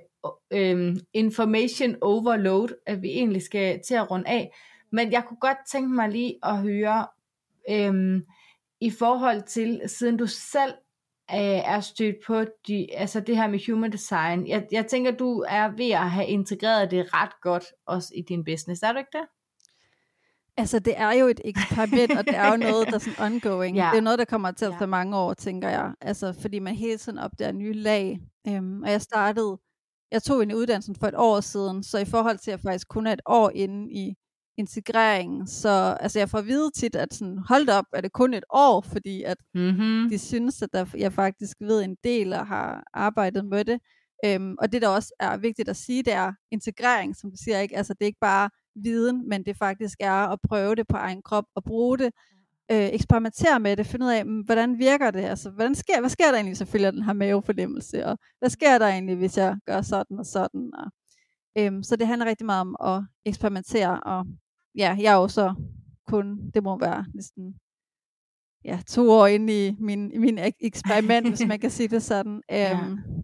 øh, 0.51 0.96
information 1.12 1.96
overload, 2.01 2.68
at 2.86 3.03
vi 3.03 3.09
egentlig 3.09 3.42
skal 3.42 3.80
til 3.86 3.94
at 3.94 4.11
runde 4.11 4.28
af. 4.28 4.55
Men 4.92 5.12
jeg 5.12 5.24
kunne 5.24 5.40
godt 5.40 5.59
tænke 5.72 5.88
mig 5.88 6.09
lige 6.09 6.38
at 6.42 6.59
høre, 6.59 7.07
øh, 7.70 8.22
i 8.81 8.91
forhold 8.91 9.43
til, 9.43 9.81
siden 9.87 10.16
du 10.16 10.26
selv 10.26 10.72
øh, 11.31 11.37
er 11.74 11.81
stødt 11.81 12.16
på 12.26 12.45
de, 12.66 12.95
altså 12.95 13.20
det 13.20 13.37
her 13.37 13.49
med 13.49 13.72
human 13.72 13.93
design, 13.93 14.47
jeg, 14.47 14.66
jeg 14.72 14.87
tænker, 14.87 15.11
du 15.11 15.45
er 15.49 15.68
ved 15.76 15.91
at 15.91 16.11
have 16.11 16.26
integreret 16.26 16.91
det 16.91 17.14
ret 17.14 17.41
godt 17.43 17.64
også 17.87 18.12
i 18.16 18.22
din 18.22 18.45
business, 18.45 18.83
er 18.83 18.93
du 18.93 18.99
ikke 18.99 19.11
det? 19.12 19.26
Altså, 20.57 20.79
det 20.79 20.95
er 20.97 21.12
jo 21.12 21.26
et 21.26 21.41
eksperiment, 21.45 22.18
og 22.18 22.26
det 22.26 22.37
er 22.37 22.51
jo 22.51 22.57
noget, 22.70 22.87
der 22.87 22.95
er 22.95 22.99
sådan 22.99 23.33
ongoing. 23.33 23.76
Ja. 23.76 23.89
Det 23.93 23.99
er 23.99 24.03
noget, 24.03 24.18
der 24.18 24.24
kommer 24.24 24.51
til 24.51 24.64
at 24.64 24.72
tage 24.72 24.81
ja. 24.81 24.87
mange 24.87 25.16
år, 25.16 25.35
tænker 25.35 25.68
jeg. 25.68 25.93
Altså, 26.01 26.33
fordi 26.41 26.59
man 26.59 26.74
hele 26.74 26.99
tiden 26.99 27.18
opdager 27.18 27.53
nye 27.53 27.72
lag. 27.72 28.18
Øhm, 28.49 28.83
og 28.83 28.91
jeg 28.91 29.03
startede 29.03 29.59
jeg 30.11 30.22
tog 30.22 30.43
en 30.43 30.55
uddannelse 30.55 30.95
for 31.01 31.07
et 31.07 31.14
år 31.16 31.41
siden, 31.41 31.83
så 31.83 31.99
i 31.99 32.05
forhold 32.05 32.39
til 32.39 32.51
at 32.51 32.53
jeg 32.53 32.61
faktisk 32.61 32.89
kun 32.89 33.07
er 33.07 33.12
et 33.12 33.20
år 33.26 33.51
inde 33.55 33.93
i 33.93 34.14
integreringen, 34.59 35.47
så 35.47 35.97
altså 36.01 36.19
jeg 36.19 36.31
får 36.31 36.39
at 36.39 36.47
vide 36.47 36.71
tit, 36.71 36.97
at 36.97 37.15
sådan, 37.15 37.39
hold 37.49 37.69
op, 37.69 37.85
er 37.93 38.01
det 38.01 38.13
kun 38.13 38.35
et 38.35 38.45
år, 38.51 38.81
fordi 38.81 39.23
at 39.23 39.37
mm-hmm. 39.55 40.09
de 40.11 40.19
synes, 40.19 40.63
at 40.63 40.69
der, 40.73 40.85
jeg 40.97 41.13
faktisk 41.13 41.57
ved 41.61 41.83
en 41.83 41.97
del 42.05 42.33
og 42.33 42.47
har 42.47 42.85
arbejdet 42.95 43.45
med 43.45 43.65
det. 43.65 43.81
Øhm, 44.25 44.55
og 44.59 44.73
det 44.73 44.83
der 44.83 44.89
også 44.89 45.15
er 45.21 45.37
vigtigt 45.37 45.69
at 45.69 45.77
sige, 45.77 46.03
det 46.03 46.13
er 46.13 46.33
integrering, 46.51 47.17
som 47.17 47.31
du 47.31 47.37
siger, 47.45 47.61
ikke? 47.61 47.77
Altså 47.77 47.95
det 47.95 48.03
er 48.03 48.07
ikke 48.07 48.21
bare 48.21 48.51
viden, 48.75 49.29
men 49.29 49.43
det 49.43 49.57
faktisk 49.57 49.97
er 50.01 50.13
at 50.33 50.39
prøve 50.49 50.75
det 50.75 50.89
på 50.89 50.97
egen 50.97 51.23
krop 51.23 51.45
og 51.55 51.65
bruge 51.65 51.99
det. 51.99 52.13
Øh, 52.73 52.89
eksperimentere 52.93 53.61
med 53.61 53.77
det, 53.77 53.87
finde 53.87 54.07
ud 54.07 54.11
af, 54.11 54.27
mm, 54.27 54.41
hvordan 54.41 54.79
virker 54.79 55.11
det, 55.11 55.21
altså, 55.21 55.51
hvordan 55.51 55.75
sker, 55.75 56.01
hvad 56.01 56.11
sker 56.11 56.27
der 56.27 56.35
egentlig, 56.35 56.57
selvfølgelig 56.57 56.93
den 56.93 57.03
her 57.03 57.13
mavefornemmelse, 57.13 58.07
og 58.07 58.19
hvad 58.39 58.51
sker 58.51 58.79
der 58.79 58.87
egentlig, 58.87 59.17
hvis 59.17 59.37
jeg 59.37 59.57
gør 59.67 59.83
sådan 59.83 60.19
og 60.19 60.27
sådan, 60.27 60.73
og, 60.75 60.91
øhm, 61.59 61.83
så 61.83 61.97
det 61.97 62.07
handler 62.07 62.27
rigtig 62.27 62.47
meget 62.47 62.61
om 62.61 62.77
at 62.81 63.05
eksperimentere, 63.27 64.01
og 64.01 64.27
ja, 64.75 64.97
jeg 65.01 65.12
er 65.12 65.16
jo 65.16 65.29
så 65.29 65.55
kun, 66.07 66.51
det 66.55 66.62
må 66.62 66.79
være 66.79 67.05
næsten 67.14 67.55
ja, 68.64 68.81
to 68.87 69.11
år 69.11 69.27
inde 69.27 69.66
i 69.66 69.77
min, 69.79 70.21
min 70.21 70.39
eksperiment, 70.61 71.29
hvis 71.29 71.47
man 71.49 71.61
kan 71.61 71.71
sige 71.71 71.89
det 71.89 72.03
sådan. 72.03 72.43
Øhm, 72.59 72.95
ja 72.97 73.23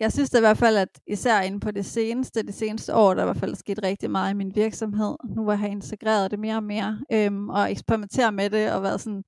jeg 0.00 0.12
synes 0.12 0.30
da 0.30 0.38
i 0.38 0.40
hvert 0.40 0.58
fald, 0.58 0.76
at 0.76 1.00
især 1.06 1.40
inden 1.40 1.60
på 1.60 1.70
det 1.70 1.86
seneste, 1.86 2.42
det 2.42 2.54
seneste 2.54 2.94
år, 2.94 3.14
der 3.14 3.20
er 3.20 3.24
i 3.24 3.30
hvert 3.30 3.36
fald 3.36 3.54
sket 3.54 3.82
rigtig 3.82 4.10
meget 4.10 4.30
i 4.30 4.36
min 4.36 4.52
virksomhed. 4.54 5.16
Nu 5.36 5.42
hvor 5.42 5.52
jeg 5.52 5.58
har 5.58 5.68
integreret 5.68 6.30
det 6.30 6.38
mere 6.38 6.56
og 6.56 6.62
mere, 6.62 7.00
øhm, 7.12 7.48
og 7.48 7.70
eksperimentere 7.70 8.32
med 8.32 8.50
det, 8.50 8.72
og 8.72 8.82
været 8.82 9.00
sådan, 9.00 9.22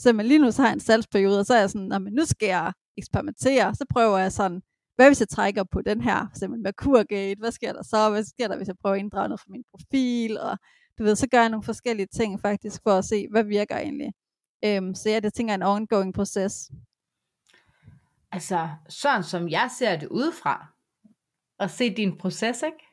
så 0.00 0.12
man 0.12 0.26
lige 0.26 0.38
nu 0.38 0.50
så 0.50 0.62
har 0.62 0.68
jeg 0.68 0.74
en 0.74 0.80
salgsperiode, 0.80 1.40
og 1.40 1.46
så 1.46 1.54
er 1.54 1.60
jeg 1.60 1.70
sådan, 1.70 2.02
men 2.02 2.12
nu 2.12 2.24
skal 2.24 2.46
jeg 2.46 2.72
eksperimentere, 2.96 3.74
så 3.74 3.84
prøver 3.90 4.18
jeg 4.18 4.32
sådan, 4.32 4.62
hvad 4.96 5.08
hvis 5.08 5.20
jeg 5.20 5.28
trækker 5.28 5.64
på 5.64 5.82
den 5.82 6.00
her, 6.00 6.26
simpelthen 6.34 6.62
Merkurgate, 6.62 7.40
hvad 7.40 7.52
sker 7.52 7.72
der 7.72 7.82
så, 7.82 8.10
hvad 8.10 8.24
sker 8.24 8.48
der, 8.48 8.56
hvis 8.56 8.68
jeg 8.68 8.76
prøver 8.82 8.94
at 8.94 9.00
inddrage 9.00 9.28
noget 9.28 9.40
fra 9.40 9.50
min 9.50 9.64
profil, 9.72 10.38
og 10.38 10.58
du 10.98 11.04
ved, 11.04 11.16
så 11.16 11.28
gør 11.30 11.40
jeg 11.40 11.48
nogle 11.48 11.64
forskellige 11.64 12.08
ting 12.16 12.40
faktisk, 12.40 12.80
for 12.82 12.90
at 12.90 13.04
se, 13.04 13.26
hvad 13.30 13.44
virker 13.44 13.76
egentlig. 13.76 14.12
Øhm, 14.64 14.94
så 14.94 15.10
ja, 15.10 15.20
det 15.20 15.34
tænker 15.34 15.54
jeg 15.54 15.60
er 15.60 15.66
en 15.66 15.76
ongoing 15.76 16.14
proces 16.14 16.70
altså, 18.34 18.68
sådan 18.88 19.22
som 19.22 19.48
jeg 19.48 19.70
ser 19.78 19.96
det 19.96 20.08
udefra, 20.08 20.66
og 21.58 21.70
se 21.70 21.94
din 21.94 22.18
proces, 22.18 22.62
ikke? 22.62 22.84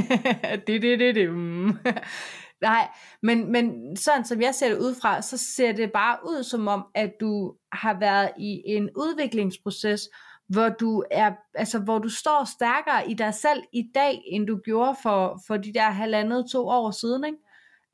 det, 0.66 0.82
det, 0.82 0.98
det, 0.98 1.14
det. 1.14 1.34
Mm. 1.34 1.72
Nej, 2.68 2.88
men, 3.22 3.52
men 3.52 3.96
sådan 3.96 4.24
som 4.24 4.40
jeg 4.42 4.54
ser 4.54 4.68
det 4.68 4.78
udefra, 4.78 5.22
så 5.22 5.36
ser 5.36 5.72
det 5.72 5.92
bare 5.92 6.18
ud 6.24 6.42
som 6.42 6.68
om, 6.68 6.86
at 6.94 7.12
du 7.20 7.54
har 7.72 7.98
været 8.00 8.30
i 8.38 8.62
en 8.64 8.90
udviklingsproces, 8.96 10.08
hvor 10.48 10.68
du 10.68 11.04
er, 11.10 11.32
altså 11.54 11.78
hvor 11.78 11.98
du 11.98 12.08
står 12.08 12.44
stærkere 12.44 13.10
i 13.10 13.14
dig 13.14 13.34
selv 13.34 13.62
i 13.72 13.90
dag, 13.94 14.22
end 14.26 14.46
du 14.46 14.60
gjorde 14.64 14.96
for, 15.02 15.40
for 15.46 15.56
de 15.56 15.74
der 15.74 15.90
halvandet 15.90 16.50
to 16.50 16.68
år 16.68 16.90
siden, 16.90 17.24
ikke? 17.24 17.38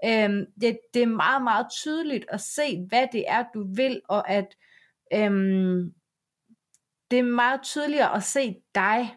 Øhm, 0.05 0.47
det, 0.61 0.79
det 0.95 1.03
er 1.03 1.07
meget, 1.07 1.43
meget 1.43 1.67
tydeligt 1.71 2.25
at 2.29 2.41
se, 2.41 2.87
hvad 2.89 3.07
det 3.13 3.25
er, 3.29 3.45
du 3.55 3.67
vil, 3.77 4.01
og 4.09 4.31
at 4.31 4.47
øhm, 5.13 5.95
det 7.11 7.19
er 7.19 7.23
meget 7.23 7.63
tydeligere 7.63 8.17
at 8.17 8.23
se 8.23 8.57
dig 8.75 9.17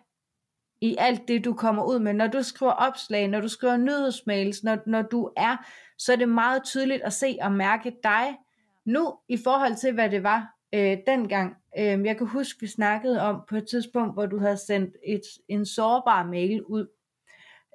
i 0.82 0.96
alt 1.00 1.28
det, 1.28 1.46
du 1.46 1.54
kommer 1.54 1.84
ud 1.84 2.00
med. 2.00 2.14
Når 2.14 2.28
du 2.28 2.44
skriver 2.44 2.72
opslag, 2.72 3.28
når 3.28 3.42
du 3.42 3.48
skriver 3.48 3.78
nyhedsmails, 3.78 4.64
når, 4.64 4.78
når 4.86 5.02
du 5.02 5.32
er, 5.38 5.58
så 5.98 6.12
er 6.12 6.16
det 6.16 6.30
meget 6.30 6.64
tydeligt 6.64 7.02
at 7.02 7.14
se 7.14 7.38
og 7.42 7.52
mærke 7.52 7.94
dig 8.04 8.38
nu 8.86 9.18
i 9.28 9.38
forhold 9.38 9.76
til, 9.76 9.94
hvad 9.94 10.10
det 10.10 10.24
var 10.24 10.56
øh, 10.74 10.98
dengang. 11.08 11.56
Øh, 11.78 12.06
jeg 12.06 12.18
kan 12.18 12.28
huske, 12.28 12.60
vi 12.60 12.68
snakkede 12.68 13.22
om 13.22 13.42
på 13.50 13.56
et 13.56 13.68
tidspunkt, 13.68 14.14
hvor 14.14 14.26
du 14.26 14.40
havde 14.40 14.58
sendt 14.58 14.96
et, 15.08 15.22
en 15.48 15.66
sårbar 15.66 16.26
mail 16.26 16.64
ud 16.64 16.88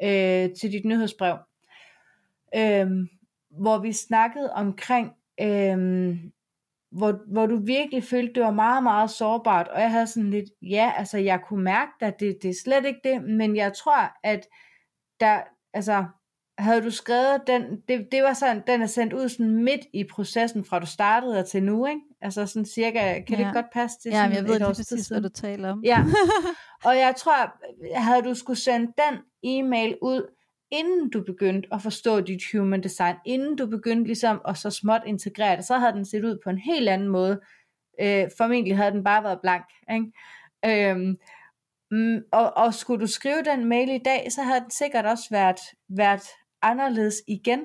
øh, 0.03 0.55
til 0.61 0.73
dit 0.73 0.85
nyhedsbrev, 0.85 1.37
øh, 2.57 2.91
hvor 3.51 3.79
vi 3.79 3.93
snakkede 3.93 4.53
omkring, 4.53 5.13
øh, 5.41 6.17
hvor, 6.91 7.33
hvor 7.33 7.47
du 7.47 7.57
virkelig 7.57 8.05
følte, 8.05 8.33
det 8.35 8.43
var 8.43 8.51
meget, 8.51 8.83
meget 8.83 9.11
sårbart, 9.11 9.69
og 9.69 9.81
jeg 9.81 9.91
havde 9.91 10.07
sådan 10.07 10.31
lidt, 10.31 10.51
ja, 10.63 10.93
altså 10.97 11.19
jeg 11.19 11.41
kunne 11.47 11.65
mærke 11.65 11.93
at 12.01 12.21
det, 12.21 12.39
det 12.43 12.51
er 12.51 12.61
slet 12.65 12.85
ikke 12.85 13.01
det, 13.05 13.23
men 13.23 13.57
jeg 13.57 13.73
tror, 13.73 14.13
at 14.23 14.47
der, 15.21 15.41
altså, 15.73 16.05
havde 16.59 16.83
du 16.83 16.91
skrevet 16.91 17.43
den, 17.47 17.81
det, 17.89 18.09
det 18.13 18.23
var 18.23 18.33
sådan, 18.33 18.63
den 18.67 18.83
er 18.83 18.87
sendt 18.87 19.13
ud 19.13 19.29
sådan 19.29 19.65
midt 19.65 19.81
i 19.93 20.05
processen, 20.05 20.65
fra 20.65 20.79
du 20.79 20.87
startede 20.87 21.39
og 21.39 21.49
til 21.49 21.63
nu, 21.63 21.87
ikke? 21.87 22.01
Altså 22.23 22.47
sådan 22.47 22.67
cirka, 22.67 23.21
kan 23.21 23.39
ja. 23.39 23.45
det 23.45 23.55
godt 23.55 23.67
passe 23.73 23.99
til 24.03 24.11
ja, 24.11 24.17
sådan 24.17 24.37
jeg 24.37 24.45
ved 24.45 24.59
lige 24.59 24.67
præcis, 24.67 25.09
hvad 25.09 25.21
du 25.21 25.29
taler 25.29 25.71
om. 25.71 25.85
Ja, 25.85 26.05
og 26.87 26.97
jeg 26.97 27.15
tror, 27.17 27.35
havde 28.01 28.23
du 28.23 28.35
skulle 28.35 28.59
sende 28.59 28.87
den 28.87 29.19
e-mail 29.43 29.99
ud, 30.03 30.35
inden 30.71 31.11
du 31.11 31.23
begyndte 31.25 31.69
at 31.73 31.83
forstå 31.83 32.21
dit 32.21 32.43
human 32.53 32.83
design, 32.83 33.17
inden 33.27 33.57
du 33.57 33.67
begyndte 33.67 34.07
ligesom 34.07 34.41
at 34.49 34.59
så 34.59 34.71
småt 34.71 35.03
integrere 35.07 35.57
det, 35.57 35.65
så 35.65 35.79
havde 35.79 35.93
den 35.93 36.05
set 36.05 36.25
ud 36.25 36.39
på 36.45 36.51
en 36.51 36.59
helt 36.59 36.89
anden 36.89 37.09
måde. 37.09 37.41
Øh, 38.01 38.31
formentlig 38.39 38.77
havde 38.77 38.93
den 38.93 39.05
bare 39.05 39.25
været 39.25 39.41
blank. 39.41 39.65
Ikke? 39.93 40.91
Øhm, 40.91 41.17
mm, 41.91 42.23
og, 42.33 42.57
og 42.57 42.75
skulle 42.75 43.01
du 43.01 43.07
skrive 43.07 43.43
den 43.45 43.65
mail 43.65 43.91
i 43.91 43.99
dag, 43.99 44.33
så 44.33 44.43
havde 44.43 44.61
den 44.61 44.71
sikkert 44.71 45.07
også 45.07 45.25
været, 45.31 45.61
været 45.89 46.23
anderledes 46.63 47.15
igen. 47.29 47.61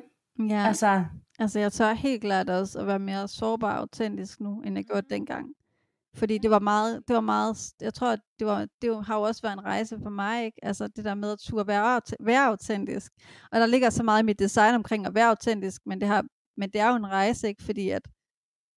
Ja. 0.49 0.67
Altså, 0.67 1.05
altså 1.39 1.59
jeg 1.59 1.73
tør 1.73 1.93
helt 1.93 2.21
klart 2.21 2.49
også 2.49 2.79
at 2.79 2.87
være 2.87 2.99
mere 2.99 3.27
sårbar 3.27 3.73
og 3.73 3.79
autentisk 3.79 4.39
nu, 4.39 4.61
end 4.61 4.75
jeg 4.75 4.85
gjorde 4.85 5.07
dengang. 5.09 5.53
Fordi 6.15 6.37
det 6.37 6.51
var 6.51 6.59
meget, 6.59 7.03
det 7.07 7.13
var 7.13 7.21
meget, 7.21 7.73
jeg 7.81 7.93
tror, 7.93 8.11
at 8.11 8.19
det, 8.39 8.47
var, 8.47 8.67
det 8.81 9.05
har 9.05 9.15
jo 9.15 9.21
også 9.21 9.41
været 9.41 9.53
en 9.53 9.63
rejse 9.65 9.99
for 10.03 10.09
mig, 10.09 10.45
ikke? 10.45 10.65
Altså 10.65 10.87
det 10.87 11.05
der 11.05 11.13
med 11.13 11.31
at 11.31 11.39
turde 11.39 11.67
være, 11.67 12.01
være 12.19 12.45
autentisk. 12.45 13.11
Og 13.51 13.59
der 13.59 13.65
ligger 13.65 13.89
så 13.89 14.03
meget 14.03 14.23
i 14.23 14.25
mit 14.25 14.39
design 14.39 14.75
omkring 14.75 15.05
at 15.05 15.15
være 15.15 15.29
autentisk, 15.29 15.81
men 15.85 16.01
det, 16.01 16.07
har, 16.07 16.25
men 16.57 16.69
det 16.69 16.81
er 16.81 16.89
jo 16.89 16.95
en 16.95 17.07
rejse, 17.07 17.47
ikke? 17.47 17.63
Fordi 17.63 17.89
at, 17.89 18.01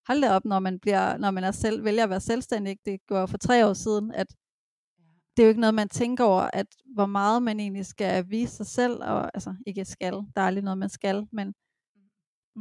hold 0.07 0.23
det 0.23 0.31
op, 0.31 0.45
når 0.45 0.59
man, 0.59 0.79
bliver, 0.81 1.17
når 1.19 1.31
man 1.31 1.45
er 1.45 1.51
selv, 1.51 1.85
vælger 1.85 2.05
at 2.05 2.11
være 2.11 2.21
selvstændig, 2.21 2.71
ikke? 2.71 2.83
det 2.85 3.07
går 3.07 3.27
for 3.27 3.39
tre 3.39 3.67
år 3.67 3.73
siden, 3.73 4.13
at 4.13 4.27
det 5.37 5.43
er 5.43 5.47
jo 5.47 5.49
ikke 5.49 5.61
noget, 5.61 5.75
man 5.75 5.89
tænker 5.89 6.25
over, 6.25 6.51
at 6.53 6.67
hvor 6.95 7.07
meget 7.07 7.43
man 7.43 7.61
egentlig 7.61 7.87
skal 7.87 8.31
vise 8.31 8.57
sig 8.57 8.67
selv, 8.67 8.93
og 9.03 9.31
altså 9.35 9.55
ikke 9.67 9.85
skal, 9.85 10.13
der 10.13 10.43
er 10.43 10.47
aldrig 10.47 10.65
noget, 10.65 10.79
man 10.79 10.89
skal, 10.89 11.27
men 11.33 11.55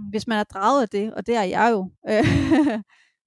hvis 0.10 0.28
man 0.28 0.38
er 0.38 0.44
draget 0.44 0.82
af 0.82 0.90
det, 0.90 1.14
og 1.14 1.28
det 1.28 1.36
er 1.36 1.44
jeg 1.44 1.70
jo, 1.72 1.92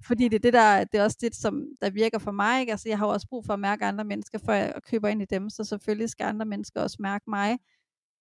Fordi 0.06 0.28
det 0.28 0.34
er 0.34 0.40
det, 0.40 0.52
der, 0.52 0.84
det 0.84 1.00
er 1.00 1.04
også 1.04 1.18
det, 1.20 1.36
som 1.36 1.64
der 1.80 1.90
virker 1.90 2.18
for 2.18 2.30
mig. 2.30 2.60
Ikke? 2.60 2.72
Altså, 2.72 2.88
jeg 2.88 2.98
har 2.98 3.06
også 3.06 3.26
brug 3.28 3.46
for 3.46 3.52
at 3.52 3.60
mærke 3.60 3.84
andre 3.84 4.04
mennesker, 4.04 4.38
før 4.46 4.54
jeg 4.54 4.74
køber 4.90 5.08
ind 5.08 5.22
i 5.22 5.24
dem, 5.24 5.50
så 5.50 5.64
selvfølgelig 5.64 6.10
skal 6.10 6.24
andre 6.24 6.46
mennesker 6.46 6.82
også 6.82 6.96
mærke 7.00 7.24
mig. 7.28 7.58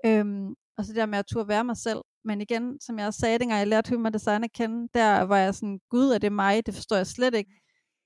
Øhm, 0.05 0.49
og 0.77 0.85
så 0.85 0.93
der 0.93 1.05
med 1.05 1.19
at 1.19 1.25
turde 1.25 1.47
være 1.47 1.63
mig 1.63 1.77
selv. 1.77 2.01
Men 2.25 2.41
igen, 2.41 2.79
som 2.81 2.99
jeg 2.99 3.13
sagde, 3.13 3.39
dengang 3.39 3.59
jeg 3.59 3.67
lærte 3.67 3.95
human 3.95 4.13
design 4.13 4.43
at 4.43 4.51
kende, 4.53 4.89
der 4.93 5.21
var 5.21 5.37
jeg 5.37 5.55
sådan, 5.55 5.79
gud, 5.89 6.11
er 6.11 6.17
det 6.17 6.31
mig? 6.31 6.65
Det 6.65 6.73
forstår 6.73 6.95
jeg 6.95 7.07
slet 7.07 7.35
ikke. 7.35 7.51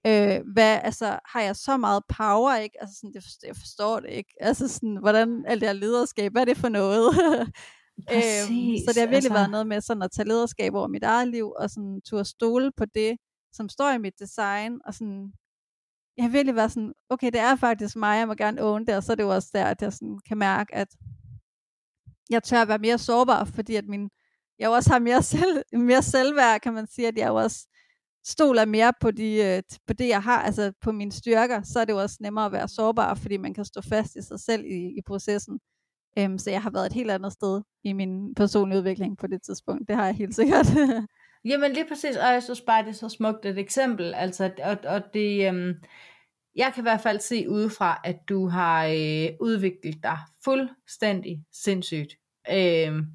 Øh, 0.08 0.42
hvad, 0.54 0.80
altså, 0.84 1.20
har 1.26 1.42
jeg 1.42 1.56
så 1.56 1.78
meget 1.78 2.04
power, 2.18 2.56
ikke? 2.56 2.82
Altså, 2.82 2.96
sådan, 2.96 3.14
det 3.14 3.24
forstår, 3.24 3.48
jeg 3.48 3.56
forstår 3.56 4.00
det 4.00 4.10
ikke. 4.10 4.34
Altså, 4.42 4.68
sådan, 4.68 4.98
hvordan 5.02 5.46
alt 5.48 5.62
det 5.62 5.70
her 5.70 5.74
lederskab, 5.74 6.32
hvad 6.32 6.42
er 6.42 6.46
det 6.46 6.58
for 6.58 6.70
noget? 6.70 7.14
øhm, 7.98 8.78
så 8.86 8.90
det 8.94 9.02
har 9.02 9.08
virkelig 9.08 9.16
altså... 9.16 9.34
været 9.34 9.52
noget 9.52 9.68
med 9.68 9.82
sådan 9.82 10.04
at 10.04 10.12
tage 10.12 10.28
lederskab 10.28 10.74
over 10.74 10.88
mit 10.88 11.04
eget 11.04 11.28
liv, 11.28 11.48
og 11.60 11.70
sådan 11.70 12.02
turde 12.02 12.26
stole 12.26 12.72
på 12.78 12.86
det, 12.86 13.18
som 13.54 13.70
står 13.70 13.92
i 13.92 13.98
mit 13.98 14.20
design, 14.20 14.80
og 14.86 14.94
sådan, 14.94 15.34
jeg 16.18 16.24
har 16.26 16.30
virkelig 16.30 16.56
været 16.56 16.72
sådan, 16.72 16.94
okay, 17.10 17.32
det 17.32 17.40
er 17.40 17.56
faktisk 17.56 17.96
mig, 17.96 18.18
jeg 18.20 18.28
må 18.28 18.34
gerne 18.34 18.64
own 18.64 18.86
det, 18.88 18.96
og 18.96 19.04
så 19.04 19.12
er 19.12 19.16
det 19.16 19.24
jo 19.24 19.30
også 19.30 19.50
der, 19.54 19.66
at 19.66 19.82
jeg 19.82 19.94
sådan 19.94 20.20
kan 20.28 20.38
mærke, 20.38 20.76
at 20.76 20.88
jeg 22.30 22.44
tør 22.44 22.62
at 22.62 22.68
være 22.68 22.80
mere 22.80 22.98
sårbar, 22.98 23.46
fordi 23.46 23.76
at 23.76 23.86
min, 23.88 24.10
jeg 24.60 24.70
også 24.70 24.92
har 24.92 25.00
mere, 25.00 25.24
selv, 25.36 25.64
mere 25.74 26.04
selvværd, 26.04 26.62
kan 26.62 26.74
man 26.74 26.88
sige, 26.88 27.08
at 27.08 27.18
jeg 27.18 27.32
også 27.32 27.68
stoler 28.26 28.66
mere 28.66 28.94
på, 29.02 29.12
de, 29.12 29.36
øh, 29.36 29.64
på 29.88 29.94
det, 29.94 30.08
jeg 30.08 30.24
har, 30.24 30.42
altså 30.42 30.74
på 30.82 30.92
mine 30.92 31.12
styrker, 31.12 31.62
så 31.64 31.80
er 31.80 31.86
det 31.86 31.94
jo 31.94 32.02
også 32.02 32.18
nemmere 32.20 32.46
at 32.46 32.52
være 32.52 32.68
sårbar, 32.68 33.14
fordi 33.14 33.38
man 33.38 33.54
kan 33.54 33.66
stå 33.66 33.82
fast 33.82 34.16
i 34.16 34.22
sig 34.22 34.40
selv 34.40 34.66
i, 34.66 34.98
i 34.98 35.02
processen. 35.08 35.60
Øhm, 36.18 36.38
så 36.38 36.52
jeg 36.52 36.62
har 36.62 36.70
været 36.70 36.86
et 36.86 36.94
helt 36.94 37.12
andet 37.12 37.34
sted 37.34 37.62
i 37.84 37.94
min 37.94 38.36
personlige 38.36 38.78
udvikling 38.78 39.18
på 39.18 39.28
det 39.28 39.42
tidspunkt. 39.42 39.88
Det 39.88 39.96
har 39.96 40.06
jeg 40.06 40.16
helt 40.16 40.36
sikkert. 40.36 40.66
Jamen 41.46 41.72
lige 41.72 41.88
præcis, 41.88 42.16
og 42.16 42.34
jeg 42.34 42.44
synes 42.44 42.62
bare, 42.62 42.84
det 42.84 42.90
er 42.90 42.94
så 42.94 43.10
smukt 43.10 43.46
et 43.46 43.58
eksempel, 43.58 44.14
altså, 44.14 44.52
og, 44.64 44.78
og 44.84 45.02
det, 45.14 45.48
øhm, 45.48 45.74
jeg 46.56 46.72
kan 46.74 46.82
i 46.82 46.88
hvert 46.88 47.02
fald 47.02 47.20
se 47.20 47.50
udefra, 47.50 48.02
at 48.04 48.16
du 48.30 48.48
har 48.48 48.86
øh, 48.86 49.30
udviklet 49.40 50.04
dig 50.04 50.18
fuldstændig 50.44 51.44
sindssygt. 51.52 52.14
Øhm, 52.52 53.06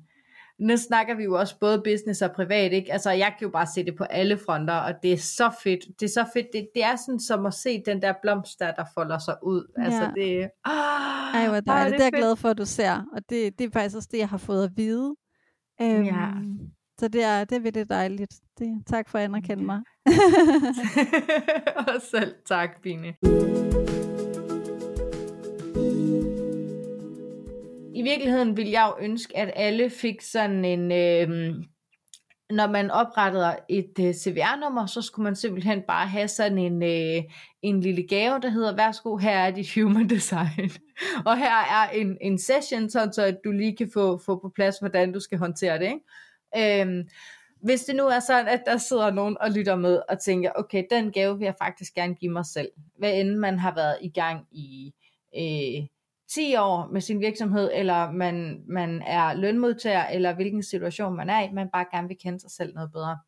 nu 0.61 0.77
snakker 0.77 1.15
vi 1.15 1.25
jo 1.25 1.39
også 1.39 1.59
både 1.61 1.83
business 1.85 2.23
og 2.23 2.33
privat, 2.33 2.73
ikke? 2.73 2.93
Altså, 2.93 3.11
jeg 3.11 3.35
kan 3.39 3.47
jo 3.47 3.51
bare 3.51 3.67
se 3.67 3.85
det 3.85 3.97
på 3.97 4.05
alle 4.05 4.39
fronter, 4.39 4.75
og 4.75 4.95
det 5.03 5.13
er 5.13 5.17
så 5.17 5.51
fedt. 5.63 6.01
Det 6.01 6.07
er 6.07 6.11
så 6.11 6.27
fedt. 6.33 6.47
Det, 6.53 6.69
det 6.75 6.85
er 6.85 6.97
sådan 6.97 7.21
som 7.21 7.47
at 7.47 7.55
se 7.55 7.83
den 7.87 8.03
der 8.03 8.13
blomst, 8.23 8.61
der, 8.61 8.73
der 8.73 8.85
folder 8.95 9.19
sig 9.19 9.35
ud. 9.43 9.73
Ja. 9.79 9.85
Altså, 9.85 10.11
det... 10.17 10.51
Oh, 10.67 11.41
Ej, 11.41 11.49
hvor 11.49 11.61
dejligt. 11.61 11.93
Det, 11.93 11.99
det 11.99 12.01
er 12.01 12.05
jeg 12.05 12.13
glad 12.13 12.37
for, 12.37 12.49
at 12.49 12.59
du 12.59 12.65
ser. 12.65 13.05
Og 13.13 13.23
det, 13.31 13.59
det 13.59 13.65
er 13.67 13.71
faktisk 13.73 13.97
også 13.97 14.09
det, 14.13 14.19
jeg 14.19 14.29
har 14.29 14.39
fået 14.39 14.65
at 14.65 14.71
vide. 14.77 15.17
Øhm, 15.83 16.05
ja. 16.05 16.29
Så 16.99 17.09
det 17.09 17.25
er, 17.25 17.45
det 17.45 17.57
er 17.57 17.61
virkelig 17.61 17.91
dejligt. 17.91 18.35
Det, 18.59 18.83
tak 18.87 19.09
for 19.09 19.19
at 19.19 19.25
anerkende 19.25 19.65
mig. 19.65 19.81
og 21.89 22.03
selv 22.11 22.35
tak, 22.47 22.71
Bine. 22.83 23.15
Virkeligheden 28.11 28.57
vil 28.57 28.69
jeg 28.69 28.93
jo 28.93 29.05
ønske, 29.05 29.37
at 29.37 29.53
alle 29.57 29.91
fik 29.91 30.21
sådan 30.21 30.65
en... 30.65 30.93
Øh, 30.93 31.55
når 32.51 32.67
man 32.67 32.91
oprettede 32.91 33.57
et 33.69 33.93
øh, 34.01 34.15
CVR-nummer, 34.15 34.87
så 34.87 35.03
skulle 35.03 35.25
man 35.25 35.37
simpelthen 35.37 35.83
bare 35.89 36.07
have 36.07 36.29
sådan 36.29 36.59
en, 36.59 36.83
øh, 36.83 37.23
en 37.63 37.81
lille 37.81 38.07
gave, 38.09 38.41
der 38.41 38.49
hedder, 38.49 38.77
værsgo, 38.77 39.17
her 39.17 39.39
er 39.39 39.51
dit 39.51 39.75
human 39.75 40.09
design. 40.09 40.71
og 41.27 41.39
her 41.39 41.57
er 41.57 41.91
en, 41.91 42.19
en 42.21 42.39
session, 42.39 42.91
sådan 42.91 43.13
så 43.13 43.23
at 43.23 43.39
du 43.45 43.51
lige 43.53 43.77
kan 43.77 43.91
få, 43.95 44.19
få 44.19 44.39
på 44.39 44.53
plads, 44.55 44.79
hvordan 44.79 45.13
du 45.13 45.21
skal 45.21 45.39
håndtere 45.39 45.79
det. 45.79 45.93
Ikke? 46.57 46.81
Øhm, 46.83 47.09
hvis 47.63 47.85
det 47.85 47.97
nu 47.97 48.07
er 48.07 48.21
sådan, 48.21 48.49
at 48.49 48.63
der 48.67 48.77
sidder 48.77 49.11
nogen 49.11 49.37
og 49.41 49.51
lytter 49.51 49.77
med 49.77 50.01
og 50.09 50.21
tænker, 50.21 50.51
okay, 50.55 50.85
den 50.91 51.13
gave 51.13 51.39
vil 51.39 51.45
jeg 51.45 51.55
faktisk 51.63 51.95
gerne 51.95 52.15
give 52.15 52.33
mig 52.33 52.47
selv. 52.47 52.69
Hvad 52.99 53.21
end 53.21 53.35
man 53.35 53.59
har 53.59 53.75
været 53.75 53.99
i 54.01 54.09
gang 54.09 54.47
i 54.53 54.95
øh, 55.37 55.87
10 56.35 56.57
år 56.57 56.89
med 56.93 57.01
sin 57.01 57.21
virksomhed, 57.21 57.71
eller 57.75 58.13
man, 58.13 58.63
man 58.69 59.03
er 59.07 59.35
lønmodtager, 59.35 60.07
eller 60.07 60.35
hvilken 60.35 60.63
situation 60.63 61.17
man 61.17 61.31
er 61.31 61.41
i, 61.41 61.53
man 61.53 61.69
bare 61.73 61.85
gerne 61.93 62.09
vil 62.09 62.17
kende 62.23 62.41
sig 62.41 62.51
selv 62.51 62.75
noget 62.75 62.93
bedre 62.93 63.19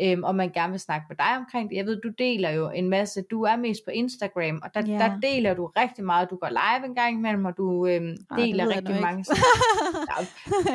øhm, 0.00 0.24
og 0.24 0.34
man 0.34 0.50
gerne 0.50 0.70
vil 0.70 0.80
snakke 0.80 1.06
med 1.08 1.16
dig 1.16 1.36
omkring 1.36 1.70
det. 1.70 1.76
Jeg 1.76 1.86
ved, 1.86 2.00
du 2.00 2.10
deler 2.18 2.50
jo 2.50 2.70
en 2.70 2.88
masse, 2.88 3.22
du 3.30 3.42
er 3.42 3.56
mest 3.56 3.80
på 3.86 3.90
Instagram, 3.90 4.60
og 4.64 4.74
der, 4.74 4.82
yeah. 4.88 5.00
der 5.00 5.20
deler 5.20 5.54
du 5.54 5.66
rigtig 5.66 6.04
meget. 6.04 6.30
Du 6.30 6.36
går 6.36 6.48
live 6.48 6.86
en 6.86 6.94
gang 6.94 7.18
imellem, 7.18 7.44
og 7.44 7.56
du 7.56 7.86
øhm, 7.86 8.16
Ej, 8.30 8.36
deler 8.36 8.68
rigtig 8.68 9.00
mange. 9.00 9.24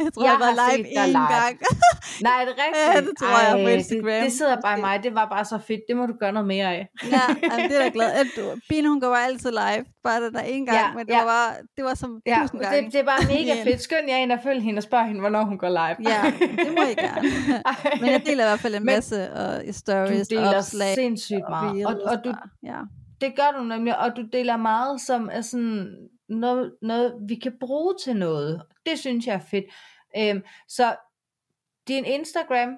jeg 0.04 0.14
tror, 0.14 0.24
jeg, 0.24 0.38
jeg 0.40 0.48
har 0.48 0.78
live 0.78 0.88
live. 0.88 1.28
gang. 1.36 1.54
Nej, 2.28 2.40
det 2.46 2.54
er 2.58 2.60
rigtigt. 2.66 2.96
Ja, 2.96 3.02
det 3.02 3.18
tror 3.20 3.28
Ej, 3.28 3.58
jeg 3.58 3.66
på 3.66 3.70
Instagram. 3.70 4.06
Det, 4.06 4.24
det 4.24 4.32
sidder 4.32 4.58
bare 4.62 4.78
i 4.78 4.82
mig, 4.82 5.04
det 5.04 5.16
var 5.16 5.26
bare 5.30 5.46
så 5.46 5.58
fedt. 5.68 5.82
Det 5.88 5.98
må 5.98 6.06
du 6.06 6.14
gøre 6.20 6.32
noget 6.32 6.48
mere 6.48 6.76
af. 6.76 6.88
ja, 7.12 7.26
altså, 7.44 7.68
det 7.70 7.76
er 7.78 7.84
da 7.84 7.90
glad. 7.94 8.10
Bine, 8.70 8.90
hun 8.90 9.00
går 9.02 9.10
bare 9.10 9.26
altid 9.26 9.52
live. 9.52 9.86
Den 10.12 10.34
der 10.34 10.42
en 10.42 10.66
gang, 10.66 10.78
ja, 10.78 10.94
men 10.94 11.06
det, 11.08 11.14
ja. 11.14 11.20
var 11.20 11.26
bare, 11.26 11.54
det 11.78 11.86
var 11.86 11.94
som 11.94 12.22
ja, 12.26 12.38
tusind 12.42 12.62
gange. 12.62 12.82
Det, 12.82 12.94
det 12.94 13.00
er 13.00 13.06
bare 13.06 13.28
mega 13.36 13.64
fedt. 13.64 13.82
Skynd 13.82 14.10
jeg 14.10 14.22
ind 14.22 14.32
og 14.32 14.40
følge 14.44 14.62
hende 14.62 14.80
og 14.80 14.84
spørg 14.84 15.06
hende, 15.06 15.20
hvornår 15.20 15.44
hun 15.44 15.58
går 15.58 15.70
live. 15.70 16.12
ja, 16.12 16.22
det 16.40 16.74
må 16.78 16.84
I 16.84 16.96
gerne. 17.06 17.30
men 18.02 18.10
jeg 18.12 18.22
deler 18.26 18.44
i 18.44 18.48
hvert 18.48 18.60
fald 18.60 18.76
en 18.76 18.86
masse 18.86 18.98
masse 18.98 19.34
og 19.34 19.66
i 19.66 19.72
stories, 19.72 20.28
du 20.28 20.36
deler 20.36 20.58
opslag, 20.58 20.96
sindssygt 20.96 21.50
meget. 21.50 21.86
Og, 21.86 21.94
og, 21.94 22.02
og 22.12 22.24
du, 22.24 22.34
ja. 22.64 22.80
det 23.22 23.36
gør 23.36 23.58
du 23.58 23.64
nemlig, 23.64 24.00
og 24.00 24.16
du 24.16 24.22
deler 24.34 24.58
meget, 24.58 25.02
som 25.02 25.30
er 25.32 25.42
sådan 25.42 25.96
noget, 26.30 26.74
noget, 26.82 27.14
vi 27.28 27.36
kan 27.36 27.54
bruge 27.60 27.96
til 28.04 28.16
noget. 28.16 28.62
Det 28.86 29.00
synes 29.00 29.26
jeg 29.28 29.36
er 29.36 29.46
fedt. 29.52 29.66
Øhm, 30.18 30.44
så 30.68 30.96
din 31.88 32.06
Instagram 32.06 32.70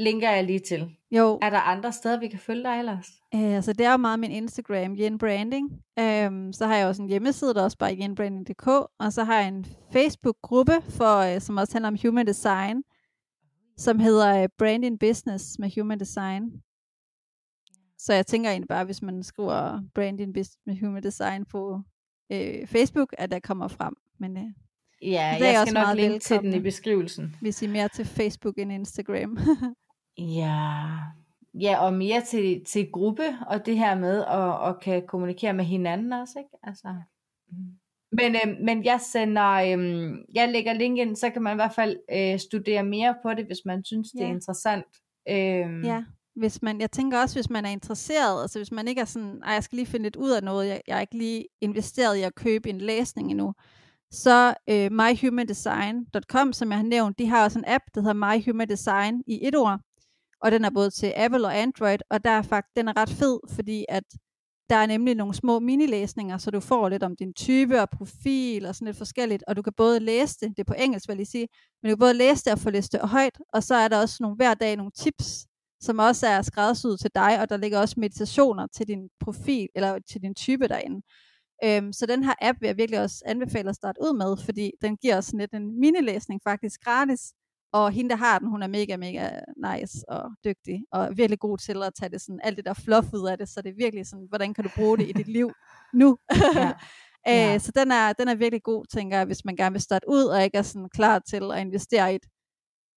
linker 0.00 0.30
jeg 0.30 0.44
lige 0.44 0.58
til. 0.58 0.96
Jo. 1.10 1.38
Er 1.42 1.50
der 1.50 1.58
andre 1.58 1.92
steder, 1.92 2.20
vi 2.20 2.28
kan 2.28 2.38
følge 2.38 2.62
dig 2.62 2.78
ellers? 2.78 3.06
Øh, 3.34 3.54
altså 3.54 3.72
det 3.72 3.86
er 3.86 3.90
jo 3.90 3.96
meget 3.96 4.20
min 4.20 4.30
Instagram, 4.30 4.96
Jen 4.96 5.18
Branding. 5.18 5.82
Øhm, 5.98 6.52
så 6.52 6.66
har 6.66 6.76
jeg 6.76 6.86
også 6.86 7.02
en 7.02 7.08
hjemmeside, 7.08 7.54
der 7.54 7.62
også 7.62 7.78
bare 7.78 7.96
jenbranding.dk, 8.00 8.66
og 8.98 9.12
så 9.12 9.24
har 9.24 9.38
jeg 9.38 9.48
en 9.48 9.66
Facebook-gruppe, 9.92 10.72
for, 10.88 11.34
øh, 11.34 11.40
som 11.40 11.56
også 11.56 11.74
handler 11.74 11.88
om 11.88 11.98
human 12.04 12.26
design, 12.26 12.82
som 13.76 13.98
hedder 13.98 14.42
øh, 14.42 14.48
Branding 14.58 14.98
Business 14.98 15.58
med 15.58 15.70
Human 15.80 16.00
Design. 16.00 16.42
Så 17.98 18.12
jeg 18.14 18.26
tænker 18.26 18.50
egentlig 18.50 18.68
bare, 18.68 18.84
hvis 18.84 19.02
man 19.02 19.22
skriver 19.22 19.82
Branding 19.94 20.34
Business 20.34 20.58
med 20.66 20.76
Human 20.80 21.02
Design 21.02 21.44
på 21.44 21.80
øh, 22.32 22.66
Facebook, 22.66 23.14
at 23.18 23.30
der 23.30 23.40
kommer 23.40 23.68
frem. 23.68 23.94
Men 24.18 24.36
øh, 24.36 24.44
Ja, 25.02 25.36
det 25.38 25.44
jeg 25.44 25.66
skal 25.66 25.74
nok 25.74 25.96
linke 25.96 26.18
til 26.18 26.38
den 26.38 26.54
i 26.54 26.60
beskrivelsen. 26.60 27.36
hvis 27.40 27.62
I 27.62 27.64
er 27.64 27.70
mere 27.70 27.88
til 27.88 28.04
Facebook 28.04 28.58
end 28.58 28.72
Instagram. 28.72 29.38
Ja, 30.20 30.86
ja 31.54 31.84
og 31.84 31.94
mere 31.94 32.20
til, 32.20 32.64
til 32.64 32.90
gruppe, 32.92 33.22
og 33.46 33.66
det 33.66 33.78
her 33.78 33.94
med 33.94 34.24
at, 34.24 34.68
at 34.68 34.80
kan 34.80 35.06
kommunikere 35.06 35.52
med 35.52 35.64
hinanden 35.64 36.12
også, 36.12 36.38
ikke? 36.38 36.50
Altså, 36.62 36.88
mm. 37.50 37.56
men, 38.12 38.34
øh, 38.34 38.64
men 38.64 38.84
jeg 38.84 39.00
sender, 39.00 39.50
øh, 39.50 40.10
jeg 40.34 40.48
lægger 40.48 40.72
link 40.72 40.98
ind, 40.98 41.16
så 41.16 41.30
kan 41.30 41.42
man 41.42 41.54
i 41.54 41.60
hvert 41.62 41.74
fald 41.74 41.96
øh, 42.12 42.38
studere 42.38 42.84
mere 42.84 43.14
på 43.22 43.34
det, 43.34 43.46
hvis 43.46 43.60
man 43.64 43.84
synes, 43.84 44.10
det 44.10 44.22
er 44.22 44.26
Ja. 44.26 44.32
interessant. 44.32 44.84
Øh, 45.28 45.84
Ja, 45.84 46.04
hvis 46.36 46.62
man, 46.62 46.80
jeg 46.80 46.90
tænker 46.90 47.18
også, 47.20 47.36
hvis 47.36 47.50
man 47.50 47.64
er 47.64 47.70
interesseret, 47.70 48.42
altså 48.42 48.58
hvis 48.58 48.72
man 48.72 48.88
ikke 48.88 49.00
er 49.00 49.04
sådan, 49.04 49.42
jeg 49.46 49.64
skal 49.64 49.76
lige 49.76 49.86
finde 49.86 50.02
lidt 50.02 50.16
ud 50.16 50.30
af 50.30 50.42
noget, 50.42 50.68
jeg, 50.68 50.80
jeg 50.88 50.96
er 50.96 51.00
ikke 51.00 51.18
lige 51.18 51.44
investeret 51.60 52.16
i 52.16 52.22
at 52.22 52.34
købe 52.34 52.70
en 52.70 52.78
læsning 52.78 53.30
endnu, 53.30 53.54
så 54.12 54.54
øh, 54.70 54.90
myhumandesign.com, 54.92 56.52
som 56.52 56.70
jeg 56.70 56.78
har 56.78 56.84
nævnt, 56.84 57.18
de 57.18 57.26
har 57.26 57.44
også 57.44 57.58
en 57.58 57.64
app, 57.66 57.84
der 57.94 58.00
hedder 58.00 58.14
My 58.36 58.44
Human 58.44 58.68
Design 58.68 59.22
i 59.26 59.38
et 59.48 59.56
ord, 59.56 59.80
og 60.42 60.52
den 60.52 60.64
er 60.64 60.70
både 60.70 60.90
til 60.90 61.12
Apple 61.16 61.46
og 61.46 61.58
Android, 61.58 61.98
og 62.10 62.24
der 62.24 62.30
er 62.30 62.42
faktisk, 62.42 62.76
den 62.76 62.88
er 62.88 62.96
ret 62.96 63.10
fed, 63.10 63.40
fordi 63.54 63.84
at 63.88 64.04
der 64.70 64.76
er 64.76 64.86
nemlig 64.86 65.14
nogle 65.14 65.34
små 65.34 65.58
minilæsninger, 65.58 66.38
så 66.38 66.50
du 66.50 66.60
får 66.60 66.88
lidt 66.88 67.02
om 67.02 67.16
din 67.16 67.34
type 67.34 67.80
og 67.80 67.90
profil 67.90 68.66
og 68.66 68.74
sådan 68.74 68.86
lidt 68.86 68.96
forskelligt, 68.96 69.44
og 69.48 69.56
du 69.56 69.62
kan 69.62 69.72
både 69.76 70.00
læse 70.00 70.36
det, 70.40 70.48
det 70.48 70.58
er 70.58 70.64
på 70.64 70.74
engelsk, 70.78 71.08
vil 71.08 71.12
jeg 71.12 71.16
lige 71.16 71.26
sige, 71.26 71.48
men 71.82 71.90
du 71.90 71.96
kan 71.96 71.98
både 71.98 72.14
læse 72.14 72.44
det 72.44 72.52
og 72.52 72.58
få 72.58 72.70
læst 72.70 72.92
det 72.92 73.00
højt, 73.00 73.38
og 73.52 73.62
så 73.62 73.74
er 73.74 73.88
der 73.88 74.00
også 74.00 74.16
nogle 74.20 74.36
hver 74.36 74.54
dag 74.54 74.76
nogle 74.76 74.92
tips, 74.96 75.46
som 75.80 75.98
også 75.98 76.26
er 76.26 76.42
skræddersyet 76.42 77.00
til 77.00 77.10
dig, 77.14 77.40
og 77.40 77.48
der 77.48 77.56
ligger 77.56 77.78
også 77.80 77.94
meditationer 77.98 78.66
til 78.66 78.88
din 78.88 79.08
profil, 79.20 79.68
eller 79.74 79.98
til 80.10 80.22
din 80.22 80.34
type 80.34 80.68
derinde. 80.68 81.02
Øhm, 81.64 81.92
så 81.92 82.06
den 82.06 82.24
her 82.24 82.34
app 82.40 82.60
vil 82.60 82.66
jeg 82.66 82.76
virkelig 82.76 83.00
også 83.00 83.22
anbefale 83.26 83.68
at 83.68 83.76
starte 83.76 84.00
ud 84.00 84.16
med, 84.16 84.44
fordi 84.44 84.72
den 84.82 84.96
giver 84.96 85.16
os 85.16 85.32
lidt 85.32 85.52
en 85.52 85.80
minilæsning 85.80 86.40
faktisk 86.44 86.80
gratis, 86.80 87.32
og 87.72 87.90
hende, 87.92 88.10
der 88.10 88.16
har 88.16 88.38
den, 88.38 88.48
hun 88.48 88.62
er 88.62 88.66
mega, 88.66 88.96
mega 88.96 89.30
nice 89.56 89.98
og 90.08 90.30
dygtig, 90.44 90.84
og 90.92 91.16
virkelig 91.16 91.38
god 91.38 91.58
til 91.58 91.82
at 91.82 91.92
tage 91.94 92.10
det 92.10 92.20
sådan, 92.20 92.40
alt 92.44 92.56
det 92.56 92.64
der 92.64 92.74
fluff 92.74 93.08
ud 93.14 93.28
af 93.28 93.38
det, 93.38 93.48
så 93.48 93.62
det 93.62 93.70
er 93.70 93.74
virkelig 93.78 94.06
sådan, 94.06 94.26
hvordan 94.28 94.54
kan 94.54 94.64
du 94.64 94.70
bruge 94.76 94.98
det 94.98 95.08
i 95.08 95.12
dit 95.12 95.28
liv 95.28 95.52
nu? 95.94 96.18
Ja. 96.54 96.72
Øh, 97.28 97.34
Ja. 97.34 97.58
Så 97.58 97.72
den 97.76 97.90
er, 97.92 98.12
den 98.12 98.28
er 98.28 98.34
virkelig 98.34 98.62
god, 98.62 98.84
tænker 98.86 99.16
jeg, 99.16 99.26
hvis 99.26 99.44
man 99.44 99.56
gerne 99.56 99.72
vil 99.72 99.80
starte 99.82 100.08
ud, 100.08 100.24
og 100.24 100.44
ikke 100.44 100.58
er 100.58 100.62
sådan 100.62 100.88
klar 100.94 101.18
til 101.18 101.52
at 101.52 101.60
investere 101.60 102.12
i, 102.12 102.16
et, 102.16 102.26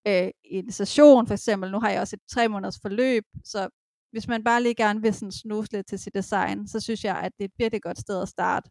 øh, 0.07 0.31
en 0.43 0.71
session, 0.71 1.27
for 1.27 1.33
eksempel. 1.33 1.71
Nu 1.71 1.79
har 1.79 1.89
jeg 1.89 2.01
også 2.01 2.15
et 2.15 2.21
tre 2.33 2.47
måneders 2.47 2.79
forløb, 2.81 3.23
så 3.45 3.69
hvis 4.11 4.27
man 4.27 4.43
bare 4.43 4.63
lige 4.63 4.75
gerne 4.75 5.01
vil 5.01 5.13
sådan 5.13 5.31
snuse 5.31 5.71
lidt 5.71 5.87
til 5.87 5.99
sit 5.99 6.15
design, 6.15 6.67
så 6.67 6.79
synes 6.79 7.03
jeg, 7.03 7.17
at 7.17 7.31
det 7.37 7.43
er 7.43 7.47
et 7.47 7.53
virkelig 7.57 7.81
godt 7.81 7.99
sted 7.99 8.21
at 8.21 8.27
starte. 8.29 8.69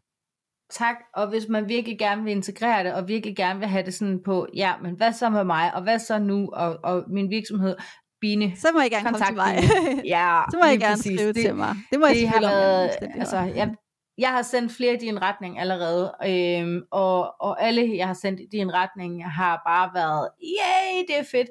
Tak, 0.69 0.95
og 1.13 1.29
hvis 1.29 1.47
man 1.49 1.69
virkelig 1.69 1.99
gerne 1.99 2.23
vil 2.23 2.31
integrere 2.31 2.83
det, 2.83 2.93
og 2.93 3.07
virkelig 3.07 3.35
gerne 3.35 3.59
vil 3.59 3.67
have 3.67 3.85
det 3.85 3.93
sådan 3.93 4.19
på, 4.25 4.47
ja, 4.55 4.73
men 4.81 4.95
hvad 4.95 5.13
så 5.13 5.29
med 5.29 5.43
mig, 5.43 5.75
og 5.75 5.83
hvad 5.83 5.99
så 5.99 6.19
nu, 6.19 6.49
og, 6.53 6.79
og 6.83 7.03
min 7.07 7.29
virksomhed, 7.29 7.75
Bine, 8.21 8.55
Så 8.55 8.67
må 8.73 8.79
I 8.79 8.89
gerne 8.89 9.03
komme 9.03 9.25
til 9.25 9.35
mig. 9.35 9.55
Ja, 10.15 10.41
så 10.51 10.57
må 10.57 10.65
I 10.65 10.77
gerne 10.77 10.95
præcis. 10.95 11.19
skrive 11.19 11.33
det, 11.33 11.41
til 11.45 11.55
mig. 11.55 11.75
Det 11.91 11.99
må 11.99 12.05
I 12.05 12.09
det 12.09 12.27
har 12.27 12.41
selvfølgelig 12.41 12.55
om, 12.55 12.61
været, 12.61 12.91
altså, 13.15 13.37
jeg, 13.37 13.75
jeg 14.17 14.29
har 14.29 14.41
sendt 14.41 14.71
flere 14.71 14.93
i 14.93 14.97
din 14.97 15.21
retning 15.21 15.59
allerede, 15.59 16.13
øhm, 16.25 16.81
og, 16.91 17.41
og 17.41 17.63
alle, 17.63 17.97
jeg 17.97 18.07
har 18.07 18.13
sendt 18.13 18.39
i 18.39 18.45
din 18.51 18.73
retning, 18.73 19.31
har 19.31 19.61
bare 19.67 19.89
været, 19.93 20.29
yay, 20.43 21.05
det 21.07 21.19
er 21.19 21.23
fedt. 21.31 21.49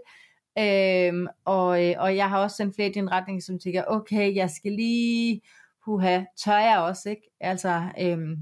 Øhm, 0.59 1.27
og, 1.45 1.85
øh, 1.85 1.95
og 1.99 2.17
jeg 2.17 2.29
har 2.29 2.39
også 2.39 2.57
sendt 2.57 2.75
flere 2.75 2.89
i 2.89 2.93
din 2.93 3.13
retning, 3.13 3.43
som 3.43 3.59
tænker, 3.59 3.85
okay, 3.87 4.35
jeg 4.35 4.51
skal 4.51 4.73
lige, 4.73 5.41
huha, 5.85 6.21
tør 6.45 6.59
jeg 6.59 6.79
også, 6.79 7.09
ikke? 7.09 7.23
Altså, 7.41 7.83
øhm, 8.01 8.37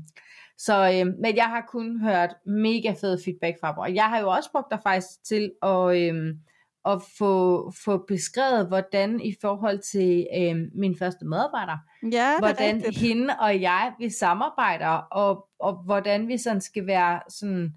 så, 0.64 0.92
øhm, 0.94 1.14
men 1.20 1.36
jeg 1.36 1.44
har 1.44 1.64
kun 1.68 2.00
hørt 2.00 2.34
mega 2.46 2.94
fed 3.00 3.18
feedback 3.24 3.60
fra 3.60 3.72
dem, 3.72 3.78
og 3.78 3.94
jeg 3.94 4.04
har 4.04 4.18
jo 4.18 4.28
også 4.30 4.50
brugt 4.52 4.70
dig 4.70 4.80
faktisk 4.82 5.24
til 5.24 5.52
at, 5.62 5.96
øhm, 5.96 6.38
at 6.86 7.02
få, 7.18 7.72
få 7.84 8.04
beskrevet, 8.08 8.68
hvordan 8.68 9.20
i 9.20 9.34
forhold 9.40 9.78
til 9.78 10.26
øhm, 10.36 10.70
min 10.74 10.96
første 10.98 11.24
medarbejder, 11.24 11.76
Ja, 12.12 12.38
hvordan 12.38 12.76
rigtigt. 12.76 12.98
hende 12.98 13.34
og 13.40 13.60
jeg, 13.60 13.92
vi 13.98 14.10
samarbejder, 14.10 14.88
og, 15.10 15.48
og 15.58 15.82
hvordan 15.84 16.28
vi 16.28 16.38
sådan 16.38 16.60
skal 16.60 16.86
være 16.86 17.20
sådan 17.28 17.74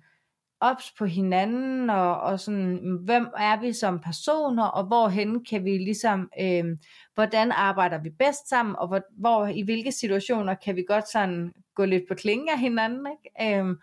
ops 0.61 0.93
på 0.97 1.05
hinanden, 1.05 1.89
og, 1.89 2.21
og 2.21 2.39
sådan, 2.39 2.99
hvem 3.03 3.27
er 3.37 3.59
vi 3.59 3.73
som 3.73 3.99
personer, 3.99 4.63
og 4.63 4.83
hvorhen 4.83 5.45
kan 5.45 5.65
vi 5.65 5.77
ligesom, 5.77 6.29
øh, 6.41 6.65
hvordan 7.15 7.51
arbejder 7.51 7.97
vi 7.97 8.09
bedst 8.09 8.49
sammen, 8.49 8.75
og 8.75 8.87
hvor, 8.87 9.01
hvor, 9.17 9.47
i 9.47 9.61
hvilke 9.61 9.91
situationer 9.91 10.53
kan 10.53 10.75
vi 10.75 10.85
godt 10.87 11.11
sådan 11.11 11.51
gå 11.75 11.85
lidt 11.85 12.03
på 12.07 12.15
klingen 12.15 12.49
af 12.49 12.59
hinanden, 12.59 13.07
ikke? 13.11 13.59
Øhm, 13.59 13.79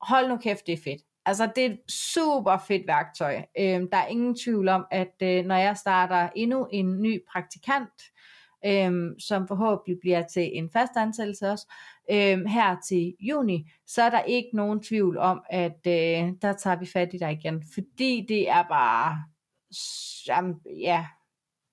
hold 0.00 0.28
nu 0.28 0.36
kæft, 0.36 0.66
det 0.66 0.72
er 0.72 0.82
fedt. 0.84 1.02
Altså, 1.26 1.50
det 1.56 1.66
er 1.66 1.70
et 1.70 1.80
super 1.88 2.58
fedt 2.68 2.86
værktøj. 2.86 3.42
Øhm, 3.58 3.90
der 3.90 3.96
er 3.96 4.06
ingen 4.06 4.36
tvivl 4.36 4.68
om, 4.68 4.86
at 4.90 5.14
øh, 5.22 5.44
når 5.44 5.54
jeg 5.54 5.76
starter 5.76 6.28
endnu 6.36 6.68
en 6.72 7.02
ny 7.02 7.22
praktikant, 7.32 8.02
øhm, 8.66 9.18
som 9.18 9.48
forhåbentlig 9.48 10.00
bliver 10.00 10.22
til 10.22 10.50
en 10.58 10.70
fast 10.70 10.92
ansættelse 10.96 11.50
også, 11.50 11.72
øhm, 12.10 12.46
her 12.46 12.76
til 12.88 13.14
juni, 13.20 13.70
så 13.86 14.02
er 14.02 14.10
der 14.10 14.22
ikke 14.22 14.48
nogen 14.52 14.82
tvivl 14.82 15.18
om, 15.18 15.42
at 15.50 15.86
øh, 15.86 16.32
der 16.42 16.52
tager 16.58 16.76
vi 16.76 16.86
fat 16.86 17.14
i 17.14 17.18
dig 17.18 17.32
igen, 17.32 17.64
fordi 17.74 18.26
det 18.28 18.50
er 18.50 18.62
bare, 18.62 19.16
jamen, 20.28 20.60
ja, 20.80 21.06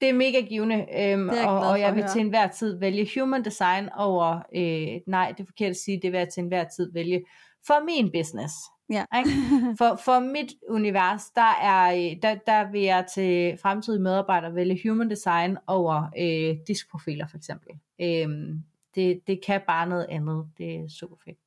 det 0.02 0.10
er 0.10 0.14
mega 0.14 0.42
givende, 0.42 0.76
øhm, 0.76 1.30
jeg 1.30 1.48
og, 1.48 1.60
og 1.60 1.80
jeg 1.80 1.96
vil 1.96 2.04
til 2.14 2.22
enhver 2.22 2.48
tid 2.48 2.80
vælge 2.80 3.08
human 3.16 3.46
design 3.46 3.90
over, 3.98 4.42
øh, 4.56 5.02
nej, 5.08 5.32
det 5.38 5.44
er 5.44 5.48
forkert 5.48 5.70
at 5.70 5.76
sige, 5.76 6.00
det 6.02 6.12
vil 6.12 6.18
jeg 6.18 6.30
til 6.30 6.42
enhver 6.42 6.64
tid 6.64 6.94
vælge 6.94 7.26
for 7.68 7.86
min 7.86 8.12
business. 8.12 8.54
Ja. 8.90 9.06
Ikke? 9.18 9.30
For, 9.80 10.00
for 10.06 10.20
mit 10.20 10.54
univers, 10.70 11.30
der, 11.36 11.56
er, 11.62 11.94
øh, 11.94 12.22
der, 12.22 12.36
der 12.36 12.72
vil 12.72 12.82
jeg 12.82 13.06
til 13.14 13.58
fremtidige 13.62 14.02
medarbejdere 14.02 14.56
vælge 14.56 14.90
human 14.90 15.10
design 15.10 15.58
over 15.68 16.04
øh, 16.20 16.56
diskprofiler 16.68 17.28
for 17.28 17.38
eksempel. 17.38 17.72
Øhm, 18.02 18.64
det, 18.96 19.22
det 19.28 19.46
kan 19.46 19.62
bare 19.68 19.88
noget 19.88 20.06
andet. 20.10 20.48
Det 20.58 20.76
er 20.76 20.88
super 21.00 21.16
fedt. 21.26 21.38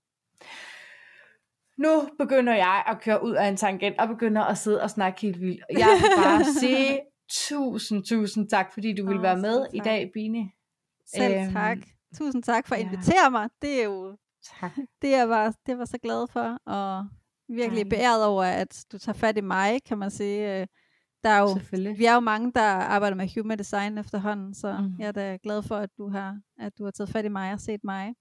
Nu 1.76 2.08
begynder 2.18 2.54
jeg 2.54 2.84
at 2.86 3.00
køre 3.00 3.24
ud 3.24 3.32
af 3.32 3.48
en 3.48 3.56
tangent 3.56 3.98
og 3.98 4.08
begynder 4.08 4.42
at 4.42 4.58
sidde 4.58 4.82
og 4.82 4.90
snakke 4.90 5.20
helt 5.20 5.40
vildt. 5.40 5.62
Jeg 5.70 5.88
vil 6.02 6.24
bare 6.24 6.44
sige 6.60 7.00
tusind, 7.30 8.04
tusind 8.04 8.48
tak, 8.48 8.72
fordi 8.72 8.94
du 8.94 9.04
ville 9.06 9.18
Åh, 9.18 9.22
være 9.22 9.36
med 9.38 9.62
selv 9.62 9.74
i 9.74 9.78
tak. 9.78 9.84
dag, 9.84 10.10
Bine. 10.14 10.50
Selv 11.14 11.34
Øhm, 11.44 11.52
tak. 11.52 11.78
Tusind 12.16 12.42
tak 12.42 12.66
for 12.68 12.74
at 12.74 12.80
ja. 12.80 12.86
invitere 12.86 13.30
mig. 13.30 13.48
Det 13.62 13.80
er 13.80 13.84
jo 13.84 14.16
Tak. 14.60 14.72
det 15.02 15.14
er 15.14 15.18
jeg 15.18 15.28
bare, 15.28 15.52
det 15.66 15.78
var 15.78 15.84
så 15.84 15.98
glad 15.98 16.26
for, 16.30 16.58
og 16.66 17.06
virkelig 17.48 17.68
Dejligt. 17.70 17.88
beæret 17.90 18.24
over, 18.24 18.44
at 18.44 18.84
du 18.92 18.98
tager 18.98 19.16
fat 19.18 19.36
i 19.36 19.40
mig, 19.40 19.82
kan 19.84 19.98
man 19.98 20.10
sige. 20.10 20.60
Øh, 20.60 20.66
Der 21.24 21.30
er 21.30 21.38
jo, 21.40 21.58
vi 21.96 22.04
er 22.04 22.14
jo 22.14 22.20
mange, 22.20 22.52
der 22.54 22.62
arbejder 22.62 23.16
med 23.16 23.28
human 23.36 23.58
design 23.58 23.98
efterhånden, 23.98 24.54
så 24.54 24.78
mm. 24.80 24.94
jeg 24.98 25.08
er 25.08 25.12
da 25.12 25.38
glad 25.42 25.62
for, 25.62 25.76
at 25.76 25.90
du 25.98 26.08
har, 26.08 26.40
at 26.58 26.78
du 26.78 26.84
har 26.84 26.90
taget 26.90 27.10
fat 27.10 27.24
i 27.24 27.28
mig 27.28 27.52
og 27.52 27.60
set 27.60 27.84
mig. 27.84 28.14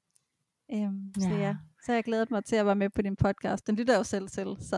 Øhm, 0.73 1.13
Så 1.19 1.29
Ja. 1.29 1.55
Så 1.85 1.93
jeg 1.93 2.03
glædet 2.03 2.31
mig 2.31 2.43
til 2.45 2.55
at 2.55 2.65
være 2.65 2.75
med 2.75 2.89
på 2.89 3.01
din 3.01 3.15
podcast. 3.15 3.67
Den 3.67 3.75
lytter 3.75 3.93
jeg 3.93 3.99
jo 3.99 4.03
selv 4.03 4.27
til, 4.27 4.47
så, 4.59 4.75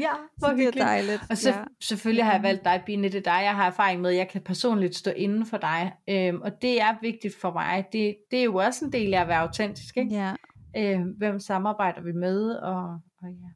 Ja, 0.00 0.10
så 0.38 0.52
det 0.56 0.66
er 0.66 0.70
dejligt. 0.70 1.22
Og 1.30 1.36
så, 1.36 1.50
ja. 1.50 1.64
selvfølgelig 1.82 2.24
har 2.24 2.32
jeg 2.32 2.40
Mhm. 2.40 2.46
valgt 2.46 2.64
dig, 2.64 2.82
Bine, 2.86 3.02
det 3.08 3.14
er 3.14 3.20
dig, 3.20 3.40
jeg 3.44 3.54
har 3.56 3.66
erfaring 3.66 4.00
med. 4.00 4.10
Jeg 4.10 4.28
kan 4.28 4.40
personligt 4.40 4.96
stå 4.96 5.10
inden 5.10 5.46
for 5.46 5.56
dig. 5.56 5.92
Øhm, 6.08 6.40
og 6.42 6.62
det 6.62 6.80
er 6.80 6.94
vigtigt 7.02 7.36
for 7.40 7.52
mig. 7.52 7.84
Det, 7.92 8.16
det 8.30 8.38
er 8.38 8.44
jo 8.44 8.56
også 8.56 8.84
en 8.84 8.92
del 8.92 9.14
af 9.14 9.20
at 9.20 9.28
være 9.28 9.38
autentisk. 9.40 9.96
Ikke? 9.96 10.14
ja. 10.14 10.32
Øhm, 10.76 11.08
hvem 11.18 11.38
samarbejder 11.40 12.00
vi 12.02 12.12
med? 12.12 12.50
Og, 12.50 12.84
og 13.22 13.28
ja. 13.28 13.48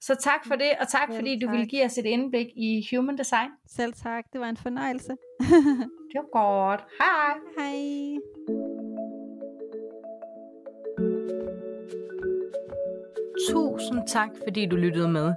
Så 0.00 0.14
tak 0.20 0.46
for 0.46 0.54
det, 0.54 0.70
og 0.80 0.88
tak 0.88 1.08
Selv 1.08 1.18
fordi 1.18 1.38
du 1.38 1.46
tak. 1.46 1.52
ville 1.52 1.66
give 1.66 1.84
os 1.84 1.98
et 1.98 2.04
indblik 2.06 2.46
i 2.56 2.86
human 2.96 3.18
design. 3.18 3.50
Selv 3.66 3.92
tak, 3.92 4.24
det 4.32 4.40
var 4.40 4.48
en 4.48 4.56
fornøjelse. 4.56 5.12
Det 6.12 6.14
var 6.14 6.30
godt. 6.32 6.84
Hej. 7.00 7.34
Hej. 7.58 8.87
Tusind 13.46 14.08
tak, 14.08 14.28
fordi 14.44 14.66
du 14.66 14.76
lyttede 14.76 15.08
med. 15.08 15.34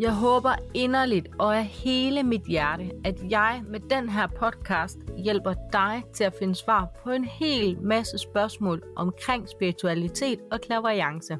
Jeg 0.00 0.14
håber 0.14 0.50
inderligt 0.74 1.28
og 1.38 1.56
af 1.56 1.64
hele 1.64 2.22
mit 2.22 2.42
hjerte, 2.42 2.90
at 3.04 3.14
jeg 3.30 3.62
med 3.68 3.80
den 3.80 4.08
her 4.08 4.26
podcast 4.26 4.98
hjælper 5.16 5.54
dig 5.72 6.02
til 6.14 6.24
at 6.24 6.34
finde 6.38 6.54
svar 6.54 6.88
på 7.02 7.10
en 7.10 7.24
hel 7.24 7.82
masse 7.82 8.18
spørgsmål 8.18 8.82
omkring 8.96 9.48
spiritualitet 9.48 10.38
og 10.50 10.60
klaverjance. 10.60 11.38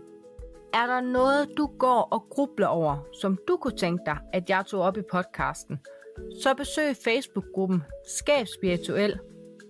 Er 0.74 0.86
der 0.86 1.00
noget, 1.00 1.48
du 1.56 1.66
går 1.78 2.08
og 2.10 2.26
grubler 2.30 2.66
over, 2.66 2.96
som 3.20 3.38
du 3.48 3.56
kunne 3.56 3.76
tænke 3.76 4.02
dig, 4.06 4.18
at 4.32 4.50
jeg 4.50 4.64
tog 4.66 4.80
op 4.80 4.96
i 4.96 5.02
podcasten, 5.12 5.78
så 6.42 6.54
besøg 6.54 6.96
Facebook-gruppen 7.04 7.82
Skab 8.18 8.46
Spirituel. 8.46 9.18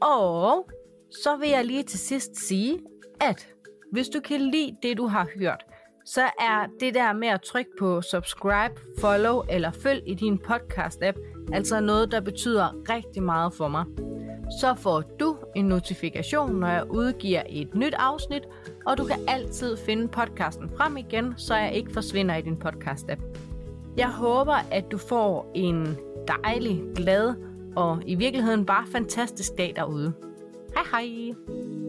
Og 0.02 0.70
så 1.10 1.36
vil 1.36 1.48
jeg 1.48 1.64
lige 1.64 1.82
til 1.82 1.98
sidst 1.98 2.36
sige, 2.36 2.78
at 3.20 3.48
hvis 3.92 4.08
du 4.08 4.20
kan 4.20 4.40
lide 4.40 4.76
det, 4.82 4.96
du 4.96 5.06
har 5.06 5.28
hørt, 5.38 5.64
så 6.14 6.22
er 6.22 6.66
det 6.80 6.94
der 6.94 7.12
med 7.12 7.28
at 7.28 7.40
trykke 7.40 7.70
på 7.78 8.02
subscribe, 8.02 8.74
follow 9.00 9.42
eller 9.48 9.70
følg 9.70 10.02
i 10.06 10.14
din 10.14 10.40
podcast-app 10.50 11.18
altså 11.52 11.80
noget, 11.80 12.12
der 12.12 12.20
betyder 12.20 12.94
rigtig 12.94 13.22
meget 13.22 13.54
for 13.54 13.68
mig. 13.68 13.84
Så 14.60 14.74
får 14.74 15.02
du 15.20 15.36
en 15.56 15.64
notifikation, 15.64 16.54
når 16.54 16.68
jeg 16.68 16.90
udgiver 16.90 17.42
et 17.48 17.74
nyt 17.74 17.94
afsnit, 17.94 18.42
og 18.86 18.98
du 18.98 19.04
kan 19.04 19.18
altid 19.28 19.76
finde 19.76 20.08
podcasten 20.08 20.70
frem 20.76 20.96
igen, 20.96 21.34
så 21.36 21.54
jeg 21.54 21.74
ikke 21.74 21.92
forsvinder 21.92 22.36
i 22.36 22.42
din 22.42 22.62
podcast-app. 22.64 23.22
Jeg 23.96 24.08
håber, 24.08 24.56
at 24.70 24.84
du 24.90 24.98
får 24.98 25.52
en 25.54 25.96
dejlig, 26.28 26.82
glad 26.96 27.34
og 27.76 28.02
i 28.06 28.14
virkeligheden 28.14 28.66
bare 28.66 28.86
fantastisk 28.92 29.52
dag 29.58 29.72
derude. 29.76 30.12
Hej 30.74 31.04
hej! 31.04 31.87